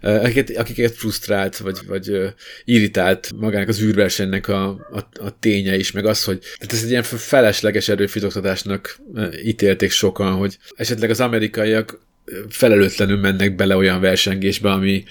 akiket, 0.00 0.56
akiket 0.56 0.94
frusztrált, 0.94 1.56
vagy, 1.56 1.78
vagy 1.86 2.34
irritált 2.64 3.32
magának 3.36 3.68
az 3.68 3.80
űrversenynek 3.82 4.48
a, 4.48 4.68
a, 4.68 5.08
a 5.20 5.38
ténye 5.38 5.76
is, 5.76 5.92
meg 5.92 6.06
az, 6.06 6.24
hogy 6.24 6.38
tehát 6.58 6.74
ez 6.74 6.82
egy 6.82 6.90
ilyen 6.90 7.02
felesleges 7.02 7.88
erőfitoktatásnak 7.88 9.00
ítélték 9.44 9.90
sokan, 9.90 10.32
hogy 10.32 10.58
esetleg 10.76 11.10
az 11.10 11.20
amerikaiak 11.20 12.06
felelőtlenül 12.48 13.18
mennek 13.18 13.54
bele 13.54 13.76
olyan 13.76 14.00
versengésbe, 14.00 14.70
ami, 14.70 15.04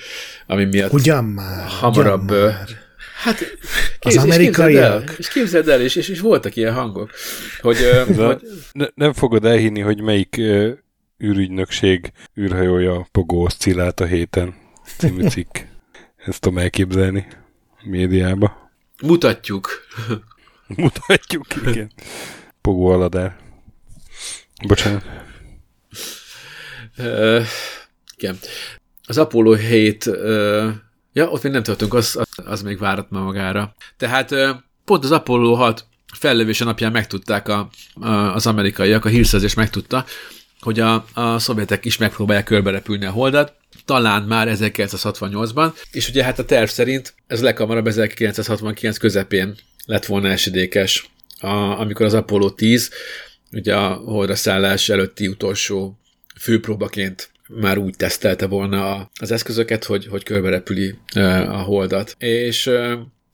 ami 0.47 0.65
miatt 0.65 0.93
ugyan 0.93 1.23
már, 1.23 1.67
hamarabb... 1.67 2.31
ugyan 2.31 2.41
már. 2.41 2.67
Hát, 3.23 3.57
az 3.99 4.17
amerikaiak. 4.17 5.15
És 5.17 5.27
képzeld 5.27 5.67
el, 5.67 5.81
és, 5.81 5.95
és, 5.95 6.09
és 6.09 6.19
voltak 6.19 6.55
ilyen 6.55 6.73
hangok, 6.73 7.11
hogy... 7.61 7.77
hogy... 8.15 8.41
Ne, 8.71 8.85
nem 8.95 9.13
fogod 9.13 9.45
elhinni, 9.45 9.79
hogy 9.79 10.01
melyik 10.01 10.35
uh, 10.37 10.69
űrügynökség 11.23 12.11
űrhajója 12.39 13.07
Pogó 13.11 13.43
oszcillált 13.43 13.99
a 13.99 14.05
héten 14.05 14.55
című 14.97 15.27
cikk. 15.33 15.57
Ezt 16.25 16.41
tudom 16.41 16.57
elképzelni 16.57 17.27
médiába. 17.83 18.71
Mutatjuk. 19.01 19.69
Mutatjuk, 20.67 21.45
igen. 21.65 21.91
Pogó 22.61 22.87
aladár. 22.87 23.35
Bocsánat. 24.67 25.03
Uh, 26.97 27.45
igen. 28.17 28.37
Az 29.05 29.17
Apollo 29.17 29.53
7, 29.53 30.05
uh, 30.05 30.67
ja, 31.13 31.29
ott 31.29 31.43
még 31.43 31.51
nem 31.51 31.63
tartunk, 31.63 31.93
az, 31.93 32.19
az 32.35 32.61
még 32.61 32.79
várat 32.79 33.09
ma 33.09 33.19
magára. 33.19 33.75
Tehát 33.97 34.31
uh, 34.31 34.49
pont 34.85 35.03
az 35.03 35.11
Apollo 35.11 35.53
6 35.53 35.85
fellövése 36.13 36.65
napján 36.65 36.91
megtudták 36.91 37.47
a, 37.47 37.69
a, 37.93 38.09
az 38.09 38.47
amerikaiak, 38.47 39.05
a 39.05 39.09
hírszerzés 39.09 39.53
megtudta, 39.53 40.05
hogy 40.59 40.79
a, 40.79 41.05
a 41.13 41.39
szovjetek 41.39 41.85
is 41.85 41.97
megpróbálják 41.97 42.45
körberepülni 42.45 43.05
a 43.05 43.11
holdat, 43.11 43.53
talán 43.85 44.23
már 44.23 44.47
1968-ban, 44.51 45.73
és 45.91 46.09
ugye 46.09 46.23
hát 46.23 46.39
a 46.39 46.45
terv 46.45 46.69
szerint 46.69 47.13
ez 47.27 47.41
leghamarabb 47.41 47.87
1969 47.87 48.97
közepén 48.97 49.55
lett 49.85 50.05
volna 50.05 50.27
esedékes, 50.27 51.09
a, 51.39 51.47
amikor 51.79 52.05
az 52.05 52.13
Apollo 52.13 52.49
10 52.49 52.89
ugye 53.51 53.75
a 53.75 53.93
holdra 53.93 54.35
szállás 54.35 54.89
előtti 54.89 55.27
utolsó 55.27 55.99
főpróbaként 56.39 57.31
már 57.47 57.77
úgy 57.77 57.95
tesztelte 57.95 58.47
volna 58.47 59.09
az 59.19 59.31
eszközöket, 59.31 59.83
hogy, 59.83 60.07
hogy 60.07 60.23
körberepüli 60.23 60.95
a 61.47 61.57
holdat. 61.57 62.15
És, 62.19 62.69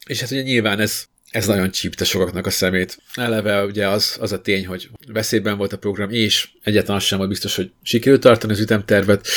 és 0.05 0.19
hát 0.19 0.31
ugye 0.31 0.41
nyilván 0.41 0.79
ez, 0.79 1.05
ez 1.29 1.47
nagyon 1.47 1.71
csípte 1.71 2.05
sokaknak 2.05 2.45
a 2.45 2.49
szemét. 2.49 2.97
Eleve 3.13 3.63
ugye 3.63 3.87
az, 3.87 4.17
az 4.19 4.31
a 4.31 4.41
tény, 4.41 4.65
hogy 4.67 4.89
veszélyben 5.07 5.57
volt 5.57 5.73
a 5.73 5.77
program, 5.77 6.09
és 6.09 6.49
egyáltalán 6.63 6.99
sem 6.99 7.17
volt 7.17 7.29
biztos, 7.29 7.55
hogy 7.55 7.71
sikerült 7.83 8.21
tartani 8.21 8.53
az 8.53 8.59
ütemtervet, 8.59 9.27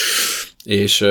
és 0.64 1.04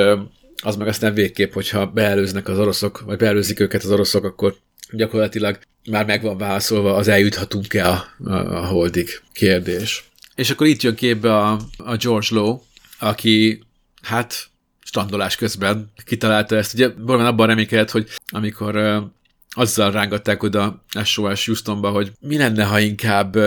az 0.64 0.76
meg 0.76 0.88
aztán 0.88 1.14
végképp, 1.14 1.54
hogyha 1.54 1.86
beelőznek 1.86 2.48
az 2.48 2.60
oroszok, 2.60 3.00
vagy 3.00 3.18
beelőzik 3.18 3.60
őket 3.60 3.84
az 3.84 3.92
oroszok, 3.92 4.24
akkor 4.24 4.56
gyakorlatilag 4.92 5.60
már 5.90 6.06
meg 6.06 6.22
van 6.22 6.38
válaszolva 6.38 6.96
az 6.96 7.08
eljuthatunk-e 7.08 7.90
a, 7.90 8.06
a 8.30 8.66
holdig 8.66 9.10
kérdés. 9.34 10.10
És 10.36 10.50
akkor 10.50 10.68
itt 10.68 10.82
jön 10.82 10.96
képbe 10.96 11.38
a, 11.38 11.60
a 11.78 11.96
George 11.96 12.28
Lowe, 12.30 12.60
aki 13.00 13.64
hát 14.02 14.50
standolás 14.84 15.36
közben 15.36 15.92
kitalálta 16.06 16.56
ezt. 16.56 16.74
Ugye 16.74 16.90
valami 16.98 17.28
abban 17.28 17.48
reménykedett, 17.48 17.92
hogy 17.92 18.10
amikor 18.28 18.76
uh, 18.76 19.04
azzal 19.50 19.92
rángatták 19.92 20.44
oda 20.44 20.84
SOS 21.04 21.46
Houstonba, 21.46 21.90
hogy 21.90 22.12
mi 22.20 22.38
lenne, 22.38 22.64
ha 22.64 22.80
inkább 22.80 23.38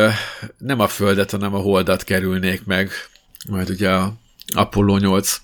nem 0.59 0.81
a 0.81 0.89
Földet, 0.89 1.31
hanem 1.31 1.55
a 1.55 1.59
Holdat 1.59 2.05
kerülnék 2.05 2.65
meg, 2.65 2.91
majd 3.49 3.71
ugye 3.71 3.91
a 3.91 4.15
Apollo 4.55 4.97
8 4.97 5.41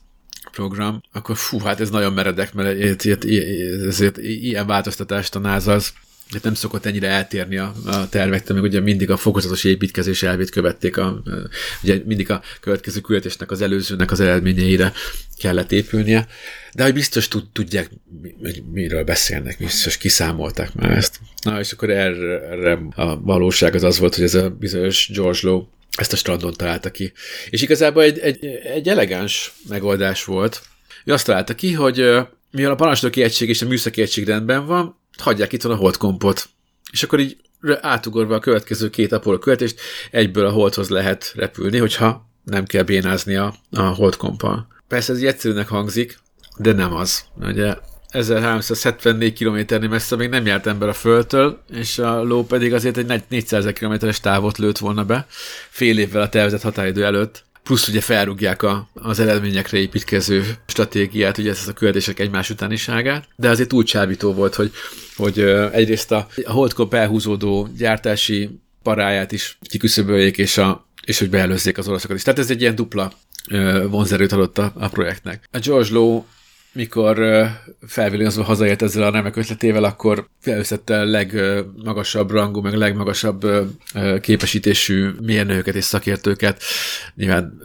program, 0.53 1.01
akkor 1.13 1.37
fú, 1.37 1.59
hát 1.59 1.81
ez 1.81 1.91
nagyon 1.91 2.13
meredek, 2.13 2.55
mert 2.55 2.81
ezért, 2.81 3.25
ezért 3.87 4.19
ilyen 4.19 4.67
változtatást 4.67 5.35
a 5.35 5.39
NASA 5.39 5.73
az 5.73 5.93
nem 6.43 6.55
szokott 6.55 6.87
ennyire 6.87 7.09
eltérni 7.09 7.57
a, 7.57 7.75
a 7.85 8.09
tervektől, 8.09 8.57
meg 8.57 8.67
ugye 8.67 8.81
mindig 8.81 9.11
a 9.11 9.17
fokozatos 9.17 9.65
építkezés 9.65 10.23
elvét 10.23 10.51
követték, 10.51 10.97
a, 10.97 11.23
ugye 11.83 12.03
mindig 12.05 12.31
a 12.31 12.43
következő 12.61 13.01
küldetésnek 13.01 13.51
az 13.51 13.61
előzőnek 13.61 14.11
az 14.11 14.21
eredményeire 14.21 14.93
kellett 15.39 15.73
épülnie, 15.73 16.27
de 16.75 16.83
hogy 16.83 16.93
biztos 16.95 17.29
tud, 17.29 17.45
tudják, 17.53 17.91
hogy 18.43 18.63
miről 18.73 19.05
beszélnek, 19.05 19.57
biztos 19.59 19.97
kiszámolták 19.97 20.75
már 20.75 20.91
ezt. 20.91 21.21
Na, 21.43 21.61
és 21.61 21.73
akkor 21.73 21.91
erre, 21.91 22.41
erre 22.41 22.79
a 22.95 23.21
valóság 23.21 23.75
az 23.75 23.83
az 23.83 23.99
volt, 23.99 24.15
hogy 24.15 24.25
ez 24.25 24.35
a 24.35 24.51
bizonyos 24.51 25.11
George 25.13 25.39
Lowe 25.43 25.65
ezt 25.97 26.13
a 26.13 26.17
strandon 26.17 26.53
találta 26.53 26.91
ki. 26.91 27.13
És 27.51 27.63
igazából 27.63 28.03
egy, 28.03 28.19
egy, 28.19 28.45
egy 28.45 28.89
elegáns 28.89 29.53
megoldás 29.69 30.25
volt. 30.25 30.63
Ő 31.05 31.13
azt 31.13 31.27
találta 31.27 31.55
ki, 31.55 31.73
hogy 31.73 31.97
mivel 32.51 32.71
a 32.71 32.75
parancsnoki 32.75 33.23
egység 33.23 33.49
és 33.49 33.63
a 33.63 33.67
műszaki 33.67 34.03
egység 34.03 34.27
rendben 34.27 34.67
van, 34.67 34.99
hagyják 35.17 35.53
itt 35.53 35.65
a 35.65 35.77
holdkompot. 35.77 36.49
És 36.93 37.03
akkor 37.03 37.21
így 37.21 37.37
átugorva 37.81 38.35
a 38.35 38.39
következő 38.39 38.91
két 38.91 39.13
Apollo 39.13 39.39
követést, 39.39 39.81
egyből 40.11 40.47
a 40.47 40.51
holdhoz 40.51 40.89
lehet 40.89 41.33
repülni, 41.37 41.79
hogyha 41.79 42.29
nem 42.45 42.65
kell 42.65 42.83
bénázni 42.83 43.35
a, 43.35 43.55
a 43.71 43.81
holdkompal. 43.81 44.67
Persze 44.89 45.13
ez 45.13 45.21
egyszerűnek 45.21 45.69
hangzik, 45.69 46.19
de 46.57 46.73
nem 46.73 46.95
az. 46.95 47.25
Ugye 47.41 47.75
1374 48.09 49.33
kilométernél 49.33 49.89
messze 49.89 50.17
még 50.17 50.29
nem 50.29 50.47
járt 50.47 50.67
ember 50.67 50.89
a 50.89 50.93
Földtől, 50.93 51.63
és 51.71 51.99
a 51.99 52.23
ló 52.23 52.45
pedig 52.45 52.75
azért 52.75 52.97
egy 52.97 53.23
400 53.29 53.73
kilométeres 53.73 54.21
távot 54.21 54.59
lőtt 54.59 54.79
volna 54.79 55.05
be, 55.05 55.27
fél 55.71 55.99
évvel 55.99 56.23
a 56.23 56.29
tervezett 56.29 56.63
határidő 56.63 57.05
előtt. 57.05 57.45
Plusz 57.65 57.89
ugye 57.89 58.01
felrúgják 58.01 58.63
a, 58.63 58.89
az 58.95 59.21
eredményekre 59.21 59.79
építkező 59.79 60.45
stratégiát, 60.67 61.39
ugye 61.39 61.51
ezt 61.51 61.69
a 61.69 61.73
küldetések 61.73 62.19
egymás 62.19 62.51
utániságát, 62.51 63.29
de 63.37 63.49
azért 63.49 63.73
úgy 63.73 63.85
csábító 63.85 64.33
volt, 64.33 64.55
hogy, 64.55 64.73
hogy 65.17 65.39
egyrészt 65.73 66.13
a, 66.13 66.29
a 66.45 66.53
Holdkop 66.53 66.95
elhúzódó 66.95 67.69
gyártási 67.77 68.61
paráját 68.83 69.33
is 69.33 69.59
kiküszöböljék, 69.63 70.39
és, 70.39 70.59
a, 70.59 70.87
és 71.05 71.19
hogy 71.19 71.31
beelőzzék 71.31 71.79
az 71.79 71.89
oroszokat 71.89 72.17
is. 72.17 72.23
Tehát 72.23 72.39
ez 72.39 72.51
egy 72.51 72.61
ilyen 72.61 72.75
dupla 72.75 73.13
vonzerőt 73.89 74.33
adott 74.33 74.59
a, 74.59 74.73
a 74.77 74.89
projektnek. 74.89 75.49
A 75.53 75.59
George 75.59 75.93
Lowe 75.93 76.25
mikor 76.75 77.47
felvillanozva 77.87 78.43
hazaért 78.43 78.83
ezzel 78.83 79.03
a 79.03 79.11
remek 79.11 79.37
ötletével, 79.37 79.85
akkor 79.85 80.29
felőszette 80.41 81.01
a 81.01 81.05
legmagasabb 81.05 82.31
rangú, 82.31 82.61
meg 82.61 82.75
legmagasabb 82.75 83.47
képesítésű 84.21 85.11
mérnököket 85.21 85.75
és 85.75 85.85
szakértőket, 85.85 86.63
nyilván 87.15 87.61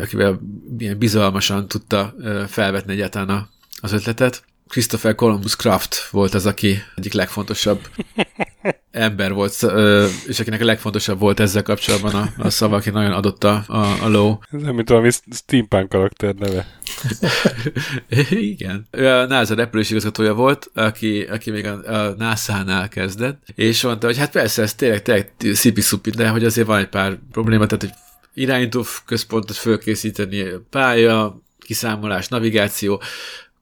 akivel 0.00 0.40
ilyen 0.78 0.98
bizalmasan 0.98 1.68
tudta 1.68 2.14
felvetni 2.48 2.92
egyáltalán 2.92 3.48
az 3.80 3.92
ötletet. 3.92 4.42
Christopher 4.68 5.14
Columbus 5.14 5.56
Kraft 5.56 6.08
volt 6.10 6.34
az, 6.34 6.46
aki 6.46 6.82
egyik 6.96 7.12
legfontosabb 7.12 7.80
ember 8.90 9.32
volt, 9.32 9.66
és 10.26 10.40
akinek 10.40 10.60
a 10.60 10.64
legfontosabb 10.64 11.18
volt 11.18 11.40
ezzel 11.40 11.62
kapcsolatban 11.62 12.14
a, 12.14 12.32
a 12.38 12.50
szava, 12.50 12.76
aki 12.76 12.90
nagyon 12.90 13.12
adott 13.12 13.44
a, 13.44 13.64
a, 13.66 14.02
a 14.02 14.08
low. 14.08 14.36
Ez 14.50 14.62
nem, 14.62 14.74
mint 14.74 14.88
valami 14.88 15.10
steampunk 15.32 15.88
karakter 15.88 16.34
neve. 16.34 16.66
Igen. 18.30 18.86
Ő 18.90 19.08
a 19.08 19.26
NASA 19.26 19.54
repülési 19.54 19.90
igazgatója 19.90 20.34
volt, 20.34 20.70
aki, 20.74 21.22
aki 21.22 21.50
még 21.50 21.66
a, 21.66 21.92
a 21.94 22.14
NASA-nál 22.18 22.88
kezdett, 22.88 23.42
és 23.54 23.82
mondta, 23.82 24.06
hogy 24.06 24.18
hát 24.18 24.30
persze, 24.30 24.62
ez 24.62 24.74
tényleg, 24.74 25.02
tényleg 25.02 25.32
szipi 25.52 26.10
de 26.16 26.28
hogy 26.28 26.44
azért 26.44 26.66
van 26.66 26.78
egy 26.78 26.88
pár 26.88 27.18
probléma, 27.32 27.66
tehát 27.66 27.82
hogy 27.82 27.94
irányító 28.34 28.84
központot 29.06 29.56
fölkészíteni, 29.56 30.44
pálya, 30.70 31.40
kiszámolás, 31.58 32.28
navigáció, 32.28 33.02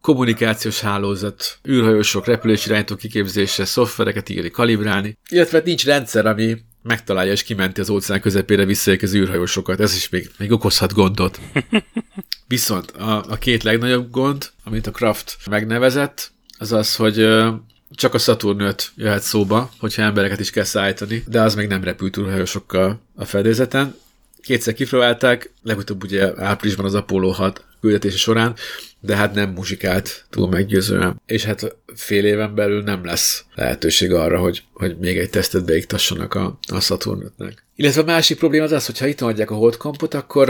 kommunikációs 0.01 0.81
hálózat, 0.81 1.59
űrhajósok, 1.69 2.27
repülésirányító 2.27 2.97
kiképzése, 2.97 3.65
szoftvereket 3.65 4.29
írni, 4.29 4.51
kalibrálni, 4.51 5.19
illetve 5.29 5.57
hát 5.57 5.67
nincs 5.67 5.85
rendszer, 5.85 6.27
ami 6.27 6.57
megtalálja 6.83 7.33
és 7.33 7.43
kimenti 7.43 7.81
az 7.81 7.91
óceán 7.91 8.21
közepére 8.21 8.65
visszaérkező 8.65 9.21
űrhajósokat. 9.21 9.81
Ez 9.81 9.95
is 9.95 10.09
még, 10.09 10.31
még 10.39 10.53
okozhat 10.53 10.93
gondot. 10.93 11.41
Viszont 12.47 12.91
a, 12.91 13.25
a 13.29 13.37
két 13.37 13.63
legnagyobb 13.63 14.11
gond, 14.11 14.51
amit 14.65 14.87
a 14.87 14.91
Kraft 14.91 15.37
megnevezett, 15.51 16.31
az 16.59 16.73
az, 16.73 16.97
hogy 16.97 17.29
csak 17.91 18.15
a 18.15 18.19
Saturn 18.19 18.61
5 18.61 18.93
jöhet 18.97 19.23
szóba, 19.23 19.71
hogyha 19.79 20.03
embereket 20.03 20.41
is 20.41 20.51
kell 20.51 20.65
szállítani, 20.65 21.25
de 21.27 21.43
az 21.43 21.55
még 21.55 21.69
nem 21.69 21.85
repült 21.85 22.17
űrhajósokkal 22.17 23.01
a 23.15 23.25
fedélzeten. 23.25 23.95
Kétszer 24.43 24.75
kipróbálták, 24.75 25.53
legutóbb 25.63 26.03
ugye 26.03 26.45
áprilisban 26.45 26.87
az 26.87 26.95
Apollo 26.95 27.31
6 27.31 27.65
küldetése 27.81 28.17
során, 28.17 28.55
de 29.01 29.17
hát 29.17 29.35
nem 29.35 29.51
muzsikált 29.51 30.27
túl 30.31 30.49
meggyőzően. 30.49 31.21
És 31.27 31.45
hát 31.45 31.77
fél 31.95 32.25
éven 32.25 32.55
belül 32.55 32.83
nem 32.83 33.05
lesz 33.05 33.45
lehetőség 33.55 34.13
arra, 34.13 34.39
hogy, 34.39 34.63
hogy 34.73 34.99
még 34.99 35.19
egy 35.19 35.31
tesztet 35.31 35.65
beiktassanak 35.65 36.35
a, 36.35 36.59
a 36.73 36.81
saturn 36.81 37.33
nek 37.37 37.67
Illetve 37.77 38.01
a 38.01 38.05
másik 38.05 38.39
probléma 38.39 38.65
az 38.65 38.73
az, 38.73 38.87
hogy 38.87 38.99
ha 38.99 39.07
itt 39.07 39.21
adják 39.21 39.51
a 39.51 39.55
holdkompot, 39.55 40.15
akkor 40.15 40.47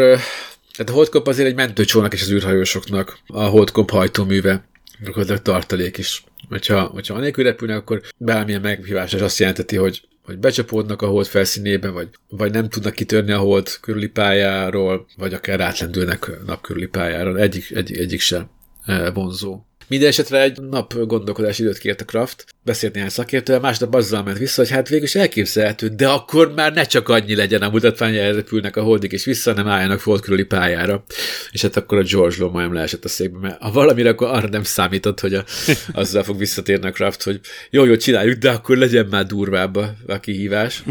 tehát 0.76 0.92
a 0.92 0.94
holdkomp 0.94 1.26
azért 1.26 1.48
egy 1.48 1.54
mentőcsónak 1.54 2.12
is 2.12 2.22
az 2.22 2.30
űrhajósoknak, 2.30 3.18
a 3.26 3.42
holdkomp 3.42 3.90
hajtóműve, 3.90 4.68
gyakorlatilag 5.04 5.42
tartalék 5.42 5.98
is. 5.98 6.24
Hogyha, 6.48 6.82
hogyha 6.82 7.14
anélkül 7.14 7.44
repülnek, 7.44 7.76
akkor 7.76 8.02
bármilyen 8.16 8.60
meghívás 8.60 9.14
azt 9.14 9.38
jelenteti, 9.38 9.76
hogy 9.76 10.08
hogy 10.28 10.38
becsapódnak 10.38 11.02
a 11.02 11.06
hold 11.06 11.26
felszínébe, 11.26 11.88
vagy, 11.88 12.08
vagy 12.28 12.52
nem 12.52 12.68
tudnak 12.68 12.94
kitörni 12.94 13.32
a 13.32 13.38
hold 13.38 13.68
körüli 13.80 14.08
pályáról, 14.08 15.06
vagy 15.16 15.34
akár 15.34 15.60
átlendülnek 15.60 16.30
nap 16.46 16.60
körüli 16.60 16.86
pályáról. 16.86 17.38
Egyik, 17.38 17.70
egy, 17.70 17.96
egyik 17.96 18.20
sem 18.20 18.50
eh, 18.84 19.14
vonzó. 19.14 19.60
Minden 19.88 20.08
esetre 20.08 20.42
egy 20.42 20.60
nap 20.60 20.94
gondolkodási 20.94 21.62
időt 21.62 21.78
kért 21.78 22.00
a 22.00 22.04
Kraft, 22.04 22.44
beszélt 22.62 22.94
néhány 22.94 23.08
szakértővel, 23.08 23.60
másnap 23.60 23.94
azzal 23.94 24.22
ment 24.22 24.38
vissza, 24.38 24.60
hogy 24.60 24.70
hát 24.70 24.88
végül 24.88 25.04
is 25.04 25.14
elképzelhető, 25.14 25.88
de 25.88 26.08
akkor 26.08 26.54
már 26.54 26.72
ne 26.72 26.84
csak 26.84 27.08
annyi 27.08 27.34
legyen 27.34 27.62
a 27.62 27.70
mutatvány, 27.70 28.14
repülnek 28.14 28.76
a 28.76 28.82
holdik 28.82 29.12
és 29.12 29.24
vissza, 29.24 29.52
nem 29.52 29.68
álljanak 29.68 30.00
hold 30.00 30.20
körüli 30.20 30.44
pályára. 30.44 31.04
És 31.50 31.62
hát 31.62 31.76
akkor 31.76 31.98
a 31.98 32.02
George 32.02 32.36
Lowe 32.38 32.52
majdnem 32.52 32.74
leesett 32.74 33.04
a 33.04 33.08
székbe, 33.08 33.38
mert 33.38 33.62
ha 33.62 33.72
valamire, 33.72 34.08
akkor 34.08 34.28
arra 34.28 34.48
nem 34.48 34.62
számított, 34.62 35.20
hogy 35.20 35.34
a, 35.34 35.44
azzal 35.92 36.22
fog 36.22 36.38
visszatérni 36.38 36.86
a 36.86 36.92
Kraft, 36.92 37.22
hogy 37.22 37.40
jó, 37.70 37.84
jó, 37.84 37.96
csináljuk, 37.96 38.38
de 38.38 38.50
akkor 38.50 38.76
legyen 38.76 39.06
már 39.06 39.26
durvább 39.26 39.76
a, 39.76 39.94
a 40.06 40.20
kihívás. 40.20 40.82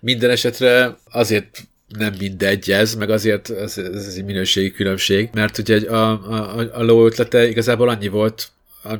Minden 0.00 0.30
esetre 0.30 0.96
azért 1.04 1.68
nem 1.88 2.14
mindegy 2.18 2.70
ez, 2.70 2.94
meg 2.94 3.10
azért 3.10 3.50
ez, 3.50 3.78
ez 3.78 4.14
egy 4.16 4.24
minőségi 4.24 4.70
különbség, 4.70 5.28
mert 5.32 5.58
ugye 5.58 5.90
a, 5.90 6.10
a, 6.10 6.58
a 6.72 6.82
ló 6.82 7.06
ötlete 7.06 7.48
igazából 7.48 7.88
annyi 7.88 8.08
volt, 8.08 8.50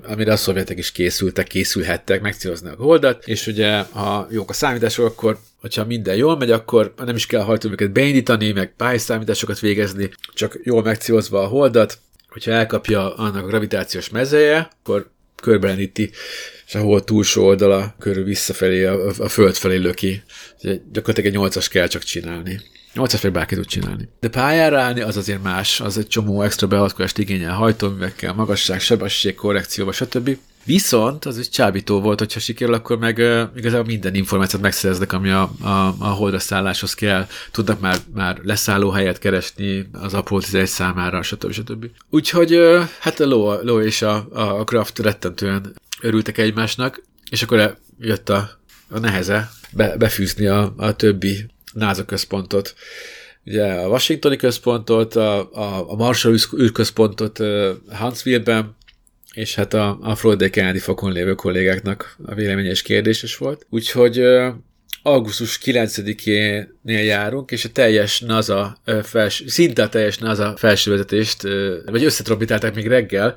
amire 0.03 0.33
a 0.33 0.37
szovjetek 0.37 0.79
is 0.79 0.93
készültek, 0.93 1.47
készülhettek, 1.47 2.21
megcélozni 2.21 2.69
a 2.69 2.75
holdat, 2.79 3.27
és 3.27 3.47
ugye 3.47 3.79
ha 3.79 4.29
jók 4.31 4.51
a 4.51 4.53
számítások, 4.53 5.07
akkor 5.07 5.39
hogyha 5.61 5.85
minden 5.85 6.17
jól 6.17 6.37
megy, 6.37 6.51
akkor 6.51 6.95
nem 7.05 7.17
is 7.17 7.27
kell 7.27 7.43
hajtóműket 7.43 7.93
beindítani, 7.93 8.53
meg 8.53 8.75
pályászámításokat 8.77 9.59
végezni, 9.59 10.11
csak 10.35 10.59
jól 10.63 10.83
megcélozva 10.83 11.43
a 11.43 11.47
holdat, 11.47 11.99
hogyha 12.29 12.51
elkapja 12.51 13.15
annak 13.15 13.45
a 13.45 13.47
gravitációs 13.47 14.09
mezeje, 14.09 14.71
akkor 14.83 15.11
körbeleníti, 15.43 16.11
és 16.67 16.75
a 16.75 16.81
hold 16.81 17.05
túlsó 17.05 17.45
oldala 17.45 17.95
körül 17.99 18.25
visszafelé, 18.25 18.85
a, 18.85 19.13
a 19.19 19.29
föld 19.29 19.55
felé 19.55 19.77
löki. 19.77 20.23
Gyakorlatilag 20.63 21.27
egy 21.27 21.33
nyolcas 21.33 21.69
kell 21.69 21.87
csak 21.87 22.03
csinálni. 22.03 22.61
8 22.97 23.15
fél 23.15 23.31
bárki 23.31 23.55
tud 23.55 23.67
csinálni. 23.67 24.09
De 24.21 24.29
pályára 24.29 24.81
állni 24.81 25.01
az 25.01 25.17
azért 25.17 25.43
más, 25.43 25.81
az 25.81 25.99
egy 25.99 26.07
csomó 26.07 26.43
extra 26.43 26.67
beavatkozást 26.67 27.19
igényel 27.19 27.55
hajtóművekkel, 27.55 28.33
magasság, 28.33 28.81
sebesség, 28.81 29.35
korrekcióval, 29.35 29.93
stb. 29.93 30.39
Viszont 30.65 31.25
az 31.25 31.39
is 31.39 31.49
csábító 31.49 32.01
volt, 32.01 32.19
hogyha 32.19 32.41
sikerül, 32.41 32.75
akkor 32.75 32.99
meg 32.99 33.19
uh, 33.19 33.43
igazából 33.57 33.87
minden 33.87 34.15
információt 34.15 34.63
megszereznek, 34.63 35.13
ami 35.13 35.31
a, 35.31 35.51
a, 35.61 35.95
a 35.99 36.07
holdra 36.07 36.39
szálláshoz 36.39 36.95
kell. 36.95 37.27
Tudnak 37.51 37.81
már, 37.81 37.97
már 38.15 38.41
leszállóhelyet 38.43 39.19
keresni 39.19 39.89
az 39.93 40.15
Apollo 40.15 40.41
11 40.41 40.67
számára, 40.67 41.23
stb. 41.23 41.53
stb. 41.53 41.87
Úgyhogy 42.11 42.55
uh, 42.55 42.83
hát 43.01 43.21
a 43.21 43.27
Ló, 43.27 43.53
Ló 43.63 43.81
és 43.81 44.03
a, 44.03 44.27
a 44.33 44.65
Kraft 44.65 44.99
rettentően 44.99 45.75
örültek 46.01 46.39
egymásnak, 46.39 47.03
és 47.31 47.43
akkor 47.43 47.79
jött 47.99 48.29
a, 48.29 48.51
a 48.89 48.99
neheze 48.99 49.51
be, 49.73 49.97
befűzni 49.97 50.47
a, 50.47 50.75
a 50.77 50.93
többi 50.93 51.47
NASA 51.77 52.05
központot, 52.05 52.75
ugye 53.45 53.65
a 53.65 53.89
Washingtoni 53.89 54.37
központot, 54.37 55.17
a, 55.17 55.53
a, 55.53 55.91
a 55.91 55.95
Marshall 55.95 56.37
űrközpontot 56.59 57.39
Huntsville-ben, 57.89 58.77
és 59.33 59.55
hát 59.55 59.75
a, 59.75 59.99
a 60.03 60.15
Florida 60.15 60.51
Kennedy 60.51 60.79
fokon 60.79 61.13
lévő 61.13 61.35
kollégáknak 61.35 62.17
a 62.25 62.35
véleménye 62.35 62.71
is 62.71 62.83
kérdéses 62.83 63.37
volt. 63.37 63.67
Úgyhogy 63.71 64.23
augusztus 65.03 65.59
9-énél 65.65 66.67
járunk, 66.85 67.51
és 67.51 67.65
a 67.65 67.69
teljes 67.69 68.21
NASA, 68.21 68.79
fels, 69.03 69.43
szinte 69.47 69.83
a 69.83 69.89
teljes 69.89 70.19
NASA 70.19 70.55
felsővezetést, 70.57 71.43
vagy 71.87 72.05
összetrombitálták 72.05 72.75
még 72.75 72.87
reggel, 72.87 73.35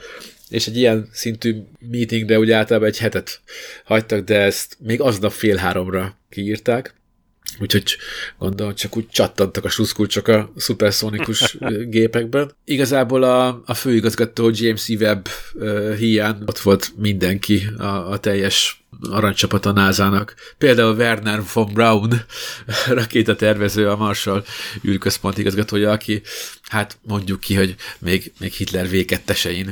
és 0.49 0.67
egy 0.67 0.77
ilyen 0.77 1.09
szintű 1.11 1.55
meetingre 1.91 2.39
ugye 2.39 2.55
általában 2.55 2.87
egy 2.87 2.99
hetet 2.99 3.41
hagytak, 3.83 4.23
de 4.23 4.39
ezt 4.39 4.77
még 4.79 5.01
aznap 5.01 5.31
fél 5.31 5.55
háromra 5.55 6.17
kiírták. 6.29 6.93
Úgyhogy 7.59 7.97
gondolom, 8.37 8.75
csak 8.75 8.97
úgy 8.97 9.07
csattantak 9.09 9.65
a 9.65 9.69
sluszkulcsok 9.69 10.27
a 10.27 10.51
szuperszonikus 10.55 11.57
gépekben. 11.95 12.51
Igazából 12.65 13.23
a, 13.23 13.61
a 13.65 13.73
főigazgató 13.73 14.49
James 14.53 14.89
E. 14.89 14.93
Webb 14.99 15.27
uh, 15.53 15.95
hiány 15.95 16.43
ott 16.45 16.59
volt 16.59 16.91
mindenki, 16.97 17.67
a, 17.77 18.11
a 18.11 18.17
teljes 18.17 18.78
aranycsapat 19.09 19.65
a 19.65 19.71
NASA-nak. 19.71 20.35
Például 20.57 20.95
Werner 20.95 21.41
von 21.53 21.73
Braun, 21.73 22.13
rakétatervező, 22.87 23.89
a 23.89 23.95
Marshall 23.95 24.43
űrközpont 24.83 25.37
igazgatója, 25.37 25.91
aki 25.91 26.21
hát 26.63 26.97
mondjuk 27.01 27.39
ki, 27.39 27.55
hogy 27.55 27.75
még, 27.99 28.31
még 28.39 28.51
Hitler 28.51 28.87
V2-esein 28.91 29.67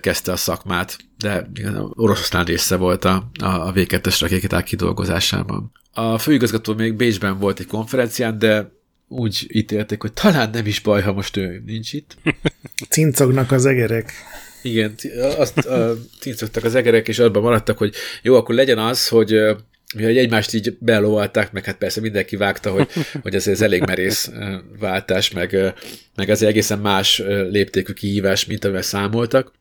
kezdte 0.00 0.32
a 0.32 0.36
szakmát, 0.36 0.98
de 1.18 1.50
oroszlán 1.94 2.44
része 2.44 2.76
volt 2.76 3.04
a, 3.04 3.30
a 3.40 3.72
V2-es 3.72 4.16
rakéták 4.20 4.64
kidolgozásában. 4.64 5.72
A 5.92 6.18
főigazgató 6.18 6.74
még 6.74 6.94
Bécsben 6.94 7.38
volt 7.38 7.60
egy 7.60 7.66
konferencián, 7.66 8.38
de 8.38 8.76
úgy 9.08 9.46
ítélték, 9.48 10.00
hogy 10.00 10.12
talán 10.12 10.50
nem 10.50 10.66
is 10.66 10.80
baj, 10.80 11.02
ha 11.02 11.12
most 11.12 11.36
ő 11.36 11.62
nincs 11.66 11.92
itt. 11.92 12.16
Cincognak 12.90 13.52
az 13.52 13.66
egerek. 13.66 14.12
Igen, 14.62 14.94
azt 15.36 15.66
uh, 15.66 16.64
az 16.64 16.74
egerek, 16.74 17.08
és 17.08 17.18
abban 17.18 17.42
maradtak, 17.42 17.78
hogy 17.78 17.94
jó, 18.22 18.34
akkor 18.34 18.54
legyen 18.54 18.78
az, 18.78 19.08
hogy 19.08 19.34
uh, 19.34 19.56
hogy 19.94 20.16
egymást 20.16 20.54
így 20.54 20.76
belovalták, 20.78 21.52
meg 21.52 21.64
hát 21.64 21.76
persze 21.76 22.00
mindenki 22.00 22.36
vágta, 22.36 22.70
hogy, 22.70 22.88
hogy 23.22 23.34
ez, 23.34 23.46
ez 23.46 23.60
elég 23.60 23.82
merész 23.86 24.30
váltás, 24.78 25.30
meg, 25.30 25.74
meg 26.14 26.30
ez 26.30 26.42
egészen 26.42 26.78
más 26.78 27.22
léptékű 27.50 27.92
kihívás, 27.92 28.46
mint 28.46 28.64
amivel 28.64 28.82
számoltak, 28.82 29.52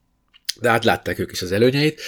de 0.61 0.69
hát 0.69 0.85
látták 0.85 1.19
ők 1.19 1.31
is 1.31 1.41
az 1.41 1.51
előnyeit. 1.51 2.01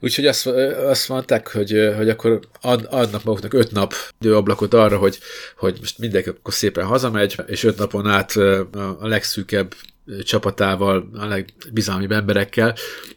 Úgyhogy 0.00 0.26
azt, 0.26 0.46
azt 0.86 1.08
mondták, 1.08 1.52
hogy, 1.52 1.92
hogy 1.96 2.08
akkor 2.08 2.40
ad, 2.60 2.86
adnak 2.90 3.24
maguknak 3.24 3.52
öt 3.52 3.70
nap 3.70 3.94
időablakot 4.20 4.74
arra, 4.74 4.98
hogy, 4.98 5.18
hogy 5.56 5.76
most 5.80 5.98
mindenki 5.98 6.28
akkor 6.28 6.54
szépen 6.54 6.84
hazamegy, 6.84 7.36
és 7.46 7.64
öt 7.64 7.78
napon 7.78 8.06
át 8.06 8.36
a, 8.36 9.08
legszűkebb 9.08 9.74
csapatával, 10.22 11.10
a 11.14 11.24
legbizalmibb 11.24 12.12
emberekkel 12.12 12.74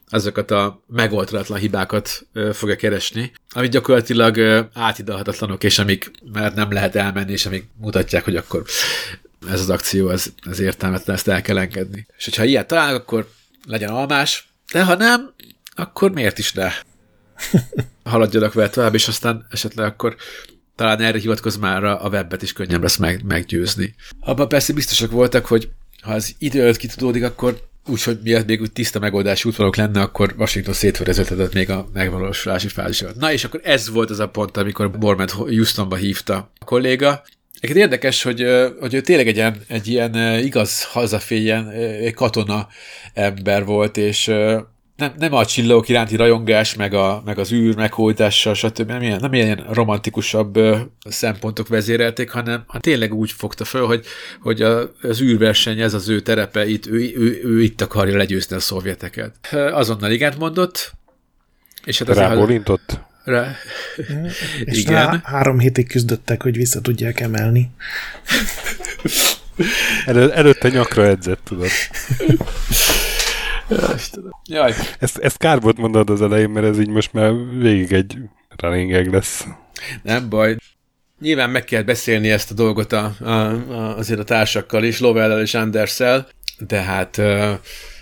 azokat 0.10 0.52
a 0.52 0.84
megoldhatatlan 0.88 1.60
hibákat 1.60 2.28
fogja 2.52 2.76
keresni, 2.76 3.32
amit 3.50 3.72
gyakorlatilag 3.72 4.68
átidalhatatlanok, 4.74 5.64
és 5.64 5.80
amik 5.80 6.12
már 6.34 6.54
nem 6.54 6.72
lehet 6.72 6.96
elmenni, 6.96 7.32
és 7.32 7.46
amik 7.46 7.68
mutatják, 7.78 8.24
hogy 8.24 8.36
akkor 8.36 8.64
ez 9.50 9.60
az 9.60 9.70
akció, 9.70 10.10
ez, 10.10 10.26
ez 10.50 10.60
értelmetlen, 10.60 11.16
ezt 11.16 11.28
el 11.28 11.42
kell 11.42 11.58
engedni. 11.58 12.08
És 12.18 12.26
hogyha 12.26 12.44
ilyet 12.44 12.68
találnak, 12.68 13.02
akkor 13.02 13.30
legyen 13.68 13.90
almás, 13.90 14.48
de 14.72 14.84
ha 14.84 14.96
nem, 14.96 15.34
akkor 15.76 16.12
miért 16.12 16.38
is 16.38 16.54
ne? 16.54 16.72
Haladjanak 18.04 18.54
vele 18.54 18.70
tovább, 18.70 18.94
és 18.94 19.08
aztán 19.08 19.46
esetleg 19.50 19.86
akkor 19.86 20.16
talán 20.76 21.00
erre 21.00 21.20
hivatkoz 21.20 21.58
már 21.58 21.84
a 21.84 22.08
webbet 22.12 22.42
is 22.42 22.54
könnyebb 22.54 22.82
lesz 22.82 22.98
meg, 22.98 23.24
meggyőzni. 23.24 23.96
Abban 24.20 24.48
persze 24.48 24.74
biztosak 24.74 25.12
voltak, 25.12 25.46
hogy 25.46 25.70
ha 26.02 26.14
az 26.14 26.36
idő 26.38 26.62
előtt 26.62 26.78
kitudódik, 26.78 27.24
akkor 27.24 27.62
úgyhogy 27.88 28.20
miatt 28.24 28.46
még 28.46 28.62
úgy 28.62 28.72
tiszta 28.72 29.00
megoldási 29.00 29.48
útvonalok 29.48 29.76
lenne, 29.76 30.02
akkor 30.02 30.34
Washington 30.38 30.74
szétverezethetett 30.74 31.54
még 31.54 31.70
a 31.70 31.88
megvalósulási 31.94 32.68
fázisban. 32.68 33.14
Na 33.18 33.32
és 33.32 33.44
akkor 33.44 33.60
ez 33.64 33.90
volt 33.90 34.10
az 34.10 34.20
a 34.20 34.30
pont, 34.30 34.58
amikor 34.58 34.92
Borment 34.92 35.32
Houstonba 35.32 35.96
hívta 35.96 36.52
a 36.60 36.66
kolléga, 36.66 37.24
Egyébként 37.64 37.86
érdekes, 37.86 38.24
hogy, 38.24 38.46
hogy 38.80 38.94
ő 38.94 39.02
tényleg 39.02 39.28
egy 39.28 39.36
ilyen, 39.36 39.62
egy 39.68 39.88
ilyen 39.88 40.40
igaz 40.40 40.84
hazafélyen 40.84 41.74
katona 42.16 42.68
ember 43.14 43.66
volt, 43.66 43.98
és 43.98 44.32
nem, 44.96 45.14
nem 45.18 45.34
a 45.34 45.46
csillagok 45.46 45.90
iránti 45.90 46.16
rajongás, 46.16 46.76
meg, 46.76 46.94
a, 46.94 47.22
meg 47.26 47.38
az 47.38 47.52
űr 47.52 47.76
meghódítása, 47.76 48.54
stb. 48.54 48.88
Nem 48.88 49.02
ilyen, 49.02 49.20
nem 49.20 49.34
ilyen 49.34 49.66
romantikusabb 49.70 50.60
szempontok 51.10 51.68
vezérelték, 51.68 52.30
hanem 52.30 52.64
ha 52.68 52.80
tényleg 52.80 53.14
úgy 53.14 53.32
fogta 53.32 53.66
föl, 53.66 53.86
hogy, 53.86 54.06
hogy 54.42 54.62
a, 54.62 54.92
az 55.02 55.22
űrverseny, 55.22 55.80
ez 55.80 55.94
az 55.94 56.10
ő 56.10 56.20
terepe, 56.20 56.68
itt, 56.68 56.86
ő, 56.86 56.94
ő, 56.94 57.12
ő, 57.18 57.42
ő 57.44 57.62
itt 57.62 57.82
akarja 57.82 58.18
legyőzni 58.18 58.56
a 58.56 58.60
szovjeteket. 58.60 59.54
Azonnal 59.72 60.12
igent 60.12 60.38
mondott, 60.38 60.94
és 61.84 62.00
hát 62.00 62.10
az 62.10 62.18
Rábólintott? 62.18 63.00
Rá... 63.24 63.56
És 64.66 64.80
Igen. 64.80 65.22
három 65.24 65.60
hétig 65.60 65.88
küzdöttek, 65.88 66.42
hogy 66.42 66.58
vissza 66.58 66.82
tudják 66.82 67.20
emelni. 67.20 67.70
Elő, 70.06 70.32
előtte 70.32 70.70
nyakra 70.70 71.06
edzett, 71.06 71.40
tudod. 71.44 71.70
Jaj. 74.50 74.74
Ezt, 75.00 75.18
ezt 75.18 75.38
kár 75.38 75.62
volt 75.62 75.78
mondod 75.78 76.10
az 76.10 76.22
elején, 76.22 76.50
mert 76.50 76.66
ez 76.66 76.80
így 76.80 76.90
most 76.90 77.14
már 77.14 77.32
végig 77.58 77.92
egy 77.92 78.18
running 78.58 79.12
lesz. 79.14 79.46
Nem 80.02 80.30
baj. 80.30 80.56
Nyilván 81.20 81.50
meg 81.50 81.64
kell 81.64 81.82
beszélni 81.82 82.32
ezt 82.32 82.52
a 82.52 82.54
dolgot 82.54 82.94
a, 82.94 83.16
a, 83.20 83.30
a, 83.30 83.98
azért 83.98 84.20
a 84.20 84.24
társakkal 84.24 84.84
is, 84.84 85.00
Lovellel 85.00 85.42
és 85.42 85.54
Anderszel, 85.54 86.28
de 86.58 86.82
hát 86.82 87.18
uh, 87.18 87.52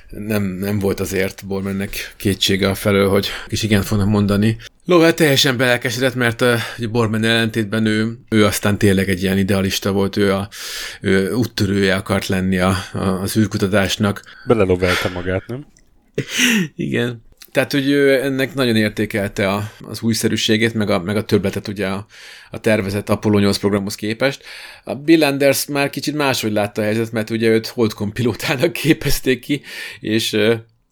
nem, 0.10 0.44
nem 0.44 0.80
volt 0.80 1.00
azért 1.00 1.46
Bormannek 1.48 2.14
kétsége 2.18 2.70
a 2.70 2.76
felől, 2.76 3.10
hogy 3.10 3.28
is 3.48 3.64
igen 3.64 3.82
fognak 3.82 4.08
mondani. 4.08 4.58
Lovell 4.86 5.12
teljesen 5.12 5.58
belelkesedett, 5.58 6.16
mert 6.16 6.42
a 6.42 6.58
Borman 6.92 7.24
ellentétben 7.24 7.86
ő, 7.86 8.18
ő 8.30 8.46
aztán 8.46 8.78
tényleg 8.78 9.10
egy 9.10 9.22
ilyen 9.22 9.38
idealista 9.38 9.92
volt, 9.92 10.18
ő, 10.18 10.34
a, 10.34 10.50
ő 11.02 11.32
úttörője 11.34 11.96
akart 11.96 12.28
lenni 12.28 12.58
a, 12.58 12.76
a, 12.94 13.00
az 13.00 13.38
űrkutatásnak. 13.38 14.22
Belelovelte 14.48 15.10
magát, 15.10 15.48
nem? 15.48 15.66
igen. 16.76 17.22
Tehát, 17.52 17.72
hogy 17.72 17.90
ő 17.90 18.24
ennek 18.24 18.54
nagyon 18.54 18.76
értékelte 18.76 19.50
a, 19.50 19.72
az 19.80 20.02
újszerűségét, 20.02 20.74
meg 20.74 20.90
a, 20.90 21.00
meg 21.00 21.18
a 21.18 21.24
többletet 21.24 21.68
ugye 21.68 21.88
a, 21.88 22.06
a 22.52 22.60
tervezett 22.60 23.10
Apollo 23.10 23.40
8 23.40 23.58
programhoz 23.58 23.96
képest. 23.96 24.44
A 24.84 24.96
Bill 24.96 25.24
Anders 25.24 25.66
már 25.66 25.90
kicsit 25.90 26.16
máshogy 26.16 26.52
látta 26.52 26.82
a 26.82 26.84
helyzet, 26.84 27.12
mert 27.12 27.30
ugye 27.30 27.50
őt 27.50 27.68
Holdcom 27.68 28.12
pilótának 28.12 28.74
képezték 28.84 29.40
ki, 29.40 29.62
és 30.00 30.38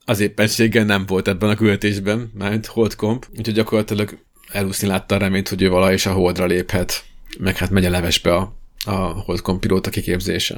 az 0.10 0.20
éppenséggel 0.20 0.86
nem 0.86 1.06
volt 1.06 1.28
ebben 1.28 1.50
a 1.50 1.56
küldetésben, 1.56 2.32
mert 2.38 2.66
Holdcomp, 2.66 3.26
úgyhogy 3.38 3.54
gyakorlatilag 3.54 4.18
elúszni 4.52 4.88
látta 4.88 5.16
a 5.16 5.18
reményt, 5.18 5.50
hogy 5.50 5.62
ő 5.62 5.70
vala 5.70 5.92
és 5.92 6.06
a 6.06 6.12
Holdra 6.12 6.46
léphet, 6.46 7.04
meg 7.40 7.58
hát 7.58 7.70
megy 7.70 7.86
a 7.86 7.90
levesbe 7.90 8.34
a, 8.36 8.54
a 8.86 8.96
Holdcomp 8.96 9.60
pilóta 9.60 9.90
kiképzése. 9.90 10.58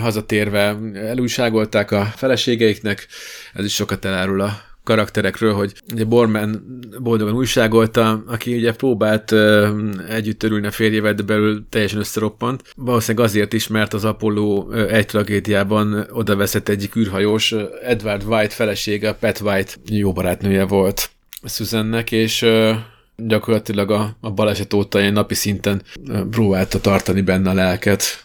Hazatérve 0.00 0.78
elújságolták 0.94 1.90
a 1.90 2.04
feleségeiknek, 2.04 3.06
ez 3.54 3.64
is 3.64 3.74
sokat 3.74 4.04
elárul 4.04 4.40
a 4.40 4.60
karakterekről, 4.84 5.54
hogy 5.54 5.72
ugye 5.92 6.04
Borman 6.04 6.80
boldogan 7.02 7.34
újságolta, 7.34 8.22
aki 8.26 8.56
ugye 8.56 8.72
próbált 8.72 9.30
uh, 9.30 9.68
együtt 10.08 10.42
örülni 10.42 10.66
a 10.66 10.70
férjével, 10.70 11.14
de 11.14 11.22
belül 11.22 11.64
teljesen 11.68 11.98
összeroppant. 11.98 12.62
Valószínűleg 12.76 13.26
azért 13.26 13.52
is, 13.52 13.68
mert 13.68 13.94
az 13.94 14.04
Apollo 14.04 14.70
egy 14.70 15.06
tragédiában 15.06 16.06
oda 16.10 16.36
veszett 16.36 16.68
egyik 16.68 16.96
űrhajós, 16.96 17.54
Edward 17.82 18.24
White 18.26 18.54
felesége, 18.54 19.12
Pat 19.12 19.40
White 19.40 19.72
jó 19.88 20.12
barátnője 20.12 20.64
volt 20.64 21.10
Susannek, 21.44 22.12
és 22.12 22.42
uh, 22.42 22.76
gyakorlatilag 23.16 23.90
a, 23.90 24.16
a 24.20 24.30
baleset 24.30 24.72
óta 24.72 25.00
ilyen 25.00 25.12
napi 25.12 25.34
szinten 25.34 25.82
próbálta 26.30 26.80
tartani 26.80 27.20
benne 27.20 27.50
a 27.50 27.54
lelket 27.54 28.24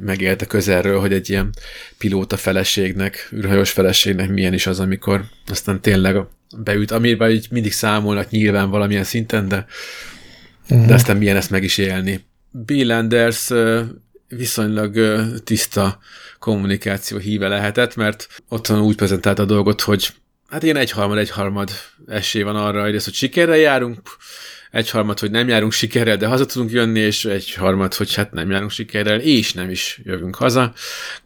megélte 0.00 0.46
közelről, 0.46 1.00
hogy 1.00 1.12
egy 1.12 1.30
ilyen 1.30 1.54
pilóta 1.98 2.36
feleségnek, 2.36 3.28
űrhajós 3.34 3.70
feleségnek 3.70 4.28
milyen 4.28 4.52
is 4.52 4.66
az, 4.66 4.80
amikor 4.80 5.24
aztán 5.46 5.80
tényleg 5.80 6.16
beüt, 6.56 6.90
amiben 6.90 7.30
így 7.30 7.46
mindig 7.50 7.72
számolnak 7.72 8.30
nyilván 8.30 8.70
valamilyen 8.70 9.04
szinten, 9.04 9.48
de, 9.48 9.66
uh-huh. 10.68 10.86
de 10.86 10.94
aztán 10.94 11.16
milyen 11.16 11.36
ezt 11.36 11.50
meg 11.50 11.62
is 11.62 11.78
élni. 11.78 12.24
Bill 12.50 12.92
Anders 12.92 13.50
viszonylag 14.28 15.20
tiszta 15.44 15.98
kommunikáció 16.38 17.18
híve 17.18 17.48
lehetett, 17.48 17.96
mert 17.96 18.28
otthon 18.48 18.80
úgy 18.80 18.96
prezentált 18.96 19.38
a 19.38 19.44
dolgot, 19.44 19.80
hogy 19.80 20.08
hát 20.48 20.62
ilyen 20.62 20.76
egyharmad, 20.76 21.18
egyharmad 21.18 21.70
esély 22.06 22.42
van 22.42 22.56
arra, 22.56 22.82
hogy 22.82 22.94
ezt, 22.94 23.04
hogy 23.04 23.14
sikerre 23.14 23.56
járunk, 23.56 24.00
egyharmad, 24.70 25.18
hogy 25.18 25.30
nem 25.30 25.48
járunk 25.48 25.72
sikerrel, 25.72 26.16
de 26.16 26.26
haza 26.26 26.46
tudunk 26.46 26.70
jönni, 26.70 27.00
és 27.00 27.24
egyharmad, 27.24 27.94
hogy 27.94 28.14
hát 28.14 28.32
nem 28.32 28.50
járunk 28.50 28.70
sikerrel, 28.70 29.20
és 29.20 29.52
nem 29.52 29.70
is 29.70 30.00
jövünk 30.04 30.34
haza. 30.34 30.72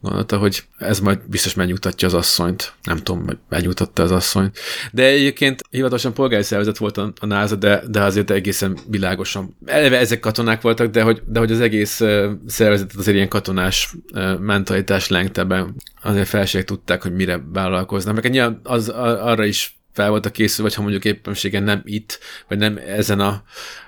Gondolta, 0.01 0.37
hogy 0.37 0.63
ez 0.77 0.99
majd 0.99 1.19
biztos 1.27 1.53
megnyugtatja 1.53 2.07
az 2.07 2.13
asszonyt. 2.13 2.73
Nem 2.83 2.97
tudom, 2.97 3.25
megnyugtatta 3.49 4.03
az 4.03 4.11
asszonyt. 4.11 4.59
De 4.91 5.03
egyébként 5.03 5.61
hivatalosan 5.69 6.13
polgári 6.13 6.43
szervezet 6.43 6.77
volt 6.77 6.97
a, 6.97 7.13
a 7.19 7.25
NASA, 7.25 7.55
de, 7.55 7.83
de 7.87 8.01
azért 8.01 8.31
egészen 8.31 8.77
világosan. 8.89 9.55
Eleve 9.65 9.97
ezek 9.97 10.19
katonák 10.19 10.61
voltak, 10.61 10.91
de 10.91 11.01
hogy, 11.01 11.21
de 11.25 11.39
hogy 11.39 11.51
az 11.51 11.61
egész 11.61 12.01
szervezetet 12.47 12.97
azért 12.97 13.15
ilyen 13.15 13.29
katonás 13.29 13.93
mentalitás 14.39 15.07
lengte 15.07 15.43
be. 15.43 15.65
Azért 16.01 16.27
felségek 16.27 16.67
tudták, 16.67 17.01
hogy 17.01 17.13
mire 17.13 17.41
vállalkoznak. 17.53 18.21
Meg 18.21 18.53
az, 18.63 18.89
arra 18.89 19.45
is 19.45 19.77
fel 19.95 20.09
voltak 20.09 20.31
készülve, 20.31 20.63
vagy 20.63 20.73
ha 20.73 20.81
mondjuk 20.81 21.05
éppenségen 21.05 21.63
nem 21.63 21.81
itt, 21.83 22.19
vagy 22.47 22.57
nem 22.57 22.79
ezen 22.87 23.19
a, 23.19 23.43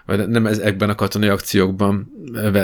vagy 0.05 0.27
nem 0.27 0.45
ezekben 0.45 0.89
a 0.89 0.95
katonai 0.95 1.29
akciókban 1.29 2.11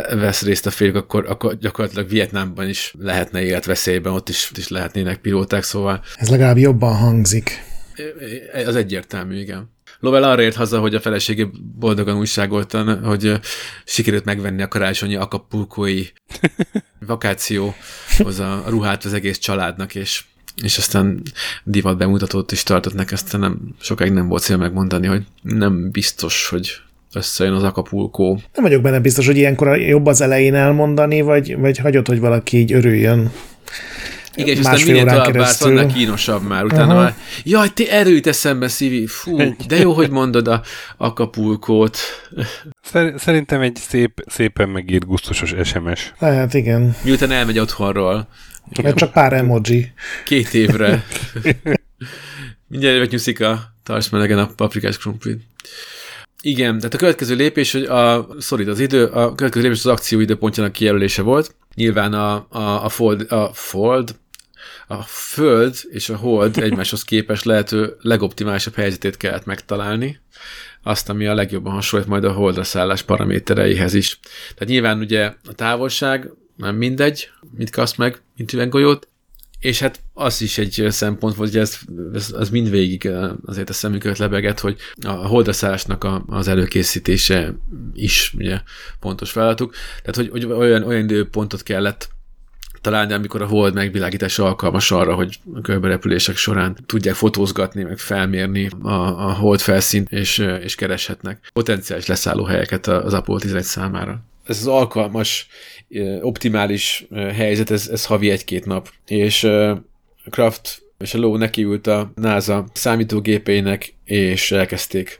vesz 0.10 0.42
részt 0.42 0.66
a 0.66 0.72
férjük, 0.72 0.96
akkor, 0.96 1.26
akkor 1.30 1.58
gyakorlatilag 1.58 2.10
Vietnámban 2.10 2.70
is 2.70 2.94
lehetne 3.00 3.42
életveszélyben, 3.42 4.14
ott 4.14 4.30
is, 4.30 4.50
ott 4.52 4.58
is 4.58 4.68
lehetnének 4.68 5.18
pilóták, 5.18 5.64
szóval... 5.64 6.04
Ez 6.16 6.30
legalább 6.30 6.58
jobban 6.58 6.96
hangzik. 6.96 7.64
Az 8.66 8.76
egyértelmű, 8.76 9.40
igen. 9.40 9.72
Lovell 10.00 10.24
arra 10.24 10.42
ért 10.42 10.56
haza, 10.56 10.80
hogy 10.80 10.96
a 10.96 11.00
feleségé 11.00 11.50
boldogan 11.80 12.18
újságoltan, 12.18 13.04
hogy 13.04 13.40
sikerült 13.86 14.26
megvenni 14.26 14.62
a 14.62 14.68
karácsonyi 14.68 15.16
akapulkói 15.16 16.06
vakációhoz 17.08 18.40
a 18.40 18.64
ruhát 18.68 19.06
az 19.06 19.14
egész 19.14 19.38
családnak, 19.38 19.96
és 19.96 20.24
és 20.62 20.78
aztán 20.78 21.22
divat 21.64 21.98
bemutatót 21.98 22.52
is 22.52 22.64
tartott 22.64 22.94
neki, 22.94 23.14
aztán 23.14 23.42
nem, 23.42 23.60
sokáig 23.80 24.12
nem 24.12 24.28
volt 24.28 24.44
cél 24.44 24.58
megmondani, 24.58 25.08
hogy 25.08 25.24
nem 25.42 25.92
biztos, 25.92 26.48
hogy 26.48 26.72
összejön 27.14 27.54
az 27.54 27.64
akapulkó. 27.64 28.42
Nem 28.54 28.64
vagyok 28.64 28.82
benne 28.82 29.00
biztos, 29.00 29.26
hogy 29.26 29.38
ilyenkor 29.38 29.78
jobb 29.78 30.06
az 30.06 30.22
elején 30.22 30.56
elmondani, 30.56 31.22
vagy, 31.22 31.58
vagy 31.58 31.78
hagyod, 31.78 32.08
hogy 32.08 32.20
valaki 32.20 32.58
így 32.58 32.74
örüljön. 32.74 33.32
Igen, 34.36 34.58
és 34.58 34.60
aztán 34.60 34.82
minél 34.86 35.06
tovább 35.06 35.34
vársz, 35.34 35.62
annál 35.62 35.88
kínosabb 35.88 36.48
már. 36.48 36.64
Utána 36.64 36.94
Aha. 36.94 37.02
már, 37.02 37.16
jaj, 37.44 37.70
te 37.70 37.92
erőt 37.92 38.28
eszembe, 38.28 38.68
Szívi, 38.68 39.08
fú, 39.08 39.38
de 39.68 39.78
jó, 39.78 39.92
hogy 39.94 40.10
mondod 40.10 40.48
a 40.48 40.62
akapulkót. 40.98 41.98
Szerintem 43.16 43.62
egy 43.62 43.76
szép, 43.76 44.24
szépen 44.28 44.70
megírt, 44.70 45.06
gusztusos 45.06 45.54
SMS. 45.64 46.14
Lehet, 46.20 46.54
igen. 46.54 46.96
Miután 47.04 47.32
elmegy 47.32 47.60
otthonról. 47.60 48.28
Mert 48.82 48.98
csak 48.98 49.12
pár 49.12 49.34
emoji. 49.34 49.92
Két 50.26 50.54
évre. 50.54 51.04
Mindjárt 52.68 53.00
megnyúszik 53.00 53.42
a 53.42 53.74
tarts 53.84 54.12
melegen 54.12 54.38
a 54.38 54.48
paprikás 54.56 54.98
krumplit. 54.98 55.42
Igen, 56.42 56.78
tehát 56.78 56.94
a 56.94 56.98
következő 56.98 57.36
lépés, 57.36 57.72
hogy 57.72 57.84
a, 57.84 58.28
szorít 58.40 58.68
az 58.68 58.80
idő, 58.80 59.06
a 59.06 59.36
következő 59.36 59.64
lépés 59.64 59.80
az 59.80 59.92
akció 59.92 60.20
időpontjának 60.20 60.72
kijelölése 60.72 61.22
volt. 61.22 61.56
Nyilván 61.76 62.14
a, 62.14 62.48
a, 62.50 62.84
a, 62.86 62.90
fold, 62.90 63.32
a 63.32 63.54
fold, 63.54 64.16
a 64.88 65.02
Föld 65.04 65.76
és 65.92 66.10
a 66.10 66.16
Hold 66.16 66.58
egymáshoz 66.58 67.04
képes 67.04 67.44
lehető 67.44 67.96
legoptimálisabb 68.02 68.76
helyzetét 68.76 69.18
kellett 69.18 69.46
megtalálni, 69.46 70.20
azt, 70.84 71.10
ami 71.10 71.26
a 71.26 71.34
legjobban 71.34 71.74
hasonlít 71.74 72.08
majd 72.08 72.24
a 72.24 72.32
holdra 72.32 72.64
szállás 72.64 73.02
paramétereihez 73.02 73.94
is. 73.94 74.20
Tehát 74.54 74.74
nyilván 74.74 75.00
ugye 75.00 75.26
a 75.26 75.54
távolság 75.54 76.30
nem 76.56 76.76
mindegy, 76.76 77.30
mit 77.58 77.70
kapsz 77.70 77.96
meg, 77.96 78.22
mint 78.36 78.54
üveggolyót, 78.54 79.08
és 79.60 79.80
hát 79.80 80.02
az 80.14 80.42
is 80.42 80.58
egy 80.58 80.86
szempont 80.90 81.36
volt, 81.36 81.50
hogy 81.50 81.60
ez, 81.60 81.80
ez, 82.14 82.34
az 82.38 82.50
mindvégig 82.50 83.10
azért 83.46 83.70
a 83.70 83.74
szemünket 83.74 84.18
lebegett, 84.18 84.60
hogy 84.60 84.78
a 85.02 85.12
holdraszállásnak 85.12 86.04
a, 86.04 86.24
az 86.28 86.48
előkészítése 86.48 87.56
is 87.94 88.34
ugye 88.38 88.62
pontos 89.00 89.32
feladatuk. 89.32 89.74
Tehát, 90.02 90.16
hogy, 90.16 90.30
hogy 90.30 90.46
olyan, 90.46 90.84
olyan 90.84 91.04
időpontot 91.04 91.64
kellett 91.64 92.10
találni, 92.82 93.14
amikor 93.14 93.42
a 93.42 93.46
hold 93.46 93.74
megvilágítás 93.74 94.40
alkalmas 94.40 94.92
arra, 94.92 95.16
hogy 95.16 95.40
a 95.54 95.62
körberepülések 95.62 96.36
során 96.36 96.78
tudják 96.86 97.16
fotózgatni, 97.16 97.84
meg 97.84 97.98
felmérni 97.98 98.70
a, 98.82 98.92
a 99.28 99.34
hold 99.34 99.60
felszínt, 99.60 100.12
és, 100.12 100.38
és 100.38 100.76
kereshetnek 100.76 101.50
potenciális 101.54 102.06
leszállóhelyeket 102.06 102.88
az 102.88 103.14
Apollo 103.14 103.40
11 103.40 103.64
számára. 103.64 104.24
Ez 104.46 104.58
az 104.58 104.68
alkalmas, 104.68 105.48
optimális 106.22 107.08
helyzet, 107.12 107.72
ez, 107.72 107.88
ez 107.88 108.06
havi 108.06 108.30
egy-két 108.30 108.66
nap. 108.66 108.90
És 109.06 109.48
Kraft 110.30 110.82
és 110.98 111.14
a 111.14 111.18
Ló 111.18 111.38
nekiült 111.38 111.88
a 111.88 112.12
NASA 112.16 112.66
számítógépeinek, 112.74 113.94
és 114.06 114.52
elkezdték 114.52 115.20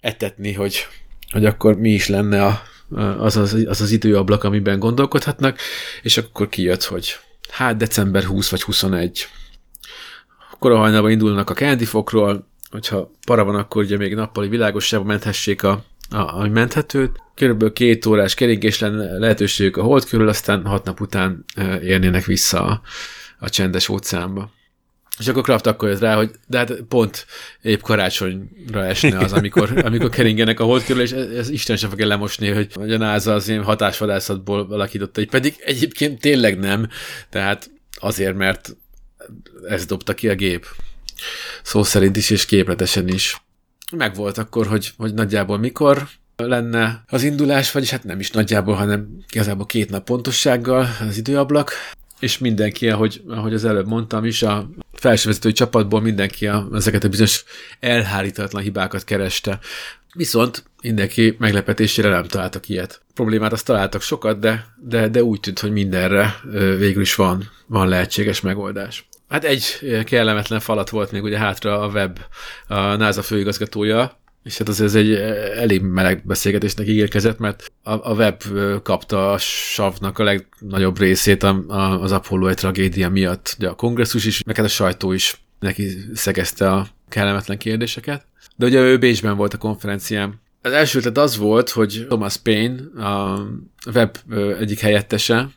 etetni, 0.00 0.52
hogy, 0.52 0.86
hogy 1.30 1.44
akkor 1.44 1.78
mi 1.78 1.90
is 1.90 2.08
lenne 2.08 2.44
a, 2.44 2.62
az 3.18 3.36
az, 3.36 3.64
az 3.66 3.80
az 3.80 3.90
időablak, 3.90 4.44
amiben 4.44 4.78
gondolkodhatnak, 4.78 5.58
és 6.02 6.16
akkor 6.16 6.48
kijött, 6.48 6.84
hogy 6.84 7.16
hát 7.50 7.76
december 7.76 8.24
20 8.24 8.50
vagy 8.50 8.62
21. 8.62 9.26
Akkor 10.52 10.70
a 10.70 10.76
hajnalban 10.76 11.10
indulnak 11.10 11.50
a 11.50 11.54
Candy 11.54 11.84
Fokról, 11.84 12.48
hogyha 12.70 13.10
para 13.26 13.44
van, 13.44 13.54
akkor 13.54 13.82
ugye 13.82 13.96
még 13.96 14.14
nappali 14.14 14.48
világosságban 14.48 15.08
menthessék 15.08 15.62
a, 15.62 15.84
a, 16.10 16.38
a 16.38 16.48
menthetőt. 16.48 17.22
Körülbelül 17.34 17.72
két 17.72 18.06
órás 18.06 18.34
keringés 18.34 18.78
lenne 18.78 19.18
lehetőségük 19.18 19.76
a 19.76 19.82
hold 19.82 20.04
körül, 20.04 20.28
aztán 20.28 20.66
hat 20.66 20.84
nap 20.84 21.00
után 21.00 21.44
érnének 21.82 22.24
vissza 22.24 22.64
a, 22.64 22.80
a 23.38 23.48
csendes 23.48 23.88
óceánba. 23.88 24.50
És 25.18 25.28
akkor 25.28 25.42
Kraft 25.42 25.66
akkor 25.66 25.88
jött 25.88 26.00
rá, 26.00 26.14
hogy 26.16 26.30
de 26.46 26.58
hát 26.58 26.72
pont 26.88 27.26
épp 27.62 27.80
karácsonyra 27.80 28.84
esne 28.84 29.18
az, 29.18 29.32
amikor, 29.32 29.72
amikor 29.86 30.08
keringenek 30.08 30.60
a 30.60 30.64
hold 30.64 30.84
körül, 30.84 31.02
és 31.02 31.10
ez, 31.10 31.30
ez 31.30 31.48
Isten 31.48 31.76
sem 31.76 31.90
fogja 31.90 32.06
lemosni, 32.06 32.48
hogy, 32.48 32.72
hogy 32.72 32.92
a 32.92 32.98
NASA 32.98 33.34
az 33.34 33.48
ilyen 33.48 33.62
hatásvadászatból 33.62 34.66
alakította, 34.70 35.26
pedig 35.30 35.54
egyébként 35.64 36.20
tényleg 36.20 36.58
nem, 36.58 36.88
tehát 37.28 37.70
azért, 37.94 38.36
mert 38.36 38.76
ez 39.68 39.86
dobta 39.86 40.14
ki 40.14 40.28
a 40.28 40.34
gép. 40.34 40.66
Szó 41.62 41.82
szerint 41.82 42.16
is, 42.16 42.30
és 42.30 42.44
képletesen 42.44 43.08
is. 43.08 43.42
Megvolt 43.90 44.38
akkor, 44.38 44.66
hogy, 44.66 44.92
hogy 44.96 45.14
nagyjából 45.14 45.58
mikor 45.58 46.08
lenne 46.36 47.04
az 47.06 47.22
indulás, 47.22 47.72
vagyis 47.72 47.90
hát 47.90 48.04
nem 48.04 48.20
is 48.20 48.30
nagyjából, 48.30 48.74
hanem 48.74 49.08
igazából 49.32 49.66
két 49.66 49.90
nap 49.90 50.04
pontossággal 50.04 50.88
az 51.08 51.16
időablak, 51.16 51.72
és 52.20 52.38
mindenki, 52.38 52.90
ahogy, 52.90 53.22
ahogy 53.28 53.54
az 53.54 53.64
előbb 53.64 53.86
mondtam 53.86 54.24
is, 54.24 54.42
a 54.42 54.70
felsővezetői 54.92 55.52
csapatból 55.52 56.00
mindenki 56.00 56.46
a, 56.46 56.68
ezeket 56.72 57.04
a 57.04 57.08
bizonyos 57.08 57.44
elhárítatlan 57.80 58.62
hibákat 58.62 59.04
kereste. 59.04 59.58
Viszont 60.14 60.64
mindenki 60.82 61.36
meglepetésére 61.38 62.08
nem 62.08 62.24
találtak 62.24 62.68
ilyet. 62.68 63.00
Problémát 63.14 63.52
azt 63.52 63.64
találtak 63.64 64.02
sokat, 64.02 64.38
de, 64.38 64.66
de, 64.76 65.08
de 65.08 65.22
úgy 65.22 65.40
tűnt, 65.40 65.58
hogy 65.58 65.72
mindenre 65.72 66.34
végül 66.78 67.02
is 67.02 67.14
van, 67.14 67.50
van 67.66 67.88
lehetséges 67.88 68.40
megoldás. 68.40 69.08
Hát 69.30 69.44
egy 69.44 69.64
kellemetlen 70.04 70.60
falat 70.60 70.90
volt 70.90 71.12
még 71.12 71.22
ugye 71.22 71.38
hátra 71.38 71.80
a 71.80 71.88
web, 71.88 72.18
a 72.66 72.74
NASA 72.74 73.22
főigazgatója, 73.22 74.18
és 74.42 74.58
hát 74.58 74.68
az 74.68 74.80
ez 74.80 74.94
egy 74.94 75.14
elég 75.56 75.82
meleg 75.82 76.26
beszélgetésnek 76.26 76.86
ígérkezett, 76.86 77.38
mert 77.38 77.72
a, 77.82 78.10
a 78.10 78.14
web 78.14 78.42
kapta 78.82 79.32
a 79.32 79.38
savnak 79.38 80.18
a 80.18 80.24
legnagyobb 80.24 80.98
részét 80.98 81.42
a, 81.42 81.64
a, 81.68 82.02
az 82.02 82.12
Apollo 82.12 82.46
egy 82.46 82.56
tragédia 82.56 83.08
miatt. 83.08 83.54
Ugye 83.58 83.68
a 83.68 83.74
kongresszus 83.74 84.24
is, 84.24 84.42
meg 84.42 84.56
hát 84.56 84.64
a 84.64 84.68
sajtó 84.68 85.12
is 85.12 85.42
neki 85.58 85.88
szegezte 86.14 86.72
a 86.72 86.86
kellemetlen 87.08 87.58
kérdéseket. 87.58 88.26
De 88.56 88.66
ugye 88.66 88.80
ő 88.80 88.98
Bécsben 88.98 89.36
volt 89.36 89.54
a 89.54 89.58
konferencián. 89.58 90.40
Az 90.62 90.72
első 90.72 90.98
ötlet 90.98 91.18
az 91.18 91.36
volt, 91.36 91.70
hogy 91.70 92.04
Thomas 92.08 92.36
Payne, 92.36 93.04
a 93.04 93.46
web 93.94 94.16
egyik 94.58 94.80
helyettese, 94.80 95.48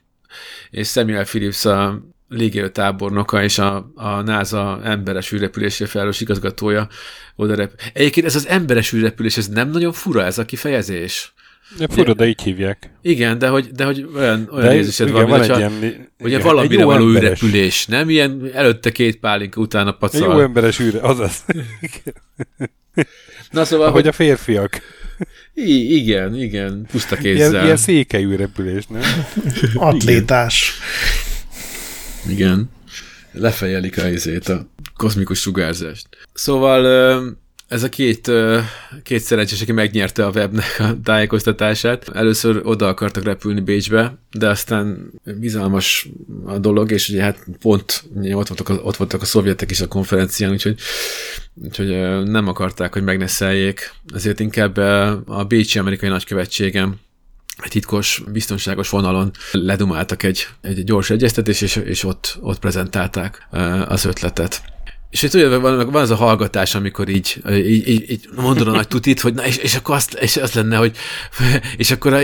és 0.69 0.87
Samuel 0.87 1.23
Phillips 1.23 1.65
a 1.65 2.01
légierő 2.33 2.69
tábornoka 2.69 3.43
és 3.43 3.57
a, 3.57 3.91
a 3.95 4.21
NASA 4.21 4.79
emberes 4.83 5.31
űrrepülésre 5.31 5.85
felelős 5.85 6.21
igazgatója 6.21 6.87
oda 7.35 7.55
rep. 7.55 7.71
Egyébként 7.93 8.25
ez 8.25 8.35
az 8.35 8.47
emberes 8.47 8.93
űrrepülés, 8.93 9.37
ez 9.37 9.47
nem 9.47 9.69
nagyon 9.69 9.91
fura 9.93 10.23
ez 10.23 10.37
a 10.37 10.45
kifejezés. 10.45 11.33
De 11.77 11.87
fura, 11.87 12.13
de 12.13 12.27
így 12.27 12.41
hívják. 12.41 12.91
Igen, 13.01 13.37
de 13.37 13.47
hogy, 13.47 13.67
de 13.71 13.85
hogy 13.85 14.09
olyan, 14.15 14.49
olyan 14.51 14.67
de 14.67 14.75
érzésed 14.75 15.11
van, 15.11 15.27
van 15.27 15.39
hogyha, 15.39 15.57
ilyen, 15.57 16.09
ugye 16.19 16.39
valamire 16.39 16.83
való 16.83 17.09
űrrepülés, 17.09 17.85
nem? 17.85 18.09
Ilyen 18.09 18.49
előtte 18.53 18.91
két 18.91 19.19
pálinka, 19.19 19.61
utána 19.61 19.91
pacal. 19.91 20.21
Egy 20.21 20.27
jó 20.27 20.39
emberes 20.39 20.79
űr, 20.79 20.99
azaz. 21.01 21.45
Na 23.51 23.65
szóval, 23.65 23.87
Ahogy 23.87 24.01
hogy... 24.01 24.09
a 24.09 24.11
férfiak. 24.11 24.81
I- 25.53 25.95
igen, 25.95 26.35
igen, 26.35 26.85
puszta 26.91 27.15
kézzel. 27.15 27.51
Ilyen, 27.51 27.63
ilyen 27.63 27.77
székelyű 27.77 28.35
repülés, 28.35 28.87
nem? 28.87 29.01
Atlétás. 29.75 30.73
Igen. 32.27 32.69
Lefejelik 33.31 33.97
a 33.97 34.07
izét, 34.07 34.47
a 34.47 34.67
kozmikus 34.95 35.39
sugárzást. 35.39 36.07
Szóval 36.33 36.85
ez 37.67 37.83
a 37.83 37.89
két, 37.89 38.31
két 39.03 39.21
szerencsés, 39.21 39.61
aki 39.61 39.71
megnyerte 39.71 40.25
a 40.25 40.29
webnek 40.29 40.79
a 40.79 40.97
tájékoztatását. 41.03 42.09
Először 42.09 42.61
oda 42.63 42.87
akartak 42.87 43.23
repülni 43.23 43.61
Bécsbe, 43.61 44.17
de 44.31 44.49
aztán 44.49 45.11
bizalmas 45.39 46.09
a 46.45 46.57
dolog, 46.57 46.91
és 46.91 47.09
ugye 47.09 47.21
hát 47.21 47.45
pont 47.59 48.03
ott 48.15 48.47
voltak, 48.47 48.69
a, 48.69 48.73
ott 48.73 48.95
voltak 48.95 49.21
a 49.21 49.25
szovjetek 49.25 49.71
is 49.71 49.81
a 49.81 49.87
konferencián, 49.87 50.51
úgyhogy, 50.51 50.79
úgyhogy 51.63 51.87
nem 52.23 52.47
akarták, 52.47 52.93
hogy 52.93 53.03
megneszeljék. 53.03 53.93
Ezért 54.13 54.39
inkább 54.39 54.77
a 55.25 55.45
Bécsi 55.47 55.79
amerikai 55.79 56.09
nagykövetségem 56.09 56.95
egy 57.57 57.69
titkos, 57.69 58.23
biztonságos 58.31 58.89
vonalon 58.89 59.31
ledumáltak 59.51 60.23
egy, 60.23 60.47
egy 60.61 60.83
gyors 60.83 61.09
egyeztetés, 61.09 61.61
és, 61.61 61.75
és 61.75 62.03
ott, 62.03 62.37
ott 62.41 62.59
prezentálták 62.59 63.47
az 63.87 64.05
ötletet. 64.05 64.61
És 65.09 65.21
itt 65.23 65.33
ugye 65.33 65.57
van, 65.57 65.91
van 65.91 66.01
az 66.01 66.09
a 66.09 66.15
hallgatás, 66.15 66.75
amikor 66.75 67.09
így, 67.09 67.41
így, 67.49 67.87
így, 67.87 68.11
így 68.11 68.29
mondod 68.35 68.67
a 68.67 68.71
nagy 68.71 68.87
tutit, 68.87 69.19
hogy 69.19 69.33
na, 69.33 69.45
és, 69.45 69.57
és 69.57 69.75
akkor 69.75 69.95
azt, 69.95 70.13
és 70.13 70.37
az 70.37 70.53
lenne, 70.53 70.77
hogy 70.77 70.97
és 71.77 71.91
akkor 71.91 72.13
a, 72.13 72.21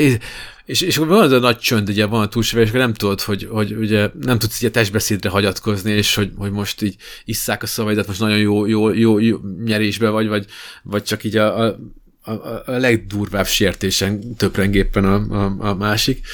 és, 0.70 0.82
és 0.82 0.98
akkor 0.98 1.10
van 1.10 1.24
az 1.24 1.32
a 1.32 1.40
nagy 1.40 1.58
csönd, 1.58 1.90
ugye 1.90 2.06
van 2.06 2.22
a 2.22 2.28
túlsúly, 2.28 2.62
és 2.62 2.68
akkor 2.68 2.80
nem 2.80 2.94
tudod, 2.94 3.22
hogy, 3.22 3.48
hogy 3.52 3.72
ugye 3.72 4.10
nem 4.22 4.40
tudsz 4.40 4.62
így 4.62 4.70
a 4.70 4.72
testbeszédre 4.72 5.30
hagyatkozni, 5.30 5.92
és 5.92 6.16
hogy, 6.16 6.32
hogy 6.38 6.52
most 6.52 6.82
így 6.82 6.96
isszák 7.26 7.64
a 7.64 7.68
szavaidat, 7.68 8.08
most 8.08 8.20
nagyon 8.20 8.38
jó, 8.38 8.66
jó, 8.66 8.94
jó, 8.94 9.20
jó 9.20 9.38
nyerésbe 9.64 10.10
vagy, 10.10 10.28
vagy, 10.28 10.46
vagy 10.84 11.04
csak 11.04 11.24
így 11.24 11.38
a, 11.38 11.66
a 11.66 11.80
a, 12.22 12.32
a, 12.32 12.64
a 12.66 12.72
legdurvább 12.72 13.48
sértésen 13.48 14.36
töprengéppen 14.36 15.06
a, 15.06 15.44
a, 15.44 15.56
a 15.60 15.74
másik. 15.74 16.26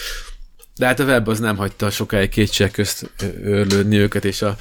De 0.78 0.86
hát 0.86 1.00
a 1.00 1.04
web 1.04 1.28
az 1.28 1.40
nem 1.40 1.58
hagyta 1.58 1.90
sokáig 1.90 2.30
kétség 2.30 2.72
közt 2.72 3.12
őrlődni 3.44 3.98
őket, 3.98 4.26
és 4.26 4.42
a 4.42 4.58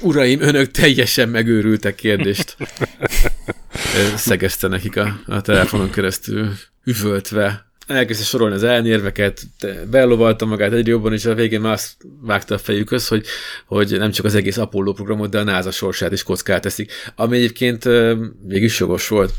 uraim, 0.00 0.40
önök 0.40 0.70
teljesen 0.70 1.28
megőrültek 1.28 1.94
kérdést 1.94 2.56
szegezte 4.16 4.68
nekik 4.68 4.96
a, 4.96 5.20
a 5.26 5.40
telefonon 5.40 5.90
keresztül 5.90 6.52
üvöltve. 6.84 7.68
Elkezdte 7.86 8.24
sorolni 8.24 8.54
az 8.54 8.62
elnyérveket, 8.62 9.42
belovalta 9.90 10.46
magát 10.46 10.72
egyre 10.72 10.90
jobban, 10.90 11.12
és 11.12 11.24
a 11.24 11.34
végén 11.34 11.60
már 11.60 11.72
azt 11.72 11.96
vágta 12.20 12.54
a 12.54 12.58
fejükhöz, 12.58 13.08
hogy, 13.08 13.26
hogy 13.66 13.98
nem 13.98 14.10
csak 14.10 14.24
az 14.24 14.34
egész 14.34 14.56
Apollo 14.56 14.92
programot, 14.92 15.30
de 15.30 15.38
a 15.38 15.44
NASA 15.44 15.70
sorsát 15.70 16.12
is 16.12 16.22
kockát 16.22 16.62
teszik. 16.62 16.92
Ami 17.14 17.36
egyébként 17.36 17.84
mégis 18.46 18.78
jogos 18.78 19.08
volt. 19.08 19.32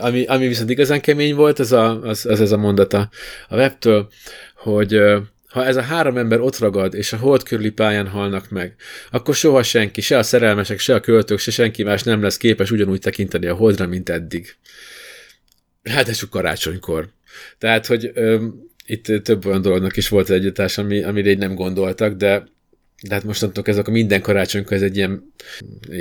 Ami, 0.00 0.24
ami 0.24 0.46
viszont 0.46 0.70
igazán 0.70 1.00
kemény 1.00 1.34
volt, 1.34 1.58
az, 1.58 1.72
a, 1.72 2.02
az, 2.02 2.26
az 2.26 2.40
ez 2.40 2.52
a 2.52 2.56
mondata 2.56 3.10
a 3.48 3.56
webtől, 3.56 4.08
hogy 4.54 5.00
ha 5.48 5.64
ez 5.64 5.76
a 5.76 5.82
három 5.82 6.16
ember 6.16 6.40
ott 6.40 6.58
ragad, 6.58 6.94
és 6.94 7.12
a 7.12 7.16
hold 7.16 7.42
körüli 7.42 7.70
pályán 7.70 8.08
halnak 8.08 8.50
meg, 8.50 8.74
akkor 9.10 9.34
soha 9.34 9.62
senki, 9.62 10.00
se 10.00 10.18
a 10.18 10.22
szerelmesek, 10.22 10.78
se 10.78 10.94
a 10.94 11.00
költők, 11.00 11.38
se 11.38 11.50
senki 11.50 11.82
más 11.82 12.02
nem 12.02 12.22
lesz 12.22 12.36
képes 12.36 12.70
ugyanúgy 12.70 13.00
tekinteni 13.00 13.46
a 13.46 13.54
holdra, 13.54 13.86
mint 13.86 14.08
eddig. 14.08 14.56
Hát 15.84 16.08
ez 16.08 16.16
csak 16.16 16.30
karácsonykor. 16.30 17.08
Tehát, 17.58 17.86
hogy 17.86 18.10
ö, 18.14 18.46
itt 18.86 19.22
több 19.22 19.46
olyan 19.46 19.62
dolognak 19.62 19.96
is 19.96 20.08
volt 20.08 20.30
egy 20.30 20.36
együttás, 20.36 20.78
ami, 20.78 21.02
amire 21.02 21.30
így 21.30 21.38
nem 21.38 21.54
gondoltak, 21.54 22.12
de 22.14 22.48
de 23.02 23.14
hát 23.14 23.24
mostantól 23.24 23.64
ezek 23.66 23.88
a 23.88 23.90
minden 23.90 24.20
karácsonykor 24.20 24.72
ez 24.72 24.82
egy 24.82 24.96
ilyen 24.96 25.32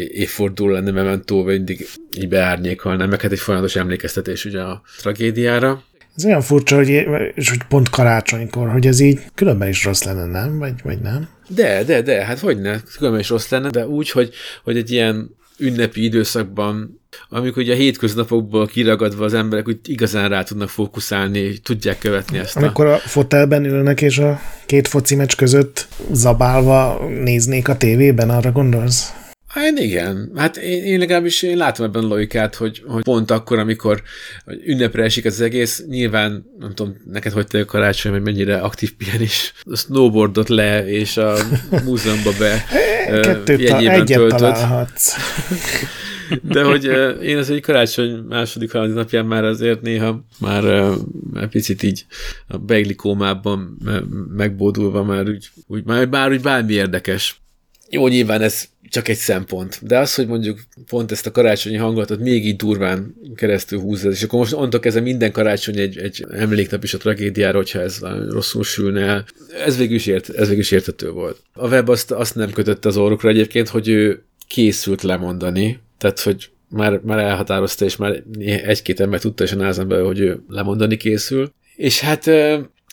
évforduló 0.08 0.72
lenne 0.72 0.92
mementó, 0.92 1.44
vagy 1.44 1.56
mindig 1.56 1.88
így 2.18 2.28
beárnyékolna, 2.28 3.06
meg 3.06 3.22
hát 3.22 3.32
egy 3.32 3.40
folyamatos 3.40 3.76
emlékeztetés 3.76 4.46
ugye 4.46 4.62
a 4.62 4.82
tragédiára. 4.98 5.84
Ez 6.16 6.26
olyan 6.26 6.42
furcsa, 6.42 6.76
hogy, 6.76 6.90
és 7.36 7.50
hogy 7.50 7.64
pont 7.70 7.90
karácsonykor, 7.90 8.70
hogy 8.70 8.88
ez 8.88 9.00
így 9.00 9.20
különben 9.36 9.68
is 9.68 9.84
rossz 9.84 10.04
lenne, 10.04 10.26
nem? 10.26 10.58
Vagy, 10.58 10.74
vagy 10.84 11.00
nem? 11.00 11.30
De, 11.48 11.84
de, 11.84 12.02
de, 12.02 12.26
hát 12.26 12.40
hogy 12.40 12.62
ne, 12.62 12.80
különben 12.98 13.22
is 13.22 13.30
rossz 13.30 13.50
lenne, 13.50 13.70
de 13.70 13.88
úgy, 13.88 14.10
hogy, 14.10 14.34
hogy 14.64 14.78
egy 14.78 14.92
ilyen 14.92 15.36
ünnepi 15.58 16.04
időszakban, 16.04 16.97
amikor 17.30 17.64
ugye 17.64 17.74
a 17.74 17.78
hétköznapokból 17.78 18.68
kiragadva 18.68 19.26
az 19.26 19.34
emberek 19.34 19.68
úgy 19.68 19.80
igazán 19.84 20.30
rá 20.30 20.44
tudnak 20.44 20.70
fókuszálni, 20.70 21.58
tudják 21.58 21.98
követni 21.98 22.38
ezt. 22.38 22.56
Amikor 22.58 22.86
a, 22.86 22.94
a 22.94 22.98
fotelben 22.98 23.66
ülnek, 23.66 24.02
és 24.02 24.18
a 24.18 24.40
két 24.66 24.88
foci 24.88 25.16
meccs 25.16 25.36
között 25.36 25.88
zabálva 26.12 27.08
néznék 27.24 27.68
a 27.68 27.78
tévében, 27.78 28.30
arra 28.30 28.52
gondolsz? 28.52 29.14
Hát 29.48 29.80
igen, 29.80 30.32
hát 30.36 30.58
én, 30.58 30.84
én 30.84 31.00
legalábbis 31.00 31.42
én 31.42 31.58
látom 31.58 31.86
ebben 31.86 32.04
a 32.04 32.08
logikát, 32.08 32.56
hogy, 32.56 32.84
hogy 32.88 33.04
pont 33.04 33.32
akkor, 33.32 33.60
amikor 33.60 34.02
ünnepre 34.66 35.04
esik 35.04 35.26
az 35.26 35.42
egész, 35.42 35.84
nyilván, 35.88 36.46
nem 36.60 36.74
tudom, 36.74 36.96
neked 37.12 37.32
hogy 37.32 37.48
te 37.48 37.66
karácsony, 37.66 38.12
hogy 38.12 38.22
mennyire 38.22 38.58
aktív 38.58 38.96
pihenés, 38.96 39.54
a 39.64 39.76
snowboardot 39.76 40.50
le, 40.50 40.88
és 40.88 41.18
a 41.18 41.36
múzeumba 41.84 42.32
be 42.40 42.66
Kettőt 43.22 43.60
jegyében 43.60 44.30
találhatsz. 44.30 45.16
De 46.42 46.64
hogy 46.64 46.84
én 47.24 47.38
az 47.38 47.50
egy 47.50 47.62
karácsony 47.62 48.26
második, 48.30 48.72
harmadik 48.72 48.96
napján 48.96 49.26
már 49.26 49.44
azért 49.44 49.82
néha 49.82 50.26
már, 50.40 50.94
picit 51.50 51.84
így 51.84 52.06
a 52.48 52.58
beiglikómában 52.58 53.78
megbódulva 54.36 55.04
már 55.04 55.28
úgy, 55.28 55.50
úgy 55.68 55.84
már, 55.84 56.08
már 56.08 56.32
úgy 56.32 56.42
bármi 56.42 56.74
érdekes. 56.74 57.42
Jó, 57.90 58.08
nyilván 58.08 58.42
ez 58.42 58.68
csak 58.90 59.08
egy 59.08 59.18
szempont. 59.18 59.80
De 59.82 59.98
az, 59.98 60.16
hogy 60.16 60.28
mondjuk 60.28 60.60
pont 60.88 61.12
ezt 61.12 61.26
a 61.26 61.32
karácsonyi 61.32 61.76
hangulatot 61.76 62.20
még 62.20 62.46
így 62.46 62.56
durván 62.56 63.16
keresztül 63.36 63.80
húzza, 63.80 64.10
és 64.10 64.24
akkor 64.24 64.40
most 64.40 64.54
onnantól 64.54 64.80
kezdve 64.80 65.02
minden 65.02 65.32
karácsony 65.32 65.78
egy, 65.78 65.98
egy 65.98 66.26
emléknap 66.32 66.84
is 66.84 66.94
a 66.94 66.98
tragédiára, 66.98 67.58
hogyha 67.58 67.80
ez 67.80 68.00
rosszul 68.30 68.64
sülne 68.64 69.02
el. 69.02 69.26
Ez 69.66 69.78
végül 69.78 69.96
is, 69.96 70.06
ért, 70.06 70.30
ez 70.30 70.48
végül 70.48 70.62
is 70.62 70.72
értető 70.72 71.10
volt. 71.10 71.42
A 71.54 71.68
web 71.68 71.90
azt, 71.90 72.12
azt 72.12 72.36
nem 72.36 72.52
kötötte 72.52 72.88
az 72.88 72.98
orrukra 72.98 73.30
egyébként, 73.30 73.68
hogy 73.70 73.88
ő 73.88 74.24
készült 74.48 75.02
lemondani, 75.02 75.80
tehát 75.98 76.20
hogy 76.20 76.50
már, 76.70 77.00
már 77.04 77.20
elhatározta, 77.20 77.86
és 77.86 77.96
már 77.96 78.24
egy-két 78.40 79.00
ember 79.00 79.20
tudta 79.20 79.44
is 79.44 79.52
a 79.52 79.56
názan 79.56 79.88
belül, 79.88 80.06
hogy 80.06 80.20
ő 80.20 80.44
lemondani 80.48 80.98
készül. 80.98 81.54
És 81.76 82.00
hát 82.00 82.30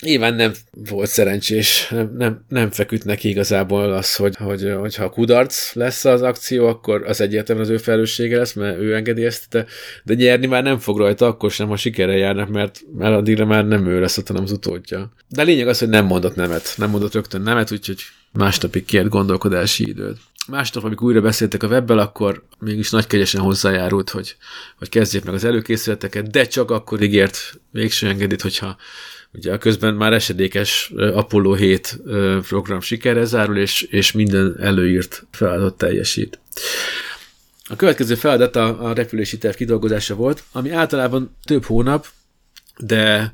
Nyilván 0.00 0.34
nem 0.34 0.52
volt 0.72 1.08
szerencsés, 1.08 1.88
nem, 1.88 2.14
nem, 2.16 2.44
nem 2.48 2.70
feküdt 2.70 3.04
neki 3.04 3.28
igazából 3.28 3.92
az, 3.92 4.16
hogy, 4.16 4.36
hogy, 4.36 4.72
hogyha 4.78 5.10
kudarc 5.10 5.74
lesz 5.74 6.04
az 6.04 6.22
akció, 6.22 6.66
akkor 6.66 7.04
az 7.06 7.20
egyértelműen 7.20 7.66
az 7.66 7.72
ő 7.72 7.76
felelőssége 7.76 8.36
lesz, 8.36 8.52
mert 8.52 8.78
ő 8.78 8.94
engedélyezte, 8.94 9.66
de 10.04 10.14
nyerni 10.14 10.46
már 10.46 10.62
nem 10.62 10.78
fog 10.78 10.98
rajta, 10.98 11.26
akkor 11.26 11.50
sem, 11.50 11.68
ha 11.68 11.76
sikerrel 11.76 12.16
járnak, 12.16 12.48
mert, 12.48 12.80
mert 12.96 13.14
addigra 13.14 13.44
már 13.44 13.66
nem 13.66 13.86
ő 13.86 14.00
lesz 14.00 14.18
ott, 14.18 14.26
hanem 14.26 14.42
az 14.42 14.52
utódja. 14.52 15.12
De 15.28 15.42
a 15.42 15.44
lényeg 15.44 15.68
az, 15.68 15.78
hogy 15.78 15.88
nem 15.88 16.06
mondott 16.06 16.34
nemet, 16.34 16.74
nem 16.76 16.90
mondott 16.90 17.14
rögtön 17.14 17.42
nemet, 17.42 17.72
úgyhogy 17.72 17.98
másnapig 18.32 18.84
kért 18.84 19.08
gondolkodási 19.08 19.88
időt. 19.88 20.16
Másnap, 20.48 20.84
amikor 20.84 21.06
újra 21.06 21.20
beszéltek 21.20 21.62
a 21.62 21.66
webbel, 21.66 21.98
akkor 21.98 22.44
mégis 22.58 22.90
nagy 22.90 23.06
kegyesen 23.06 23.40
hozzájárult, 23.40 24.10
hogy, 24.10 24.36
hogy 24.78 24.88
kezdjék 24.88 25.24
meg 25.24 25.34
az 25.34 25.44
előkészületeket, 25.44 26.30
de 26.30 26.46
csak 26.46 26.70
akkor 26.70 27.02
ígért 27.02 27.60
végső 27.70 28.08
engedélyt, 28.08 28.42
hogyha 28.42 28.76
Ugye 29.36 29.52
a 29.52 29.58
közben 29.58 29.94
már 29.94 30.12
esedékes 30.12 30.92
Apollo 30.96 31.52
7 31.52 32.00
program 32.48 32.80
sikerre 32.80 33.24
zárul, 33.24 33.56
és, 33.56 33.82
és 33.82 34.12
minden 34.12 34.56
előírt 34.60 35.26
feladat 35.30 35.76
teljesít. 35.76 36.38
A 37.68 37.76
következő 37.76 38.14
feladat 38.14 38.56
a, 38.56 38.88
a 38.88 38.92
repülési 38.92 39.38
terv 39.38 39.56
kidolgozása 39.56 40.14
volt, 40.14 40.42
ami 40.52 40.70
általában 40.70 41.36
több 41.44 41.64
hónap, 41.64 42.06
de 42.78 43.32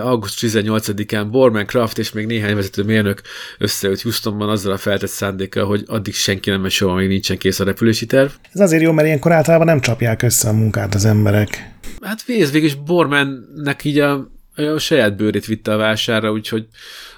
augusztus 0.00 0.50
18-án 0.52 1.26
Borman 1.30 1.66
Kraft 1.66 1.98
és 1.98 2.12
még 2.12 2.26
néhány 2.26 2.54
vezető 2.54 2.82
mérnök 2.82 3.20
összeült 3.58 4.00
Houstonban 4.00 4.48
azzal 4.48 4.72
a 4.72 4.76
feltett 4.76 5.10
szándékkal, 5.10 5.66
hogy 5.66 5.84
addig 5.86 6.14
senki 6.14 6.50
nem 6.50 6.60
megy 6.60 6.70
soha, 6.70 6.94
még 6.94 7.08
nincsen 7.08 7.38
kész 7.38 7.60
a 7.60 7.64
repülési 7.64 8.06
terv. 8.06 8.30
Ez 8.52 8.60
azért 8.60 8.82
jó, 8.82 8.92
mert 8.92 9.06
ilyenkor 9.06 9.32
általában 9.32 9.66
nem 9.66 9.80
csapják 9.80 10.22
össze 10.22 10.48
a 10.48 10.52
munkát 10.52 10.94
az 10.94 11.04
emberek. 11.04 11.72
Hát 12.02 12.24
végül 12.24 12.64
is 12.64 12.74
Bormannek 12.74 13.84
így 13.84 13.98
a 13.98 14.32
a 14.56 14.78
saját 14.78 15.16
bőrét 15.16 15.46
vitte 15.46 15.72
a 15.72 15.76
vására, 15.76 16.32
úgyhogy, 16.32 16.66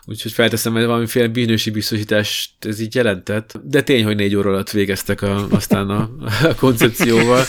úgyhogy 0.05 0.33
felteszem, 0.33 0.73
hogy 0.73 0.85
valamiféle 0.85 1.29
bűnösi 1.29 1.71
biztosítást 1.71 2.51
ez 2.61 2.81
így 2.81 2.95
jelentett. 2.95 3.61
De 3.63 3.83
tény, 3.83 4.05
hogy 4.05 4.17
négy 4.17 4.37
óra 4.37 4.51
alatt 4.51 4.71
végeztek 4.71 5.23
a, 5.23 5.47
aztán 5.51 5.91
a, 5.91 6.11
a 6.43 6.55
koncepcióval. 6.55 7.45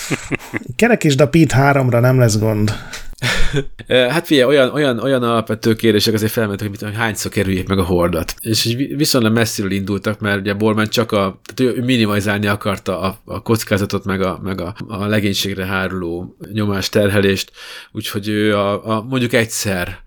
Kerekítsd 0.76 1.22
a 1.22 1.28
Pit 1.28 1.54
3-ra, 1.56 2.02
nem 2.02 2.20
lesz 2.20 2.40
gond. 2.40 2.76
hát 3.88 4.26
figyelj, 4.26 4.48
olyan, 4.48 4.74
olyan, 4.74 5.00
olyan 5.00 5.24
alapvető 5.24 5.76
kérdések 5.76 6.14
azért 6.14 6.32
felmentek, 6.32 6.68
hogy, 6.68 6.82
hogy 6.82 6.96
hányszor 6.96 7.32
kerüljék 7.32 7.68
meg 7.68 7.80
a 7.80 7.84
hordat. 7.84 8.36
És 8.42 8.76
viszonylag 8.96 9.34
messziről 9.34 9.72
indultak, 9.72 10.20
mert 10.20 10.40
ugye 10.40 10.54
Borman 10.54 10.88
csak 10.88 11.12
a, 11.12 11.42
tehát 11.54 11.76
ő 11.76 11.84
minimalizálni 11.84 12.48
akarta 12.48 13.00
a, 13.00 13.22
a 13.26 13.42
kockázatot, 13.42 14.06
meg 14.06 14.22
a, 14.22 14.40
meg 14.44 14.62
a, 14.62 14.76
a 14.88 15.06
legénységre 15.06 15.66
háruló 15.66 16.38
nyomás 16.52 16.90
terhelést, 16.90 17.52
úgyhogy 17.92 18.28
ő 18.28 18.56
a, 18.56 18.96
a 18.96 19.02
mondjuk 19.02 19.34
egyszer 19.34 20.00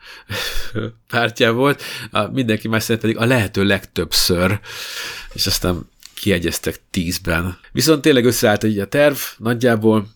pártján 1.10 1.54
volt, 1.54 1.82
a, 2.10 2.26
mindenki 2.26 2.68
más 2.68 2.82
szerint 2.82 3.02
pedig 3.02 3.16
a 3.16 3.24
lehető 3.24 3.64
legtöbbször, 3.64 4.60
és 5.32 5.46
aztán 5.46 5.88
kiegyeztek 6.14 6.80
tízben. 6.90 7.58
Viszont 7.72 8.02
tényleg 8.02 8.24
összeállt 8.24 8.64
egy 8.64 8.78
a 8.78 8.86
terv 8.86 9.16
nagyjából, 9.36 10.06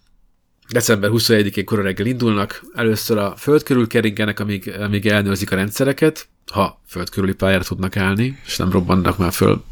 December 0.71 1.11
21-én 1.13 1.65
kora 1.65 1.83
reggel 1.83 2.07
indulnak, 2.07 2.63
először 2.75 3.19
a 3.19 3.35
föld 3.37 3.63
körül 3.63 3.87
keringenek, 3.87 4.41
amíg, 4.41 4.75
amíg 4.81 5.07
elnőrzik 5.07 5.53
a 5.53 5.57
rendszereket, 5.57 6.29
ha 6.53 6.81
föld 6.87 7.11
körüli 7.11 7.35
pályára 7.35 7.63
tudnak 7.63 7.97
állni, 7.97 8.39
és 8.47 8.57
nem 8.57 8.71
robbannak 8.71 9.19
már 9.19 9.33
föl 9.33 9.65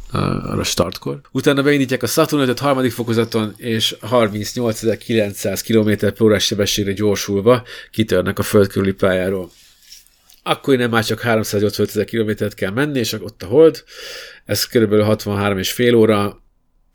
a 0.59 0.62
startkor. 0.62 1.20
Utána 1.30 1.62
beindítják 1.62 2.03
a 2.03 2.07
Saturn 2.07 2.49
5 2.49 2.59
harmadik 2.59 2.93
fokozaton, 2.93 3.55
és 3.57 3.97
38.900 4.11 5.61
km 5.66 6.07
per 6.07 6.22
órás 6.22 6.45
sebességre 6.45 6.93
gyorsulva 6.93 7.62
kitörnek 7.90 8.38
a 8.38 8.43
föld 8.43 8.68
körüli 8.68 8.93
pályáról. 8.93 9.51
Akkor 10.43 10.76
nem 10.76 10.90
már 10.90 11.05
csak 11.05 11.20
385 11.20 12.05
kilométert 12.05 12.55
kell 12.55 12.70
menni, 12.70 12.99
és 12.99 13.12
ott 13.12 13.43
a 13.43 13.47
hold. 13.47 13.84
Ez 14.45 14.66
kb. 14.66 15.03
63 15.03 15.59
és 15.59 15.72
fél 15.72 15.95
óra, 15.95 16.41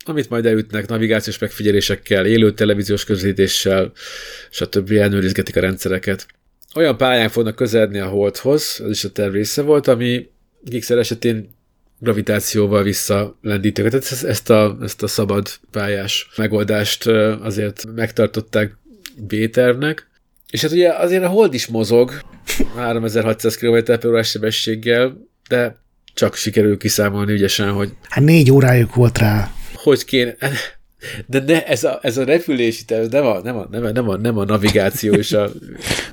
amit 0.07 0.29
majd 0.29 0.45
elütnek 0.45 0.87
navigációs 0.87 1.37
megfigyelésekkel, 1.37 2.25
élő 2.25 2.53
televíziós 2.53 3.03
közvetítéssel, 3.03 3.91
stb. 4.49 4.91
elnőrizgetik 4.91 5.55
a 5.55 5.59
rendszereket. 5.59 6.27
Olyan 6.75 6.97
pályán 6.97 7.29
fognak 7.29 7.55
közeledni 7.55 7.99
a 7.99 8.07
Holdhoz, 8.07 8.81
ez 8.83 8.89
is 8.89 9.03
a 9.03 9.11
terv 9.11 9.33
része 9.33 9.61
volt, 9.61 9.87
ami 9.87 10.29
Gixer 10.61 10.97
esetén 10.97 11.55
gravitációval 11.99 12.83
visszalendítik. 12.83 13.85
Tehát 13.85 13.93
ezt, 14.11 14.23
ezt, 14.23 14.49
a, 14.49 14.77
ezt 14.81 15.03
a 15.03 15.07
szabad 15.07 15.49
pályás 15.71 16.29
megoldást 16.37 17.07
azért 17.41 17.85
megtartották 17.95 18.77
B-tervnek. 19.15 20.07
És 20.49 20.61
hát 20.61 20.71
ugye 20.71 20.89
azért 20.93 21.23
a 21.23 21.27
Hold 21.27 21.53
is 21.53 21.67
mozog 21.67 22.11
3600 22.75 23.57
km 23.57 23.91
h 24.01 24.23
sebességgel, 24.23 25.17
de 25.49 25.77
csak 26.13 26.35
sikerül 26.35 26.77
kiszámolni 26.77 27.31
ügyesen, 27.31 27.71
hogy... 27.71 27.93
Hát 28.09 28.23
négy 28.23 28.51
órájuk 28.51 28.95
volt 28.95 29.17
rá 29.17 29.51
hogy 29.77 30.05
kéne... 30.05 30.35
De 31.27 31.43
ne, 31.45 31.65
ez 31.65 31.83
a, 31.83 31.99
ez 32.01 32.17
a 32.17 32.23
repülési 32.23 32.85
terv, 32.85 33.11
nem 33.11 33.25
a, 33.25 33.39
nem 33.43 33.57
a, 33.57 33.67
nem 33.71 33.83
a, 33.83 33.91
nem 33.91 34.09
a, 34.09 34.17
nem 34.17 34.37
a 34.37 34.43
navigáció, 34.43 35.13
és 35.13 35.31
a, 35.31 35.49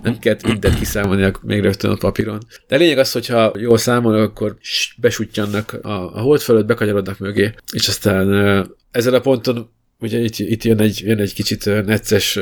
nem 0.03 0.19
kell 0.19 0.37
mindent 0.47 0.79
kiszámolni 0.79 1.31
még 1.43 1.61
rögtön 1.61 1.91
a 1.91 1.97
papíron. 1.97 2.39
De 2.69 2.75
a 2.75 2.79
lényeg 2.79 2.99
az, 2.99 3.13
hogyha 3.13 3.53
jól 3.59 3.79
számolnak, 3.79 4.31
akkor 4.31 4.57
besutjannak 4.97 5.79
a, 5.83 5.89
a 5.89 6.21
hold 6.21 6.41
fölött, 6.41 6.67
bekanyarodnak 6.67 7.19
mögé, 7.19 7.55
és 7.73 7.89
aztán 7.89 8.29
ezen 8.91 9.15
a 9.15 9.21
ponton 9.21 9.71
ugye 10.01 10.19
itt, 10.19 10.39
itt 10.39 10.63
jön, 10.63 10.81
egy, 10.81 11.01
jön 11.05 11.19
egy 11.19 11.35
kicsit 11.35 11.65
necces 11.85 12.39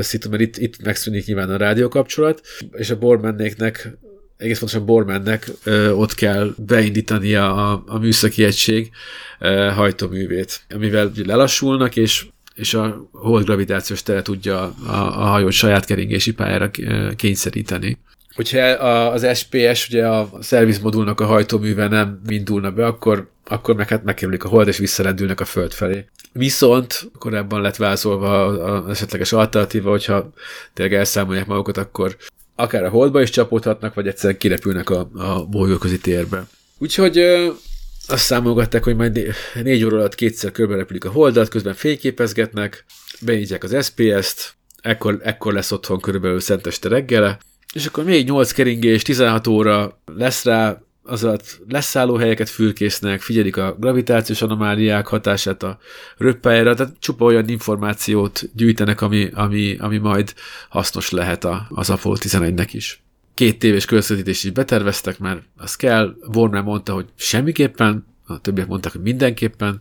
szitu, 0.00 0.30
mert 0.30 0.42
itt, 0.42 0.56
itt 0.56 0.82
megszűnik 0.82 1.26
nyilván 1.26 1.50
a 1.50 1.56
rádiókapcsolat, 1.56 2.40
és 2.72 2.90
a 2.90 2.98
Bormannéknek 2.98 3.98
egész 4.36 4.58
pontosan 4.58 4.86
Bormannek 4.86 5.50
ott 5.92 6.14
kell 6.14 6.54
beindítania 6.56 7.54
a, 7.54 7.82
a 7.86 7.98
műszaki 7.98 8.44
egység 8.44 8.90
hajtóművét, 9.74 10.60
amivel 10.74 11.12
lelassulnak, 11.24 11.96
és 11.96 12.26
és 12.56 12.74
a 12.74 13.08
hold 13.12 13.44
gravitációs 13.44 14.02
tere 14.02 14.22
tudja 14.22 14.62
a, 14.62 14.72
a 14.96 15.24
hajót 15.24 15.52
saját 15.52 15.84
keringési 15.84 16.32
pályára 16.32 16.70
kényszeríteni. 17.16 17.98
Hogyha 18.34 18.60
az 19.08 19.38
SPS, 19.38 19.88
ugye 19.88 20.06
a 20.06 20.30
szervizmodulnak 20.40 21.20
a 21.20 21.26
hajtóműve 21.26 21.88
nem 21.88 22.20
indulna 22.28 22.70
be, 22.70 22.86
akkor, 22.86 23.30
akkor 23.44 23.74
meg 23.74 23.88
hát 23.88 24.04
megkerülik 24.04 24.44
a 24.44 24.48
hold, 24.48 24.68
és 24.68 24.78
visszarendülnek 24.78 25.40
a 25.40 25.44
föld 25.44 25.72
felé. 25.72 26.04
Viszont 26.32 27.10
korábban 27.18 27.60
lett 27.60 27.76
vázolva 27.76 28.44
az 28.46 28.90
esetleges 28.90 29.32
alternatíva, 29.32 29.90
hogyha 29.90 30.32
tényleg 30.74 30.94
elszámolják 30.94 31.46
magukat, 31.46 31.76
akkor 31.76 32.16
akár 32.56 32.84
a 32.84 32.88
holdba 32.88 33.22
is 33.22 33.30
csapódhatnak, 33.30 33.94
vagy 33.94 34.06
egyszer 34.06 34.36
kirepülnek 34.36 34.90
a, 34.90 35.10
a 35.14 35.44
bolygóközi 35.44 35.98
térbe. 35.98 36.46
Úgyhogy 36.78 37.18
azt 38.08 38.24
számolgatták, 38.24 38.84
hogy 38.84 38.96
majd 38.96 39.34
négy 39.62 39.84
óra 39.84 39.96
alatt 39.96 40.14
kétszer 40.14 40.52
körberepülik 40.52 41.04
a 41.04 41.10
holdat, 41.10 41.48
közben 41.48 41.74
fényképezgetnek, 41.74 42.84
benyitják 43.20 43.64
az 43.64 43.84
SPS-t, 43.84 44.54
ekkor, 44.82 45.20
ekkor 45.22 45.52
lesz 45.52 45.72
otthon 45.72 46.00
körülbelül 46.00 46.40
szenteste 46.40 46.88
reggele, 46.88 47.38
és 47.74 47.86
akkor 47.86 48.04
még 48.04 48.26
8 48.26 48.52
keringés, 48.52 49.02
16 49.02 49.46
óra 49.46 50.00
lesz 50.14 50.44
rá, 50.44 50.80
azat 51.06 51.60
leszállóhelyeket 51.68 52.48
fülkésznek, 52.48 53.20
figyelik 53.20 53.56
a 53.56 53.76
gravitációs 53.80 54.42
anomáliák 54.42 55.06
hatását 55.06 55.62
a 55.62 55.78
röppályára, 56.16 56.74
tehát 56.74 56.96
csupa 56.98 57.24
olyan 57.24 57.48
információt 57.48 58.42
gyűjtenek, 58.54 59.00
ami, 59.00 59.28
ami, 59.34 59.76
ami 59.78 59.98
majd 59.98 60.34
hasznos 60.68 61.10
lehet 61.10 61.44
a, 61.44 61.66
az 61.68 61.90
Apollo 61.90 62.16
11-nek 62.20 62.68
is. 62.70 63.02
Két 63.34 63.58
tévés 63.58 63.84
közvetítést 63.84 64.44
is 64.44 64.50
beterveztek, 64.50 65.18
mert 65.18 65.42
az 65.56 65.76
kell. 65.76 66.16
Warner 66.34 66.62
mondta, 66.62 66.92
hogy 66.92 67.06
semmiképpen, 67.16 68.06
a 68.26 68.40
többiek 68.40 68.66
mondták, 68.66 68.92
hogy 68.92 69.00
mindenképpen, 69.00 69.78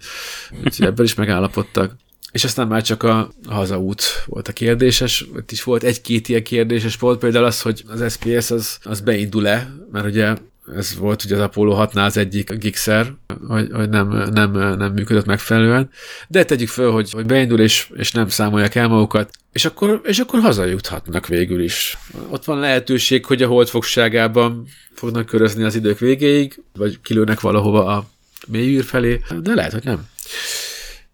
úgyhogy 0.64 0.86
ebből 0.86 1.06
is 1.06 1.14
megállapodtak. 1.14 1.96
És 2.32 2.44
aztán 2.44 2.68
már 2.68 2.82
csak 2.82 3.04
a 3.04 3.32
hazaút 3.48 4.04
volt 4.26 4.48
a 4.48 4.54
kérdéses, 4.54 5.28
itt 5.38 5.52
is 5.52 5.64
volt 5.64 5.84
egy-két 5.84 6.30
ilyen 6.30 6.44
kérdéses 6.44 6.96
volt, 6.96 7.20
például 7.20 7.46
az, 7.46 7.62
hogy 7.62 7.84
az 7.88 8.14
SPS 8.14 8.52
az, 8.52 8.78
az 8.84 9.02
beindul-e, 9.02 9.74
mert 9.92 10.06
ugye 10.06 10.36
ez 10.76 10.96
volt 10.96 11.24
ugye 11.24 11.36
az 11.36 11.42
Apollo 11.42 11.76
6-nál 11.80 12.06
az 12.06 12.18
egyik 12.18 12.54
gigszer, 12.54 13.14
hogy, 13.48 13.70
hogy 13.72 13.90
nem, 13.90 14.08
nem, 14.34 14.52
nem 14.52 14.94
működött 14.94 15.26
megfelelően, 15.26 15.90
de 16.28 16.44
tegyük 16.44 16.68
föl, 16.68 16.92
hogy, 16.92 17.12
hogy 17.12 17.26
beindul 17.26 17.60
és, 17.60 17.90
és 17.96 18.12
nem 18.12 18.28
számolják 18.28 18.76
el 18.76 18.88
magukat, 18.88 19.30
és 19.52 19.66
akkor, 19.66 20.02
és 20.04 20.20
akkor 20.20 20.40
hazajuthatnak 20.40 21.28
végül 21.28 21.62
is. 21.62 21.98
Ott 22.30 22.46
van 22.46 22.60
lehetőség, 22.60 23.26
hogy 23.26 23.42
a 23.42 23.48
holdfogságában 23.48 24.68
fognak 24.94 25.26
körözni 25.26 25.64
az 25.64 25.76
idők 25.76 26.00
végéig, 26.00 26.62
vagy 26.74 27.02
kilőnek 27.02 27.40
valahova 27.40 27.86
a 27.86 28.06
mélyűr 28.48 28.84
felé, 28.84 29.22
de 29.42 29.54
lehet, 29.54 29.72
hogy 29.72 29.84
nem. 29.84 30.08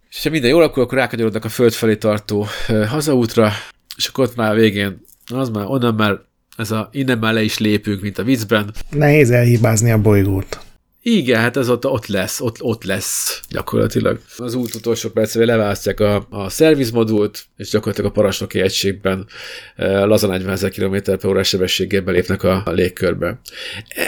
És 0.10 0.24
ha 0.24 0.30
minden 0.30 0.50
jól 0.50 0.64
akkor, 0.64 0.84
akkor 0.84 0.98
rákanyarodnak 0.98 1.46
a 1.46 1.50
föld 1.50 1.74
felé 1.74 1.96
tartó 1.96 2.48
hazaútra, 2.88 3.52
és 3.98 4.08
akkor 4.08 4.24
ott 4.24 4.36
már 4.36 4.56
végén, 4.56 5.06
az 5.34 5.50
már, 5.50 5.66
onnan 5.68 5.96
már 5.96 6.20
ez 6.62 6.72
a 6.72 6.90
innen 6.92 7.18
már 7.18 7.34
le 7.34 7.44
is 7.44 7.58
lépünk, 7.58 8.02
mint 8.02 8.18
a 8.18 8.24
viccben. 8.24 8.74
Nehéz 8.90 9.30
elhibázni 9.30 9.92
a 9.92 9.98
bolygót. 9.98 10.60
Igen, 11.04 11.40
hát 11.40 11.58
ez 11.58 11.70
ott, 11.70 11.86
ott 11.86 12.08
lesz, 12.08 12.42
ott, 12.42 12.64
ott 12.64 12.84
lesz 12.84 13.42
gyakorlatilag. 13.50 14.20
Az 14.38 14.54
út 14.54 14.76
utolsó 14.76 15.10
percben 15.10 15.46
leválasztják 15.46 16.00
a, 16.00 16.28
a 16.30 16.50
szervizmodult, 16.50 17.46
és 17.58 17.70
gyakorlatilag 17.70 18.10
a 18.10 18.14
parancsnoki 18.14 18.60
egységben 18.60 19.28
e, 19.76 20.04
laza 20.04 20.28
40 20.28 20.52
ezer 20.52 20.72
km 20.72 20.96
per 20.96 21.26
órás 21.26 21.48
sebességgel 21.48 22.02
belépnek 22.02 22.44
a, 22.44 22.62
a 22.66 22.72
légkörbe. 22.72 23.40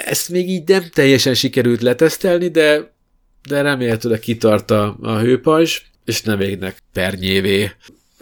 Ezt 0.05 0.29
még 0.29 0.49
így 0.49 0.67
nem 0.67 0.83
teljesen 0.93 1.33
sikerült 1.33 1.81
letesztelni, 1.81 2.47
de, 2.47 2.93
de 3.49 3.61
remélhetőleg 3.61 4.19
kitart 4.19 4.71
a, 4.71 4.97
a 5.01 5.19
hőpajzs, 5.19 5.81
és 6.05 6.21
nem 6.21 6.37
végnek 6.37 6.77
pernyévé 6.93 7.71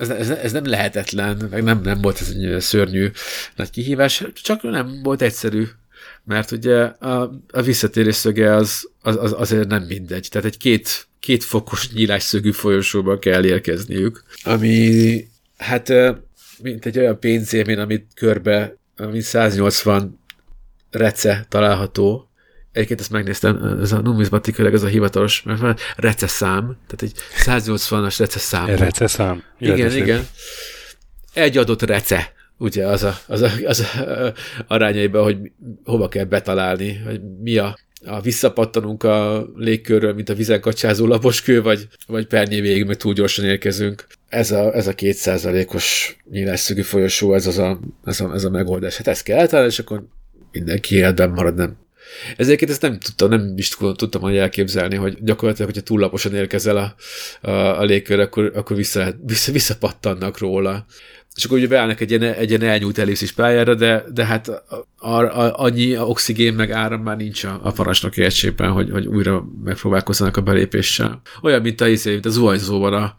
ez, 0.01 0.09
ez, 0.09 0.29
ez 0.29 0.51
nem 0.51 0.65
lehetetlen, 0.65 1.47
meg 1.51 1.63
nem, 1.63 1.81
nem 1.81 2.01
volt 2.01 2.21
ez 2.21 2.33
egy 2.35 2.61
szörnyű 2.61 3.11
nagy 3.55 3.69
kihívás, 3.69 4.23
csak 4.33 4.61
nem 4.61 4.99
volt 5.03 5.21
egyszerű, 5.21 5.67
mert 6.23 6.51
ugye 6.51 6.81
a, 6.83 7.41
a 7.51 7.61
visszatérés 7.61 8.15
szöge 8.15 8.55
az, 8.55 8.89
az, 9.01 9.17
az, 9.19 9.33
azért 9.37 9.67
nem 9.67 9.83
mindegy. 9.83 10.27
Tehát 10.31 10.47
egy 10.47 10.57
két, 10.57 11.07
két 11.19 11.43
fokos 11.43 11.91
nyílásszögű 11.91 12.51
folyosóba 12.51 13.19
kell 13.19 13.45
érkezniük, 13.45 14.23
ami 14.43 15.27
hát 15.57 15.93
mint 16.61 16.85
egy 16.85 16.97
olyan 16.97 17.19
pénzélmény, 17.19 17.77
amit 17.77 18.07
körbe, 18.15 18.77
ami 18.97 19.21
180 19.21 20.19
rece 20.91 21.45
található, 21.49 22.30
Egyébként 22.71 22.99
ezt 22.99 23.11
megnéztem, 23.11 23.77
ez 23.81 23.91
a 23.91 24.01
numizmatikailag 24.01 24.73
ez 24.73 24.83
a 24.83 24.87
hivatalos, 24.87 25.43
mert 25.43 25.59
van 25.59 25.75
receszám, 25.95 26.77
tehát 26.87 27.01
egy 27.01 27.13
180-as 27.45 28.15
receszám. 28.17 28.65
Receszám. 28.65 29.43
Igen, 29.59 29.95
igen. 29.95 30.27
Egy 31.33 31.57
adott 31.57 31.81
rece, 31.81 32.33
ugye 32.57 32.87
az 32.87 33.03
a, 33.03 33.17
az 33.27 33.41
a, 33.41 33.49
az 33.65 33.79
a 33.79 34.33
arányaiban, 34.67 35.23
hogy 35.23 35.37
hova 35.83 36.07
kell 36.07 36.23
betalálni, 36.23 37.01
hogy 37.05 37.21
mi 37.41 37.57
a, 37.57 37.77
a 38.05 38.21
visszapattanunk 38.21 39.03
a 39.03 39.47
légkörről, 39.55 40.13
mint 40.13 40.29
a 40.29 40.33
vizen 40.33 40.61
kacsázó 40.61 41.07
laposkő, 41.07 41.61
vagy, 41.61 41.87
vagy 42.07 42.27
pernyé 42.27 42.61
végig, 42.61 42.85
meg 42.85 42.95
túl 42.95 43.13
gyorsan 43.13 43.45
érkezünk. 43.45 44.07
Ez 44.27 44.51
a, 44.51 44.75
ez 44.75 44.87
a 44.87 44.93
kétszázalékos 44.93 46.17
nyílásszögű 46.29 46.81
folyosó, 46.81 47.33
ez, 47.33 47.47
az 47.47 47.57
a, 47.57 47.79
ez, 48.05 48.21
a, 48.21 48.33
ez 48.33 48.43
a 48.43 48.49
megoldás. 48.49 48.97
Hát 48.97 49.07
ezt 49.07 49.23
kell 49.23 49.37
eltalálni, 49.37 49.71
és 49.71 49.79
akkor 49.79 50.05
mindenki 50.51 50.95
életben 50.95 51.29
marad, 51.29 51.55
nem 51.55 51.77
Ezeket 52.37 52.69
ezt 52.69 52.81
nem 52.81 52.99
tudtam, 52.99 53.29
nem 53.29 53.53
is 53.55 53.69
tudtam 53.95 54.21
hogy 54.21 54.37
elképzelni, 54.37 54.95
hogy 54.95 55.17
gyakorlatilag, 55.21 55.71
hogyha 55.71 55.85
túllaposan 55.85 56.35
érkezel 56.35 56.77
a, 56.77 56.95
a, 57.47 57.79
a 57.79 57.83
légkör, 57.83 58.19
akkor, 58.19 58.51
akkor 58.55 58.75
vissza, 58.75 59.13
vissza, 59.25 59.51
visszapattannak 59.51 60.37
róla. 60.37 60.85
És 61.35 61.45
akkor 61.45 61.57
ugye 61.57 61.67
beállnak 61.67 61.99
egy 61.99 62.11
ilyen, 62.11 62.23
egy 62.23 62.49
ilyen 62.49 62.61
elnyújt 62.61 62.97
ellipszis 62.97 63.31
pályára, 63.31 63.75
de, 63.75 64.03
de 64.13 64.25
hát 64.25 64.47
a, 64.47 65.07
a, 65.07 65.63
annyi 65.63 65.97
oxigén 65.97 66.53
meg 66.53 66.71
áram 66.71 67.01
már 67.01 67.17
nincs 67.17 67.43
a, 67.43 67.59
a 67.63 67.71
parancsnoki 67.71 68.23
egységben, 68.23 68.71
hogy, 68.71 68.89
hogy 68.91 69.05
újra 69.05 69.45
megpróbálkozzanak 69.63 70.37
a 70.37 70.41
belépéssel. 70.41 71.21
Olyan, 71.41 71.61
mint 71.61 71.81
a, 71.81 71.85
mint 72.05 72.25
a 72.25 72.29
zuhanyzóban 72.29 72.93
a, 72.93 73.15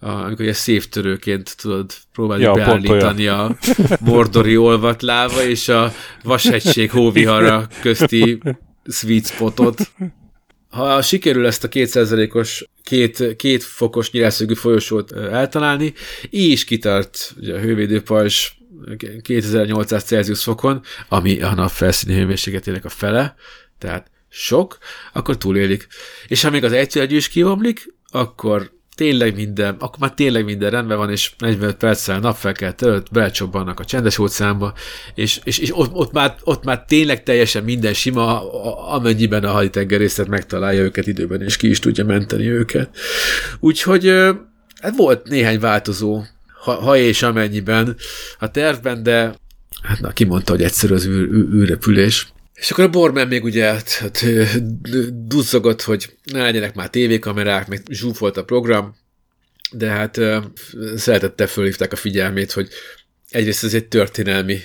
a, 0.00 0.08
amikor 0.08 0.46
egy 0.46 0.54
szévtörőként 0.54 1.56
tudod 1.56 1.92
próbálni 2.12 2.42
ja, 2.42 2.52
beállítani 2.52 3.26
a 3.26 3.56
mordori 4.00 4.56
olvat 4.56 5.02
láva 5.02 5.44
és 5.44 5.68
a 5.68 5.92
vashegység 6.22 6.90
hóvihara 6.90 7.68
közti 7.80 8.40
sweet 8.86 9.26
spotot. 9.26 9.92
Ha 10.68 11.02
sikerül 11.02 11.46
ezt 11.46 11.64
a 11.64 11.68
2%-os, 11.68 12.64
két, 12.82 13.36
két 13.36 13.62
fokos 13.62 14.10
nyilászögű 14.10 14.54
folyosót 14.54 15.12
eltalálni, 15.12 15.92
így 16.30 16.50
is 16.50 16.64
kitart 16.64 17.34
ugye 17.36 17.54
a 17.54 17.58
hővédőpajzs 17.58 18.50
2800 19.22 20.04
Celsius 20.04 20.42
fokon, 20.42 20.82
ami 21.08 21.40
a 21.40 21.54
nap 21.54 21.70
felszíni 21.70 22.14
hőmérsékletének 22.14 22.84
a 22.84 22.88
fele, 22.88 23.34
tehát 23.78 24.10
sok, 24.28 24.78
akkor 25.12 25.36
túlélik. 25.36 25.86
És 26.26 26.42
ha 26.42 26.50
még 26.50 26.64
az 26.64 26.72
egyszerű 26.72 27.16
is 27.16 27.28
kiomlik, 27.28 27.94
akkor 28.10 28.70
tényleg 28.98 29.34
minden, 29.34 29.74
akkor 29.78 29.98
már 29.98 30.14
tényleg 30.14 30.44
minden 30.44 30.70
rendben 30.70 30.96
van, 30.96 31.10
és 31.10 31.32
45 31.38 31.76
perccel 31.76 32.18
napfelkeltől 32.18 33.02
belcsobbannak 33.12 33.80
a 33.80 33.84
csendes 33.84 34.18
óceánba, 34.18 34.74
és, 35.14 35.40
és, 35.44 35.58
és 35.58 35.78
ott, 35.78 35.92
ott, 35.92 36.12
már, 36.12 36.34
ott 36.44 36.64
már 36.64 36.84
tényleg 36.84 37.22
teljesen 37.22 37.64
minden 37.64 37.92
sima, 37.92 38.52
amennyiben 38.92 39.44
a 39.44 39.50
haditengerészet 39.50 40.28
megtalálja 40.28 40.82
őket 40.82 41.06
időben, 41.06 41.42
és 41.42 41.56
ki 41.56 41.68
is 41.68 41.78
tudja 41.78 42.04
menteni 42.04 42.50
őket. 42.50 42.96
Úgyhogy 43.60 44.06
hát 44.80 44.96
volt 44.96 45.28
néhány 45.28 45.60
változó, 45.60 46.22
ha, 46.62 46.72
ha 46.72 46.96
és 46.96 47.22
amennyiben 47.22 47.96
a 48.38 48.50
tervben, 48.50 49.02
de 49.02 49.34
hát 49.82 50.00
na, 50.00 50.10
kimondta, 50.10 50.52
hogy 50.52 50.62
egyszerű 50.62 50.94
az 50.94 51.06
űr, 51.06 51.28
űrrepülés. 51.54 52.32
És 52.58 52.70
akkor 52.70 52.84
a 52.84 52.88
Borman 52.88 53.26
még 53.26 53.44
ugye 53.44 53.64
hát, 53.64 53.90
hát, 53.90 54.24
duzzogott, 55.26 55.82
hogy 55.82 56.16
ne 56.32 56.42
legyenek 56.42 56.74
már 56.74 56.90
tévékamerák, 56.90 57.68
meg 57.68 57.82
zsúfolt 57.90 58.36
a 58.36 58.44
program, 58.44 58.96
de 59.70 59.88
hát 59.88 60.20
szeretette 60.96 61.46
fölhívták 61.46 61.92
a 61.92 61.96
figyelmét, 61.96 62.52
hogy 62.52 62.68
egyrészt 63.30 63.64
ez 63.64 63.74
egy 63.74 63.88
történelmi 63.88 64.58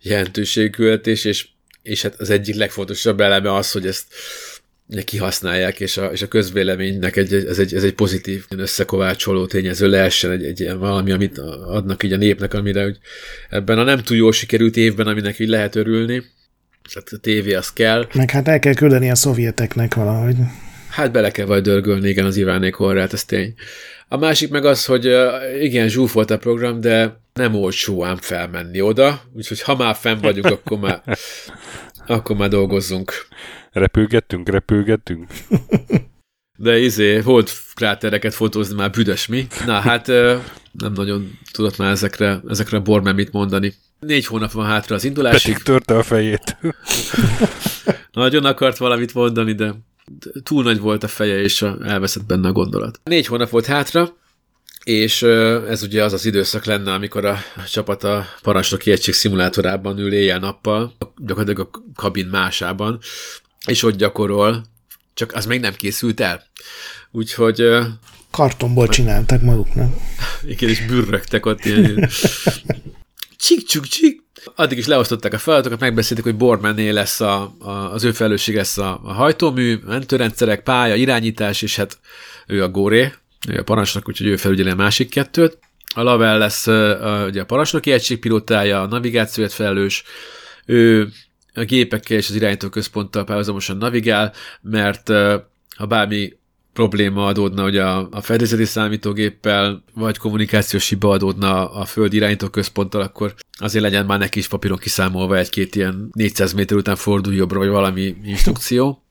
jelentőségküldetés, 0.00 1.24
és, 1.24 1.48
és 1.82 2.02
hát 2.02 2.20
az 2.20 2.30
egyik 2.30 2.54
legfontosabb 2.54 3.20
eleme 3.20 3.54
az, 3.54 3.72
hogy 3.72 3.86
ezt 3.86 4.04
kihasználják, 5.04 5.80
és 5.80 5.96
a, 5.96 6.06
és 6.06 6.22
a 6.22 6.28
közvéleménynek 6.28 7.16
egy, 7.16 7.34
ez, 7.34 7.58
egy, 7.58 7.74
ez 7.74 7.84
egy 7.84 7.94
pozitív 7.94 8.44
összekovácsoló 8.56 9.46
tényező 9.46 9.88
lehessen 9.88 10.30
egy, 10.30 10.44
egy 10.44 10.60
ilyen 10.60 10.78
valami, 10.78 11.12
amit 11.12 11.38
adnak 11.38 12.02
így 12.02 12.12
a 12.12 12.16
népnek, 12.16 12.54
amire 12.54 12.82
hogy 12.82 12.98
ebben 13.50 13.78
a 13.78 13.82
nem 13.82 14.02
túl 14.02 14.16
jól 14.16 14.32
sikerült 14.32 14.76
évben, 14.76 15.06
aminek 15.06 15.38
így 15.38 15.48
lehet 15.48 15.76
örülni, 15.76 16.22
tehát 16.92 17.08
a 17.12 17.16
tévé 17.16 17.54
az 17.54 17.72
kell. 17.72 18.06
Meg 18.14 18.30
hát 18.30 18.48
el 18.48 18.58
kell 18.58 18.74
küldeni 18.74 19.10
a 19.10 19.14
szovjeteknek 19.14 19.94
valahogy. 19.94 20.36
Hát 20.90 21.12
bele 21.12 21.30
kell 21.30 21.46
vagy 21.46 21.62
dörgölni, 21.62 22.08
igen, 22.08 22.24
az 22.24 22.36
Ivánék 22.36 22.74
horrát, 22.74 23.12
ez 23.12 23.24
tény. 23.24 23.54
A 24.08 24.16
másik 24.16 24.50
meg 24.50 24.64
az, 24.64 24.84
hogy 24.84 25.16
igen, 25.60 25.88
zsúfolt 25.88 26.30
a 26.30 26.38
program, 26.38 26.80
de 26.80 27.20
nem 27.32 27.54
olcsó 27.54 28.04
ám 28.04 28.16
felmenni 28.16 28.80
oda, 28.80 29.22
úgyhogy 29.32 29.60
ha 29.60 29.76
már 29.76 29.94
fenn 29.94 30.20
vagyunk, 30.20 30.46
akkor 30.46 30.78
már, 30.78 31.02
akkor 32.06 32.36
már 32.36 32.48
dolgozzunk. 32.48 33.12
Repülgettünk, 33.72 34.48
repülgettünk. 34.48 35.26
De 36.56 36.78
izé, 36.78 37.20
volt 37.20 37.52
krátereket 37.74 38.34
fotózni 38.34 38.74
már 38.74 38.90
büdös 38.90 39.26
mi. 39.26 39.46
Na 39.66 39.80
hát 39.80 40.06
nem 40.72 40.92
nagyon 40.94 41.38
tudott 41.52 41.76
már 41.76 41.90
ezekre, 41.90 42.40
ezekre 42.48 42.76
a 42.76 42.80
bormen 42.80 43.14
mit 43.14 43.32
mondani. 43.32 43.74
Négy 44.00 44.26
hónap 44.26 44.52
van 44.52 44.66
hátra 44.66 44.94
az 44.94 45.04
indulásig. 45.04 45.52
Pedig 45.52 45.62
törte 45.62 45.96
a 45.96 46.02
fejét. 46.02 46.56
Nagyon 48.12 48.44
akart 48.44 48.76
valamit 48.76 49.14
mondani, 49.14 49.52
de 49.52 49.74
túl 50.42 50.62
nagy 50.62 50.78
volt 50.80 51.02
a 51.02 51.08
feje, 51.08 51.40
és 51.40 51.62
elveszett 51.82 52.26
benne 52.26 52.48
a 52.48 52.52
gondolat. 52.52 53.00
Négy 53.04 53.26
hónap 53.26 53.50
volt 53.50 53.66
hátra, 53.66 54.16
és 54.84 55.22
ez 55.68 55.82
ugye 55.82 56.04
az 56.04 56.12
az 56.12 56.26
időszak 56.26 56.64
lenne, 56.64 56.92
amikor 56.92 57.24
a 57.24 57.38
csapat 57.70 58.04
a 58.04 58.26
parancsnoki 58.42 58.90
egység 58.90 59.14
szimulátorában 59.14 59.98
ül 59.98 60.12
éjjel-nappal, 60.12 60.92
gyakorlatilag 61.16 61.68
a 61.72 61.82
kabin 61.94 62.26
másában, 62.26 62.98
és 63.66 63.82
ott 63.82 63.96
gyakorol, 63.96 64.64
csak 65.14 65.32
az 65.32 65.46
még 65.46 65.60
nem 65.60 65.74
készült 65.74 66.20
el. 66.20 66.42
Úgyhogy... 67.10 67.68
Kartonból 68.30 68.88
csináltak 68.88 69.42
maguknak. 69.42 69.94
Igen, 70.46 70.68
és 70.68 70.86
bürrögtek 70.86 71.46
ott 71.46 71.64
ilyen 71.64 72.10
csik 73.36 73.66
csuk 73.66 73.86
csik 73.86 74.22
Addig 74.54 74.78
is 74.78 74.86
leosztották 74.86 75.32
a 75.32 75.38
feladatokat, 75.38 75.80
megbeszélték, 75.80 76.24
hogy 76.24 76.36
Bormanné 76.36 76.88
lesz 76.88 77.20
a, 77.20 77.54
a, 77.58 77.70
az 77.70 78.04
ő 78.04 78.12
felelősség 78.12 78.56
lesz 78.56 78.78
a, 78.78 79.00
a 79.04 79.12
hajtómű, 79.12 79.78
mentőrendszerek, 79.86 80.62
pálya, 80.62 80.94
irányítás, 80.94 81.62
és 81.62 81.76
hát 81.76 81.98
ő 82.46 82.62
a 82.62 82.68
góré, 82.68 83.12
ő 83.48 83.58
a 83.58 83.62
parancsnok, 83.62 84.08
úgyhogy 84.08 84.26
ő 84.26 84.36
felügyeli 84.36 84.70
a 84.70 84.74
másik 84.74 85.10
kettőt. 85.10 85.58
A 85.94 86.02
Lavel 86.02 86.38
lesz 86.38 86.66
a, 86.66 87.24
ugye 87.26 87.40
a 87.40 87.44
parancsnoki 87.44 87.92
egység 87.92 88.18
pilótája, 88.18 88.82
a 88.82 88.86
navigációért 88.86 89.52
felelős, 89.52 90.04
ő 90.66 91.08
a 91.54 91.64
gépekkel 91.64 92.16
és 92.16 92.28
az 92.28 92.34
irányítóközponttal 92.34 93.24
párhuzamosan 93.24 93.76
navigál, 93.76 94.32
mert 94.60 95.08
ha 95.76 95.86
bármi 95.88 96.32
probléma 96.72 97.26
adódna, 97.26 97.62
hogy 97.62 97.76
a, 97.76 98.08
a 98.10 98.20
fedezeti 98.20 98.64
számítógéppel, 98.64 99.82
vagy 99.94 100.16
kommunikációs 100.16 100.88
hiba 100.88 101.10
adódna 101.10 101.70
a 101.70 101.84
föld 101.84 102.12
irányítóközponttal, 102.12 103.00
akkor 103.00 103.34
azért 103.58 103.84
legyen 103.84 104.06
már 104.06 104.18
neki 104.18 104.38
is 104.38 104.48
papíron 104.48 104.78
kiszámolva 104.78 105.36
egy-két 105.36 105.74
ilyen 105.74 106.08
400 106.12 106.52
méter 106.52 106.76
után 106.76 106.96
fordulj 106.96 107.36
jobbra, 107.36 107.58
vagy 107.58 107.68
valami 107.68 108.16
instrukció 108.24 109.03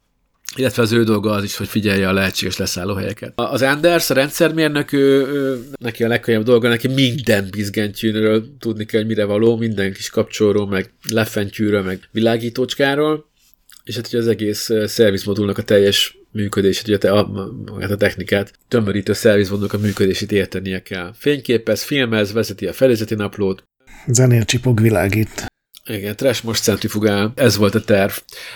illetve 0.55 0.81
az 0.81 0.91
ő 0.91 1.03
dolga 1.03 1.31
az 1.31 1.43
is, 1.43 1.55
hogy 1.55 1.67
figyelje 1.67 2.07
a 2.07 2.13
lehetséges 2.13 2.57
leszállóhelyeket. 2.57 3.34
Az 3.35 3.61
Anders, 3.61 4.09
a 4.09 4.13
rendszermérnök, 4.13 4.91
ő, 4.91 5.27
ő, 5.27 5.63
neki 5.80 6.03
a 6.03 6.07
legkönnyebb 6.07 6.43
dolga, 6.43 6.67
neki 6.67 6.88
minden 6.88 7.47
bizgentyűnről 7.51 8.57
tudni 8.59 8.85
kell, 8.85 8.99
hogy 8.99 9.09
mire 9.09 9.25
való, 9.25 9.57
minden 9.57 9.93
kis 9.93 10.09
kapcsolóról, 10.09 10.67
meg 10.67 10.93
lefentyűről, 11.09 11.81
meg 11.81 11.99
világítócskáról, 12.11 13.31
és 13.84 13.95
hát 13.95 14.07
ugye 14.07 14.17
az 14.17 14.27
egész 14.27 14.69
szervizmodulnak 14.85 15.57
a 15.57 15.63
teljes 15.63 16.17
működését, 16.31 16.88
ugye 16.88 17.09
a, 17.09 17.17
a, 17.17 17.91
a 17.91 17.95
technikát, 17.95 18.53
tömörítő 18.67 19.13
szervizmodulnak 19.13 19.73
a 19.73 19.77
működését 19.77 20.31
értenie 20.31 20.81
kell. 20.81 21.13
Fényképez, 21.17 21.84
filmez, 21.84 22.34
vezeti 22.34 22.67
a 22.67 22.73
felizeti 22.73 23.15
naplót. 23.15 23.63
Zenél 24.07 24.45
csipog, 24.45 24.81
világít. 24.81 25.45
Igen, 25.85 26.15
trash 26.15 26.43
most 26.43 26.63
centrifugál, 26.63 27.31
ez 27.35 27.57
volt 27.57 27.75
a 27.75 27.81
terv. 27.81 28.11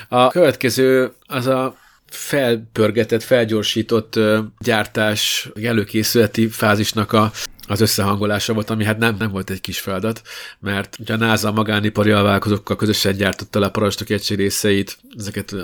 A 0.07 0.27
következő 0.27 1.11
az 1.25 1.47
a 1.47 1.77
felpörgetett, 2.11 3.23
felgyorsított 3.23 4.19
gyártás 4.59 5.49
előkészületi 5.63 6.47
fázisnak 6.47 7.13
a, 7.13 7.31
az 7.67 7.81
összehangolása 7.81 8.53
volt, 8.53 8.69
ami 8.69 8.83
hát 8.83 8.97
nem, 8.97 9.15
nem 9.19 9.31
volt 9.31 9.49
egy 9.49 9.61
kis 9.61 9.79
feladat, 9.79 10.21
mert 10.59 10.97
ugye 10.99 11.13
a 11.13 11.17
NASA 11.17 11.51
magánipari 11.51 12.11
alvállalkozókkal 12.11 12.75
közösen 12.75 13.15
gyártotta 13.15 13.59
le 13.59 13.65
a 13.65 13.71
parancsnoki 13.71 14.13
egység 14.13 14.37
részeit, 14.37 14.97
ezeket 15.17 15.55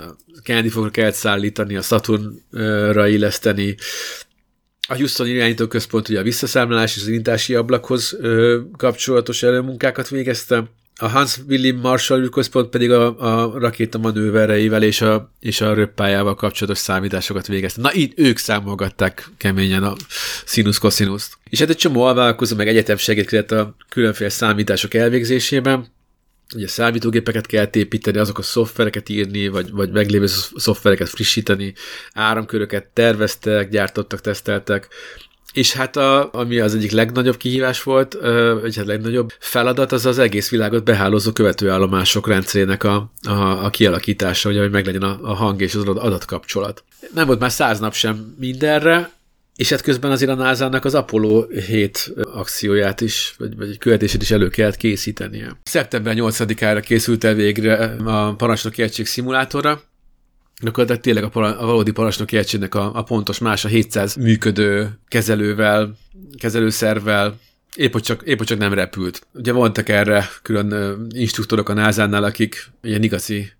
Kennedy 0.42 0.68
fogra 0.68 0.90
kellett 0.90 1.14
szállítani, 1.14 1.76
a 1.76 1.82
Saturnra 1.82 3.06
illeszteni, 3.06 3.76
a 4.88 4.94
Houston 4.94 5.26
irányító 5.26 5.66
központ 5.66 6.08
ugye 6.08 6.18
a 6.18 6.22
visszaszámlálás 6.22 6.96
és 6.96 7.02
az 7.02 7.08
indítási 7.08 7.54
ablakhoz 7.54 8.16
kapcsolatos 8.76 9.42
előmunkákat 9.42 10.08
végezte, 10.08 10.64
a 10.96 11.08
Hans 11.08 11.38
William 11.48 11.76
Marshall 11.76 12.22
űrközpont 12.22 12.68
pedig 12.68 12.90
a, 12.90 13.18
a 13.18 13.58
rakéta 13.58 13.98
manővereivel 13.98 14.82
és 14.82 15.00
a, 15.00 15.32
és 15.40 15.60
a 15.60 15.74
röppájával 15.74 16.34
kapcsolatos 16.34 16.78
számításokat 16.78 17.46
végezte. 17.46 17.80
Na 17.80 17.92
itt 17.92 18.18
ők 18.18 18.38
számolgatták 18.38 19.30
keményen 19.36 19.82
a 19.82 19.94
sinus 20.46 20.78
cosinus 20.78 21.28
És 21.48 21.58
hát 21.58 21.68
egy 21.68 21.76
csomó 21.76 22.02
alvállalkozó 22.02 22.56
meg 22.56 22.68
egyetem 22.68 22.96
segítkezett 22.96 23.50
a 23.50 23.76
különféle 23.88 24.30
számítások 24.30 24.94
elvégzésében. 24.94 25.92
Ugye 26.54 26.68
számítógépeket 26.68 27.46
kell 27.46 27.68
építeni, 27.72 28.18
azok 28.18 28.38
a 28.38 28.42
szoftvereket 28.42 29.08
írni, 29.08 29.48
vagy, 29.48 29.70
vagy 29.70 29.90
meglévő 29.90 30.26
szoftvereket 30.54 31.08
frissíteni, 31.08 31.74
áramköröket 32.12 32.86
terveztek, 32.92 33.68
gyártottak, 33.68 34.20
teszteltek, 34.20 34.88
és 35.54 35.72
hát 35.72 35.96
a, 35.96 36.28
ami 36.32 36.58
az 36.58 36.74
egyik 36.74 36.90
legnagyobb 36.90 37.36
kihívás 37.36 37.82
volt, 37.82 38.18
vagy 38.60 38.76
hát 38.76 38.86
legnagyobb 38.86 39.32
feladat, 39.38 39.92
az 39.92 40.06
az 40.06 40.18
egész 40.18 40.50
világot 40.50 40.84
behálózó 40.84 41.32
követőállomások 41.32 42.28
rendszerének 42.28 42.84
a, 42.84 43.12
a, 43.22 43.64
a 43.64 43.70
kialakítása, 43.70 44.52
hogy 44.52 44.70
meglegyen 44.70 45.02
a, 45.02 45.18
a 45.22 45.34
hang 45.34 45.60
és 45.60 45.74
az 45.74 45.86
adatkapcsolat. 45.86 46.84
Nem 47.14 47.26
volt 47.26 47.40
már 47.40 47.50
száz 47.50 47.78
nap 47.78 47.94
sem 47.94 48.34
mindenre, 48.38 49.10
és 49.56 49.70
hát 49.70 49.80
közben 49.80 50.10
azért 50.10 50.30
a 50.30 50.34
nasa 50.34 50.66
az 50.68 50.94
Apollo 50.94 51.46
7 51.46 52.12
akcióját 52.32 53.00
is, 53.00 53.34
vagy, 53.38 53.56
vagy 53.56 53.78
követését 53.78 54.22
is 54.22 54.30
elő 54.30 54.48
kellett 54.48 54.76
készítenie. 54.76 55.56
Szeptember 55.62 56.14
8-ára 56.18 56.80
készült 56.80 57.24
el 57.24 57.34
végre 57.34 57.74
a 58.04 58.34
parancsnoki 58.34 58.82
egység 58.82 59.06
szimulátora, 59.06 59.82
gyakorlatilag 60.64 61.00
tényleg 61.00 61.24
a, 61.24 61.28
para, 61.28 61.58
a 61.58 61.66
valódi 61.66 61.90
parancsnoki 61.90 62.36
egységnek 62.36 62.74
a, 62.74 62.90
a 62.94 63.02
pontos 63.02 63.38
más, 63.38 63.64
a 63.64 63.68
700 63.68 64.14
működő 64.14 64.98
kezelővel, 65.08 65.96
kezelőszervel, 66.38 67.38
épp 67.76 67.92
hogy, 67.92 68.02
csak, 68.02 68.22
épp 68.22 68.38
hogy 68.38 68.46
csak 68.46 68.58
nem 68.58 68.72
repült. 68.72 69.26
Ugye 69.32 69.52
voltak 69.52 69.88
erre 69.88 70.28
külön 70.42 71.00
instruktorok 71.10 71.68
a 71.68 71.72
NASA-nál, 71.72 72.24
akik 72.24 72.70
ilyen 72.82 73.02
igazi 73.02 73.52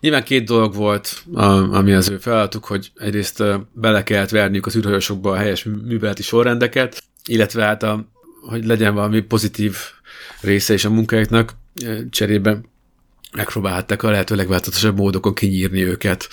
Nyilván 0.00 0.24
két 0.24 0.44
dolog 0.44 0.74
volt, 0.74 1.22
ami 1.70 1.92
az 1.92 2.08
ő 2.08 2.18
feladatuk, 2.18 2.64
hogy 2.64 2.90
egyrészt 2.96 3.42
bele 3.72 4.02
kellett 4.02 4.30
verniük 4.30 4.66
az 4.66 4.76
űrhajósokba 4.76 5.30
a 5.30 5.36
helyes 5.36 5.64
műveleti 5.64 6.22
sorrendeket, 6.22 7.02
illetve 7.26 7.64
hát 7.64 7.82
a, 7.82 8.06
hogy 8.40 8.64
legyen 8.64 8.94
valami 8.94 9.20
pozitív 9.20 9.76
része 10.40 10.74
is 10.74 10.84
a 10.84 10.90
munkáiknak, 10.90 11.54
cserébe 12.10 12.60
megpróbálták 13.36 14.02
a 14.02 14.10
lehető 14.10 14.34
legváltozatosabb 14.34 14.96
módokon 14.96 15.34
kinyírni 15.34 15.84
őket, 15.84 16.28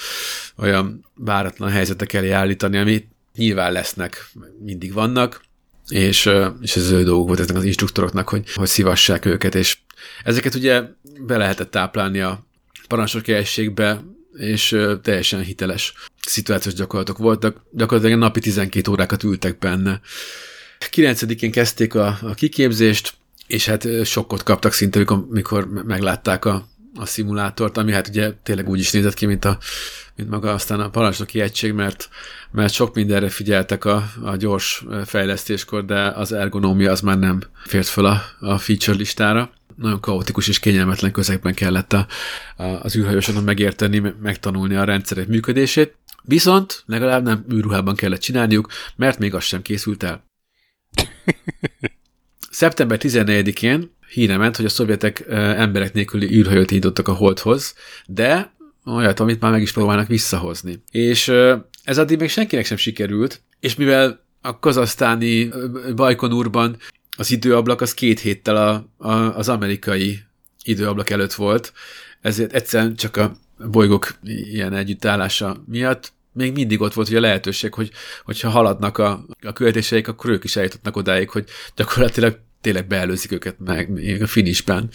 olyan 0.57 1.05
váratlan 1.15 1.69
helyzetek 1.69 2.13
elé 2.13 2.29
állítani, 2.29 2.77
ami 2.77 3.07
nyilván 3.35 3.71
lesznek, 3.71 4.31
mindig 4.63 4.93
vannak, 4.93 5.41
és, 5.87 6.29
és 6.61 6.75
ez 6.75 6.91
ő 6.91 7.03
dolguk 7.03 7.27
volt 7.27 7.39
ezeknek 7.39 7.61
az 7.61 7.67
instruktoroknak, 7.67 8.29
hogy, 8.29 8.43
hogy 8.53 8.67
szivassák 8.67 9.25
őket, 9.25 9.55
és 9.55 9.77
ezeket 10.23 10.55
ugye 10.55 10.83
be 11.19 11.37
lehetett 11.37 11.71
táplálni 11.71 12.19
a 12.19 12.45
parancsnoki 12.87 13.31
helységbe, 13.31 14.03
és 14.33 14.77
teljesen 15.01 15.41
hiteles 15.41 15.93
szituációs 16.21 16.73
gyakorlatok 16.73 17.17
voltak. 17.17 17.61
Gyakorlatilag 17.71 18.19
napi 18.19 18.39
12 18.39 18.91
órákat 18.91 19.23
ültek 19.23 19.57
benne. 19.57 20.01
9-én 20.91 21.51
kezdték 21.51 21.95
a, 21.95 22.17
a 22.21 22.33
kiképzést, 22.33 23.13
és 23.47 23.65
hát 23.65 24.05
sokkot 24.05 24.43
kaptak 24.43 24.73
szinte, 24.73 24.99
mikor, 24.99 25.27
mikor 25.29 25.67
meglátták 25.67 26.45
a, 26.45 26.67
a 26.99 27.05
szimulátort, 27.05 27.77
ami 27.77 27.91
hát 27.91 28.07
ugye 28.07 28.31
tényleg 28.43 28.69
úgy 28.69 28.79
is 28.79 28.91
nézett 28.91 29.13
ki, 29.13 29.25
mint, 29.25 29.45
a, 29.45 29.57
mint 30.15 30.29
maga 30.29 30.53
aztán 30.53 30.79
a 30.79 30.89
parancsnoki 30.89 31.41
egység, 31.41 31.73
mert, 31.73 32.09
mert 32.51 32.73
sok 32.73 32.95
mindenre 32.95 33.29
figyeltek 33.29 33.85
a, 33.85 34.09
a 34.23 34.35
gyors 34.35 34.85
fejlesztéskor, 35.05 35.85
de 35.85 36.07
az 36.07 36.31
ergonómia 36.31 36.91
az 36.91 37.01
már 37.01 37.19
nem 37.19 37.41
fért 37.65 37.87
föl 37.87 38.05
a, 38.05 38.21
a 38.39 38.57
feature 38.57 38.97
listára. 38.97 39.51
Nagyon 39.75 39.99
kaotikus 39.99 40.47
és 40.47 40.59
kényelmetlen 40.59 41.11
közegben 41.11 41.53
kellett 41.53 41.93
a, 41.93 42.07
a, 42.57 42.63
az 42.63 42.95
űrhajósoknak 42.95 43.45
megérteni, 43.45 44.13
megtanulni 44.21 44.75
a 44.75 44.83
rendszerek 44.83 45.27
működését, 45.27 45.95
viszont 46.23 46.83
legalább 46.85 47.23
nem 47.23 47.45
űrruhában 47.53 47.95
kellett 47.95 48.19
csinálniuk, 48.19 48.69
mert 48.95 49.19
még 49.19 49.33
az 49.33 49.43
sem 49.43 49.61
készült 49.61 50.03
el. 50.03 50.23
Szeptember 52.51 52.99
14-én 53.01 53.97
híre 54.09 54.37
ment, 54.37 54.55
hogy 54.55 54.65
a 54.65 54.69
szovjetek 54.69 55.25
emberek 55.29 55.93
nélküli 55.93 56.35
űrhajót 56.35 56.71
indítottak 56.71 57.07
a 57.07 57.13
Holdhoz, 57.13 57.75
de 58.05 58.53
olyat, 58.85 59.19
amit 59.19 59.41
már 59.41 59.51
meg 59.51 59.61
is 59.61 59.71
próbálnak 59.71 60.07
visszahozni. 60.07 60.83
És 60.91 61.27
ez 61.83 61.97
addig 61.97 62.19
még 62.19 62.29
senkinek 62.29 62.65
sem 62.65 62.77
sikerült, 62.77 63.41
és 63.59 63.75
mivel 63.75 64.25
a 64.41 64.59
kazasztáni 64.59 65.49
Bajkonurban 65.95 66.77
az 67.17 67.31
időablak 67.31 67.81
az 67.81 67.93
két 67.93 68.19
héttel 68.19 68.55
a, 68.55 69.05
a, 69.07 69.37
az 69.37 69.49
amerikai 69.49 70.19
időablak 70.63 71.09
előtt 71.09 71.33
volt, 71.33 71.73
ezért 72.21 72.53
egyszerűen 72.53 72.95
csak 72.95 73.17
a 73.17 73.37
bolygók 73.71 74.15
ilyen 74.23 74.73
együttállása 74.73 75.63
miatt 75.65 76.11
még 76.31 76.53
mindig 76.53 76.81
ott 76.81 76.93
volt 76.93 77.07
hogy 77.07 77.17
a 77.17 77.19
lehetőség, 77.19 77.73
hogy 77.73 77.91
hogyha 78.23 78.49
haladnak 78.49 78.97
a, 78.97 79.25
a 79.41 79.53
követéseik, 79.53 80.07
akkor 80.07 80.29
ők 80.29 80.43
is 80.43 80.55
eljutottak 80.55 80.95
odáig, 80.95 81.29
hogy 81.29 81.45
gyakorlatilag 81.75 82.39
tényleg 82.61 82.87
beelőzik 82.87 83.31
őket 83.31 83.55
meg 83.65 83.89
még 83.89 84.21
a 84.21 84.27
finishben. 84.27 84.89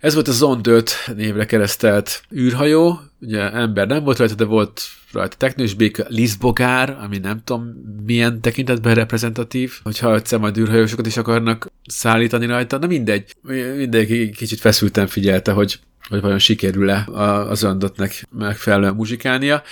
Ez 0.00 0.14
volt 0.14 0.28
a 0.28 0.32
Zond 0.32 0.66
5 0.66 0.94
névre 1.16 1.46
keresztelt 1.46 2.22
űrhajó, 2.34 3.00
ugye 3.20 3.52
ember 3.52 3.86
nem 3.86 4.04
volt 4.04 4.18
rajta, 4.18 4.34
de 4.34 4.44
volt 4.44 4.82
rajta 5.12 5.36
technős 5.36 5.74
béka, 5.74 6.04
Lisbogár, 6.08 6.96
ami 7.00 7.18
nem 7.18 7.40
tudom 7.44 7.72
milyen 8.06 8.40
tekintetben 8.40 8.94
reprezentatív, 8.94 9.72
hogyha 9.82 10.14
egyszer 10.14 10.38
majd 10.38 10.58
űrhajósokat 10.58 11.06
is 11.06 11.16
akarnak 11.16 11.70
szállítani 11.86 12.46
rajta, 12.46 12.78
na 12.78 12.86
mindegy, 12.86 13.34
mindenki 13.76 14.30
kicsit 14.30 14.60
feszülten 14.60 15.06
figyelte, 15.06 15.52
hogy, 15.52 15.78
hogy 16.08 16.20
vajon 16.20 16.38
sikerül-e 16.38 17.06
a 17.50 17.54
Zondotnek 17.54 18.24
megfelelően 18.38 18.94
muzsikálnia. 18.94 19.62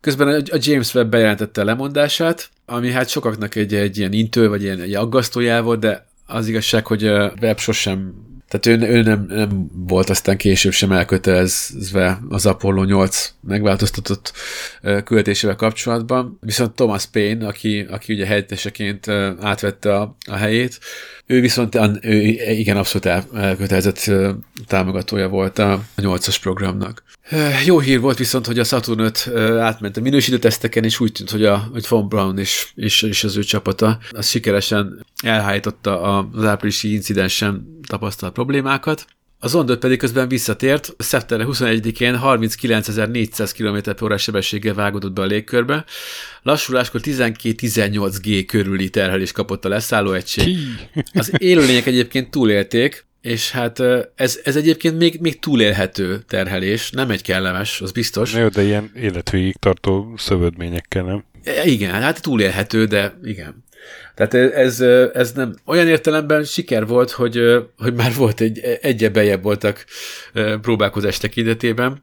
Közben 0.00 0.44
a 0.50 0.58
James 0.60 0.94
Webb 0.94 1.10
bejelentette 1.10 1.64
lemondását, 1.64 2.50
ami 2.66 2.90
hát 2.90 3.08
sokaknak 3.08 3.54
egy, 3.54 3.74
egy 3.74 3.98
ilyen 3.98 4.12
intő, 4.12 4.48
vagy 4.48 4.62
ilyen 4.62 4.80
egy 4.80 4.94
aggasztó 4.94 5.60
volt, 5.62 5.80
de 5.80 6.10
az 6.32 6.48
igazság, 6.48 6.86
hogy 6.86 7.06
a 7.06 7.32
web 7.40 7.58
sosem, 7.58 8.14
tehát 8.48 8.80
ő, 8.80 8.88
ő 8.88 9.02
nem, 9.02 9.26
nem 9.28 9.70
volt 9.72 10.10
aztán 10.10 10.36
később 10.36 10.72
sem 10.72 10.92
elkötelezve 10.92 12.18
az 12.28 12.46
Apollo 12.46 12.84
8 12.84 13.34
megváltoztatott 13.40 14.32
költésével 15.04 15.56
kapcsolatban, 15.56 16.38
viszont 16.40 16.74
Thomas 16.74 17.06
Paine, 17.06 17.46
aki, 17.46 17.80
aki 17.80 18.12
ugye 18.12 18.26
helyetteseként 18.26 19.08
átvette 19.40 19.96
a, 19.96 20.16
a 20.26 20.34
helyét, 20.36 20.78
Ő 21.26 21.40
viszont 21.40 21.78
ő 22.00 22.18
igen 22.50 22.76
abszolút 22.76 23.26
elkötelezett 23.34 24.10
támogatója 24.66 25.28
volt 25.28 25.58
a 25.58 25.82
8-as 25.96 26.36
programnak. 26.40 27.02
Jó 27.64 27.78
hír 27.78 28.00
volt 28.00 28.18
viszont, 28.18 28.46
hogy 28.46 28.58
a 28.58 28.64
Saturn 28.64 29.00
5 29.00 29.30
átment 29.58 29.96
a 29.96 30.00
minősítő 30.00 30.38
teszteken, 30.38 30.84
és 30.84 31.00
úgy 31.00 31.12
tűnt, 31.12 31.30
hogy, 31.30 31.44
a, 31.44 31.68
hogy 31.72 31.86
Von 31.88 32.08
Brown 32.08 32.38
és, 32.38 32.72
és, 32.74 33.02
és 33.02 33.24
az 33.24 33.36
ő 33.36 33.42
csapata 33.42 33.98
az 34.10 34.28
sikeresen 34.28 35.06
elhájtotta 35.24 36.00
az 36.00 36.44
áprilisi 36.44 36.92
incidensen 36.92 37.78
tapasztalt 37.86 38.32
problémákat. 38.32 39.06
A 39.44 39.48
Zondot 39.48 39.78
pedig 39.78 39.98
közben 39.98 40.28
visszatért, 40.28 40.94
szeptember 40.98 41.46
21-én 41.50 42.18
39.400 42.24 43.50
km 43.56 44.04
h 44.04 44.16
sebességgel 44.16 44.74
vágódott 44.74 45.12
be 45.12 45.22
a 45.22 45.24
légkörbe. 45.24 45.84
Lassuláskor 46.42 47.00
12-18 47.04 48.16
G 48.22 48.46
körüli 48.46 48.90
terhelés 48.90 49.32
kapott 49.32 49.64
a 49.64 49.68
leszálló 49.68 50.12
egység. 50.12 50.56
Az 51.12 51.32
élőlények 51.38 51.86
egyébként 51.86 52.30
túlélték, 52.30 53.06
és 53.20 53.50
hát 53.50 53.80
ez, 54.14 54.40
ez 54.44 54.56
egyébként 54.56 54.98
még, 54.98 55.20
még 55.20 55.38
túlélhető 55.38 56.22
terhelés, 56.28 56.90
nem 56.90 57.10
egy 57.10 57.22
kellemes, 57.22 57.80
az 57.80 57.92
biztos. 57.92 58.34
Jó, 58.34 58.48
de 58.48 58.62
ilyen 58.62 58.90
életvégig 58.96 59.56
tartó 59.56 60.14
szövődményekkel, 60.16 61.02
nem? 61.04 61.24
E, 61.44 61.64
igen, 61.64 61.92
hát 61.92 62.22
túlélhető, 62.22 62.84
de 62.84 63.18
igen. 63.22 63.64
Tehát 64.14 64.34
ez, 64.34 64.80
ez 65.14 65.32
nem 65.32 65.54
olyan 65.64 65.88
értelemben 65.88 66.44
siker 66.44 66.86
volt, 66.86 67.10
hogy, 67.10 67.40
hogy 67.78 67.94
már 67.94 68.14
volt 68.14 68.40
egy, 68.40 68.58
egyre 68.82 69.08
bejebb 69.08 69.42
voltak 69.42 69.84
próbálkozás 70.60 71.18
tekintetében, 71.18 72.02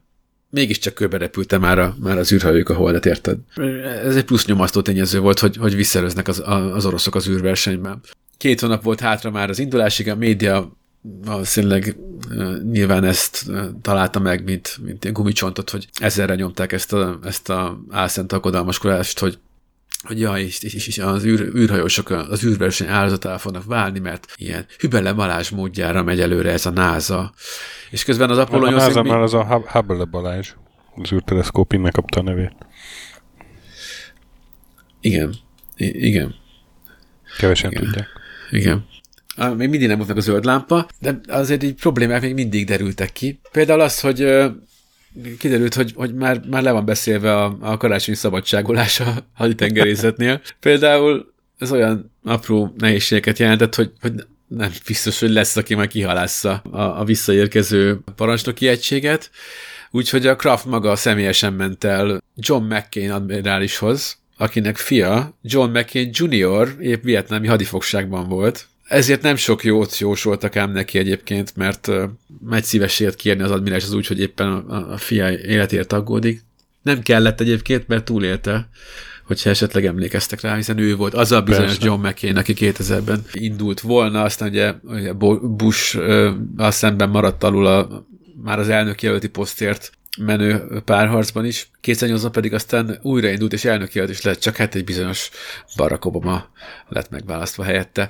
mégiscsak 0.49 0.93
körbe 0.93 1.17
repülte 1.17 1.57
már, 1.57 1.79
a, 1.79 1.95
már 1.99 2.17
az 2.17 2.31
űrhajók 2.31 2.69
a 2.69 2.73
holdat, 2.73 3.05
érted? 3.05 3.37
Ez 4.03 4.15
egy 4.15 4.25
plusz 4.25 4.45
nyomasztó 4.45 4.81
tényező 4.81 5.19
volt, 5.19 5.39
hogy, 5.39 5.57
hogy 5.57 5.75
visszerőznek 5.75 6.27
az, 6.27 6.43
az 6.73 6.85
oroszok 6.85 7.15
az 7.15 7.27
űrversenyben. 7.27 8.01
Két 8.37 8.59
hónap 8.59 8.83
volt 8.83 8.99
hátra 8.99 9.31
már 9.31 9.49
az 9.49 9.59
indulásig, 9.59 10.09
a 10.09 10.15
média 10.15 10.77
valószínűleg 11.01 11.95
nyilván 12.71 13.03
ezt 13.03 13.45
találta 13.81 14.19
meg, 14.19 14.43
mint, 14.43 14.77
mint 14.81 15.03
ilyen 15.03 15.15
gumicsontot, 15.15 15.69
hogy 15.69 15.87
ezerre 15.93 16.35
nyomták 16.35 16.71
ezt 16.71 16.93
a, 16.93 17.19
ezt 17.23 17.49
a 17.49 17.79
álszent 17.89 18.33
aggodalmaskodást, 18.33 19.19
hogy 19.19 19.37
hogy 20.07 20.19
jaj, 20.19 20.41
és, 20.41 20.59
és, 20.59 20.87
és 20.87 20.97
az 20.97 21.25
űr, 21.25 21.55
űrhajósok 21.55 22.09
az 22.09 22.43
űrverseny 22.43 22.87
áldozatá 22.87 23.37
fognak 23.37 23.63
válni, 23.63 23.99
mert 23.99 24.33
ilyen 24.35 24.65
hübele 24.79 25.13
Balázs 25.13 25.49
módjára 25.49 26.03
megy 26.03 26.19
előre 26.19 26.51
ez 26.51 26.65
a 26.65 26.69
NASA. 26.69 27.33
És 27.89 28.03
közben 28.03 28.29
az 28.29 28.37
Apollo 28.37 28.65
A 28.65 28.69
NASA 28.69 29.03
már 29.03 29.21
az 29.21 29.33
a 29.33 29.63
Hubble 29.71 30.03
Balázs. 30.03 30.53
Az 30.95 31.11
űrteleszkóp 31.11 31.73
innen 31.73 31.91
kapta 31.91 32.19
a 32.19 32.23
nevét. 32.23 32.55
Igen. 35.01 35.35
I- 35.75 36.05
igen. 36.07 36.35
Kevesen 37.37 37.71
igen. 37.71 37.83
tudják. 37.83 38.07
Igen. 38.51 38.85
Még 39.57 39.69
mindig 39.69 39.87
nem 39.87 39.97
volt 39.97 40.09
meg 40.09 40.17
a 40.17 40.21
zöld 40.21 40.45
lámpa, 40.45 40.87
de 40.99 41.19
azért 41.27 41.63
így 41.63 41.73
problémák 41.73 42.21
még 42.21 42.33
mindig 42.33 42.65
derültek 42.65 43.11
ki. 43.11 43.39
Például 43.51 43.79
az, 43.79 43.99
hogy 43.99 44.19
kiderült, 45.39 45.73
hogy, 45.73 45.91
hogy 45.95 46.13
már, 46.13 46.41
már 46.49 46.63
le 46.63 46.71
van 46.71 46.85
beszélve 46.85 47.35
a, 47.35 47.57
a 47.61 47.77
karácsonyi 47.77 48.17
szabadságolás 48.17 48.99
a 48.99 49.13
haditengerészetnél. 49.33 50.41
Például 50.59 51.33
ez 51.57 51.71
olyan 51.71 52.11
apró 52.23 52.73
nehézségeket 52.77 53.39
jelentett, 53.39 53.75
hogy, 53.75 53.91
hogy 54.01 54.13
nem 54.47 54.71
biztos, 54.85 55.19
hogy 55.19 55.29
lesz, 55.29 55.55
aki 55.55 55.75
majd 55.75 55.89
kihalásza 55.89 56.51
a, 56.71 56.81
a 56.99 57.03
visszaérkező 57.03 57.99
parancsnoki 58.15 58.67
egységet. 58.67 59.31
Úgyhogy 59.91 60.27
a 60.27 60.35
Kraft 60.35 60.65
maga 60.65 60.95
személyesen 60.95 61.53
ment 61.53 61.83
el 61.83 62.21
John 62.35 62.63
McCain 62.63 63.11
admirálishoz, 63.11 64.17
akinek 64.37 64.77
fia, 64.77 65.37
John 65.41 65.77
McCain 65.77 66.09
Jr. 66.13 66.75
épp 66.79 67.03
vietnámi 67.03 67.47
hadifogságban 67.47 68.27
volt, 68.27 68.67
ezért 68.89 69.21
nem 69.21 69.35
sok 69.35 69.63
jót 69.63 69.97
jósoltak 69.97 70.55
ám 70.55 70.71
neki 70.71 70.97
egyébként, 70.97 71.55
mert 71.55 71.91
megy 72.45 72.63
szívességet 72.63 73.15
kérni 73.15 73.43
az 73.43 73.51
admirás 73.51 73.83
az 73.83 73.93
úgy, 73.93 74.07
hogy 74.07 74.19
éppen 74.19 74.47
a, 74.47 74.91
a 74.91 74.97
fia 74.97 75.31
életért 75.31 75.93
aggódik. 75.93 76.43
Nem 76.81 77.01
kellett 77.01 77.39
egyébként, 77.39 77.87
mert 77.87 78.05
túlélte, 78.05 78.69
hogyha 79.25 79.49
esetleg 79.49 79.85
emlékeztek 79.85 80.41
rá, 80.41 80.55
hiszen 80.55 80.77
ő 80.77 80.95
volt 80.95 81.13
az 81.13 81.31
a 81.31 81.41
bizonyos 81.41 81.71
Persze. 81.71 81.85
John 81.85 82.07
McCain, 82.07 82.37
aki 82.37 82.53
2000-ben 82.57 83.23
indult 83.31 83.79
volna, 83.79 84.23
aztán 84.23 84.49
ugye, 84.49 84.73
ugye 84.83 85.13
Bush 85.41 85.97
uh, 85.97 86.69
szemben 86.69 87.09
maradt 87.09 87.43
alul 87.43 87.65
a, 87.65 88.05
már 88.43 88.59
az 88.59 88.69
elnök 88.69 89.01
jelölti 89.01 89.27
posztért 89.27 89.91
menő 90.19 90.81
párharcban 90.85 91.45
is. 91.45 91.69
2008 91.81 92.31
pedig 92.31 92.53
aztán 92.53 92.99
újraindult, 93.01 93.53
és 93.53 93.65
elnöki 93.65 94.01
is 94.01 94.21
lett, 94.21 94.39
csak 94.39 94.55
hát 94.55 94.75
egy 94.75 94.83
bizonyos 94.83 95.29
Barack 95.75 96.05
Obama 96.05 96.49
lett 96.87 97.09
megválasztva 97.09 97.63
helyette. 97.63 98.09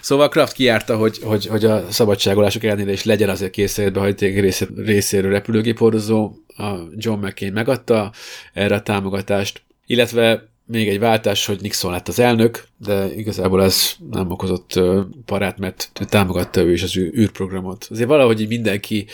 Szóval 0.00 0.28
Kraft 0.28 0.52
kiárta, 0.52 0.96
hogy, 0.96 1.18
hogy, 1.22 1.46
hogy 1.46 1.64
a 1.64 1.90
szabadságolások 1.90 2.64
ellenére 2.64 2.92
is 2.92 3.04
legyen 3.04 3.28
azért 3.28 3.50
készeletbe 3.50 4.00
hajték 4.00 4.58
részéről 4.76 5.30
repülőgéphordozó. 5.30 6.32
A 6.56 6.74
John 6.96 7.26
McCain 7.26 7.52
megadta 7.52 8.12
erre 8.52 8.74
a 8.74 8.82
támogatást, 8.82 9.62
illetve 9.86 10.49
még 10.70 10.88
egy 10.88 10.98
váltás, 10.98 11.46
hogy 11.46 11.60
Nixon 11.60 11.92
lett 11.92 12.08
az 12.08 12.18
elnök, 12.18 12.64
de 12.76 13.14
igazából 13.14 13.62
ez 13.62 13.92
nem 14.10 14.30
okozott 14.30 14.80
parát, 15.24 15.58
mert 15.58 15.90
támogatta 16.08 16.60
ő 16.60 16.72
is 16.72 16.82
az 16.82 16.96
űrprogramot. 16.96 17.86
Azért 17.90 18.08
valahogy 18.08 18.40
így 18.40 18.48
mindenki 18.48 19.06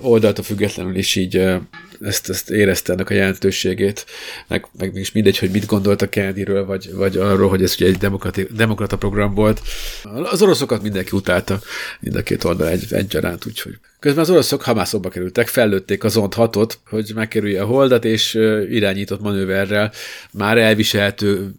oldalta 0.00 0.42
függetlenül 0.42 0.96
is 0.96 1.16
így 1.16 1.44
ezt, 2.00 2.28
ezt 2.28 2.50
érezte 2.50 2.92
ennek 2.92 3.10
a 3.10 3.14
jelentőségét, 3.14 4.06
meg, 4.48 4.66
meg 4.78 4.96
is 4.96 5.12
mindegy, 5.12 5.38
hogy 5.38 5.50
mit 5.50 5.66
gondoltak 5.66 6.10
Kennedyről, 6.10 6.64
vagy, 6.64 6.94
vagy 6.94 7.16
arról, 7.16 7.48
hogy 7.48 7.62
ez 7.62 7.74
ugye 7.74 7.86
egy 7.86 7.96
demokrati, 7.96 8.46
demokrata 8.50 8.96
program 8.96 9.34
volt. 9.34 9.62
Az 10.02 10.42
oroszokat 10.42 10.82
mindenki 10.82 11.16
utálta, 11.16 11.60
mind 12.00 12.16
a 12.16 12.22
két 12.22 12.44
oldal 12.44 12.68
egy, 12.68 12.86
egyaránt, 12.90 13.46
úgyhogy. 13.46 13.74
Közben 14.02 14.22
az 14.22 14.30
oroszok 14.30 14.62
Hamászokba 14.62 15.08
kerültek, 15.08 15.48
fellőtték 15.48 16.04
az 16.04 16.12
Zond 16.12 16.34
6 16.34 16.78
hogy 16.86 17.12
megkerülje 17.14 17.62
a 17.62 17.66
holdat, 17.66 18.04
és 18.04 18.34
irányított 18.70 19.20
manőverrel 19.20 19.92
már 20.32 20.58
elviselhető 20.58 21.50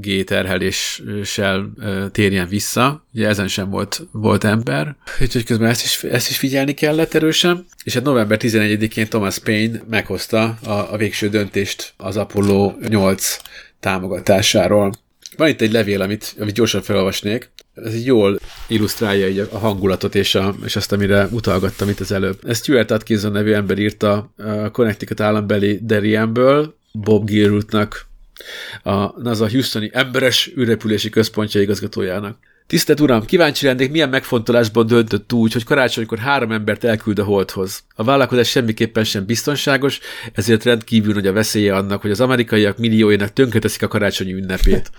G-terheléssel 0.00 1.72
térjen 2.12 2.48
vissza. 2.48 3.06
Ugye 3.14 3.28
ezen 3.28 3.48
sem 3.48 3.70
volt, 3.70 4.06
volt 4.12 4.44
ember, 4.44 4.96
úgyhogy 5.20 5.44
közben 5.44 5.68
ezt 5.68 5.84
is, 5.84 6.02
ezt 6.02 6.30
is 6.30 6.38
figyelni 6.38 6.74
kellett 6.74 7.14
erősen. 7.14 7.66
És 7.84 7.94
hát 7.94 8.02
november 8.02 8.38
11-én 8.40 9.08
Thomas 9.08 9.38
Paine 9.38 9.82
meghozta 9.90 10.58
a, 10.64 10.92
a 10.92 10.96
végső 10.96 11.28
döntést 11.28 11.94
az 11.96 12.16
Apollo 12.16 12.74
8 12.88 13.36
támogatásáról. 13.80 14.92
Van 15.36 15.48
itt 15.48 15.60
egy 15.60 15.72
levél, 15.72 16.00
amit, 16.02 16.34
amit 16.38 16.54
gyorsan 16.54 16.82
felolvasnék. 16.82 17.50
Ez 17.74 18.04
jól 18.04 18.38
illusztrálja 18.68 19.28
így 19.28 19.38
a 19.38 19.58
hangulatot 19.58 20.14
és, 20.14 20.34
a, 20.34 20.54
és 20.64 20.76
azt, 20.76 20.92
amire 20.92 21.28
utalgattam 21.30 21.88
itt 21.88 22.00
az 22.00 22.12
előbb. 22.12 22.38
Ezt 22.46 22.62
Stuart 22.62 22.90
Atkinson 22.90 23.32
nevű 23.32 23.52
ember 23.52 23.78
írta 23.78 24.32
a 24.36 24.70
Connecticut 24.70 25.20
állambeli 25.20 25.78
Derienből, 25.82 26.74
Bob 26.92 27.26
Gilrutnak, 27.26 28.06
a 28.82 29.20
NASA 29.20 29.50
Houstoni 29.50 29.90
emberes 29.92 30.52
űrrepülési 30.58 31.10
központja 31.10 31.60
igazgatójának. 31.60 32.38
Tisztelt 32.66 33.00
Uram, 33.00 33.24
kíváncsi 33.24 33.66
lennék, 33.66 33.90
milyen 33.90 34.08
megfontolásban 34.08 34.86
döntött 34.86 35.32
úgy, 35.32 35.52
hogy 35.52 35.64
karácsonykor 35.64 36.18
három 36.18 36.52
embert 36.52 36.84
elküld 36.84 37.18
a 37.18 37.24
holdhoz. 37.24 37.84
A 37.94 38.04
vállalkozás 38.04 38.48
semmiképpen 38.48 39.04
sem 39.04 39.24
biztonságos, 39.24 40.00
ezért 40.32 40.64
rendkívül 40.64 41.14
nagy 41.14 41.26
a 41.26 41.32
veszélye 41.32 41.74
annak, 41.74 42.00
hogy 42.00 42.10
az 42.10 42.20
amerikaiak 42.20 42.78
millióinak 42.78 43.32
tönkreteszik 43.32 43.82
a 43.82 43.88
karácsonyi 43.88 44.32
ünnepét. 44.32 44.90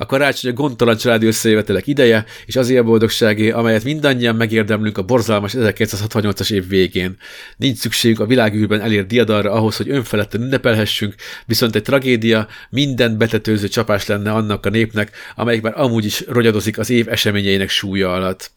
A 0.00 0.06
karácsony 0.06 0.50
a 0.50 0.54
gondtalan 0.54 0.96
családi 0.96 1.26
összejövetelek 1.26 1.86
ideje, 1.86 2.24
és 2.46 2.56
az 2.56 2.70
a 2.70 2.82
boldogságé, 2.82 3.50
amelyet 3.50 3.84
mindannyian 3.84 4.36
megérdemlünk 4.36 4.98
a 4.98 5.02
borzalmas 5.02 5.52
1968-as 5.56 6.52
év 6.52 6.68
végén. 6.68 7.16
Nincs 7.56 7.78
szükségünk 7.78 8.20
a 8.20 8.26
világűrben 8.26 8.80
elért 8.80 9.06
diadalra 9.06 9.52
ahhoz, 9.52 9.76
hogy 9.76 9.90
önfeledten 9.90 10.40
ünnepelhessünk, 10.42 11.14
viszont 11.46 11.74
egy 11.74 11.82
tragédia 11.82 12.46
minden 12.70 13.18
betetőző 13.18 13.68
csapás 13.68 14.06
lenne 14.06 14.32
annak 14.32 14.66
a 14.66 14.70
népnek, 14.70 15.10
amelyik 15.36 15.62
már 15.62 15.72
amúgy 15.76 16.04
is 16.04 16.24
rogyadozik 16.28 16.78
az 16.78 16.90
év 16.90 17.08
eseményeinek 17.08 17.68
súlya 17.68 18.12
alatt. 18.12 18.50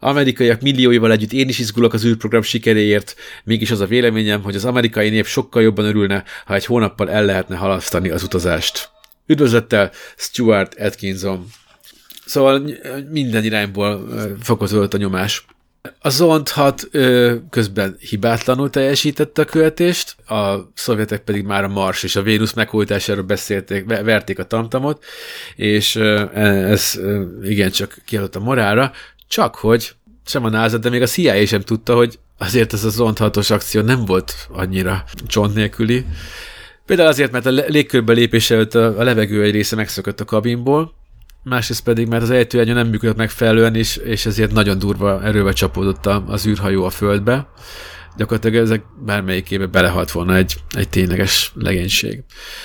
Amerikaiak 0.00 0.60
millióival 0.60 1.12
együtt 1.12 1.32
én 1.32 1.48
is 1.48 1.58
izgulok 1.58 1.92
az 1.92 2.04
űrprogram 2.04 2.42
sikeréért, 2.42 3.14
mégis 3.44 3.70
az 3.70 3.80
a 3.80 3.86
véleményem, 3.86 4.42
hogy 4.42 4.54
az 4.54 4.64
amerikai 4.64 5.08
nép 5.08 5.26
sokkal 5.26 5.62
jobban 5.62 5.84
örülne, 5.84 6.24
ha 6.44 6.54
egy 6.54 6.66
hónappal 6.66 7.10
el 7.10 7.24
lehetne 7.24 7.56
halasztani 7.56 8.08
az 8.08 8.22
utazást. 8.22 8.89
Üdvözlettel, 9.30 9.90
Stuart 10.16 10.80
Atkinson. 10.80 11.46
Szóval 12.26 12.70
minden 13.10 13.44
irányból 13.44 14.08
fokozódott 14.42 14.94
a 14.94 14.98
nyomás. 14.98 15.44
A 16.00 16.08
Zond 16.08 16.48
6 16.48 16.88
közben 17.50 17.96
hibátlanul 18.00 18.70
teljesítette 18.70 19.42
a 19.42 19.44
követést, 19.44 20.16
a 20.30 20.70
szovjetek 20.74 21.20
pedig 21.20 21.44
már 21.44 21.64
a 21.64 21.68
Mars 21.68 22.02
és 22.02 22.16
a 22.16 22.22
Vénusz 22.22 22.52
meghódításáról 22.52 23.22
beszélték, 23.22 23.84
verték 23.84 24.38
a 24.38 24.44
tamtamot, 24.44 25.04
és 25.56 25.96
ez 25.96 27.00
igencsak 27.42 27.96
kiadott 28.04 28.36
a 28.36 28.40
morára, 28.40 28.92
csak 29.28 29.54
hogy 29.54 29.92
sem 30.26 30.44
a 30.44 30.48
NASA, 30.48 30.78
de 30.78 30.88
még 30.88 31.02
a 31.02 31.06
CIA 31.06 31.46
sem 31.46 31.60
tudta, 31.60 31.94
hogy 31.94 32.18
azért 32.38 32.72
ez 32.72 32.84
a 32.84 32.90
Zond 32.90 33.16
6-os 33.20 33.52
akció 33.52 33.82
nem 33.82 34.04
volt 34.04 34.34
annyira 34.48 35.04
csont 35.26 35.54
nélküli. 35.54 36.04
Például 36.90 37.10
azért, 37.10 37.32
mert 37.32 37.46
a 37.46 37.50
légkörbe 37.50 38.12
lépése 38.12 38.54
előtt 38.54 38.74
a 38.74 39.02
levegő 39.02 39.42
egy 39.42 39.50
része 39.50 39.76
megszökött 39.76 40.20
a 40.20 40.24
kabinból, 40.24 40.92
másrészt 41.42 41.82
pedig, 41.82 42.06
mert 42.06 42.22
az 42.22 42.30
ejtőernyő 42.30 42.72
nem 42.72 42.88
működött 42.88 43.16
megfelelően, 43.16 43.74
és, 43.74 43.96
és 43.96 44.26
ezért 44.26 44.52
nagyon 44.52 44.78
durva 44.78 45.22
erővel 45.22 45.52
csapódott 45.52 46.06
az 46.06 46.46
űrhajó 46.46 46.84
a 46.84 46.90
földbe. 46.90 47.48
Gyakorlatilag 48.16 48.64
ezek 48.64 48.82
bármelyikébe 49.04 49.66
belehalt 49.66 50.10
volna 50.10 50.34
egy, 50.36 50.56
egy 50.70 50.88
tényleges 50.88 51.52
legénység. 51.54 52.22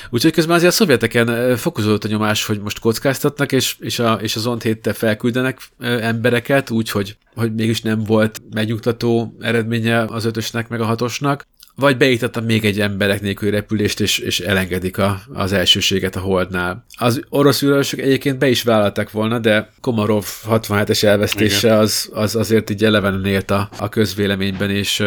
Úgyhogy 0.10 0.32
közben 0.32 0.56
azért 0.56 0.72
a 0.72 0.76
szovjeteken 0.76 1.58
fokozódott 1.58 2.04
a 2.04 2.08
nyomás, 2.08 2.46
hogy 2.46 2.62
most 2.62 2.80
kockáztatnak, 2.80 3.52
és, 3.52 3.76
és, 3.80 4.00
a, 4.00 4.14
és 4.14 4.36
az 4.36 4.46
ONT 4.48 4.64
héttel 4.64 4.94
felküldenek 4.94 5.60
embereket, 5.80 6.70
úgyhogy 6.70 7.18
hogy 7.36 7.54
mégis 7.54 7.82
nem 7.82 8.04
volt 8.04 8.42
megnyugtató 8.54 9.36
eredménye 9.40 10.02
az 10.02 10.26
ötösnek 10.26 10.68
meg 10.68 10.82
a 10.82 10.86
hatosnak, 10.86 11.48
vagy 11.76 11.98
beiktattam 11.98 12.46
még 12.46 12.66
egy 12.66 12.80
emberek 12.80 13.22
nélküli 13.22 13.52
repülést, 13.52 14.00
és, 14.00 14.18
és 14.18 14.40
elengedik 14.40 14.98
a, 14.98 15.22
az 15.34 15.54
elsőséget 15.54 16.16
a 16.16 16.20
Holdnál. 16.20 16.86
Az 16.98 17.22
orosz 17.30 17.62
űrősök 17.62 18.00
egyébként 18.00 18.38
be 18.38 18.48
is 18.48 18.64
vállalták 18.64 19.12
volna, 19.12 19.40
de 19.40 19.70
Komarov 19.82 20.26
67-es 20.50 21.04
elvesztése 21.04 21.74
az, 21.74 22.10
az 22.14 22.36
azért 22.36 22.70
így 22.70 22.84
elevenen 22.84 23.26
élt 23.26 23.52
a, 23.52 23.70
a 23.78 23.90
közvéleményben, 23.90 24.70
és 24.70 25.04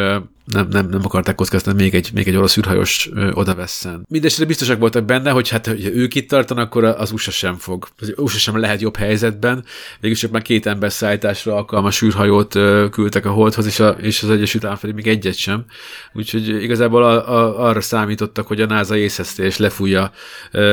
nem, 0.50 0.68
nem, 0.70 0.88
nem 0.88 1.00
akarták 1.04 1.34
kockáztatni, 1.34 1.82
még 1.82 1.94
egy, 1.94 2.10
még 2.14 2.28
egy 2.28 2.36
orosz 2.36 2.56
űrhajós 2.56 3.10
oda 3.32 3.54
vesszen. 3.54 4.04
Mindenesetre 4.08 4.46
biztosak 4.46 4.78
voltak 4.78 5.04
benne, 5.04 5.30
hogy 5.30 5.48
hát, 5.48 5.66
ha 5.66 5.72
ők 5.78 6.14
itt 6.14 6.28
tartanak, 6.28 6.66
akkor 6.66 6.84
az 6.84 7.12
USA 7.12 7.30
sem 7.30 7.56
fog. 7.56 7.88
Az 7.98 8.12
USA 8.16 8.38
sem 8.38 8.58
lehet 8.58 8.80
jobb 8.80 8.96
helyzetben. 8.96 9.64
Végülis 10.00 10.28
már 10.28 10.42
két 10.42 10.66
ember 10.66 10.92
szállításra 10.92 11.54
alkalmas 11.54 12.02
űrhajót 12.02 12.52
küldtek 12.90 13.26
a 13.26 13.30
Holdhoz, 13.30 13.66
és, 13.66 13.80
a, 13.80 13.88
és 13.88 14.22
az 14.22 14.30
Egyesült 14.30 14.62
Államok 14.62 14.80
pedig 14.80 14.96
még 14.96 15.08
egyet 15.08 15.36
sem. 15.36 15.64
Úgyhogy 16.12 16.62
igazából 16.62 17.02
a, 17.04 17.34
a, 17.34 17.66
arra 17.66 17.80
számítottak, 17.80 18.46
hogy 18.46 18.60
a 18.60 18.66
NASA 18.66 18.96
észeszté 18.96 19.44
és 19.44 19.56
lefújja 19.56 20.12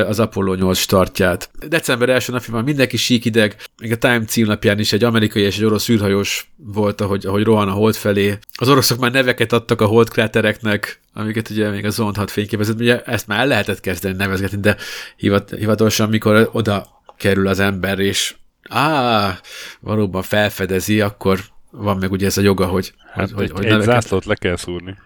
az 0.07 0.19
Apollo 0.19 0.53
8 0.53 0.77
startját. 0.77 1.49
December 1.67 2.09
első 2.09 2.31
napján 2.31 2.63
mindenki 2.63 2.97
síkideg, 2.97 3.55
még 3.81 3.91
a 3.91 3.97
Time 3.97 4.25
címlapján 4.25 4.79
is 4.79 4.93
egy 4.93 5.03
amerikai 5.03 5.41
és 5.41 5.57
egy 5.57 5.65
orosz 5.65 5.89
űrhajós 5.89 6.49
volt, 6.57 7.01
ahogy, 7.01 7.25
ahogy 7.25 7.43
rohan 7.43 7.67
a 7.67 7.71
hold 7.71 7.95
felé. 7.95 8.37
Az 8.57 8.69
oroszok 8.69 8.99
már 8.99 9.11
neveket 9.11 9.53
adtak 9.65 9.81
a 9.81 9.85
holdkrátereknek, 9.85 10.99
amiket 11.13 11.49
ugye 11.49 11.69
még 11.69 11.85
a 11.85 11.89
Zond 11.89 12.15
6 12.15 12.31
fényképezett, 12.31 12.79
ugye 12.79 13.01
ezt 13.01 13.27
már 13.27 13.39
el 13.39 13.47
lehetett 13.47 13.79
kezdeni 13.79 14.15
nevezgetni, 14.15 14.59
de 14.59 14.75
hivat, 15.15 15.49
hivatalosan, 15.49 16.09
mikor 16.09 16.49
oda 16.51 17.01
kerül 17.17 17.47
az 17.47 17.59
ember, 17.59 17.99
és 17.99 18.35
á, 18.69 19.39
valóban 19.79 20.21
felfedezi, 20.21 21.01
akkor 21.01 21.39
van 21.71 21.97
meg 21.97 22.11
ugye 22.11 22.25
ez 22.25 22.37
a 22.37 22.41
joga, 22.41 22.65
hogy, 22.65 22.93
hát 23.13 23.29
hogy, 23.29 23.43
egy, 23.43 23.51
hogy 23.51 23.65
egy 23.65 23.71
neveket... 23.71 23.93
zászlót 23.93 24.25
le 24.25 24.35
kell 24.35 24.55
szúrni. 24.55 24.97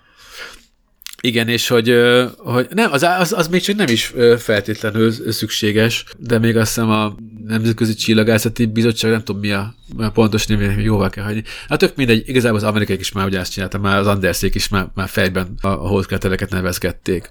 Igen, 1.22 1.48
és 1.48 1.68
hogy, 1.68 1.96
hogy 2.38 2.68
nem, 2.70 2.92
az, 2.92 3.04
az, 3.04 3.34
az 3.34 3.48
még 3.48 3.62
csak 3.62 3.76
nem 3.76 3.88
is 3.88 4.14
feltétlenül 4.38 5.32
szükséges, 5.32 6.04
de 6.18 6.40
még 6.40 6.58
azt 6.58 6.68
hiszem 6.68 6.90
a 6.90 7.16
Nemzetközi 7.48 7.94
Csillagászati 7.94 8.66
Bizottság, 8.66 9.12
nem 9.12 9.24
tudom 9.24 9.42
mi 9.42 9.52
a, 9.52 9.76
a 9.98 10.10
pontos 10.10 10.46
név, 10.46 10.80
jóvá 10.80 11.10
kell 11.10 11.24
hagyni. 11.24 11.44
Hát 11.70 11.80
tök 11.80 11.96
mindegy, 11.96 12.30
igazából 12.30 12.58
az 12.58 12.64
amerikai 12.64 13.00
is 13.00 13.12
már 13.12 13.26
ugye 13.26 13.40
ezt 13.40 13.52
csinálta, 13.52 13.78
már 13.78 13.98
az 13.98 14.08
Anderszék 14.08 14.56
is 14.56 14.68
már, 14.68 14.88
már 14.94 15.10
fejben 15.10 15.56
a, 15.62 15.68
a 15.68 15.88
holdkrátereket 15.88 16.50
nevezgették. 16.50 17.30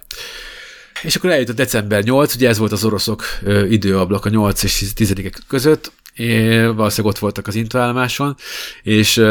És 1.03 1.17
akkor 1.17 1.31
eljött 1.31 1.49
a 1.49 1.53
december 1.53 2.03
8, 2.03 2.35
ugye 2.35 2.49
ez 2.49 2.59
volt 2.59 2.73
az 2.73 2.85
oroszok 2.85 3.25
időablak 3.69 4.25
a 4.25 4.29
8 4.29 4.63
és 4.63 4.93
10 4.95 5.15
között, 5.49 5.93
és 6.15 6.65
valószínűleg 6.75 7.15
ott 7.15 7.19
voltak 7.19 7.47
az 7.47 7.55
intoállomáson, 7.55 8.37
és 8.83 9.23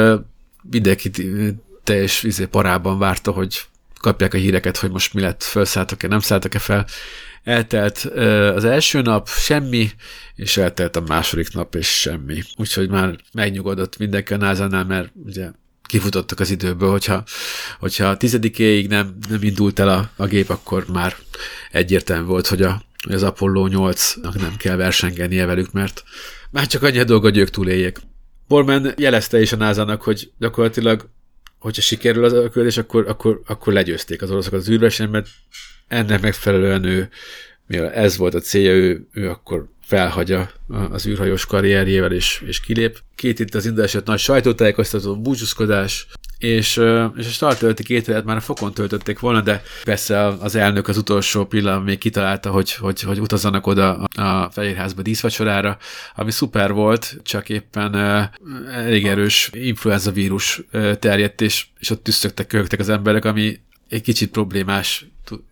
mindenki 0.70 1.12
teljes 1.84 2.24
izé, 2.24 2.46
parában 2.46 3.00
várta, 3.00 3.32
hogy 3.32 3.68
kapják 4.00 4.34
a 4.34 4.38
híreket, 4.38 4.78
hogy 4.78 4.92
most 4.92 5.14
mi 5.14 5.22
lett, 5.22 5.44
felszálltak-e, 5.44 6.08
nem 6.08 6.20
szálltak-e 6.20 6.60
fel. 6.60 6.86
Eltelt 7.44 7.98
az 8.56 8.66
első 8.66 9.02
nap, 9.02 9.30
semmi, 9.30 9.90
és 10.36 10.58
eltelt 10.58 10.96
a 10.96 11.04
második 11.08 11.54
nap, 11.54 11.76
és 11.76 11.88
semmi. 11.88 12.42
Úgyhogy 12.56 12.90
már 12.90 13.16
megnyugodott 13.34 13.98
mindenki 13.98 14.34
a 14.34 14.38
nasa 14.38 14.86
mert 14.86 15.12
ugye 15.26 15.50
kifutottak 15.88 16.40
az 16.40 16.50
időből, 16.50 16.90
hogyha, 16.90 17.24
hogyha 17.80 18.06
a 18.06 18.18
tizedikéig 18.18 18.88
nem, 18.88 19.18
nem 19.30 19.44
indult 19.44 19.80
el 19.80 19.90
a, 19.90 20.10
a 20.16 20.26
gép, 20.26 20.50
akkor 20.50 20.86
már 20.94 21.16
egyértelmű 21.72 22.26
volt, 22.26 22.48
hogy, 22.48 22.62
a, 22.62 22.82
az 23.10 23.24
Apollo 23.24 23.68
8-nak 23.72 24.40
nem 24.42 24.56
kell 24.58 24.76
versengenie 24.76 25.46
velük, 25.46 25.72
mert 25.72 26.04
már 26.52 26.68
csak 26.68 26.84
annyi 26.84 27.00
a 27.00 27.04
dolga, 27.04 27.28
hogy 27.28 27.38
ők 27.38 27.50
túléljék. 27.50 27.98
Borman 28.48 28.94
jelezte 28.98 29.42
is 29.42 29.52
a 29.52 29.56
nasa 29.56 29.98
hogy 30.02 30.32
gyakorlatilag 30.40 31.10
hogyha 31.60 31.82
sikerül 31.82 32.24
az 32.24 32.34
a 32.34 32.50
küldés, 32.50 32.78
akkor, 32.78 33.08
akkor, 33.08 33.42
akkor 33.46 33.74
legyőzték 33.74 34.22
az 34.22 34.32
oroszokat 34.32 34.60
az 34.60 34.70
űrversenyen, 34.70 35.12
mert 35.12 35.28
ennek 35.88 36.22
megfelelően 36.22 36.84
ő, 36.84 37.10
mivel 37.68 37.92
ez 37.92 38.18
volt 38.18 38.34
a 38.34 38.40
célja, 38.40 38.72
ő, 38.72 39.08
ő 39.14 39.30
akkor 39.30 39.68
felhagyja 39.82 40.52
az 40.92 41.06
űrhajós 41.06 41.46
karrierjével, 41.46 42.12
és, 42.12 42.44
és 42.46 42.60
kilép. 42.60 43.00
Két 43.16 43.40
itt 43.40 43.56
az 43.56 43.66
indulását 43.66 44.06
nagy 44.06 44.20
sajtótájékoztató, 44.20 45.22
búcsúzkodás, 45.22 46.08
és, 46.38 46.82
és 47.18 47.28
a 47.28 47.30
start 47.30 47.64
előtti 47.64 47.84
két 47.84 48.08
évet 48.08 48.26
már 48.26 48.36
a 48.36 48.42
fokon 48.42 48.74
töltötték 48.74 49.20
volna, 49.20 49.42
de 49.42 49.64
persze 49.84 50.28
az 50.28 50.56
elnök 50.56 50.88
az 50.88 50.98
utolsó 50.98 51.46
pillanat 51.46 51.84
még 51.84 51.98
kitalálta, 51.98 52.50
hogy, 52.50 52.74
hogy, 52.74 53.02
hogy 53.02 53.20
utazzanak 53.20 53.68
oda 53.68 53.94
a 54.16 54.50
Fehérházba 54.52 55.02
díszvacsorára, 55.02 55.78
ami 56.16 56.32
szuper 56.32 56.72
volt, 56.72 57.18
csak 57.24 57.50
éppen 57.50 57.96
elég 58.74 59.08
erős 59.08 59.50
influenza 59.54 60.12
vírus 60.12 60.62
terjedt, 61.00 61.42
és, 61.42 61.66
és 61.80 61.90
ott 61.90 62.04
tüsszögtek, 62.04 62.48
köhögtek 62.48 62.80
az 62.80 62.90
emberek, 62.90 63.26
ami 63.26 63.60
egy 63.90 64.02
kicsit 64.02 64.32
problémás 64.32 65.06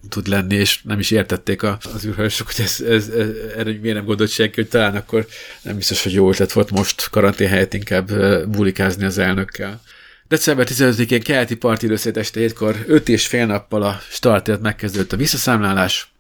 tud 0.10 0.28
lenni, 0.28 0.56
és 0.56 0.82
nem 0.84 1.00
is 1.00 1.12
értették 1.12 1.64
a, 1.64 1.78
az 1.94 2.06
űrhősök, 2.06 2.52
hogy 2.52 2.66
ez, 2.66 2.80
ez, 2.80 3.08
ez, 3.08 3.28
erre 3.58 3.78
miért 3.82 3.96
nem 3.96 4.06
gondolt 4.06 4.32
senki, 4.32 4.56
hogy 4.56 4.70
talán 4.70 4.96
akkor 4.96 5.28
nem 5.62 5.76
biztos, 5.76 6.04
hogy 6.04 6.14
jó 6.14 6.30
ötlet 6.30 6.52
volt 6.52 6.72
most 6.72 7.10
karantén 7.10 7.48
helyett 7.48 7.74
inkább 7.74 8.12
bulikázni 8.50 9.06
az 9.06 9.18
elnökkel. 9.18 9.82
December 10.28 10.68
15-én 10.70 11.22
keleti 11.22 11.56
partidőszét 11.56 12.18
este 12.18 12.40
7-kor 12.40 12.84
5 12.88 13.10
és 13.10 13.28
fél 13.28 13.46
nappal 13.46 13.84
a 13.84 14.00
startért 14.10 14.62
megkezdődött 14.62 15.14
a 15.14 15.18
visszaszámlálás. 15.18 16.14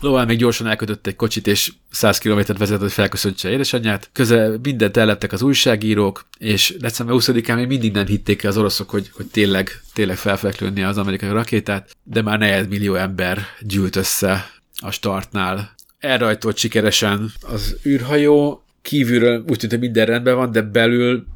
Lóval 0.00 0.24
még 0.24 0.38
gyorsan 0.38 0.66
elkötött 0.66 1.06
egy 1.06 1.16
kocsit, 1.16 1.46
és 1.46 1.72
100 1.90 2.18
kilométert 2.18 2.58
vezetett, 2.58 2.82
hogy 2.82 2.92
felköszöntse 2.92 3.50
édesanyját. 3.50 4.10
Közel 4.12 4.58
mindent 4.62 4.96
ellettek 4.96 5.32
az 5.32 5.42
újságírók, 5.42 6.26
és 6.38 6.76
december 6.78 7.16
20-án 7.18 7.54
még 7.54 7.66
mindig 7.66 7.92
nem 7.92 8.06
hitték 8.06 8.44
az 8.44 8.56
oroszok, 8.56 8.90
hogy, 8.90 9.10
hogy 9.12 9.26
tényleg, 9.26 9.80
tényleg 9.94 10.16
fel 10.16 10.36
fogják 10.36 10.60
lőni 10.60 10.82
az 10.82 10.98
amerikai 10.98 11.28
rakétát, 11.28 11.96
de 12.02 12.22
már 12.22 12.38
4 12.38 12.68
millió 12.68 12.94
ember 12.94 13.38
gyűlt 13.60 13.96
össze 13.96 14.50
a 14.80 14.90
startnál. 14.90 15.74
Elrajtolt 15.98 16.56
sikeresen 16.56 17.32
az 17.40 17.76
űrhajó, 17.86 18.64
kívülről 18.82 19.44
úgy 19.48 19.58
tűnt, 19.58 19.72
hogy 19.72 19.80
minden 19.80 20.06
rendben 20.06 20.36
van, 20.36 20.52
de 20.52 20.62
belül 20.62 21.26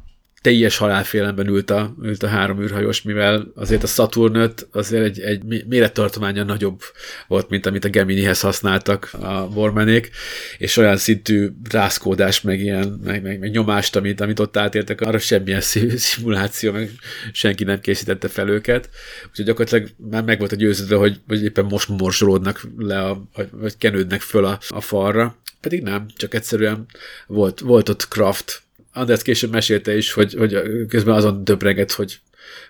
teljes 0.47 0.77
halálfélemben 0.77 1.47
ült 1.47 1.69
a, 1.69 1.95
ült 2.03 2.23
a 2.23 2.27
három 2.27 2.61
űrhajós, 2.61 3.01
mivel 3.01 3.51
azért 3.55 3.83
a 3.83 3.87
Saturn 3.87 4.35
5 4.35 4.67
azért 4.71 5.03
egy, 5.03 5.19
egy 5.19 5.65
mérettartománya 5.67 6.43
nagyobb 6.43 6.81
volt, 7.27 7.49
mint 7.49 7.65
amit 7.65 7.85
a 7.85 7.89
Geminihez 7.89 8.41
használtak 8.41 9.09
a 9.21 9.47
Bormanék, 9.47 10.09
és 10.57 10.77
olyan 10.77 10.97
szintű 10.97 11.49
rászkódás, 11.69 12.41
meg 12.41 12.59
ilyen, 12.59 12.99
meg, 13.03 13.23
meg, 13.23 13.39
meg 13.39 13.51
nyomást, 13.51 13.95
amit, 13.95 14.21
amit 14.21 14.39
ott 14.39 14.57
átértek, 14.57 15.01
arra 15.01 15.19
semmilyen 15.19 15.61
szimuláció, 15.95 16.71
meg 16.71 16.91
senki 17.31 17.63
nem 17.63 17.79
készítette 17.79 18.27
fel 18.27 18.49
őket. 18.49 18.89
Úgyhogy 19.29 19.45
gyakorlatilag 19.45 19.89
már 20.09 20.23
meg 20.23 20.39
volt 20.39 20.51
a 20.51 20.55
győződve, 20.55 20.95
hogy, 20.95 21.19
hogy 21.27 21.43
éppen 21.43 21.65
most 21.65 21.87
morsolódnak 21.87 22.67
le, 22.77 22.99
a, 22.99 23.29
vagy, 23.51 23.77
kenődnek 23.77 24.21
föl 24.21 24.45
a, 24.45 24.59
a 24.69 24.81
falra. 24.81 25.37
Pedig 25.61 25.81
nem, 25.81 26.05
csak 26.15 26.33
egyszerűen 26.33 26.85
volt, 27.27 27.59
volt 27.59 27.89
ott 27.89 28.07
craft, 28.07 28.65
András 28.97 29.21
később 29.21 29.51
mesélte 29.51 29.97
is, 29.97 30.11
hogy, 30.11 30.33
hogy 30.33 30.57
közben 30.87 31.15
azon 31.15 31.43
döbreget, 31.43 31.91
hogy, 31.91 32.19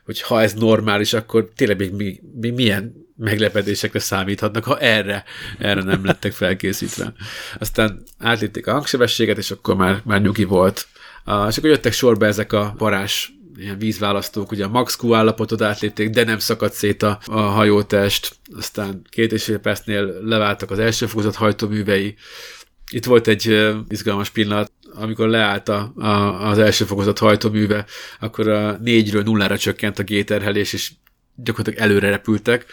hogy 0.06 0.22
ha 0.22 0.42
ez 0.42 0.54
normális, 0.54 1.14
akkor 1.14 1.50
tényleg 1.56 1.78
még, 1.96 2.22
még, 2.40 2.54
milyen 2.54 3.06
meglepedésekre 3.18 4.00
számíthatnak, 4.00 4.64
ha 4.64 4.80
erre, 4.80 5.24
erre 5.60 5.84
nem 5.84 6.06
lettek 6.06 6.32
felkészítve. 6.32 7.14
Aztán 7.60 8.04
átlépték 8.18 8.68
a 8.68 8.72
hangsebességet, 8.72 9.38
és 9.38 9.52
akkor 9.52 9.76
már, 9.76 10.02
már 10.06 10.22
nyugi 10.22 10.44
volt. 10.44 10.88
Uh, 11.26 11.48
és 11.48 11.58
akkor 11.58 11.70
jöttek 11.70 11.94
sorba 11.94 12.26
ezek 12.26 12.54
a 12.54 12.76
varázs 12.78 13.28
ilyen 13.58 13.78
vízválasztók, 13.78 14.52
ugye 14.52 14.66
a 14.66 14.70
Max 14.70 14.98
Q 15.02 15.14
állapotot 15.14 15.62
átlépték, 15.62 16.10
de 16.10 16.24
nem 16.24 16.40
szakadt 16.40 16.74
szét 16.74 17.04
a, 17.04 17.20
a 17.26 17.40
hajótest, 17.40 18.36
aztán 18.58 19.02
két 19.10 19.32
és 19.32 19.44
fél 19.44 19.58
percnél 19.58 20.22
leváltak 20.24 20.72
az 20.72 20.80
első 20.80 21.06
fokozat 21.06 21.36
hajtóművei, 21.36 22.16
itt 22.92 23.06
volt 23.06 23.28
egy 23.28 23.74
izgalmas 23.88 24.30
pillanat, 24.30 24.72
amikor 25.00 25.28
leállt 25.28 25.70
a, 25.70 25.92
a, 25.96 26.48
az 26.50 26.58
első 26.58 26.86
fokozat 26.86 27.20
hajtóműve, 27.20 27.86
akkor 28.20 28.48
a 28.48 28.78
négyről 28.78 29.24
nullára 29.24 29.58
csökkent 29.58 30.00
a 30.00 30.04
géterhelés, 30.04 30.74
és 30.74 30.92
gyakorlatilag 31.36 31.90
előre 31.90 32.10
repültek, 32.10 32.66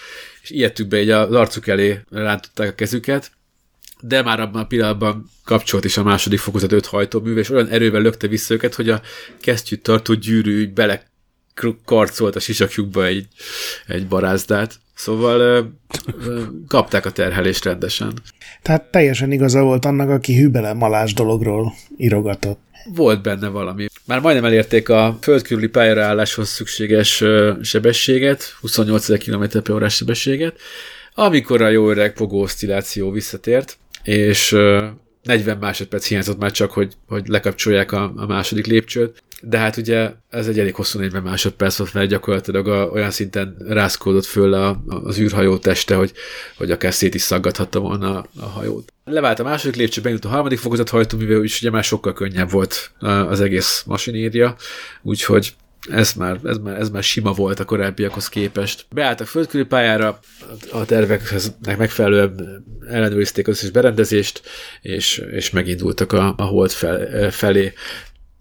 és 0.43 0.51
ilyetük 0.51 0.89
be, 0.89 1.01
így 1.01 1.11
az 1.11 1.33
arcuk 1.33 1.67
elé 1.67 2.01
rántották 2.11 2.69
a 2.69 2.75
kezüket, 2.75 3.33
de 4.01 4.23
már 4.23 4.41
abban 4.41 4.63
a 4.63 4.67
pillanatban 4.67 5.31
kapcsolt 5.45 5.85
is 5.85 5.97
a 5.97 6.03
második 6.03 6.39
fokozat 6.39 6.73
öt 6.73 6.87
hajtóműve, 6.87 7.41
és 7.41 7.51
olyan 7.51 7.69
erővel 7.69 8.01
lökte 8.01 8.27
vissza 8.27 8.55
őket, 8.55 8.75
hogy 8.75 8.89
a 8.91 9.03
kesztyűt 9.41 9.83
tartó 9.83 10.15
gyűrű 10.15 10.73
bele 10.73 11.13
karcolt 11.85 12.37
a 12.37 12.41
sisakjukba 12.41 13.05
egy, 13.05 13.27
egy 13.87 14.07
barázdát. 14.07 14.81
Szóval 14.95 15.41
ö, 15.41 15.61
ö, 16.27 16.43
kapták 16.69 17.07
a 17.07 17.11
terhelést 17.11 17.65
rendesen. 17.65 18.13
Tehát 18.63 18.83
teljesen 18.83 19.33
igaza 19.33 19.63
volt 19.63 19.85
annak, 19.85 20.09
aki 20.09 20.37
hübele 20.37 20.73
malás 20.73 21.15
dologról 21.15 21.73
írogatott. 21.97 22.59
Volt 22.95 23.23
benne 23.23 23.49
valami. 23.49 23.87
Már 24.07 24.21
majdnem 24.21 24.45
elérték 24.45 24.89
a 24.89 25.19
földkörüli 25.21 25.69
pályára 25.69 26.05
álláshoz 26.05 26.49
szükséges 26.49 27.21
ö, 27.21 27.53
sebességet, 27.63 28.57
28 28.61 29.25
km 29.25 29.45
h 29.65 29.73
órás 29.73 29.95
sebességet, 29.95 30.61
amikor 31.15 31.63
a 31.63 31.69
jó 31.69 31.91
öreg 31.91 32.13
pogó 32.13 32.41
oszcilláció 32.41 33.11
visszatért, 33.11 33.79
és 34.03 34.53
ö, 34.53 34.85
40 35.23 35.59
másodperc 35.59 36.07
hiányzott 36.07 36.39
már 36.39 36.51
csak, 36.51 36.71
hogy, 36.71 36.93
hogy 37.07 37.27
lekapcsolják 37.27 37.93
a, 37.93 38.13
a 38.17 38.27
második 38.27 38.67
lépcsőt, 38.67 39.23
de 39.47 39.59
hát 39.59 39.77
ugye 39.77 40.11
ez 40.29 40.49
egy 40.49 40.59
elég 40.59 40.75
hosszú 40.75 40.99
40 40.99 41.23
másodperc 41.23 41.77
volt, 41.77 41.95
mert 41.95 42.09
gyakorlatilag 42.09 42.69
a, 42.69 42.89
olyan 42.89 43.11
szinten 43.11 43.57
rászkódott 43.69 44.25
föl 44.25 44.55
a, 44.55 44.85
az 44.87 45.19
űrhajó 45.19 45.59
teste, 45.59 45.95
hogy, 45.95 46.13
hogy 46.57 46.71
akár 46.71 46.95
szét 46.95 47.15
is 47.15 47.23
szaggathatta 47.23 47.79
volna 47.79 48.19
a, 48.19 48.27
a 48.41 48.47
hajót. 48.47 48.93
Levált 49.05 49.39
a 49.39 49.43
második 49.43 49.77
lépcső, 49.77 50.01
beindult 50.01 50.25
a 50.25 50.35
harmadik 50.35 50.59
fokozat 50.59 50.89
hajtóművel, 50.89 51.45
és 51.45 51.61
ugye 51.61 51.71
már 51.71 51.85
sokkal 51.85 52.13
könnyebb 52.13 52.51
volt 52.51 52.91
az 53.01 53.41
egész 53.41 53.83
masinérja, 53.87 54.57
úgyhogy 55.03 55.55
ez 55.91 56.13
már, 56.13 56.39
ez, 56.45 56.59
már, 56.59 56.81
ez 56.81 56.91
már 56.91 57.03
sima 57.03 57.33
volt 57.33 57.61
a 57.61 57.65
korábbiakhoz 57.65 58.29
képest. 58.29 58.87
Beálltak 58.91 59.27
földkörüli 59.27 59.69
pályára, 59.69 60.21
a 60.73 60.85
tervekhez 60.85 61.57
megfelelően 61.79 62.65
ellenőrizték 62.89 63.49
az 63.49 63.57
összes 63.57 63.71
berendezést, 63.71 64.43
és, 64.81 65.23
és 65.31 65.51
megindultak 65.51 66.13
a, 66.13 66.35
a 66.37 66.43
hold 66.43 66.71
fel, 66.71 67.31
felé. 67.31 67.73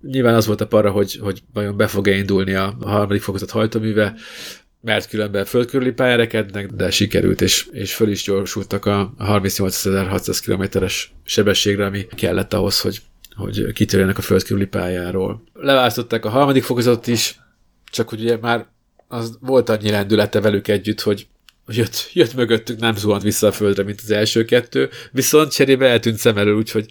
Nyilván 0.08 0.36
az 0.36 0.46
volt 0.46 0.62
a 0.62 0.68
para, 0.68 0.92
hogy, 0.92 1.18
hogy 1.22 1.44
vajon 1.54 1.78
be 1.78 1.88
fog-e 1.88 2.16
indulni 2.16 2.54
a, 2.54 2.78
harmadik 2.82 3.22
fokozat 3.22 3.50
hajtóműve, 3.50 4.14
mert 4.82 5.10
különben 5.10 5.46
földkörüli 5.46 5.92
pályárekednek, 5.92 6.68
de 6.68 6.92
sikerült, 6.92 7.42
és, 7.42 7.68
és 7.72 7.94
föl 7.96 8.10
is 8.10 8.24
gyorsultak 8.24 8.86
a 8.86 9.14
38.600 9.20 10.40
km-es 10.46 11.14
sebességre, 11.24 11.86
ami 11.86 12.06
kellett 12.06 12.54
ahhoz, 12.54 12.82
hogy, 12.82 13.02
hogy 13.36 13.72
kitörjenek 13.74 14.18
a 14.18 14.22
földkörüli 14.22 14.66
pályáról. 14.66 15.44
Leválasztották 15.54 16.26
a 16.26 16.30
harmadik 16.30 16.64
fokozatot 16.64 17.08
is, 17.08 17.40
csak 17.92 18.10
hogy 18.10 18.22
ugye 18.22 18.38
már 18.38 18.68
az 19.08 19.38
volt 19.42 19.70
annyi 19.70 19.90
lendülete 19.90 20.42
velük 20.42 20.68
együtt, 20.68 21.02
hogy 21.02 21.28
jött, 21.68 22.10
jött 22.14 22.34
mögöttük, 22.34 22.80
nem 22.80 22.96
zuhant 22.96 23.24
vissza 23.24 23.48
a 23.48 23.52
földre, 23.52 23.84
mint 23.84 24.02
az 24.04 24.12
első 24.12 24.46
kettő, 24.46 24.90
viszont 25.12 25.52
cserébe 25.52 25.88
eltűnt 25.88 26.18
szem 26.18 26.38
elől, 26.38 26.56
úgyhogy 26.56 26.86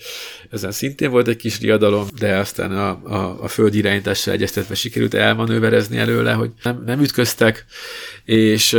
ezen 0.51 0.73
szintén 0.73 1.11
volt 1.11 1.29
egy 1.29 1.37
kis 1.37 1.61
riadalom, 1.61 2.07
de 2.19 2.37
aztán 2.37 2.73
a, 2.73 2.89
a, 2.89 3.43
a 3.43 3.49
föld 3.49 3.75
irányítással 3.75 4.35
egyeztetve 4.35 4.75
sikerült 4.75 5.15
elmanőverezni 5.15 5.99
előle, 5.99 6.33
hogy 6.33 6.51
nem, 6.63 6.83
nem 6.87 7.01
ütköztek, 7.01 7.65
és 8.25 8.77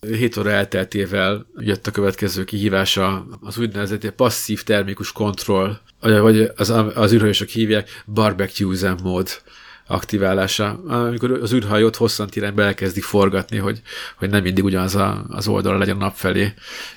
7 0.00 0.36
óra 0.36 0.50
elteltével 0.50 1.46
jött 1.56 1.86
a 1.86 1.90
következő 1.90 2.44
kihívása, 2.44 3.26
az 3.40 3.58
úgynevezett 3.58 4.10
passzív 4.10 4.62
termikus 4.62 5.12
kontroll, 5.12 5.78
vagy 6.00 6.50
az, 6.56 6.70
az 6.94 7.12
űrhajósok 7.12 7.48
hívják 7.48 8.04
barbecue 8.06 8.76
zen 8.76 8.98
mód 9.02 9.28
aktiválása, 9.90 10.80
amikor 10.86 11.30
az 11.30 11.52
űrhajót 11.52 11.96
hosszant 11.96 12.36
irányba 12.36 12.62
elkezdik 12.62 13.02
forgatni, 13.02 13.56
hogy, 13.56 13.80
hogy 14.16 14.30
nem 14.30 14.42
mindig 14.42 14.64
ugyanaz 14.64 14.94
a, 14.94 15.24
az 15.28 15.48
oldal 15.48 15.78
legyen 15.78 15.96
a 15.96 15.98
nap 15.98 16.14
felé, 16.16 16.54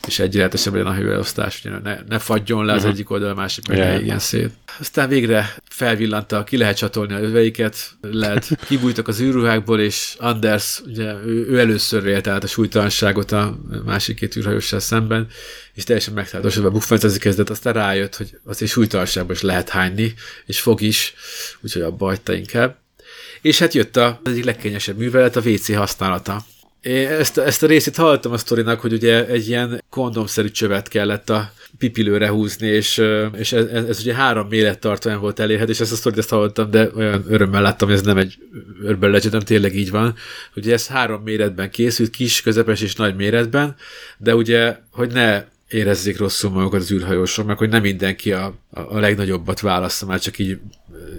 és 0.08 0.20
együletesebb 0.20 0.74
legyen 0.74 0.88
a 0.88 0.94
hőelosztás, 0.94 1.62
hogy 1.62 1.72
ne, 1.84 1.98
ne 2.08 2.20
fagyjon 2.20 2.66
le 2.66 2.72
az 2.72 2.78
uh-huh. 2.78 2.94
egyik 2.94 3.10
oldal, 3.10 3.30
a 3.30 3.34
másik 3.34 3.68
meg 3.68 3.78
yeah. 3.78 4.02
igen 4.02 4.20
szét. 4.20 4.52
Aztán 4.80 5.10
végre 5.10 5.56
felvillantak, 5.70 6.46
ki 6.46 6.58
lehet 6.58 6.78
csatolni 6.78 7.14
a 7.14 7.22
öveiket, 7.22 7.92
lehet 8.02 8.60
kibújtak 8.68 9.08
az 9.08 9.22
űrruhákból, 9.22 9.80
és 9.80 10.16
Anders, 10.20 10.82
ugye 10.86 11.14
ő, 11.26 11.46
ő 11.50 11.60
először 11.60 12.06
élt 12.06 12.28
át 12.28 12.44
a 12.44 12.48
súlytalanságot 12.48 13.32
a 13.32 13.58
másik 13.86 14.16
két 14.16 14.36
űrhajóssal 14.36 14.80
szemben, 14.80 15.28
és 15.74 15.84
teljesen 15.84 16.14
megtálatosodva 16.14 16.70
buffentezni 16.70 17.20
kezdett, 17.20 17.50
aztán 17.50 17.74
rájött, 17.74 18.16
hogy 18.16 18.38
azért 18.46 18.72
súlytalanságban 18.72 19.36
is 19.36 19.42
lehet 19.42 19.70
hányni, 19.70 20.14
és 20.46 20.60
fog 20.62 20.82
is, 20.82 21.14
úgyhogy 21.62 21.82
abba 21.82 22.06
hagyta 22.06 22.34
inkább. 22.34 22.81
És 23.42 23.60
hát 23.60 23.74
jött 23.74 23.98
az 23.98 24.14
egyik 24.24 24.44
legkényesebb 24.44 24.98
művelet, 24.98 25.36
a 25.36 25.42
WC 25.46 25.76
használata. 25.76 26.46
Én 26.82 27.08
ezt, 27.08 27.38
ezt 27.38 27.64
a 27.64 27.68
részét 27.68 27.96
hallottam 27.96 28.32
a 28.32 28.38
sztorinak, 28.38 28.80
hogy 28.80 28.94
ugye 28.94 29.28
egy 29.28 29.48
ilyen 29.48 29.84
kondomszerű 29.90 30.50
csövet 30.50 30.88
kellett 30.88 31.30
a 31.30 31.52
pipilőre 31.78 32.30
húzni, 32.30 32.68
és, 32.68 33.02
és 33.38 33.52
ez, 33.52 33.66
ez, 33.66 33.86
ez 33.86 34.00
ugye 34.00 34.14
három 34.14 34.48
mérettartóan 34.48 35.20
volt 35.20 35.40
elérhető, 35.40 35.72
és 35.72 35.80
ezt 35.80 35.92
a 35.92 35.96
sztorit 35.96 36.18
ezt 36.18 36.30
hallottam, 36.30 36.72
de 36.72 36.90
olyan 36.96 37.26
örömmel 37.28 37.62
láttam, 37.62 37.88
hogy 37.88 37.98
ez 37.98 38.04
nem 38.04 38.18
egy 38.18 38.38
örben 38.84 39.10
legyen, 39.12 39.32
nem 39.32 39.40
tényleg 39.40 39.76
így 39.76 39.92
van. 39.92 40.16
Ugye 40.56 40.74
ez 40.74 40.88
három 40.88 41.22
méretben 41.24 41.70
készült, 41.70 42.10
kis, 42.10 42.42
közepes 42.42 42.82
és 42.82 42.96
nagy 42.96 43.16
méretben, 43.16 43.76
de 44.18 44.36
ugye, 44.36 44.78
hogy 44.92 45.12
ne 45.12 45.44
érezzék 45.68 46.18
rosszul 46.18 46.50
magukat 46.50 46.82
az 46.82 46.92
űrhajósok, 46.92 47.46
meg 47.46 47.58
hogy 47.58 47.70
nem 47.70 47.82
mindenki 47.82 48.32
a, 48.32 48.56
a 48.70 49.00
legnagyobbat 49.00 49.60
válassza 49.60 50.06
már 50.06 50.20
csak 50.20 50.40
így 50.40 50.58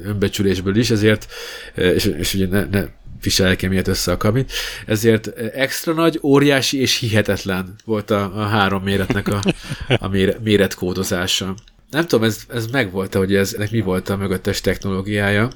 önbecsülésből 0.04 0.76
is, 0.76 0.90
ezért, 0.90 1.32
és, 1.74 2.04
és 2.04 2.34
ugye 2.34 2.46
ne, 2.46 2.64
ne 2.64 2.84
viselek 3.22 3.62
emiatt 3.62 3.86
össze 3.86 4.12
a 4.12 4.16
kabin, 4.16 4.46
ezért 4.86 5.26
extra 5.36 5.92
nagy, 5.92 6.18
óriási 6.22 6.80
és 6.80 6.98
hihetetlen 6.98 7.74
volt 7.84 8.10
a, 8.10 8.40
a 8.40 8.46
három 8.46 8.82
méretnek 8.82 9.28
a, 9.28 9.42
a 9.88 10.08
méretkódozása. 10.42 11.54
Nem 11.90 12.06
tudom, 12.06 12.24
ez, 12.24 12.42
ez 12.48 12.66
megvolt-e, 12.66 13.18
hogy 13.18 13.34
ez, 13.34 13.54
ennek 13.54 13.70
mi 13.70 13.80
volt 13.80 14.08
a 14.08 14.16
mögöttes 14.16 14.60
technológiája, 14.60 15.50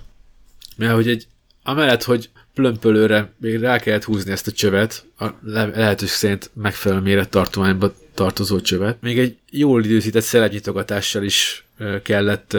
mert 0.77 0.94
hogy 0.94 1.09
egy, 1.09 1.27
amellett, 1.62 2.03
hogy 2.03 2.31
plömpölőre 2.55 3.32
még 3.40 3.61
rá 3.61 3.78
kellett 3.78 4.05
húzni 4.05 4.31
ezt 4.31 4.47
a 4.47 4.53
csövet, 4.53 5.07
a 5.19 5.27
lehetőség 5.43 6.15
szerint 6.15 6.51
megfelelő 6.55 7.01
mérettartományba 7.01 7.94
tartozó 8.16 8.60
csövet. 8.60 9.01
Még 9.01 9.18
egy 9.18 9.36
jól 9.51 9.84
időzített 9.84 10.22
szelepnyitogatással 10.22 11.22
is 11.22 11.64
kellett 12.02 12.56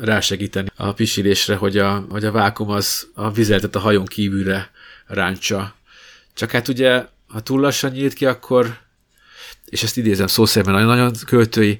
rásegíteni 0.00 0.68
a 0.76 0.92
pisilésre, 0.92 1.54
hogy 1.54 1.78
a, 1.78 2.06
hogy 2.08 2.24
a 2.24 2.32
vákum 2.32 2.70
az 2.70 3.08
a 3.14 3.30
vizeltet 3.30 3.76
a 3.76 3.78
hajón 3.78 4.04
kívülre 4.04 4.70
ráncsa. 5.06 5.74
Csak 6.34 6.50
hát 6.50 6.68
ugye, 6.68 7.04
ha 7.26 7.40
túl 7.40 7.60
lassan 7.60 7.90
nyílt 7.90 8.12
ki, 8.12 8.26
akkor, 8.26 8.78
és 9.64 9.82
ezt 9.82 9.96
idézem 9.96 10.26
szó 10.26 10.46
szerint 10.46 10.72
nagyon-nagyon 10.72 11.12
költői, 11.26 11.78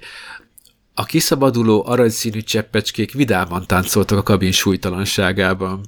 a 0.95 1.05
kiszabaduló 1.05 1.85
aranyszínű 1.87 2.41
cseppecskék 2.41 3.13
vidáman 3.13 3.67
táncoltak 3.67 4.19
a 4.19 4.23
kabin 4.23 4.53
súlytalanságában. 4.53 5.85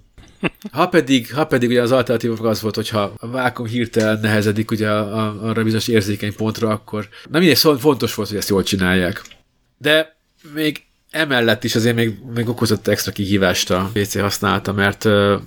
Ha 0.72 0.88
pedig, 0.88 1.34
ha 1.34 1.44
pedig 1.44 1.68
ugye 1.68 1.82
az 1.82 1.92
alternatív 1.92 2.44
az 2.44 2.60
volt, 2.60 2.74
hogyha 2.74 3.12
a 3.16 3.28
vákum 3.28 3.66
hirtelen 3.66 4.20
nehezedik 4.20 4.70
ugye 4.70 4.88
a, 4.88 5.18
a, 5.18 5.48
arra 5.48 5.62
bizonyos 5.62 5.88
érzékeny 5.88 6.34
pontra, 6.34 6.68
akkor 6.68 7.08
nem 7.30 7.40
mindegy, 7.40 7.58
szóval 7.58 7.78
fontos 7.78 8.14
volt, 8.14 8.28
hogy 8.28 8.38
ezt 8.38 8.48
jól 8.48 8.62
csinálják. 8.62 9.22
De 9.78 10.16
még 10.54 10.84
emellett 11.10 11.64
is 11.64 11.74
azért 11.74 11.94
még, 11.94 12.18
még 12.34 12.48
okozott 12.48 12.88
extra 12.88 13.12
kihívást 13.12 13.70
a 13.70 13.90
PC 13.92 14.18
használata, 14.20 14.72
mert 14.72 15.04
uh, 15.04 15.40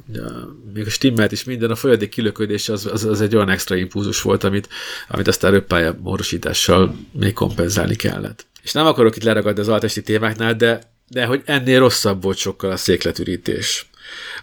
még 0.73 0.85
a 0.85 0.89
stimmelt 0.89 1.31
is 1.31 1.43
minden, 1.43 1.71
a 1.71 1.75
folyadék 1.75 2.09
kilöködés 2.09 2.69
az, 2.69 2.85
az, 2.85 3.05
az, 3.05 3.21
egy 3.21 3.35
olyan 3.35 3.49
extra 3.49 3.75
impulzus 3.75 4.21
volt, 4.21 4.43
amit, 4.43 4.69
amit 5.07 5.27
aztán 5.27 5.51
röppálya 5.51 5.97
módosítással 6.01 6.95
még 7.11 7.33
kompenzálni 7.33 7.95
kellett. 7.95 8.45
És 8.61 8.71
nem 8.71 8.85
akarok 8.85 9.15
itt 9.15 9.23
leragadni 9.23 9.61
az 9.61 9.69
altesti 9.69 10.01
témáknál, 10.01 10.53
de, 10.53 10.81
de 11.07 11.25
hogy 11.25 11.41
ennél 11.45 11.79
rosszabb 11.79 12.23
volt 12.23 12.37
sokkal 12.37 12.71
a 12.71 12.77
székletürítés 12.77 13.89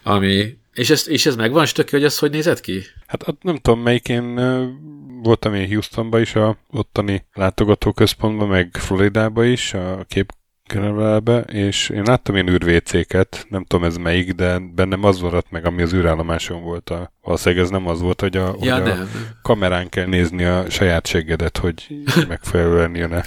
ami, 0.02 0.58
és 0.74 0.90
ez, 0.90 1.08
és 1.08 1.26
ez 1.26 1.36
megvan 1.36 1.66
stöki, 1.66 1.90
hogy 1.90 2.04
ez 2.04 2.18
hogy 2.18 2.30
nézett 2.30 2.60
ki? 2.60 2.82
Hát 3.06 3.42
nem 3.42 3.56
tudom, 3.56 3.80
melyik 3.80 4.08
én 4.08 4.34
voltam 5.22 5.54
én 5.54 5.68
Houstonban 5.68 6.20
is, 6.20 6.34
a 6.34 6.58
ottani 6.70 7.26
látogatóközpontban, 7.32 8.48
meg 8.48 8.76
Floridába 8.78 9.44
is, 9.44 9.74
a 9.74 10.04
kép 10.08 10.32
és 11.46 11.88
én 11.88 12.02
láttam 12.02 12.36
én 12.36 12.48
űrvécéket, 12.48 13.46
nem 13.48 13.64
tudom 13.64 13.84
ez 13.84 13.96
melyik, 13.96 14.32
de 14.32 14.58
bennem 14.58 15.04
az 15.04 15.20
volt 15.20 15.50
meg, 15.50 15.66
ami 15.66 15.82
az 15.82 15.92
űrállomáson 15.92 16.62
volt. 16.62 16.90
A, 16.90 17.12
valószínűleg 17.22 17.64
ez 17.64 17.70
nem 17.70 17.86
az 17.86 18.00
volt, 18.00 18.20
hogy 18.20 18.36
a, 18.36 18.56
ja, 18.60 18.80
hogy 18.80 18.90
a 18.90 18.96
kamerán 19.42 19.88
kell 19.88 20.06
nézni 20.06 20.44
a 20.44 20.70
saját 20.70 21.06
seggedet, 21.06 21.58
hogy 21.58 21.86
megfelelően 22.28 22.94
jön-e. 22.94 23.24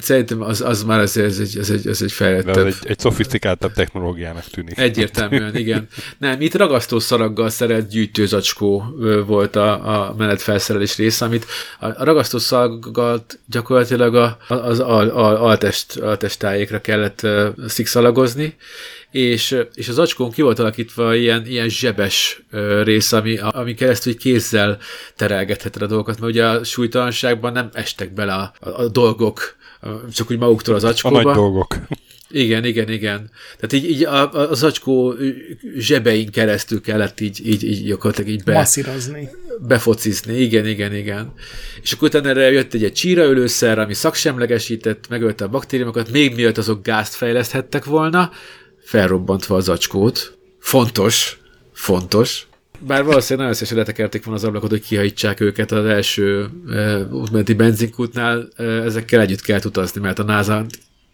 Szerintem 0.00 0.42
az, 0.42 0.60
az 0.60 0.82
már 0.82 1.00
ez, 1.00 1.16
ez, 1.16 1.38
egy, 1.38 1.58
ez, 1.58 1.70
egy, 1.70 1.86
ez 1.86 2.02
egy 2.02 2.12
fejlettebb. 2.12 2.56
Ez 2.56 2.64
egy, 2.64 2.88
egy 2.88 2.98
szofisztikáltabb 2.98 3.72
technológiának 3.72 4.44
tűnik. 4.44 4.78
Egyértelműen, 4.78 5.56
igen. 5.56 5.88
Nem, 6.18 6.40
itt 6.40 6.54
ragasztószaraggal 6.54 7.50
szerelt 7.50 7.88
gyűjtőzacskó 7.88 8.84
volt 9.26 9.56
a, 9.56 10.08
a 10.08 10.14
menetfelszerelés 10.18 10.96
része, 10.96 11.24
amit 11.24 11.46
a 11.78 12.04
ragasztószaraggal 12.04 13.24
gyakorlatilag 13.46 14.14
a, 14.14 14.38
az 14.48 14.80
al, 14.80 15.08
al, 15.08 15.36
altest, 15.36 15.96
altestájékra 15.96 16.80
kellett 16.80 17.26
szikszalagozni, 17.66 18.56
és, 19.10 19.56
és 19.74 19.88
az 19.88 19.98
acskón 19.98 20.30
ki 20.30 20.42
volt 20.42 20.58
alakítva 20.58 21.14
ilyen, 21.14 21.46
ilyen 21.46 21.68
zsebes 21.68 22.42
rész, 22.82 23.12
ami, 23.12 23.38
ami 23.38 23.74
keresztül 23.74 24.16
kézzel 24.16 24.78
terelgetheted 25.16 25.82
a 25.82 25.86
dolgokat, 25.86 26.20
mert 26.20 26.32
ugye 26.32 26.46
a 26.46 26.64
súlytalanságban 26.64 27.52
nem 27.52 27.68
estek 27.72 28.12
bele 28.12 28.32
a, 28.32 28.52
a, 28.58 28.68
a 28.68 28.88
dolgok 28.88 29.58
csak 30.12 30.30
úgy 30.30 30.38
maguktól 30.38 30.74
az 30.74 30.84
acskóba. 30.84 31.18
A 31.18 31.22
nagy 31.22 31.34
dolgok. 31.34 31.76
Igen, 32.30 32.64
igen, 32.64 32.88
igen. 32.88 33.30
Tehát 33.56 33.72
így, 33.72 33.90
így 33.90 34.04
a, 34.04 34.32
a, 34.32 34.50
a 34.50 34.54
zacskó 34.54 35.14
zsebein 35.76 36.30
keresztül 36.30 36.80
kellett 36.80 37.20
így, 37.20 37.46
így, 37.46 37.64
így 37.64 37.84
gyakorlatilag 37.84 38.30
így 38.30 38.44
be, 38.44 38.52
Masszírozni. 38.52 39.28
befocizni. 39.60 40.40
Igen, 40.40 40.66
igen, 40.66 40.94
igen. 40.94 41.32
És 41.82 41.92
akkor 41.92 42.08
utána 42.08 42.28
erre 42.28 42.50
jött 42.50 42.74
egy, 42.74 42.84
egy 42.84 42.92
csíraölőszer, 42.92 43.78
ami 43.78 43.94
szaksemlegesített, 43.94 45.08
megölte 45.08 45.44
a 45.44 45.48
baktériumokat, 45.48 46.10
még 46.10 46.34
miatt 46.34 46.58
azok 46.58 46.82
gázt 46.82 47.14
fejleszthettek 47.14 47.84
volna, 47.84 48.30
felrobbantva 48.80 49.56
az 49.56 49.64
zacskót. 49.64 50.38
Fontos, 50.58 51.38
fontos. 51.72 52.48
Bár 52.86 53.04
valószínűleg 53.04 53.48
nagyon 53.48 53.54
szépen 53.54 53.76
letekerték 53.76 54.24
volna 54.24 54.40
az 54.40 54.46
ablakot, 54.46 54.70
hogy 54.70 54.82
kihajítsák 54.82 55.40
őket 55.40 55.72
az 55.72 55.84
első 55.84 56.48
e, 56.70 56.98
útmenti 56.98 57.54
benzinkútnál, 57.54 58.48
e, 58.56 58.62
ezekkel 58.64 59.20
együtt 59.20 59.40
kell 59.40 59.60
utazni, 59.64 60.00
mert 60.00 60.18
a 60.18 60.22
NASA 60.22 60.66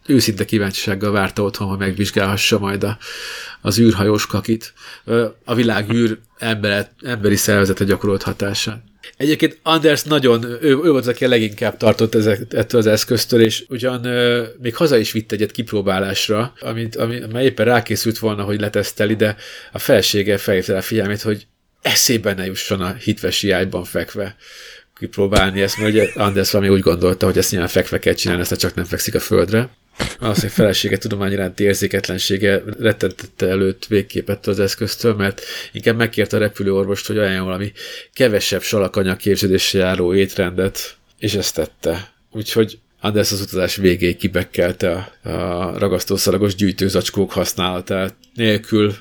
őszinte 0.07 0.45
kíváncsisággal 0.45 1.13
várta 1.13 1.43
otthon, 1.43 1.69
hogy 1.69 1.79
megvizsgálhassa 1.79 2.59
majd 2.59 2.85
a, 2.85 2.99
az 3.61 3.79
űrhajós 3.79 4.27
kakit, 4.27 4.73
e, 5.07 5.35
a 5.45 5.55
világ 5.55 5.93
űr 5.93 6.19
emberet, 6.39 6.91
emberi 7.05 7.37
szervezete 7.37 7.85
gyakorolt 7.85 8.23
hatását. 8.23 8.83
Egyébként 9.17 9.59
Anders 9.63 10.03
nagyon, 10.03 10.45
ő, 10.45 10.59
ő 10.61 10.91
volt, 10.91 11.07
aki 11.07 11.25
a 11.25 11.29
leginkább 11.29 11.77
tartott 11.77 12.15
ezek, 12.15 12.41
ettől 12.51 12.81
az 12.81 12.87
eszköztől, 12.87 13.41
és 13.41 13.65
ugyan 13.69 14.05
ö, 14.05 14.45
még 14.63 14.77
haza 14.77 14.97
is 14.97 15.13
vitt 15.13 15.33
egyet 15.33 15.51
kipróbálásra, 15.51 16.53
amit, 16.61 16.97
ami, 16.97 17.21
amely 17.21 17.45
éppen 17.45 17.67
rákészült 17.67 18.19
volna, 18.19 18.43
hogy 18.43 18.61
leteszteli, 18.61 19.15
de 19.15 19.37
a 19.73 19.79
felsége 19.79 20.37
felhívta 20.37 20.73
rá 20.73 20.81
figyelmét, 20.81 21.23
hogy 21.23 21.47
eszébe 21.87 22.35
ne 22.35 22.47
jusson 22.47 22.81
a 22.81 22.93
hitvesi 22.93 23.51
ágyban 23.51 23.85
fekve 23.85 24.37
kipróbálni 24.99 25.61
ezt, 25.63 25.79
mert 25.79 25.91
ugye 25.91 26.11
Anders 26.15 26.51
valami 26.51 26.71
úgy 26.71 26.81
gondolta, 26.81 27.27
hogy 27.27 27.39
ezt 27.39 27.51
nyilván 27.51 27.69
fekve 27.69 27.99
kell 27.99 28.13
csinálni, 28.13 28.43
ezt 28.43 28.57
csak 28.57 28.75
nem 28.75 28.85
fekszik 28.85 29.15
a 29.15 29.21
földre. 29.21 29.69
Az, 30.19 30.41
hogy 30.41 30.51
felesége 30.51 30.99
tudomány 30.99 31.33
iránti 31.33 31.65
érzéketlensége 31.65 32.63
rettentette 32.79 33.49
előtt 33.49 33.87
végképet 33.87 34.47
az 34.47 34.61
eszköztől, 34.61 35.15
mert 35.15 35.43
inkább 35.73 35.97
megkérte 35.97 36.37
a 36.37 36.41
repülőorvost, 36.41 37.07
hogy 37.07 37.19
ajánljon 37.19 37.45
valami 37.45 37.73
kevesebb 38.13 38.63
salakanyag 38.63 39.17
képződéssel 39.17 39.81
járó 39.81 40.15
étrendet, 40.15 40.97
és 41.19 41.35
ezt 41.35 41.55
tette. 41.55 42.13
Úgyhogy 42.31 42.79
Anders 43.01 43.33
az 43.33 43.41
utazás 43.41 43.77
végéig 43.77 44.17
kibekkelte 44.17 45.13
a, 45.23 45.29
a 45.29 45.79
ragasztószalagos 45.79 46.55
gyűjtőzacskók 46.55 47.33
használatát 47.33 48.15
nélkül 48.35 48.95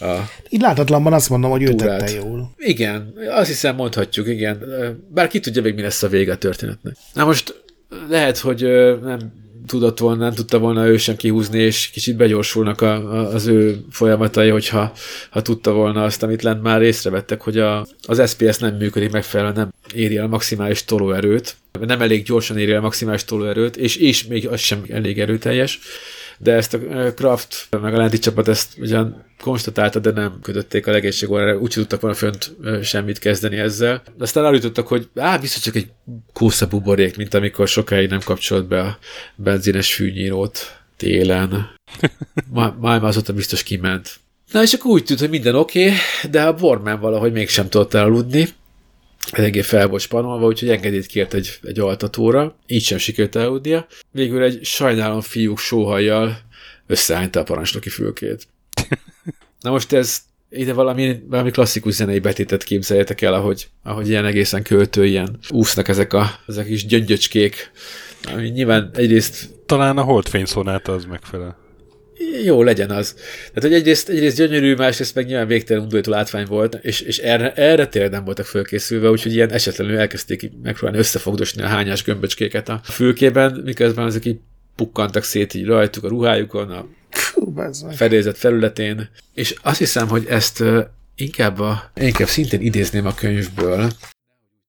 a 0.00 0.14
Így 0.48 0.60
látatlanban 0.60 1.12
azt 1.12 1.28
mondom, 1.28 1.50
hogy 1.50 1.62
ő 1.62 1.74
túrát. 1.74 1.98
tette 1.98 2.14
jól. 2.14 2.54
Igen, 2.58 3.14
azt 3.30 3.48
hiszem 3.48 3.74
mondhatjuk, 3.74 4.28
igen. 4.28 4.62
Bár 5.08 5.28
ki 5.28 5.40
tudja 5.40 5.62
még, 5.62 5.74
mi 5.74 5.82
lesz 5.82 6.02
a 6.02 6.08
vége 6.08 6.32
a 6.32 6.36
történetnek. 6.36 6.96
Na 7.12 7.24
most 7.24 7.62
lehet, 8.08 8.38
hogy 8.38 8.62
nem 9.02 9.18
tudott 9.66 9.98
volna, 9.98 10.22
nem 10.22 10.32
tudta 10.34 10.58
volna 10.58 10.86
ő 10.86 10.96
sem 10.96 11.16
kihúzni, 11.16 11.58
és 11.58 11.90
kicsit 11.90 12.16
begyorsulnak 12.16 12.80
a, 12.80 12.94
a, 12.94 13.34
az 13.34 13.46
ő 13.46 13.84
folyamatai, 13.90 14.48
hogyha 14.48 14.92
ha 15.30 15.42
tudta 15.42 15.72
volna 15.72 16.04
azt, 16.04 16.22
amit 16.22 16.42
lent 16.42 16.62
már 16.62 16.82
észrevettek, 16.82 17.40
hogy 17.40 17.58
a, 17.58 17.86
az 18.02 18.30
SPS 18.30 18.58
nem 18.58 18.76
működik 18.76 19.10
megfelelően, 19.10 19.54
nem 19.56 19.72
éri 19.94 20.16
el 20.16 20.26
maximális 20.26 20.84
tolóerőt, 20.84 21.56
nem 21.80 22.00
elég 22.00 22.24
gyorsan 22.24 22.58
éri 22.58 22.70
el 22.70 22.78
a 22.78 22.80
maximális 22.80 23.24
tolóerőt, 23.24 23.76
és, 23.76 23.96
és 23.96 24.24
még 24.26 24.48
az 24.48 24.60
sem 24.60 24.84
elég 24.88 25.20
erőteljes 25.20 25.78
de 26.38 26.52
ezt 26.52 26.74
a 26.74 26.78
Kraft, 27.14 27.68
meg 27.80 27.94
a 27.94 27.96
Lenti 27.96 28.18
csapat 28.18 28.48
ezt 28.48 28.78
ugyan 28.78 29.24
konstatálta, 29.40 29.98
de 29.98 30.10
nem 30.10 30.38
kötötték 30.42 30.86
a 30.86 30.90
legénységóra, 30.90 31.58
úgy 31.58 31.70
tudtak 31.70 32.00
volna 32.00 32.16
fönt 32.16 32.56
ö, 32.62 32.82
semmit 32.82 33.18
kezdeni 33.18 33.56
ezzel. 33.56 34.02
Aztán 34.18 34.44
eljutottak, 34.44 34.86
hogy 34.86 35.08
á, 35.14 35.36
biztos 35.36 35.62
csak 35.62 35.74
egy 35.74 35.90
kósza 36.32 36.66
buborék, 36.66 37.16
mint 37.16 37.34
amikor 37.34 37.68
sokáig 37.68 38.08
nem 38.08 38.20
kapcsolt 38.24 38.66
be 38.66 38.80
a 38.80 38.98
benzines 39.36 39.94
fűnyírót 39.94 40.58
télen. 40.96 41.70
Ma- 42.50 42.76
Már 42.80 43.04
azóta 43.04 43.32
biztos 43.32 43.62
kiment. 43.62 44.16
Na 44.52 44.62
és 44.62 44.72
akkor 44.72 44.90
úgy 44.90 45.04
tűnt, 45.04 45.20
hogy 45.20 45.30
minden 45.30 45.54
oké, 45.54 45.84
okay, 45.84 45.96
de 46.30 46.42
a 46.42 46.54
Borman 46.54 47.00
valahogy 47.00 47.32
mégsem 47.32 47.68
tudott 47.68 47.94
elaludni, 47.94 48.48
eléggé 49.32 49.62
fel 49.62 49.88
volt 49.88 50.02
spanolva, 50.02 50.46
úgyhogy 50.46 50.70
engedélyt 50.70 51.06
kért 51.06 51.34
egy, 51.34 51.58
egy 51.62 51.78
altatóra, 51.78 52.58
így 52.66 52.82
sem 52.82 52.98
sikerült 52.98 53.36
elaludnia. 53.36 53.86
Végül 54.10 54.42
egy 54.42 54.64
sajnálom 54.64 55.20
fiúk 55.20 55.58
sóhajjal 55.58 56.38
összehányta 56.86 57.40
a 57.40 57.42
parancsnoki 57.42 57.88
fülkét. 57.88 58.46
Na 59.60 59.70
most 59.70 59.92
ez 59.92 60.22
ide 60.50 60.72
valami, 60.72 61.22
valami 61.26 61.50
klasszikus 61.50 61.94
zenei 61.94 62.18
betétet 62.18 62.62
képzeljetek 62.62 63.20
el, 63.20 63.34
ahogy, 63.34 63.68
ahogy 63.82 64.08
ilyen 64.08 64.24
egészen 64.24 64.62
költő, 64.62 65.06
ilyen 65.06 65.38
úsznak 65.50 65.88
ezek 65.88 66.12
a, 66.12 66.30
ezek 66.46 66.68
is 66.68 66.86
gyöngyöcskék, 66.86 67.70
ami 68.32 68.48
nyilván 68.48 68.90
egyrészt 68.94 69.48
Talán 69.66 69.98
a 69.98 70.02
Holdfény 70.02 70.44
szonáta 70.44 70.92
az 70.92 71.04
megfelel. 71.04 71.63
Jó 72.44 72.62
legyen 72.62 72.90
az. 72.90 73.12
Tehát, 73.14 73.62
hogy 73.62 73.72
egyrészt, 73.72 74.08
egyrészt 74.08 74.36
gyönyörű, 74.36 74.74
másrészt 74.74 75.14
meg 75.14 75.26
nyilván 75.26 75.46
végtelen 75.46 75.82
undorító 75.82 76.10
látvány 76.10 76.46
volt, 76.46 76.78
és, 76.82 77.00
és 77.00 77.18
erre, 77.18 77.52
erre 77.52 77.86
tényleg 77.86 78.10
nem 78.10 78.24
voltak 78.24 78.46
fölkészülve, 78.46 79.10
úgyhogy 79.10 79.34
ilyen 79.34 79.52
esetlenül 79.52 79.98
elkezdték 79.98 80.50
megpróbálni 80.62 80.98
összefogdosni 80.98 81.62
a 81.62 81.66
hányás 81.66 82.02
gömböcskéket 82.02 82.68
a 82.68 82.80
fülkében, 82.84 83.62
miközben 83.64 84.06
ezek 84.06 84.24
így 84.24 84.38
pukkantak 84.76 85.22
szét 85.22 85.54
így 85.54 85.66
rajtuk 85.66 86.04
a 86.04 86.08
ruhájukon, 86.08 86.70
a 86.70 86.86
fedélzet 87.92 88.38
felületén, 88.38 89.08
és 89.34 89.54
azt 89.62 89.78
hiszem, 89.78 90.08
hogy 90.08 90.26
ezt 90.28 90.64
inkább, 91.16 91.58
a, 91.58 91.90
inkább 91.94 92.28
szintén 92.28 92.60
idézném 92.60 93.06
a 93.06 93.14
könyvből. 93.14 93.90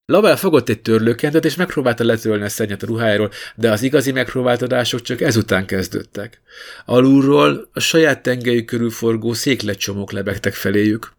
Lavelle 0.08 0.36
fogott 0.36 0.70
egy 0.70 0.82
törlőkentet, 0.82 1.46
és 1.46 1.56
megpróbálta 1.56 2.04
letörölni 2.04 2.44
a 2.44 2.50
szennyet 2.50 2.84
a 2.84 2.86
ruhájáról, 2.86 3.32
de 3.56 3.72
az 3.72 3.82
igazi 3.82 4.12
megpróbáltatások 4.12 5.02
csak 5.02 5.22
ezután 5.22 5.66
kezdődtek. 5.66 6.42
Alulról 6.86 7.70
a 7.74 7.80
saját 7.80 8.24
tengelyük 8.24 8.66
körül 8.66 8.90
forgó 8.90 9.34
székletcsomók 9.34 10.12
lebegtek 10.12 10.54
feléjük. 10.54 11.14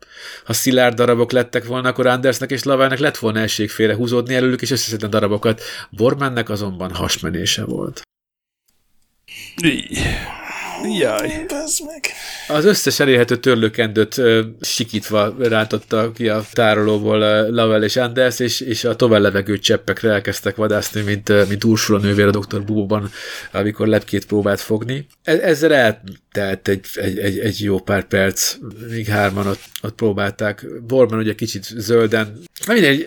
Ha 0.44 0.52
szilárd 0.52 0.94
darabok 0.94 1.32
lettek 1.32 1.64
volna, 1.64 1.88
akkor 1.88 2.06
Andersnek 2.06 2.50
és 2.50 2.62
Lavelnek 2.62 2.98
lett 2.98 3.16
volna 3.16 3.38
esély 3.38 3.66
félre 3.66 3.94
húzódni 3.94 4.34
előlük 4.34 4.62
és 4.62 4.70
összeszedni 4.70 5.08
darabokat. 5.08 5.62
Bormannek 5.90 6.48
azonban 6.48 6.94
hasmenése 6.94 7.64
volt. 7.64 8.02
Jaj. 10.84 11.46
Meg. 11.84 12.12
Az 12.48 12.64
összes 12.64 13.00
elérhető 13.00 13.36
törlőkendőt 13.36 14.18
ö, 14.18 14.42
sikítva 14.60 15.34
rántotta 15.38 16.12
ki 16.12 16.28
a 16.28 16.44
tárolóból 16.52 17.20
ö, 17.20 17.50
Lavelle 17.50 17.84
és 17.84 17.96
Anders, 17.96 18.38
és, 18.38 18.60
és 18.60 18.84
a 18.84 18.96
tovább 18.96 19.20
levegő 19.20 19.58
cseppekre 19.58 20.10
elkezdtek 20.10 20.56
vadászni, 20.56 21.00
mint, 21.00 21.28
ö, 21.28 21.44
mint 21.48 21.64
Ursula 21.64 21.98
nővér 21.98 22.26
a 22.26 22.30
Dr. 22.30 22.64
Bubóban, 22.64 23.10
amikor 23.52 23.86
lepkét 23.86 24.26
próbált 24.26 24.60
fogni. 24.60 25.06
E- 25.24 25.40
ezzel 25.42 25.72
eltelt 25.74 26.68
egy, 26.68 26.86
egy, 26.94 27.18
egy, 27.18 27.38
egy 27.38 27.60
jó 27.60 27.80
pár 27.80 28.04
perc, 28.04 28.56
míg 28.90 29.06
hárman 29.06 29.46
ott, 29.46 29.62
ott 29.82 29.94
próbálták. 29.94 30.66
Borman 30.86 31.18
ugye 31.18 31.34
kicsit 31.34 31.64
zölden. 31.64 32.38
Na 32.66 32.72
mindegy, 32.72 33.06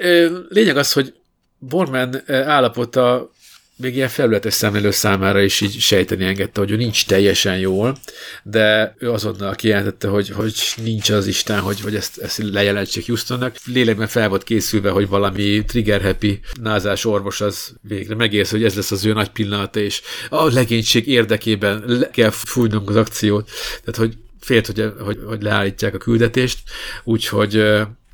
lényeg 0.49 0.77
az, 0.77 0.93
hogy 0.93 1.13
Borman 1.59 2.21
állapota 2.27 3.31
még 3.81 3.95
ilyen 3.95 4.07
felületes 4.07 4.53
szemlélő 4.53 4.91
számára 4.91 5.41
is 5.41 5.61
így 5.61 5.79
sejteni 5.79 6.25
engedte, 6.25 6.59
hogy 6.59 6.71
ő 6.71 6.75
nincs 6.75 7.05
teljesen 7.05 7.57
jól, 7.57 7.97
de 8.43 8.95
ő 8.97 9.11
azonnal 9.11 9.55
kijelentette, 9.55 10.07
hogy, 10.07 10.29
hogy 10.29 10.53
nincs 10.83 11.09
az 11.09 11.27
Isten, 11.27 11.59
hogy, 11.59 11.81
hogy 11.81 11.95
ezt, 11.95 12.17
ezt 12.17 12.37
lejelentsék 12.37 13.05
Houstonnak. 13.05 13.55
Lélekben 13.65 14.07
fel 14.07 14.29
volt 14.29 14.43
készülve, 14.43 14.89
hogy 14.89 15.07
valami 15.07 15.63
trigger 15.65 16.01
happy 16.01 16.39
názás 16.61 17.05
orvos 17.05 17.41
az 17.41 17.73
végre 17.81 18.15
megérzi, 18.15 18.55
hogy 18.55 18.65
ez 18.65 18.75
lesz 18.75 18.91
az 18.91 19.05
ő 19.05 19.13
nagy 19.13 19.29
pillanata, 19.29 19.79
és 19.79 20.01
a 20.29 20.53
legénység 20.53 21.07
érdekében 21.07 21.83
le 21.85 22.09
kell 22.09 22.29
fújnunk 22.29 22.89
az 22.89 22.95
akciót. 22.95 23.49
Tehát, 23.83 23.99
hogy 23.99 24.17
félt, 24.39 24.65
hogy, 24.65 24.93
hogy, 24.99 25.19
hogy 25.25 25.41
leállítják 25.41 25.93
a 25.93 25.97
küldetést, 25.97 26.59
úgyhogy 27.03 27.53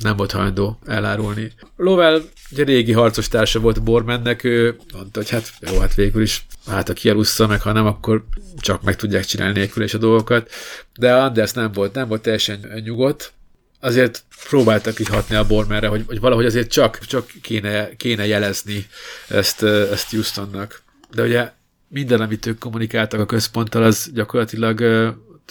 nem 0.04 0.16
volt 0.16 0.32
hajlandó 0.32 0.80
elárulni. 0.86 1.52
Lovell 1.78 2.22
ugye 2.52 2.64
régi 2.64 2.92
harcos 2.92 3.28
társa 3.28 3.60
volt 3.60 3.84
Bormannek, 3.84 4.44
ő 4.44 4.78
mondta, 4.94 5.20
hogy 5.20 5.30
hát 5.30 5.54
jó, 5.72 5.80
hát 5.80 5.96
végül 5.96 6.22
is 6.22 6.46
hát 6.68 6.88
ha 6.88 6.94
kielussza 6.94 7.48
meg, 7.48 7.62
ha 7.62 7.72
nem, 7.72 7.86
akkor 7.86 8.26
csak 8.58 8.82
meg 8.82 8.96
tudják 8.96 9.26
csinálni 9.26 9.60
nélkül 9.60 9.84
és 9.84 9.94
a 9.94 9.98
dolgokat. 9.98 10.52
De 11.00 11.16
Anders 11.16 11.52
nem 11.52 11.72
volt, 11.72 11.94
nem 11.94 12.08
volt 12.08 12.22
teljesen 12.22 12.82
nyugodt, 12.84 13.34
azért 13.80 14.24
próbáltak 14.50 15.00
így 15.00 15.08
hatni 15.08 15.36
a 15.36 15.48
Bormanre, 15.48 15.88
hogy, 15.88 16.04
hogy 16.08 16.20
valahogy 16.20 16.46
azért 16.46 16.72
csak, 16.72 17.00
csak 17.00 17.32
kéne, 17.42 17.96
kéne 17.96 18.26
jelezni 18.26 18.88
ezt, 19.28 19.64
ezt 19.64 20.10
Houstonnak. 20.10 20.82
De 21.12 21.24
ugye 21.24 21.52
minden, 21.88 22.22
amit 22.22 22.46
ők 22.46 22.60
kommunikáltak 22.60 23.20
a 23.20 23.26
központtal, 23.26 23.84
az 23.84 24.10
gyakorlatilag 24.14 24.82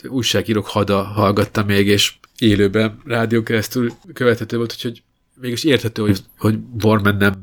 újságírók 0.03 0.67
hada 0.67 1.03
hallgatta 1.03 1.65
még, 1.65 1.87
és 1.87 2.15
élőben 2.39 3.01
rádió 3.05 3.43
keresztül 3.43 3.93
követhető 4.13 4.57
volt, 4.57 4.73
úgyhogy 4.73 5.03
mégis 5.41 5.65
érthető, 5.65 6.03
hogy, 6.03 6.21
hogy 6.39 6.59
Borman 6.59 7.17
nem 7.17 7.35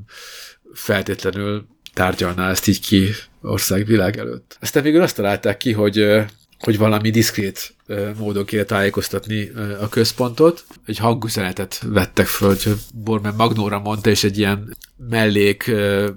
feltétlenül 0.74 1.66
tárgyalná 1.94 2.50
ezt 2.50 2.68
így 2.68 2.80
ki 2.80 3.10
országvilág 3.42 4.18
előtt. 4.18 4.58
Aztán 4.62 4.84
végül 4.84 5.02
azt 5.02 5.16
találták 5.16 5.58
ki, 5.58 5.72
hogy 5.72 6.26
hogy 6.62 6.78
valami 6.78 7.10
diszkrét 7.10 7.74
módon 8.18 8.46
kéne 8.46 8.64
tájékoztatni 8.64 9.52
a 9.80 9.90
központot. 9.90 10.66
Egy 10.86 10.98
hangüzenetet 10.98 11.84
vettek 11.86 12.28
föl, 12.28 12.48
hogy 12.48 12.74
Borman 12.94 13.34
Magnóra 13.38 13.80
mondta, 13.80 14.10
és 14.10 14.24
egy 14.24 14.38
ilyen 14.38 14.78
mellék 15.10 15.72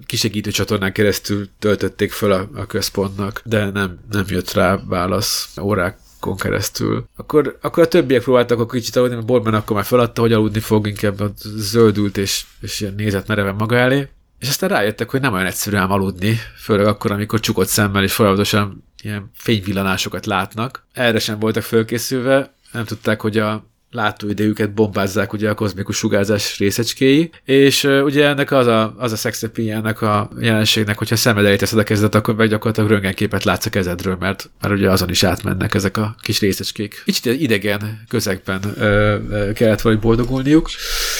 kisegítő 0.05 0.51
csatornán 0.51 0.93
keresztül 0.93 1.49
töltötték 1.59 2.11
föl 2.11 2.31
a, 2.31 2.49
a 2.55 2.65
központnak, 2.65 3.41
de 3.45 3.69
nem, 3.69 3.99
nem 4.11 4.25
jött 4.27 4.51
rá 4.51 4.79
válasz 4.87 5.49
órák 5.61 5.97
keresztül. 6.33 7.07
Akkor, 7.15 7.57
akkor 7.61 7.83
a 7.83 7.87
többiek 7.87 8.23
próbáltak 8.23 8.59
akkor 8.59 8.79
kicsit 8.79 8.95
aludni, 8.95 9.15
mert 9.15 9.27
Borman 9.27 9.53
akkor 9.53 9.75
már 9.75 9.85
feladta, 9.85 10.21
hogy 10.21 10.33
aludni 10.33 10.59
fog, 10.59 10.87
inkább 10.87 11.21
zöldült, 11.43 12.17
és, 12.17 12.45
és 12.61 12.81
ilyen 12.81 12.93
nézett 12.97 13.27
mereven 13.27 13.55
maga 13.55 13.75
elé. 13.75 14.07
És 14.39 14.47
aztán 14.47 14.69
rájöttek, 14.69 15.09
hogy 15.09 15.21
nem 15.21 15.33
olyan 15.33 15.45
egyszerű 15.45 15.75
ám 15.75 15.91
aludni, 15.91 16.39
főleg 16.57 16.85
akkor, 16.85 17.11
amikor 17.11 17.39
csukott 17.39 17.67
szemmel 17.67 18.03
és 18.03 18.13
folyamatosan 18.13 18.83
ilyen 19.03 19.31
fényvillanásokat 19.33 20.25
látnak. 20.25 20.85
Erre 20.93 21.19
sem 21.19 21.39
voltak 21.39 21.63
fölkészülve, 21.63 22.53
nem 22.71 22.85
tudták, 22.85 23.21
hogy 23.21 23.37
a 23.37 23.65
látóidejüket 23.95 24.73
bombázzák 24.73 25.33
ugye 25.33 25.49
a 25.49 25.53
kozmikus 25.53 25.97
sugárzás 25.97 26.57
részecskéi, 26.57 27.29
és 27.43 27.83
uh, 27.83 28.03
ugye 28.03 28.27
ennek 28.27 28.51
az 28.51 28.67
a, 28.67 28.95
az 28.97 29.11
a 29.11 29.15
szexepíjának 29.15 30.01
a 30.01 30.29
jelenségnek, 30.39 30.97
hogyha 30.97 31.15
szemed 31.15 31.45
elé 31.45 31.55
teszed 31.55 31.79
a 31.79 31.83
kezedet, 31.83 32.15
akkor 32.15 32.35
meg 32.35 32.49
gyakorlatilag 32.49 32.89
röntgenképet 32.89 33.43
látsz 33.43 33.65
a 33.65 33.69
kezedről, 33.69 34.15
mert, 34.19 34.49
mert 34.61 34.73
ugye 34.73 34.89
azon 34.89 35.09
is 35.09 35.23
átmennek 35.23 35.73
ezek 35.73 35.97
a 35.97 36.15
kis 36.21 36.39
részecskék. 36.39 37.01
Kicsit 37.05 37.25
idegen 37.25 38.03
közegben 38.07 38.59
uh, 38.65 38.73
kellett 39.53 39.81
valahogy 39.81 40.03
boldogulniuk. 40.03 40.69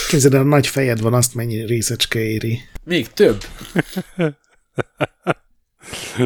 Képzeld 0.09 0.33
a 0.33 0.43
nagy 0.43 0.67
fejed 0.67 1.01
van, 1.01 1.13
azt 1.13 1.35
mennyi 1.35 1.65
részecske 1.65 2.19
éri. 2.19 2.59
Még 2.83 3.13
több. 3.13 3.43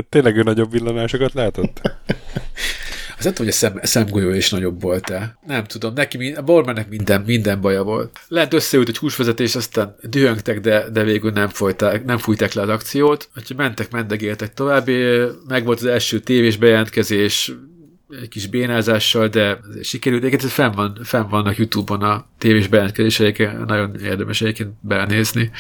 Tényleg 0.10 0.38
ő 0.38 0.44
nagyobb 0.44 0.72
villanásokat 0.72 1.34
látott? 1.34 1.82
Az 3.20 3.26
nem 3.26 3.34
tudom, 3.34 3.52
hogy 3.52 3.56
a 3.56 3.68
szem, 3.68 3.80
szemgolyó 3.84 4.34
is 4.34 4.50
nagyobb 4.50 4.82
volt-e. 4.82 5.38
Nem 5.48 5.64
tudom, 5.64 5.94
neki, 5.94 6.34
a 6.34 6.41
Bormannek 6.41 6.90
minden, 6.90 7.22
minden 7.22 7.62
baja 7.62 7.84
volt. 7.84 8.20
Lehet 8.28 8.54
összeült 8.54 8.88
egy 8.88 8.98
húsvezetés, 8.98 9.56
aztán 9.56 9.96
dühöngtek, 10.02 10.60
de, 10.60 10.90
de 10.90 11.04
végül 11.04 11.32
nem, 11.32 11.48
folyták, 11.50 12.06
nem 12.06 12.18
fújták 12.18 12.54
le 12.54 12.62
az 12.62 12.70
akciót. 12.70 13.30
Úgyhogy 13.38 13.58
mentek, 13.58 13.91
mendegéltek 13.91 14.54
tovább. 14.54 14.90
Meg 15.48 15.66
volt 15.66 15.80
az 15.80 15.86
első 15.86 16.20
tévés 16.20 16.58
bejelentkezés, 16.58 17.52
egy 18.22 18.28
kis 18.28 18.48
bénázással, 18.48 19.28
de 19.28 19.60
sikerült. 19.82 20.24
Egyébként 20.24 20.52
fenn, 20.52 20.72
van, 20.72 21.00
fenn 21.04 21.30
vannak 21.30 21.58
YouTube-on 21.58 22.02
a 22.02 22.28
tévés 22.38 22.68
bejelentkezéseiken, 22.68 23.64
nagyon 23.68 23.96
érdemes 24.04 24.41
egyébként 24.41 24.70
benézni. 24.82 25.52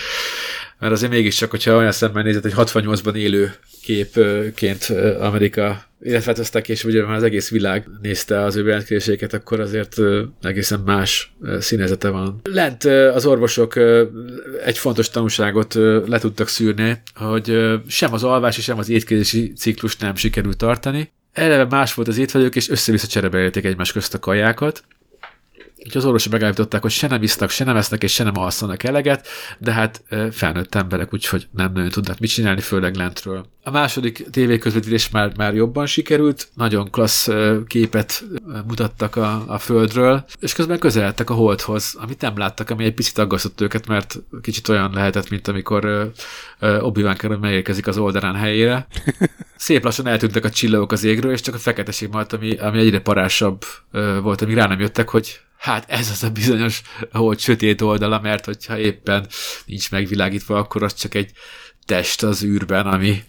Mert 0.79 0.93
azért 0.93 1.11
mégiscsak, 1.11 1.49
hogyha 1.49 1.75
olyan 1.75 1.91
szemben 1.91 2.23
nézett, 2.23 2.51
hogy 2.51 2.53
68-ban 2.55 3.15
élő 3.15 3.53
képként 3.81 4.93
Amerika 5.19 5.88
illetve 6.01 6.35
hát 6.53 6.61
később 6.61 6.91
ugye 6.91 7.05
már 7.05 7.15
az 7.15 7.23
egész 7.23 7.49
világ 7.49 7.87
nézte 8.01 8.39
az 8.43 8.55
ő 8.55 8.63
bejelentkezéseiket, 8.63 9.33
akkor 9.33 9.59
azért 9.59 9.97
egészen 10.41 10.79
más 10.79 11.35
színezete 11.59 12.09
van. 12.09 12.39
Lent 12.43 12.83
az 12.83 13.25
orvosok 13.25 13.75
egy 14.65 14.77
fontos 14.77 15.09
tanulságot 15.09 15.73
le 16.07 16.19
tudtak 16.19 16.47
szűrni, 16.47 17.01
hogy 17.15 17.79
sem 17.87 18.13
az 18.13 18.23
alvási, 18.23 18.61
sem 18.61 18.77
az 18.77 18.89
étkezési 18.89 19.53
ciklus 19.53 19.97
nem 19.97 20.15
sikerült 20.15 20.57
tartani. 20.57 21.11
Eleve 21.33 21.65
más 21.65 21.93
volt 21.93 22.07
az 22.07 22.17
étvelők, 22.17 22.55
és 22.55 22.69
össze-vissza 22.69 23.07
cserebeélték 23.07 23.65
egymás 23.65 23.91
közt 23.91 24.13
a 24.13 24.19
kajákat, 24.19 24.83
Úgyhogy 25.83 25.97
az 26.01 26.05
orvosok 26.05 26.31
megállították, 26.31 26.81
hogy 26.81 26.91
se 26.91 27.07
nem 27.07 27.23
isznak, 27.23 27.49
se 27.49 27.63
nem 27.63 27.75
esznek, 27.75 28.03
és 28.03 28.13
se 28.13 28.23
nem 28.23 28.37
alszanak 28.37 28.83
eleget, 28.83 29.27
de 29.57 29.71
hát 29.71 30.03
felnőtt 30.31 30.75
emberek, 30.75 31.13
úgyhogy 31.13 31.47
nem 31.51 31.71
nagyon 31.73 31.89
tudnak 31.89 32.19
mit 32.19 32.29
csinálni, 32.29 32.61
főleg 32.61 32.95
lentről. 32.95 33.45
A 33.63 33.71
második 33.71 34.29
tévéközvetítés 34.29 35.09
már, 35.09 35.31
már 35.37 35.55
jobban 35.55 35.85
sikerült, 35.85 36.47
nagyon 36.53 36.91
klassz 36.91 37.29
képet 37.67 38.23
mutattak 38.67 39.15
a, 39.15 39.43
a 39.47 39.57
földről, 39.57 40.25
és 40.39 40.53
közben 40.53 40.79
közeledtek 40.79 41.29
a 41.29 41.33
holdhoz, 41.33 41.97
amit 42.01 42.21
nem 42.21 42.37
láttak, 42.37 42.69
ami 42.69 42.83
egy 42.83 42.93
picit 42.93 43.17
aggasztott 43.17 43.61
őket, 43.61 43.87
mert 43.87 44.19
kicsit 44.41 44.67
olyan 44.67 44.91
lehetett, 44.93 45.29
mint 45.29 45.47
amikor 45.47 46.11
Obi-Wan 46.59 47.15
Kenobi 47.15 47.41
megérkezik 47.41 47.87
az 47.87 47.97
oldalán 47.97 48.35
helyére. 48.35 48.87
Szép 49.55 49.83
lassan 49.83 50.07
eltűntek 50.07 50.45
a 50.45 50.49
csillagok 50.49 50.91
az 50.91 51.03
égről, 51.03 51.31
és 51.31 51.41
csak 51.41 51.55
a 51.55 51.57
feketeség 51.57 52.09
maradt, 52.11 52.33
ami, 52.33 52.57
ami 52.57 52.79
egyre 52.79 52.99
parásabb 52.99 53.63
volt, 54.21 54.41
amíg 54.41 54.55
rá 54.55 54.67
nem 54.67 54.79
jöttek, 54.79 55.09
hogy 55.09 55.39
hát 55.59 55.89
ez 55.89 56.09
az 56.09 56.23
a 56.23 56.29
bizonyos, 56.29 56.81
ahol 57.11 57.37
sötét 57.37 57.81
oldala, 57.81 58.19
mert 58.19 58.45
hogyha 58.45 58.77
éppen 58.77 59.27
nincs 59.65 59.91
megvilágítva, 59.91 60.57
akkor 60.57 60.83
az 60.83 60.93
csak 60.93 61.13
egy 61.13 61.31
test 61.85 62.23
az 62.23 62.43
űrben, 62.43 62.87
ami, 62.87 63.23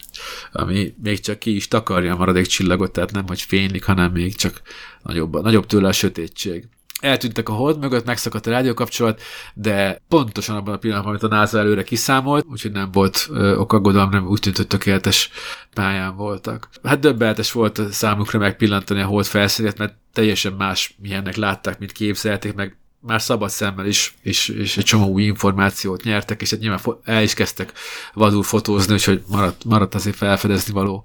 ami 0.53 0.95
még 1.03 1.21
csak 1.21 1.39
ki 1.39 1.55
is 1.55 1.69
takarja 1.69 2.15
a 2.15 2.17
maradék 2.17 2.47
csillagot, 2.47 2.93
tehát 2.93 3.13
nem, 3.13 3.27
hogy 3.27 3.43
fénylik, 3.43 3.85
hanem 3.85 4.13
még 4.13 4.37
csak 4.37 4.63
nagyobb, 5.03 5.43
nagyobb 5.43 5.67
tőle 5.67 5.89
a 5.89 5.93
sötétség 5.93 6.69
eltűntek 7.01 7.49
a 7.49 7.53
hold 7.53 7.79
mögött, 7.79 8.05
megszakadt 8.05 8.47
a 8.47 8.51
rádiókapcsolat, 8.51 9.21
de 9.55 10.03
pontosan 10.09 10.57
abban 10.57 10.75
a 10.75 10.79
pillanatban, 10.79 11.11
amit 11.11 11.25
a 11.33 11.37
NASA 11.37 11.59
előre 11.59 11.83
kiszámolt, 11.83 12.47
úgyhogy 12.51 12.73
nem 12.73 12.91
volt 12.93 13.29
ok 13.57 13.73
aggodalom, 13.73 14.11
nem 14.11 14.27
úgy 14.27 14.41
tűnt, 14.41 14.57
hogy 14.57 14.67
tökéletes 14.67 15.31
pályán 15.75 16.17
voltak. 16.17 16.69
Hát 16.83 17.01
döbbenetes 17.01 17.53
volt 17.53 17.81
számukra 17.91 18.39
megpillantani 18.39 19.01
a 19.01 19.07
hold 19.07 19.27
felszínét, 19.27 19.79
mert 19.79 19.95
teljesen 20.13 20.53
más 20.53 20.97
milyennek 21.03 21.37
látták, 21.37 21.79
mint 21.79 21.93
képzelték, 21.93 22.55
meg 22.55 22.77
már 23.01 23.23
szabad 23.23 23.51
szemmel 23.51 23.87
is, 23.87 24.15
és, 24.23 24.49
és 24.49 24.77
egy 24.77 24.85
csomó 24.85 25.07
új 25.07 25.23
információt 25.23 26.03
nyertek, 26.03 26.41
és 26.41 26.53
egy 26.53 26.59
nyilván 26.59 26.81
el 27.05 27.23
is 27.23 27.35
kezdtek 27.35 27.73
vadul 28.15 28.43
fotózni, 28.43 28.93
úgyhogy 28.93 29.23
maradt, 29.27 29.65
maradt 29.65 29.95
azért 29.95 30.17
felfedezni 30.17 30.73
való 30.73 31.05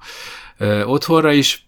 ö, 0.58 0.84
otthonra 0.84 1.32
is. 1.32 1.68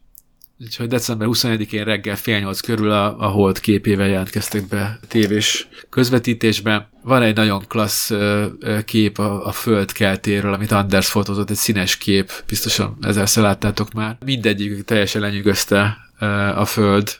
Úgyhogy 0.59 0.87
december 0.87 1.27
21-én 1.31 1.83
reggel 1.83 2.15
fél 2.15 2.39
nyolc 2.39 2.59
körül 2.59 2.91
a, 2.91 3.19
a 3.19 3.27
Hold 3.27 3.59
képével 3.59 4.07
jelentkeztek 4.07 4.67
be 4.67 4.99
tévés 5.07 5.67
közvetítésbe. 5.89 6.89
Van 7.03 7.21
egy 7.21 7.35
nagyon 7.35 7.63
klassz 7.67 8.09
ö, 8.09 8.45
ö, 8.59 8.81
kép 8.81 9.17
a, 9.17 9.45
a 9.45 9.51
föld 9.51 9.91
keltéről, 9.91 10.53
amit 10.53 10.71
Anders 10.71 11.07
fotózott, 11.07 11.49
egy 11.49 11.55
színes 11.55 11.97
kép, 11.97 12.31
biztosan 12.47 12.97
ezerszer 13.01 13.43
láttátok 13.43 13.93
már. 13.93 14.17
Mindegyik 14.25 14.83
teljesen 14.83 15.21
lenyűgözte 15.21 15.97
ö, 16.19 16.25
a 16.55 16.65
föld, 16.65 17.19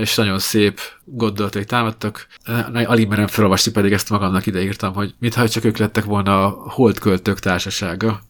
és 0.00 0.14
nagyon 0.14 0.38
szép 0.38 0.80
gondolatai 1.04 1.64
támadtak. 1.64 2.26
Alig 2.72 3.08
merem 3.08 3.26
felolvasni, 3.26 3.72
pedig 3.72 3.92
ezt 3.92 4.10
magamnak 4.10 4.46
ideírtam, 4.46 4.94
hogy 4.94 5.14
mintha 5.18 5.48
csak 5.48 5.64
ők 5.64 5.76
lettek 5.76 6.04
volna 6.04 6.44
a 6.44 6.70
holdköltők 6.70 7.38
társasága, 7.38 8.22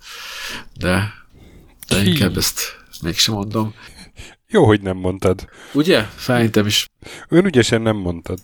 de, 0.79 1.13
de 1.89 2.03
inkább 2.05 2.37
ezt 2.37 2.61
mégsem 3.03 3.35
mondom. 3.35 3.75
Jó, 4.53 4.65
hogy 4.65 4.81
nem 4.81 4.97
mondtad. 4.97 5.49
Ugye? 5.73 6.07
Szerintem 6.19 6.67
is. 6.67 6.87
Ön 7.29 7.45
ügyesen 7.45 7.83
nem 7.83 7.97
mondtad. 7.97 8.39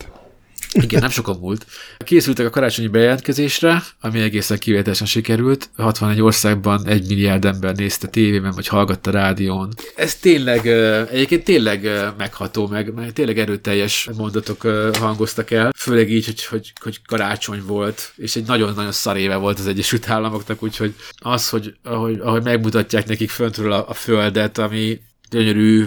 Igen, 0.71 1.01
nem 1.01 1.09
sokan 1.09 1.37
múlt. 1.39 1.65
Készültek 1.97 2.45
a 2.45 2.49
karácsonyi 2.49 2.87
bejelentkezésre, 2.87 3.83
ami 4.01 4.19
egészen 4.19 4.57
kivételesen 4.59 5.07
sikerült. 5.07 5.69
61 5.77 6.21
országban 6.21 6.87
egy 6.87 7.07
milliárd 7.07 7.45
ember 7.45 7.75
nézte 7.75 8.07
tévében, 8.07 8.51
vagy 8.51 8.67
hallgatta 8.67 9.11
rádión. 9.11 9.73
Ez 9.95 10.15
tényleg, 10.15 10.67
egyébként 11.11 11.43
tényleg 11.43 11.89
megható, 12.17 12.67
meg, 12.67 12.93
meg 12.93 13.13
tényleg 13.13 13.39
erőteljes 13.39 14.09
mondatok 14.17 14.61
hangoztak 14.99 15.51
el, 15.51 15.71
főleg 15.75 16.11
így, 16.11 16.25
hogy, 16.25 16.45
hogy, 16.45 16.73
hogy 16.81 17.01
karácsony 17.05 17.63
volt, 17.65 18.13
és 18.15 18.35
egy 18.35 18.45
nagyon-nagyon 18.45 18.91
szar 18.91 19.17
éve 19.17 19.35
volt 19.35 19.59
az 19.59 19.67
Egyesült 19.67 20.09
Államoknak, 20.09 20.63
úgyhogy 20.63 20.93
az, 21.15 21.49
hogy 21.49 21.73
ahogy, 21.83 22.19
ahogy 22.19 22.43
megmutatják 22.43 23.07
nekik 23.07 23.29
föntről 23.29 23.71
a, 23.71 23.89
a 23.89 23.93
földet, 23.93 24.57
ami 24.57 24.99
gyönyörű, 25.29 25.85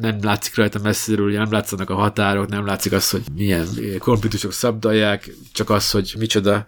nem 0.00 0.18
látszik 0.22 0.56
rajta 0.56 0.78
messziről, 0.78 1.32
nem 1.32 1.52
látszanak 1.52 1.90
a 1.90 1.94
határok, 1.94 2.48
nem 2.48 2.66
látszik 2.66 2.92
az, 2.92 3.10
hogy 3.10 3.22
milyen 3.34 3.66
konfliktusok 3.98 4.52
szabdalják, 4.52 5.30
csak 5.52 5.70
az, 5.70 5.90
hogy 5.90 6.14
micsoda, 6.18 6.64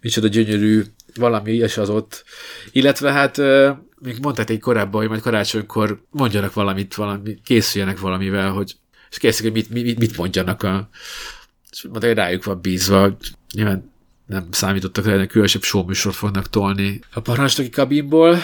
micsoda 0.00 0.26
gyönyörű 0.26 0.82
valami 1.14 1.52
ilyes 1.52 1.76
az 1.76 1.88
ott. 1.88 2.24
Illetve 2.72 3.12
hát, 3.12 3.36
még 3.98 4.18
mondták 4.22 4.50
egy 4.50 4.60
korábban, 4.60 5.00
hogy 5.00 5.10
majd 5.10 5.20
karácsonykor 5.20 6.02
mondjanak 6.10 6.52
valamit, 6.52 6.94
valami, 6.94 7.38
készüljenek 7.44 7.98
valamivel, 7.98 8.50
hogy 8.50 8.76
és 9.10 9.18
készüljenek, 9.18 9.62
hogy 9.64 9.72
mit, 9.72 9.84
mit, 9.84 9.98
mit 9.98 10.16
mondjanak 10.16 10.62
a 10.62 10.88
és 11.70 11.82
mondták, 11.82 12.10
hogy 12.10 12.18
rájuk 12.18 12.44
van 12.44 12.60
bízva, 12.60 13.16
nyilván 13.52 13.92
nem 14.26 14.46
számítottak 14.50 15.04
rá, 15.04 15.16
hogy 15.16 15.26
különösebb 15.26 15.62
showműsort 15.62 16.16
fognak 16.16 16.50
tolni 16.50 17.00
a 17.12 17.20
parancsnoki 17.20 17.70
kabinból, 17.70 18.38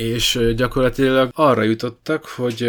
és 0.00 0.40
gyakorlatilag 0.56 1.30
arra 1.32 1.62
jutottak, 1.62 2.24
hogy 2.24 2.68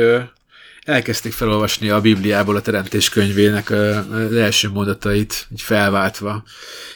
elkezdték 0.83 1.31
felolvasni 1.31 1.89
a 1.89 2.01
Bibliából 2.01 2.55
a 2.55 2.61
Teremtés 2.61 3.09
könyvének 3.09 3.69
az 3.69 4.33
első 4.33 4.69
mondatait, 4.69 5.47
így 5.51 5.61
felváltva. 5.61 6.43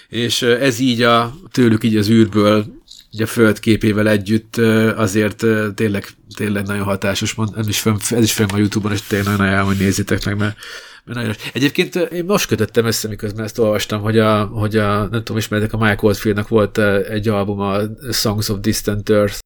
És 0.09 0.41
ez 0.41 0.79
így 0.79 1.01
a, 1.01 1.35
tőlük 1.51 1.83
így 1.83 1.97
az 1.97 2.09
űrből, 2.09 2.65
így 3.11 3.21
a 3.21 3.27
föld 3.27 3.59
képével 3.59 4.09
együtt 4.09 4.57
azért 4.95 5.45
tényleg, 5.75 6.07
tényleg 6.35 6.65
nagyon 6.65 6.83
hatásos, 6.83 7.33
mond, 7.33 7.49
ez 7.57 7.67
is 7.67 7.79
fönn, 7.79 7.97
ez 8.09 8.23
is 8.23 8.33
fönn 8.33 8.49
a 8.53 8.57
Youtube-on, 8.57 8.93
és 8.93 9.01
tényleg 9.01 9.27
nagyon 9.27 9.45
ajánlom, 9.45 9.67
hogy 9.67 9.77
nézzétek 9.77 10.25
meg, 10.25 10.37
mert, 10.37 10.57
nagyon 11.05 11.35
Egyébként 11.53 11.95
én 11.95 12.25
most 12.25 12.47
kötöttem 12.47 12.85
össze, 12.85 13.07
miközben 13.07 13.45
ezt 13.45 13.59
olvastam, 13.59 14.01
hogy 14.01 14.19
a, 14.19 14.43
hogy 14.45 14.77
a 14.77 14.97
nem 14.97 15.23
tudom, 15.23 15.37
ismertek, 15.37 15.73
a 15.73 15.77
Mike 15.77 15.99
Oldfieldnak 15.99 16.47
volt 16.47 16.77
egy 17.09 17.27
album, 17.27 17.59
a 17.59 17.79
Songs 18.11 18.49
of 18.49 18.59
Distant 18.59 19.09
Earth, 19.09 19.44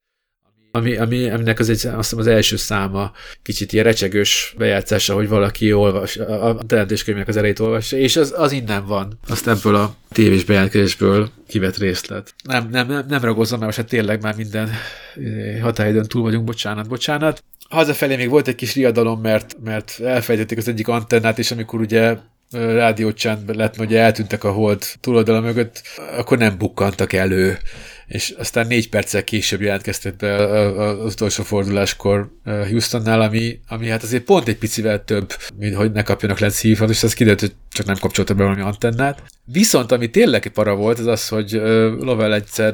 ami, 0.72 0.96
ami, 0.96 1.30
aminek 1.30 1.60
az 1.60 1.70
egy, 1.70 1.76
azt 1.76 1.96
hiszem 1.96 2.20
az 2.20 2.28
első 2.28 2.56
száma 2.56 3.12
kicsit 3.42 3.74
ilyen 3.74 3.86
recsegős 3.86 4.54
bejátszása, 4.58 5.14
hogy 5.14 5.28
valaki 5.28 5.74
olvas, 5.74 6.18
a 6.18 6.58
teremtéskönyvnek 6.68 7.28
az 7.28 7.38
elejét 7.38 7.60
olvassa, 7.60 7.98
és 7.98 8.16
az, 8.16 8.34
az 8.38 8.52
innen 8.52 8.86
van. 8.86 9.20
Azt 9.28 9.48
ebből 9.48 9.76
a 9.76 9.96
tévés 10.12 10.44
bejelentkezésből 10.44 11.30
kivett 11.48 11.78
részlet. 11.78 12.34
Nem, 12.44 12.68
nem, 12.72 12.88
nem, 12.88 13.06
nem 13.08 13.22
ragozom, 13.22 13.60
mert 13.60 13.72
most 13.72 13.78
hát 13.78 13.90
tényleg 13.90 14.22
már 14.22 14.36
minden 14.36 14.70
eh, 15.16 15.62
határidőn 15.62 16.08
túl 16.08 16.22
vagyunk, 16.22 16.44
bocsánat, 16.44 16.88
bocsánat. 16.88 17.44
Hazafelé 17.70 18.16
még 18.16 18.30
volt 18.30 18.48
egy 18.48 18.56
kis 18.56 18.76
riadalom, 18.76 19.22
mert, 19.22 19.56
mert 19.64 20.00
elfejtették 20.00 20.58
az 20.58 20.68
egyik 20.68 20.88
antennát, 20.88 21.40
és 21.40 21.52
amikor 21.52 21.80
ugye 21.80 22.18
rádiócsend 22.52 23.56
lett, 23.56 23.76
hogy 23.76 23.96
eltűntek 23.96 24.44
a 24.44 24.52
hold 24.52 24.84
túloldala 25.00 25.40
mögött, 25.42 25.82
akkor 26.18 26.38
nem 26.38 26.58
bukkantak 26.58 27.14
elő 27.14 27.58
és 28.10 28.34
aztán 28.38 28.68
négy 28.68 28.90
perccel 28.90 29.24
később 29.24 29.62
jelentkeztek 29.62 30.16
be 30.16 30.36
az 30.78 31.14
utolsó 31.14 31.44
forduláskor 31.44 32.32
Houstonnál, 32.44 33.22
ami, 33.22 33.60
ami 33.68 33.88
hát 33.88 34.04
azért 34.04 34.24
pont 34.24 34.48
egy 34.48 34.58
picivel 34.58 35.04
több, 35.04 35.34
mint 35.58 35.76
hogy 35.76 35.92
ne 35.92 36.04
kapjanak 36.04 36.40
lenc 36.40 36.60
hívhat, 36.60 36.90
és 36.90 37.04
az 37.04 37.14
kiderült, 37.14 37.40
hogy 37.40 37.54
csak 37.72 37.86
nem 37.86 37.98
kapcsolta 38.00 38.34
be 38.34 38.44
valami 38.44 38.62
antennát. 38.62 39.24
Viszont 39.46 39.92
ami 39.92 40.10
tényleg 40.10 40.48
para 40.48 40.76
volt, 40.76 41.00
az 41.00 41.06
az, 41.06 41.28
hogy 41.28 41.52
Lovell 42.00 42.34
egyszer 42.34 42.74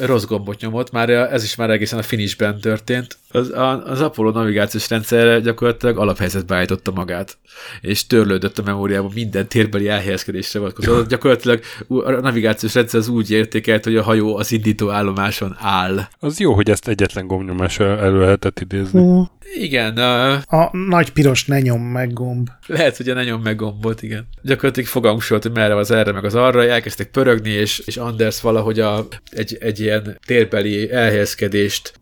rossz 0.00 0.24
gombot 0.24 0.60
nyomott, 0.60 0.90
már 0.90 1.10
ez 1.10 1.42
is 1.42 1.54
már 1.54 1.70
egészen 1.70 1.98
a 1.98 2.02
finishben 2.02 2.60
történt. 2.60 3.18
Az, 3.32 3.52
az 3.84 4.00
Apollo 4.00 4.30
navigációs 4.30 4.88
rendszerre 4.88 5.40
gyakorlatilag 5.40 5.98
alaphelyzetbe 5.98 6.54
állította 6.54 6.90
magát, 6.90 7.38
és 7.80 8.06
törlődött 8.06 8.58
a 8.58 8.62
memóriában 8.64 9.10
minden 9.14 9.48
térbeli 9.48 9.88
elhelyezkedésre 9.88 10.58
vonatkozó. 10.58 11.02
Gyakorlatilag 11.02 11.60
a 11.88 12.10
navigációs 12.10 12.74
rendszer 12.74 13.00
az 13.00 13.08
úgy 13.08 13.30
értékelt, 13.30 13.84
hogy 13.84 13.96
a 13.96 14.02
hajó 14.02 14.36
az 14.36 14.52
indító 14.52 14.90
állomáson 14.90 15.56
áll. 15.58 16.08
Az 16.18 16.40
jó, 16.40 16.54
hogy 16.54 16.70
ezt 16.70 16.88
egyetlen 16.88 17.26
gombnyomással 17.26 17.98
elő 17.98 18.20
lehetett 18.20 18.60
idézni. 18.60 19.00
Uh. 19.00 19.26
Igen. 19.54 19.96
A... 19.96 20.32
a 20.32 20.76
nagy 20.76 21.12
piros 21.12 21.44
ne 21.44 21.60
nyom 21.60 21.82
meg 21.82 22.12
gomb. 22.12 22.48
Lehet, 22.66 22.96
hogy 22.96 23.08
a 23.08 23.14
ne 23.14 23.24
nyom 23.24 23.42
meg 23.42 23.56
gombot, 23.56 24.02
igen. 24.02 24.26
Gyakorlatilag 24.42 24.88
fogalmuk 24.88 25.28
volt, 25.28 25.42
hogy 25.42 25.52
merre 25.52 25.76
az 25.76 25.90
erre, 25.90 26.12
meg 26.12 26.24
az 26.24 26.34
arra, 26.34 26.64
elkezdtek 26.64 27.10
pörögni, 27.10 27.50
és, 27.50 27.78
és 27.78 27.96
Anders 27.96 28.40
valahogy 28.40 28.80
a, 28.80 29.06
egy, 29.30 29.56
egy 29.60 29.80
ilyen 29.80 30.18
térbeli 30.26 30.90
elhelyezkedést 30.90 31.92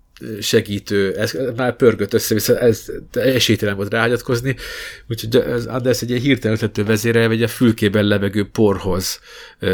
segítő, 0.40 1.14
ez 1.16 1.36
már 1.56 1.76
pörgött 1.76 2.14
össze-vissza, 2.14 2.59
ez 2.59 2.84
esélytelen 3.12 3.76
volt 3.76 3.92
ráhagyatkozni, 3.92 4.56
úgyhogy 5.09 5.36
az 5.36 5.66
Anders 5.66 6.02
egy 6.02 6.10
ilyen 6.10 6.20
hirtelen 6.20 6.56
ötlető 6.56 6.84
vezére, 6.84 7.26
vagy 7.26 7.42
a 7.42 7.48
fülkében 7.48 8.05
levegő 8.05 8.48
porhoz 8.48 9.20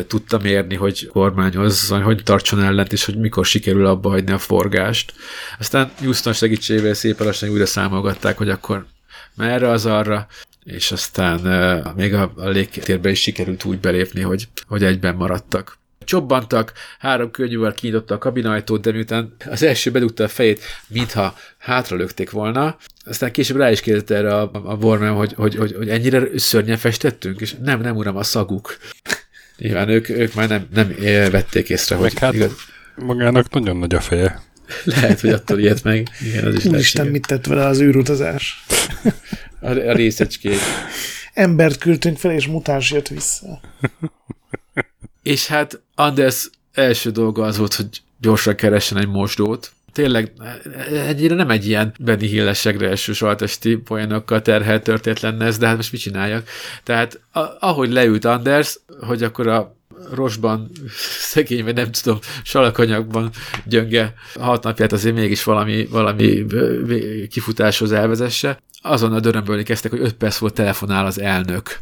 tudta 0.06 0.38
mérni, 0.38 0.74
hogy 0.74 1.06
kormányozzon, 1.06 2.02
hogy 2.02 2.22
tartson 2.24 2.62
ellent, 2.62 2.92
és 2.92 3.04
hogy 3.04 3.18
mikor 3.18 3.46
sikerül 3.46 3.86
abba 3.86 4.08
hagyni 4.08 4.32
a 4.32 4.38
forgást. 4.38 5.12
Aztán 5.58 5.90
Houston 5.98 6.32
segítségével 6.32 6.94
szépen 6.94 7.26
lassan 7.26 7.48
újra 7.48 7.66
számolgatták, 7.66 8.36
hogy 8.36 8.48
akkor 8.48 8.86
merre 9.34 9.68
az 9.68 9.86
arra, 9.86 10.26
és 10.64 10.92
aztán 10.92 11.40
még 11.96 12.14
a, 12.14 12.32
a 12.36 12.48
légtérbe 12.48 13.10
is 13.10 13.20
sikerült 13.20 13.64
úgy 13.64 13.78
belépni, 13.78 14.20
hogy, 14.20 14.48
hogy 14.66 14.84
egyben 14.84 15.14
maradtak 15.14 15.78
csobbantak, 16.06 16.72
három 16.98 17.30
könnyűvel 17.30 17.72
kinyitotta 17.72 18.14
a 18.14 18.18
kabinajtót, 18.18 18.80
de 18.80 18.92
miután 18.92 19.36
az 19.50 19.62
első 19.62 19.90
bedugta 19.90 20.24
a 20.24 20.28
fejét, 20.28 20.60
mintha 20.88 21.34
hátra 21.58 21.96
lökték 21.96 22.30
volna, 22.30 22.76
aztán 23.04 23.32
később 23.32 23.56
rá 23.56 23.70
is 23.70 23.80
kérdezte 23.80 24.14
erre 24.14 24.34
a, 24.34 24.50
a 24.52 24.76
Borman, 24.76 25.14
hogy, 25.14 25.32
hogy, 25.32 25.56
hogy, 25.56 25.74
hogy 25.76 25.88
ennyire 25.88 26.38
szörnyen 26.38 26.76
festettünk, 26.76 27.40
és 27.40 27.54
nem, 27.62 27.80
nem 27.80 27.96
uram, 27.96 28.16
a 28.16 28.22
szaguk. 28.22 28.76
Nyilván 29.58 29.88
ők, 29.88 30.08
ők 30.08 30.34
már 30.34 30.48
nem, 30.48 30.66
nem 30.74 30.94
vették 31.30 31.68
észre, 31.68 31.96
hogy 31.96 32.18
hát 32.18 32.34
igaz... 32.34 32.52
magának 32.94 33.50
nagyon 33.50 33.76
nagy 33.76 33.94
a 33.94 34.00
feje. 34.00 34.42
Lehet, 34.84 35.20
hogy 35.20 35.30
attól 35.30 35.58
ilyet 35.58 35.82
meg. 35.82 36.08
Igen, 36.20 36.44
az 36.44 36.54
is 36.54 36.64
Isten, 36.64 37.06
mit 37.06 37.26
tett 37.26 37.46
vele 37.46 37.66
az 37.66 37.80
űrutazás? 37.80 38.64
A, 39.60 39.70
a 39.70 39.92
részecskék. 39.92 40.58
Embert 41.32 41.78
küldtünk 41.78 42.18
fel, 42.18 42.32
és 42.32 42.46
mutáns 42.46 42.90
jött 42.90 43.08
vissza. 43.08 43.60
És 45.26 45.46
hát 45.46 45.80
Anders 45.94 46.50
első 46.72 47.10
dolga 47.10 47.44
az 47.44 47.56
volt, 47.56 47.74
hogy 47.74 47.86
gyorsan 48.20 48.54
keressen 48.54 48.98
egy 48.98 49.08
mosdót. 49.08 49.72
Tényleg 49.92 50.32
ennyire 50.92 51.34
nem 51.34 51.50
egy 51.50 51.66
ilyen 51.66 51.94
Benny 51.98 52.24
Hillesegre 52.24 52.88
első 52.88 53.12
saltesti 53.12 53.76
poénokkal 53.76 54.42
terhelt 54.42 54.82
történet 54.82 55.20
lenne 55.20 55.44
ez, 55.44 55.58
de 55.58 55.66
hát 55.66 55.76
most 55.76 55.92
mit 55.92 56.00
csináljak? 56.00 56.48
Tehát 56.82 57.20
a, 57.32 57.40
ahogy 57.60 57.92
leült 57.92 58.24
Anders, 58.24 58.78
hogy 59.00 59.22
akkor 59.22 59.46
a 59.46 59.76
rosban, 60.14 60.70
szegény, 61.32 61.64
vagy 61.64 61.74
nem 61.74 61.90
tudom, 61.90 62.18
salakanyagban 62.42 63.30
gyönge 63.64 64.14
hat 64.34 64.62
napját 64.62 64.92
azért 64.92 65.14
mégis 65.14 65.44
valami, 65.44 65.86
valami 65.86 66.46
kifutáshoz 67.30 67.92
elvezesse. 67.92 68.58
Azon 68.82 69.12
a 69.12 69.20
dörömbölni 69.20 69.62
kezdtek, 69.62 69.90
hogy 69.90 70.00
öt 70.00 70.14
perc 70.14 70.36
volt 70.36 70.54
telefonál 70.54 71.06
az 71.06 71.20
elnök. 71.20 71.80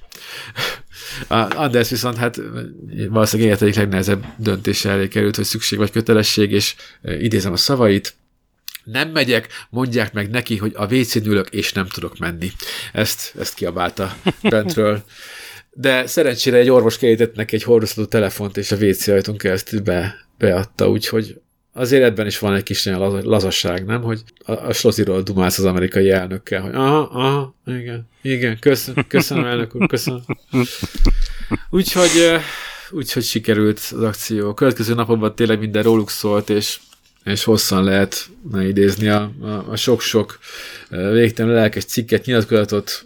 Anders 1.28 1.90
viszont 1.90 2.16
hát 2.16 2.40
valószínűleg 3.08 3.50
élet 3.50 3.62
egyik 3.62 3.74
legnehezebb 3.74 4.24
döntése 4.38 4.90
elé 4.90 5.08
került, 5.08 5.36
hogy 5.36 5.44
szükség 5.44 5.78
vagy 5.78 5.90
kötelesség, 5.90 6.52
és 6.52 6.74
idézem 7.02 7.52
a 7.52 7.56
szavait, 7.56 8.14
nem 8.84 9.08
megyek, 9.08 9.48
mondják 9.70 10.12
meg 10.12 10.30
neki, 10.30 10.56
hogy 10.56 10.72
a 10.76 10.94
wc 10.94 11.14
ülök, 11.14 11.48
és 11.50 11.72
nem 11.72 11.86
tudok 11.86 12.18
menni. 12.18 12.50
Ezt, 12.92 13.34
ezt 13.38 13.54
kiabálta 13.54 14.16
bentről. 14.42 15.02
De 15.72 16.06
szerencsére 16.06 16.56
egy 16.56 16.70
orvos 16.70 16.98
kerített 16.98 17.34
neki 17.34 17.54
egy 17.54 17.62
hordozható 17.62 18.08
telefont, 18.08 18.56
és 18.56 18.72
a 18.72 18.76
WC 18.76 19.06
ajtón 19.06 19.36
keresztül 19.36 19.80
be, 19.80 20.26
beadta, 20.38 20.88
úgyhogy 20.88 21.40
az 21.76 21.92
életben 21.92 22.26
is 22.26 22.38
van 22.38 22.54
egy 22.54 22.62
kis 22.62 22.86
olyan 22.86 23.22
lazasság, 23.22 23.84
nem? 23.84 24.02
Hogy 24.02 24.22
a, 24.44 24.52
a 24.52 24.72
sloziról 24.72 25.22
dumálsz 25.22 25.58
az 25.58 25.64
amerikai 25.64 26.10
elnökkel, 26.10 26.60
hogy 26.60 26.74
aha, 26.74 26.98
aha, 26.98 27.54
igen, 27.66 28.08
igen, 28.22 28.58
köszönöm, 28.58 29.04
köszönöm 29.08 29.44
elnök 29.44 29.74
úr, 29.74 29.86
köszönöm. 29.86 30.20
Úgyhogy, 31.70 32.10
úgyhogy 32.90 33.22
sikerült 33.22 33.78
az 33.78 34.02
akció. 34.02 34.48
A 34.48 34.54
következő 34.54 34.94
napokban 34.94 35.34
tényleg 35.34 35.58
minden 35.58 35.82
róluk 35.82 36.10
szólt, 36.10 36.50
és, 36.50 36.78
és 37.24 37.44
hosszan 37.44 37.84
lehet 37.84 38.28
idézni 38.60 39.08
a, 39.08 39.30
a, 39.40 39.64
a 39.70 39.76
sok-sok 39.76 40.38
végtelen 40.88 41.54
lelkes 41.54 41.84
cikket, 41.84 42.24
nyilatkozatot, 42.24 43.04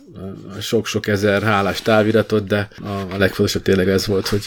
a 0.56 0.60
sok-sok 0.60 1.06
ezer 1.06 1.42
hálás 1.42 1.82
táviratot, 1.82 2.46
de 2.46 2.68
a, 2.82 2.88
a 2.88 3.16
legfontosabb 3.16 3.62
tényleg 3.62 3.88
ez 3.88 4.06
volt, 4.06 4.28
hogy 4.28 4.42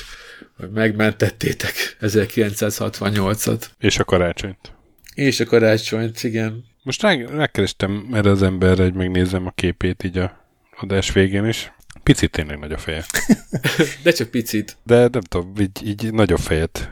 hogy 0.57 0.71
megmentettétek 0.71 1.97
1968-at. 2.01 3.65
És 3.79 3.99
a 3.99 4.03
karácsonyt. 4.03 4.73
És 5.13 5.39
a 5.39 5.45
karácsonyt, 5.45 6.23
igen. 6.23 6.63
Most 6.83 7.01
megkerestem 7.35 8.07
erre 8.13 8.29
az 8.29 8.43
emberre, 8.43 8.83
hogy 8.83 8.93
megnézem 8.93 9.45
a 9.45 9.51
képét 9.55 10.03
így 10.03 10.17
a 10.17 10.47
adás 10.77 11.11
végén 11.11 11.45
is. 11.45 11.71
Picit 12.03 12.31
tényleg 12.31 12.59
nagy 12.59 12.71
a 12.71 12.77
feje. 12.77 13.05
De 14.03 14.11
csak 14.11 14.29
picit. 14.29 14.77
De 14.83 14.95
nem 14.99 15.21
tudom, 15.21 15.53
így, 15.59 15.87
így 15.87 16.13
nagyobb 16.13 16.39
fejet 16.39 16.91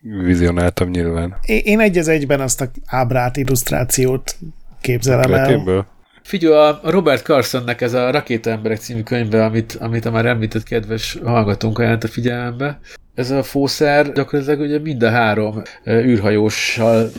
vizionáltam 0.00 0.88
nyilván. 0.88 1.36
Én 1.42 1.80
egy 1.80 1.98
az 1.98 2.08
egyben 2.08 2.40
azt 2.40 2.60
a 2.60 2.70
ábrát, 2.86 3.36
illusztrációt 3.36 4.38
képzelem 4.80 5.32
el. 5.32 5.86
Figyelj, 6.22 6.54
a 6.54 6.80
Robert 6.82 7.24
Carsonnek 7.24 7.80
ez 7.80 7.92
a 7.92 8.10
Rakéta 8.10 8.50
Emberek 8.50 8.78
című 8.78 9.02
könyve, 9.02 9.44
amit, 9.44 9.72
amit 9.80 10.04
a 10.04 10.10
már 10.10 10.26
említett 10.26 10.62
kedves 10.62 11.18
hallgatónk 11.24 11.78
ajánlott 11.78 12.04
a 12.04 12.08
figyelembe, 12.08 12.80
ez 13.20 13.30
a 13.30 13.42
fószer 13.42 14.12
gyakorlatilag 14.12 14.60
ugye 14.60 14.78
mind 14.78 15.02
a 15.02 15.10
három 15.10 15.62
űrhajóssal 15.88 17.10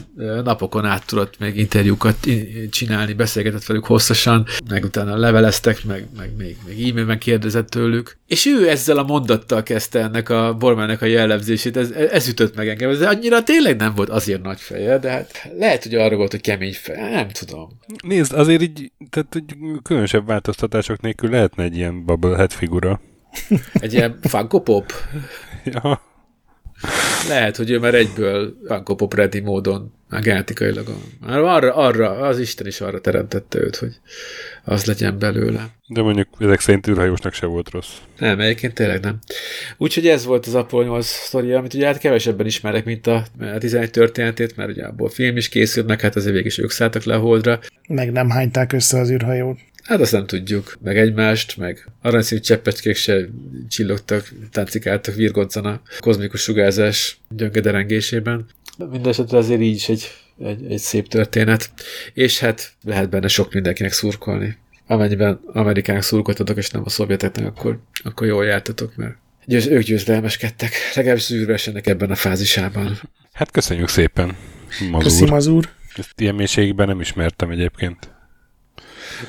napokon 0.44 0.86
át 0.86 1.06
tudott 1.06 1.40
meg 1.40 1.58
interjúkat 1.58 2.16
csinálni, 2.70 3.14
beszélgetett 3.14 3.66
velük 3.66 3.86
hosszasan, 3.86 4.46
meg 4.70 4.84
utána 4.84 5.18
leveleztek, 5.18 5.84
meg, 5.84 6.06
meg 6.18 6.32
még, 6.38 6.58
még 6.68 6.90
e-mailben 6.90 7.20
kérdezett 7.20 7.70
tőlük. 7.70 8.18
És 8.28 8.46
ő 8.46 8.70
ezzel 8.70 8.98
a 8.98 9.04
mondattal 9.04 9.64
kezdte 9.64 10.00
ennek 10.00 10.30
a 10.30 10.56
Bormának 10.60 11.02
a 11.02 11.06
jellemzését, 11.06 11.78
ez, 11.78 11.92
ez 11.92 12.28
ütött 12.28 12.56
meg 12.56 12.68
engem. 12.68 12.90
Ez 12.90 13.02
annyira 13.02 13.44
tényleg 13.44 13.78
nem 13.78 13.96
volt 13.96 14.10
azért 14.10 14.42
nagy 14.42 14.60
feje, 14.60 14.98
de 14.98 15.12
hát 15.12 15.52
lehet, 15.58 15.84
hogy 15.84 15.96
arra 15.96 16.16
volt, 16.16 16.32
hogy 16.32 16.42
kemény 16.42 16.74
feje, 16.74 17.10
nem 17.10 17.28
tudom. 17.28 17.70
Nézd, 18.04 18.34
azért 18.34 18.62
így, 18.62 18.92
tehát 19.10 19.28
hogy 19.32 19.44
különösebb 19.84 20.28
változtatások 20.28 21.02
nélkül 21.02 21.30
lehetne 21.30 21.64
egy 21.64 21.76
ilyen 21.76 22.06
bubblehead 22.06 22.52
figura. 22.52 23.02
Egy 23.74 23.94
ilyen 23.94 24.20
Funko 24.22 24.62
Pop? 24.62 24.94
ja. 25.74 26.02
Lehet, 27.28 27.56
hogy 27.56 27.70
ő 27.70 27.80
már 27.80 27.94
egyből 27.94 28.58
Funko 28.68 28.96
Pop 28.96 29.14
ready 29.14 29.40
módon, 29.40 29.94
már 30.10 30.22
genetikailag. 30.22 30.88
Már 31.26 31.38
arra, 31.38 31.76
arra, 31.76 32.10
az 32.10 32.40
Isten 32.40 32.68
is 32.68 32.82
arra 32.82 33.02
teremtette 33.02 33.60
őt, 33.60 33.76
hogy 33.76 34.00
az 34.64 34.86
legyen 34.86 35.20
belőle. 35.20 35.68
De 35.88 36.02
mondjuk 36.02 36.28
ezek 36.40 36.60
szerint 36.60 36.88
űrhajósnak 36.88 37.34
se 37.34 37.46
volt 37.46 37.70
rossz. 37.70 37.98
Nem, 38.18 38.40
egyébként 38.40 38.74
tényleg 38.74 39.02
nem. 39.02 39.20
Úgyhogy 39.78 40.08
ez 40.08 40.26
volt 40.26 40.46
az 40.46 40.56
Apollo 40.56 40.84
8 40.84 41.06
sztoria, 41.06 41.58
amit 41.58 41.74
ugye 41.74 41.86
hát 41.86 41.98
kevesebben 41.98 42.46
ismerek, 42.46 42.86
mint 42.86 43.08
a, 43.08 43.26
a 43.40 43.58
11 43.58 43.92
történetét, 43.92 44.56
mert 44.56 44.70
ugye 44.70 44.84
abból 44.84 45.10
film 45.10 45.38
is 45.38 45.50
készült, 45.50 45.88
meg 45.88 46.02
hát 46.02 46.16
azért 46.16 46.32
végig 46.34 46.48
is 46.48 46.58
ők 46.58 46.72
szálltak 46.72 47.04
le 47.04 47.16
a 47.16 47.20
holdra. 47.20 47.60
Meg 47.88 48.12
nem 48.12 48.30
hányták 48.30 48.74
össze 48.74 49.00
az 49.00 49.10
űrhajót. 49.10 49.60
Hát 49.84 50.00
azt 50.00 50.12
nem 50.12 50.26
tudjuk, 50.26 50.78
meg 50.82 50.98
egymást, 50.98 51.58
meg 51.58 51.86
aranyszínű 52.02 52.42
cseppecskék 52.42 52.96
se 52.96 53.30
csillogtak, 53.70 54.32
táncikáltak 54.52 55.16
virgoncana 55.16 55.70
a 55.70 55.82
kozmikus 56.00 56.42
sugárzás 56.42 57.20
gyöngederengésében. 57.30 58.46
Mindenesetre 58.78 59.38
azért 59.38 59.62
így 59.62 59.76
is 59.76 59.90
egy, 59.90 60.12
egy, 60.44 60.72
egy 60.72 60.80
szép 60.80 61.08
történet. 61.08 61.72
És 62.14 62.40
hát 62.40 62.74
lehet 62.84 63.10
benne 63.10 63.28
sok 63.28 63.54
mindenkinek 63.54 63.92
szurkolni. 63.92 64.58
Amennyiben 64.88 65.40
Amerikának 65.46 66.04
szurkoltatok, 66.04 66.58
és 66.58 66.70
nem 66.70 66.82
a 66.86 66.90
szovjeteknek, 66.90 67.46
akkor, 67.46 67.80
akkor 68.04 68.28
jól 68.28 68.46
jártatok, 68.46 68.96
mert 68.96 69.16
győz, 69.46 69.68
ők 69.68 69.84
győzelmeskedtek, 69.84 70.72
legalábbis 70.96 71.30
az 71.30 71.36
űrversenynek 71.36 71.88
ebben 71.88 72.12
a 72.12 72.16
fázisában. 72.16 73.00
Hát 73.34 73.52
köszönjük 73.52 73.88
szépen, 73.88 74.36
Mazur. 74.92 75.04
Köszi, 75.04 75.26
Mazur. 75.26 75.70
Ezt 75.96 76.22
ilyen 76.22 76.36
mélységben 76.36 76.88
nem 76.88 77.00
ismertem 77.00 77.50
egyébként. 77.50 78.12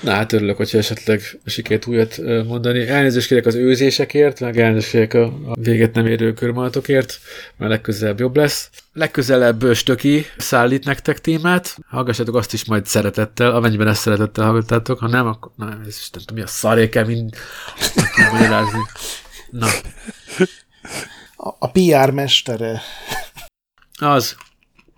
Na 0.00 0.10
hát 0.10 0.32
örülök, 0.32 0.56
hogyha 0.56 0.78
esetleg 0.78 1.22
sikert 1.44 1.86
újat 1.86 2.18
mondani. 2.46 2.88
Elnézést 2.88 3.26
kérek 3.26 3.46
az 3.46 3.54
őzésekért, 3.54 4.40
meg 4.40 4.58
elnézést 4.58 4.90
kérek 4.90 5.14
a, 5.14 5.24
a 5.24 5.54
véget 5.60 5.94
nem 5.94 6.06
érő 6.06 6.32
körmondatokért, 6.32 7.20
mert 7.56 7.70
legközelebb 7.70 8.20
jobb 8.20 8.36
lesz. 8.36 8.70
Legközelebb 8.92 9.74
Stöki 9.74 10.26
szállít 10.36 10.84
nektek 10.84 11.20
témát, 11.20 11.76
hallgassátok 11.88 12.34
azt 12.34 12.52
is 12.52 12.64
majd 12.64 12.86
szeretettel, 12.86 13.54
amennyiben 13.54 13.88
ezt 13.88 14.00
szeretettel 14.00 14.44
hallgattátok, 14.44 14.98
ha 14.98 15.08
nem, 15.08 15.26
akkor 15.26 15.52
na, 15.56 15.78
ez 15.80 15.86
is 15.86 16.10
nem 16.10 16.20
tudom, 16.20 16.36
mi 16.36 16.42
a 16.42 16.46
szaré 16.46 16.88
kell 16.88 17.04
mind 17.04 17.34
magyarázni. 18.32 18.80
Na, 19.50 19.66
A, 21.36 21.54
a 21.58 21.70
PR 21.70 22.10
mestere. 22.10 22.82
az. 23.98 24.36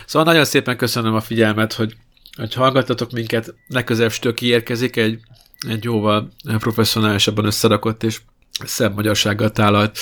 Szóval 0.07 0.33
nagyon 0.33 0.45
szépen 0.45 0.77
köszönöm 0.77 1.15
a 1.15 1.21
figyelmet, 1.21 1.73
hogy, 1.73 1.97
hogy 2.36 2.55
hallgattatok 2.55 3.11
minket. 3.11 3.55
Legközelebb 3.69 4.12
Stöki 4.12 4.47
érkezik 4.47 4.97
egy, 4.97 5.20
egy 5.69 5.85
jóval 5.85 6.32
professzionálisabban 6.59 7.44
összerakott 7.44 8.02
és 8.02 8.20
szebb 8.65 8.94
magyarsággal 8.94 9.51
tálalt 9.51 9.98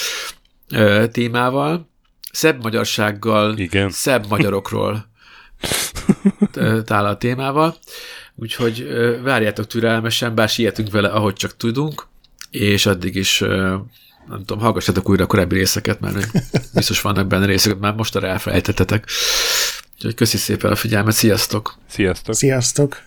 ö, 0.70 1.04
témával. 1.12 1.90
Szebb 2.32 2.62
magyarsággal, 2.62 3.58
Igen. 3.58 3.90
szebb 3.90 4.26
magyarokról 4.28 5.10
tálalt 6.84 7.18
témával. 7.18 7.76
Úgyhogy 8.34 8.80
ö, 8.80 9.20
várjátok 9.22 9.66
türelmesen, 9.66 10.34
bár 10.34 10.48
sietünk 10.48 10.90
vele, 10.90 11.08
ahogy 11.08 11.34
csak 11.34 11.56
tudunk, 11.56 12.06
és 12.50 12.86
addig 12.86 13.14
is 13.14 13.40
ö, 13.40 13.76
nem 14.28 14.38
tudom, 14.38 14.58
hallgassatok 14.58 15.08
újra 15.08 15.24
a 15.24 15.26
korábbi 15.26 15.54
részeket, 15.54 16.00
mert 16.00 16.26
biztos 16.74 17.00
vannak 17.00 17.26
benne 17.26 17.46
részek, 17.46 17.78
már 17.78 17.94
most 17.94 18.16
arra 18.16 18.26
elfelejtettetek. 18.26 19.08
Úgyhogy 20.04 20.16
köszi 20.16 20.36
szépen 20.36 20.70
a 20.70 20.76
figyelmet, 20.76 21.14
sziasztok! 21.14 21.78
Sziasztok! 21.88 22.34
Sziasztok! 22.34 23.02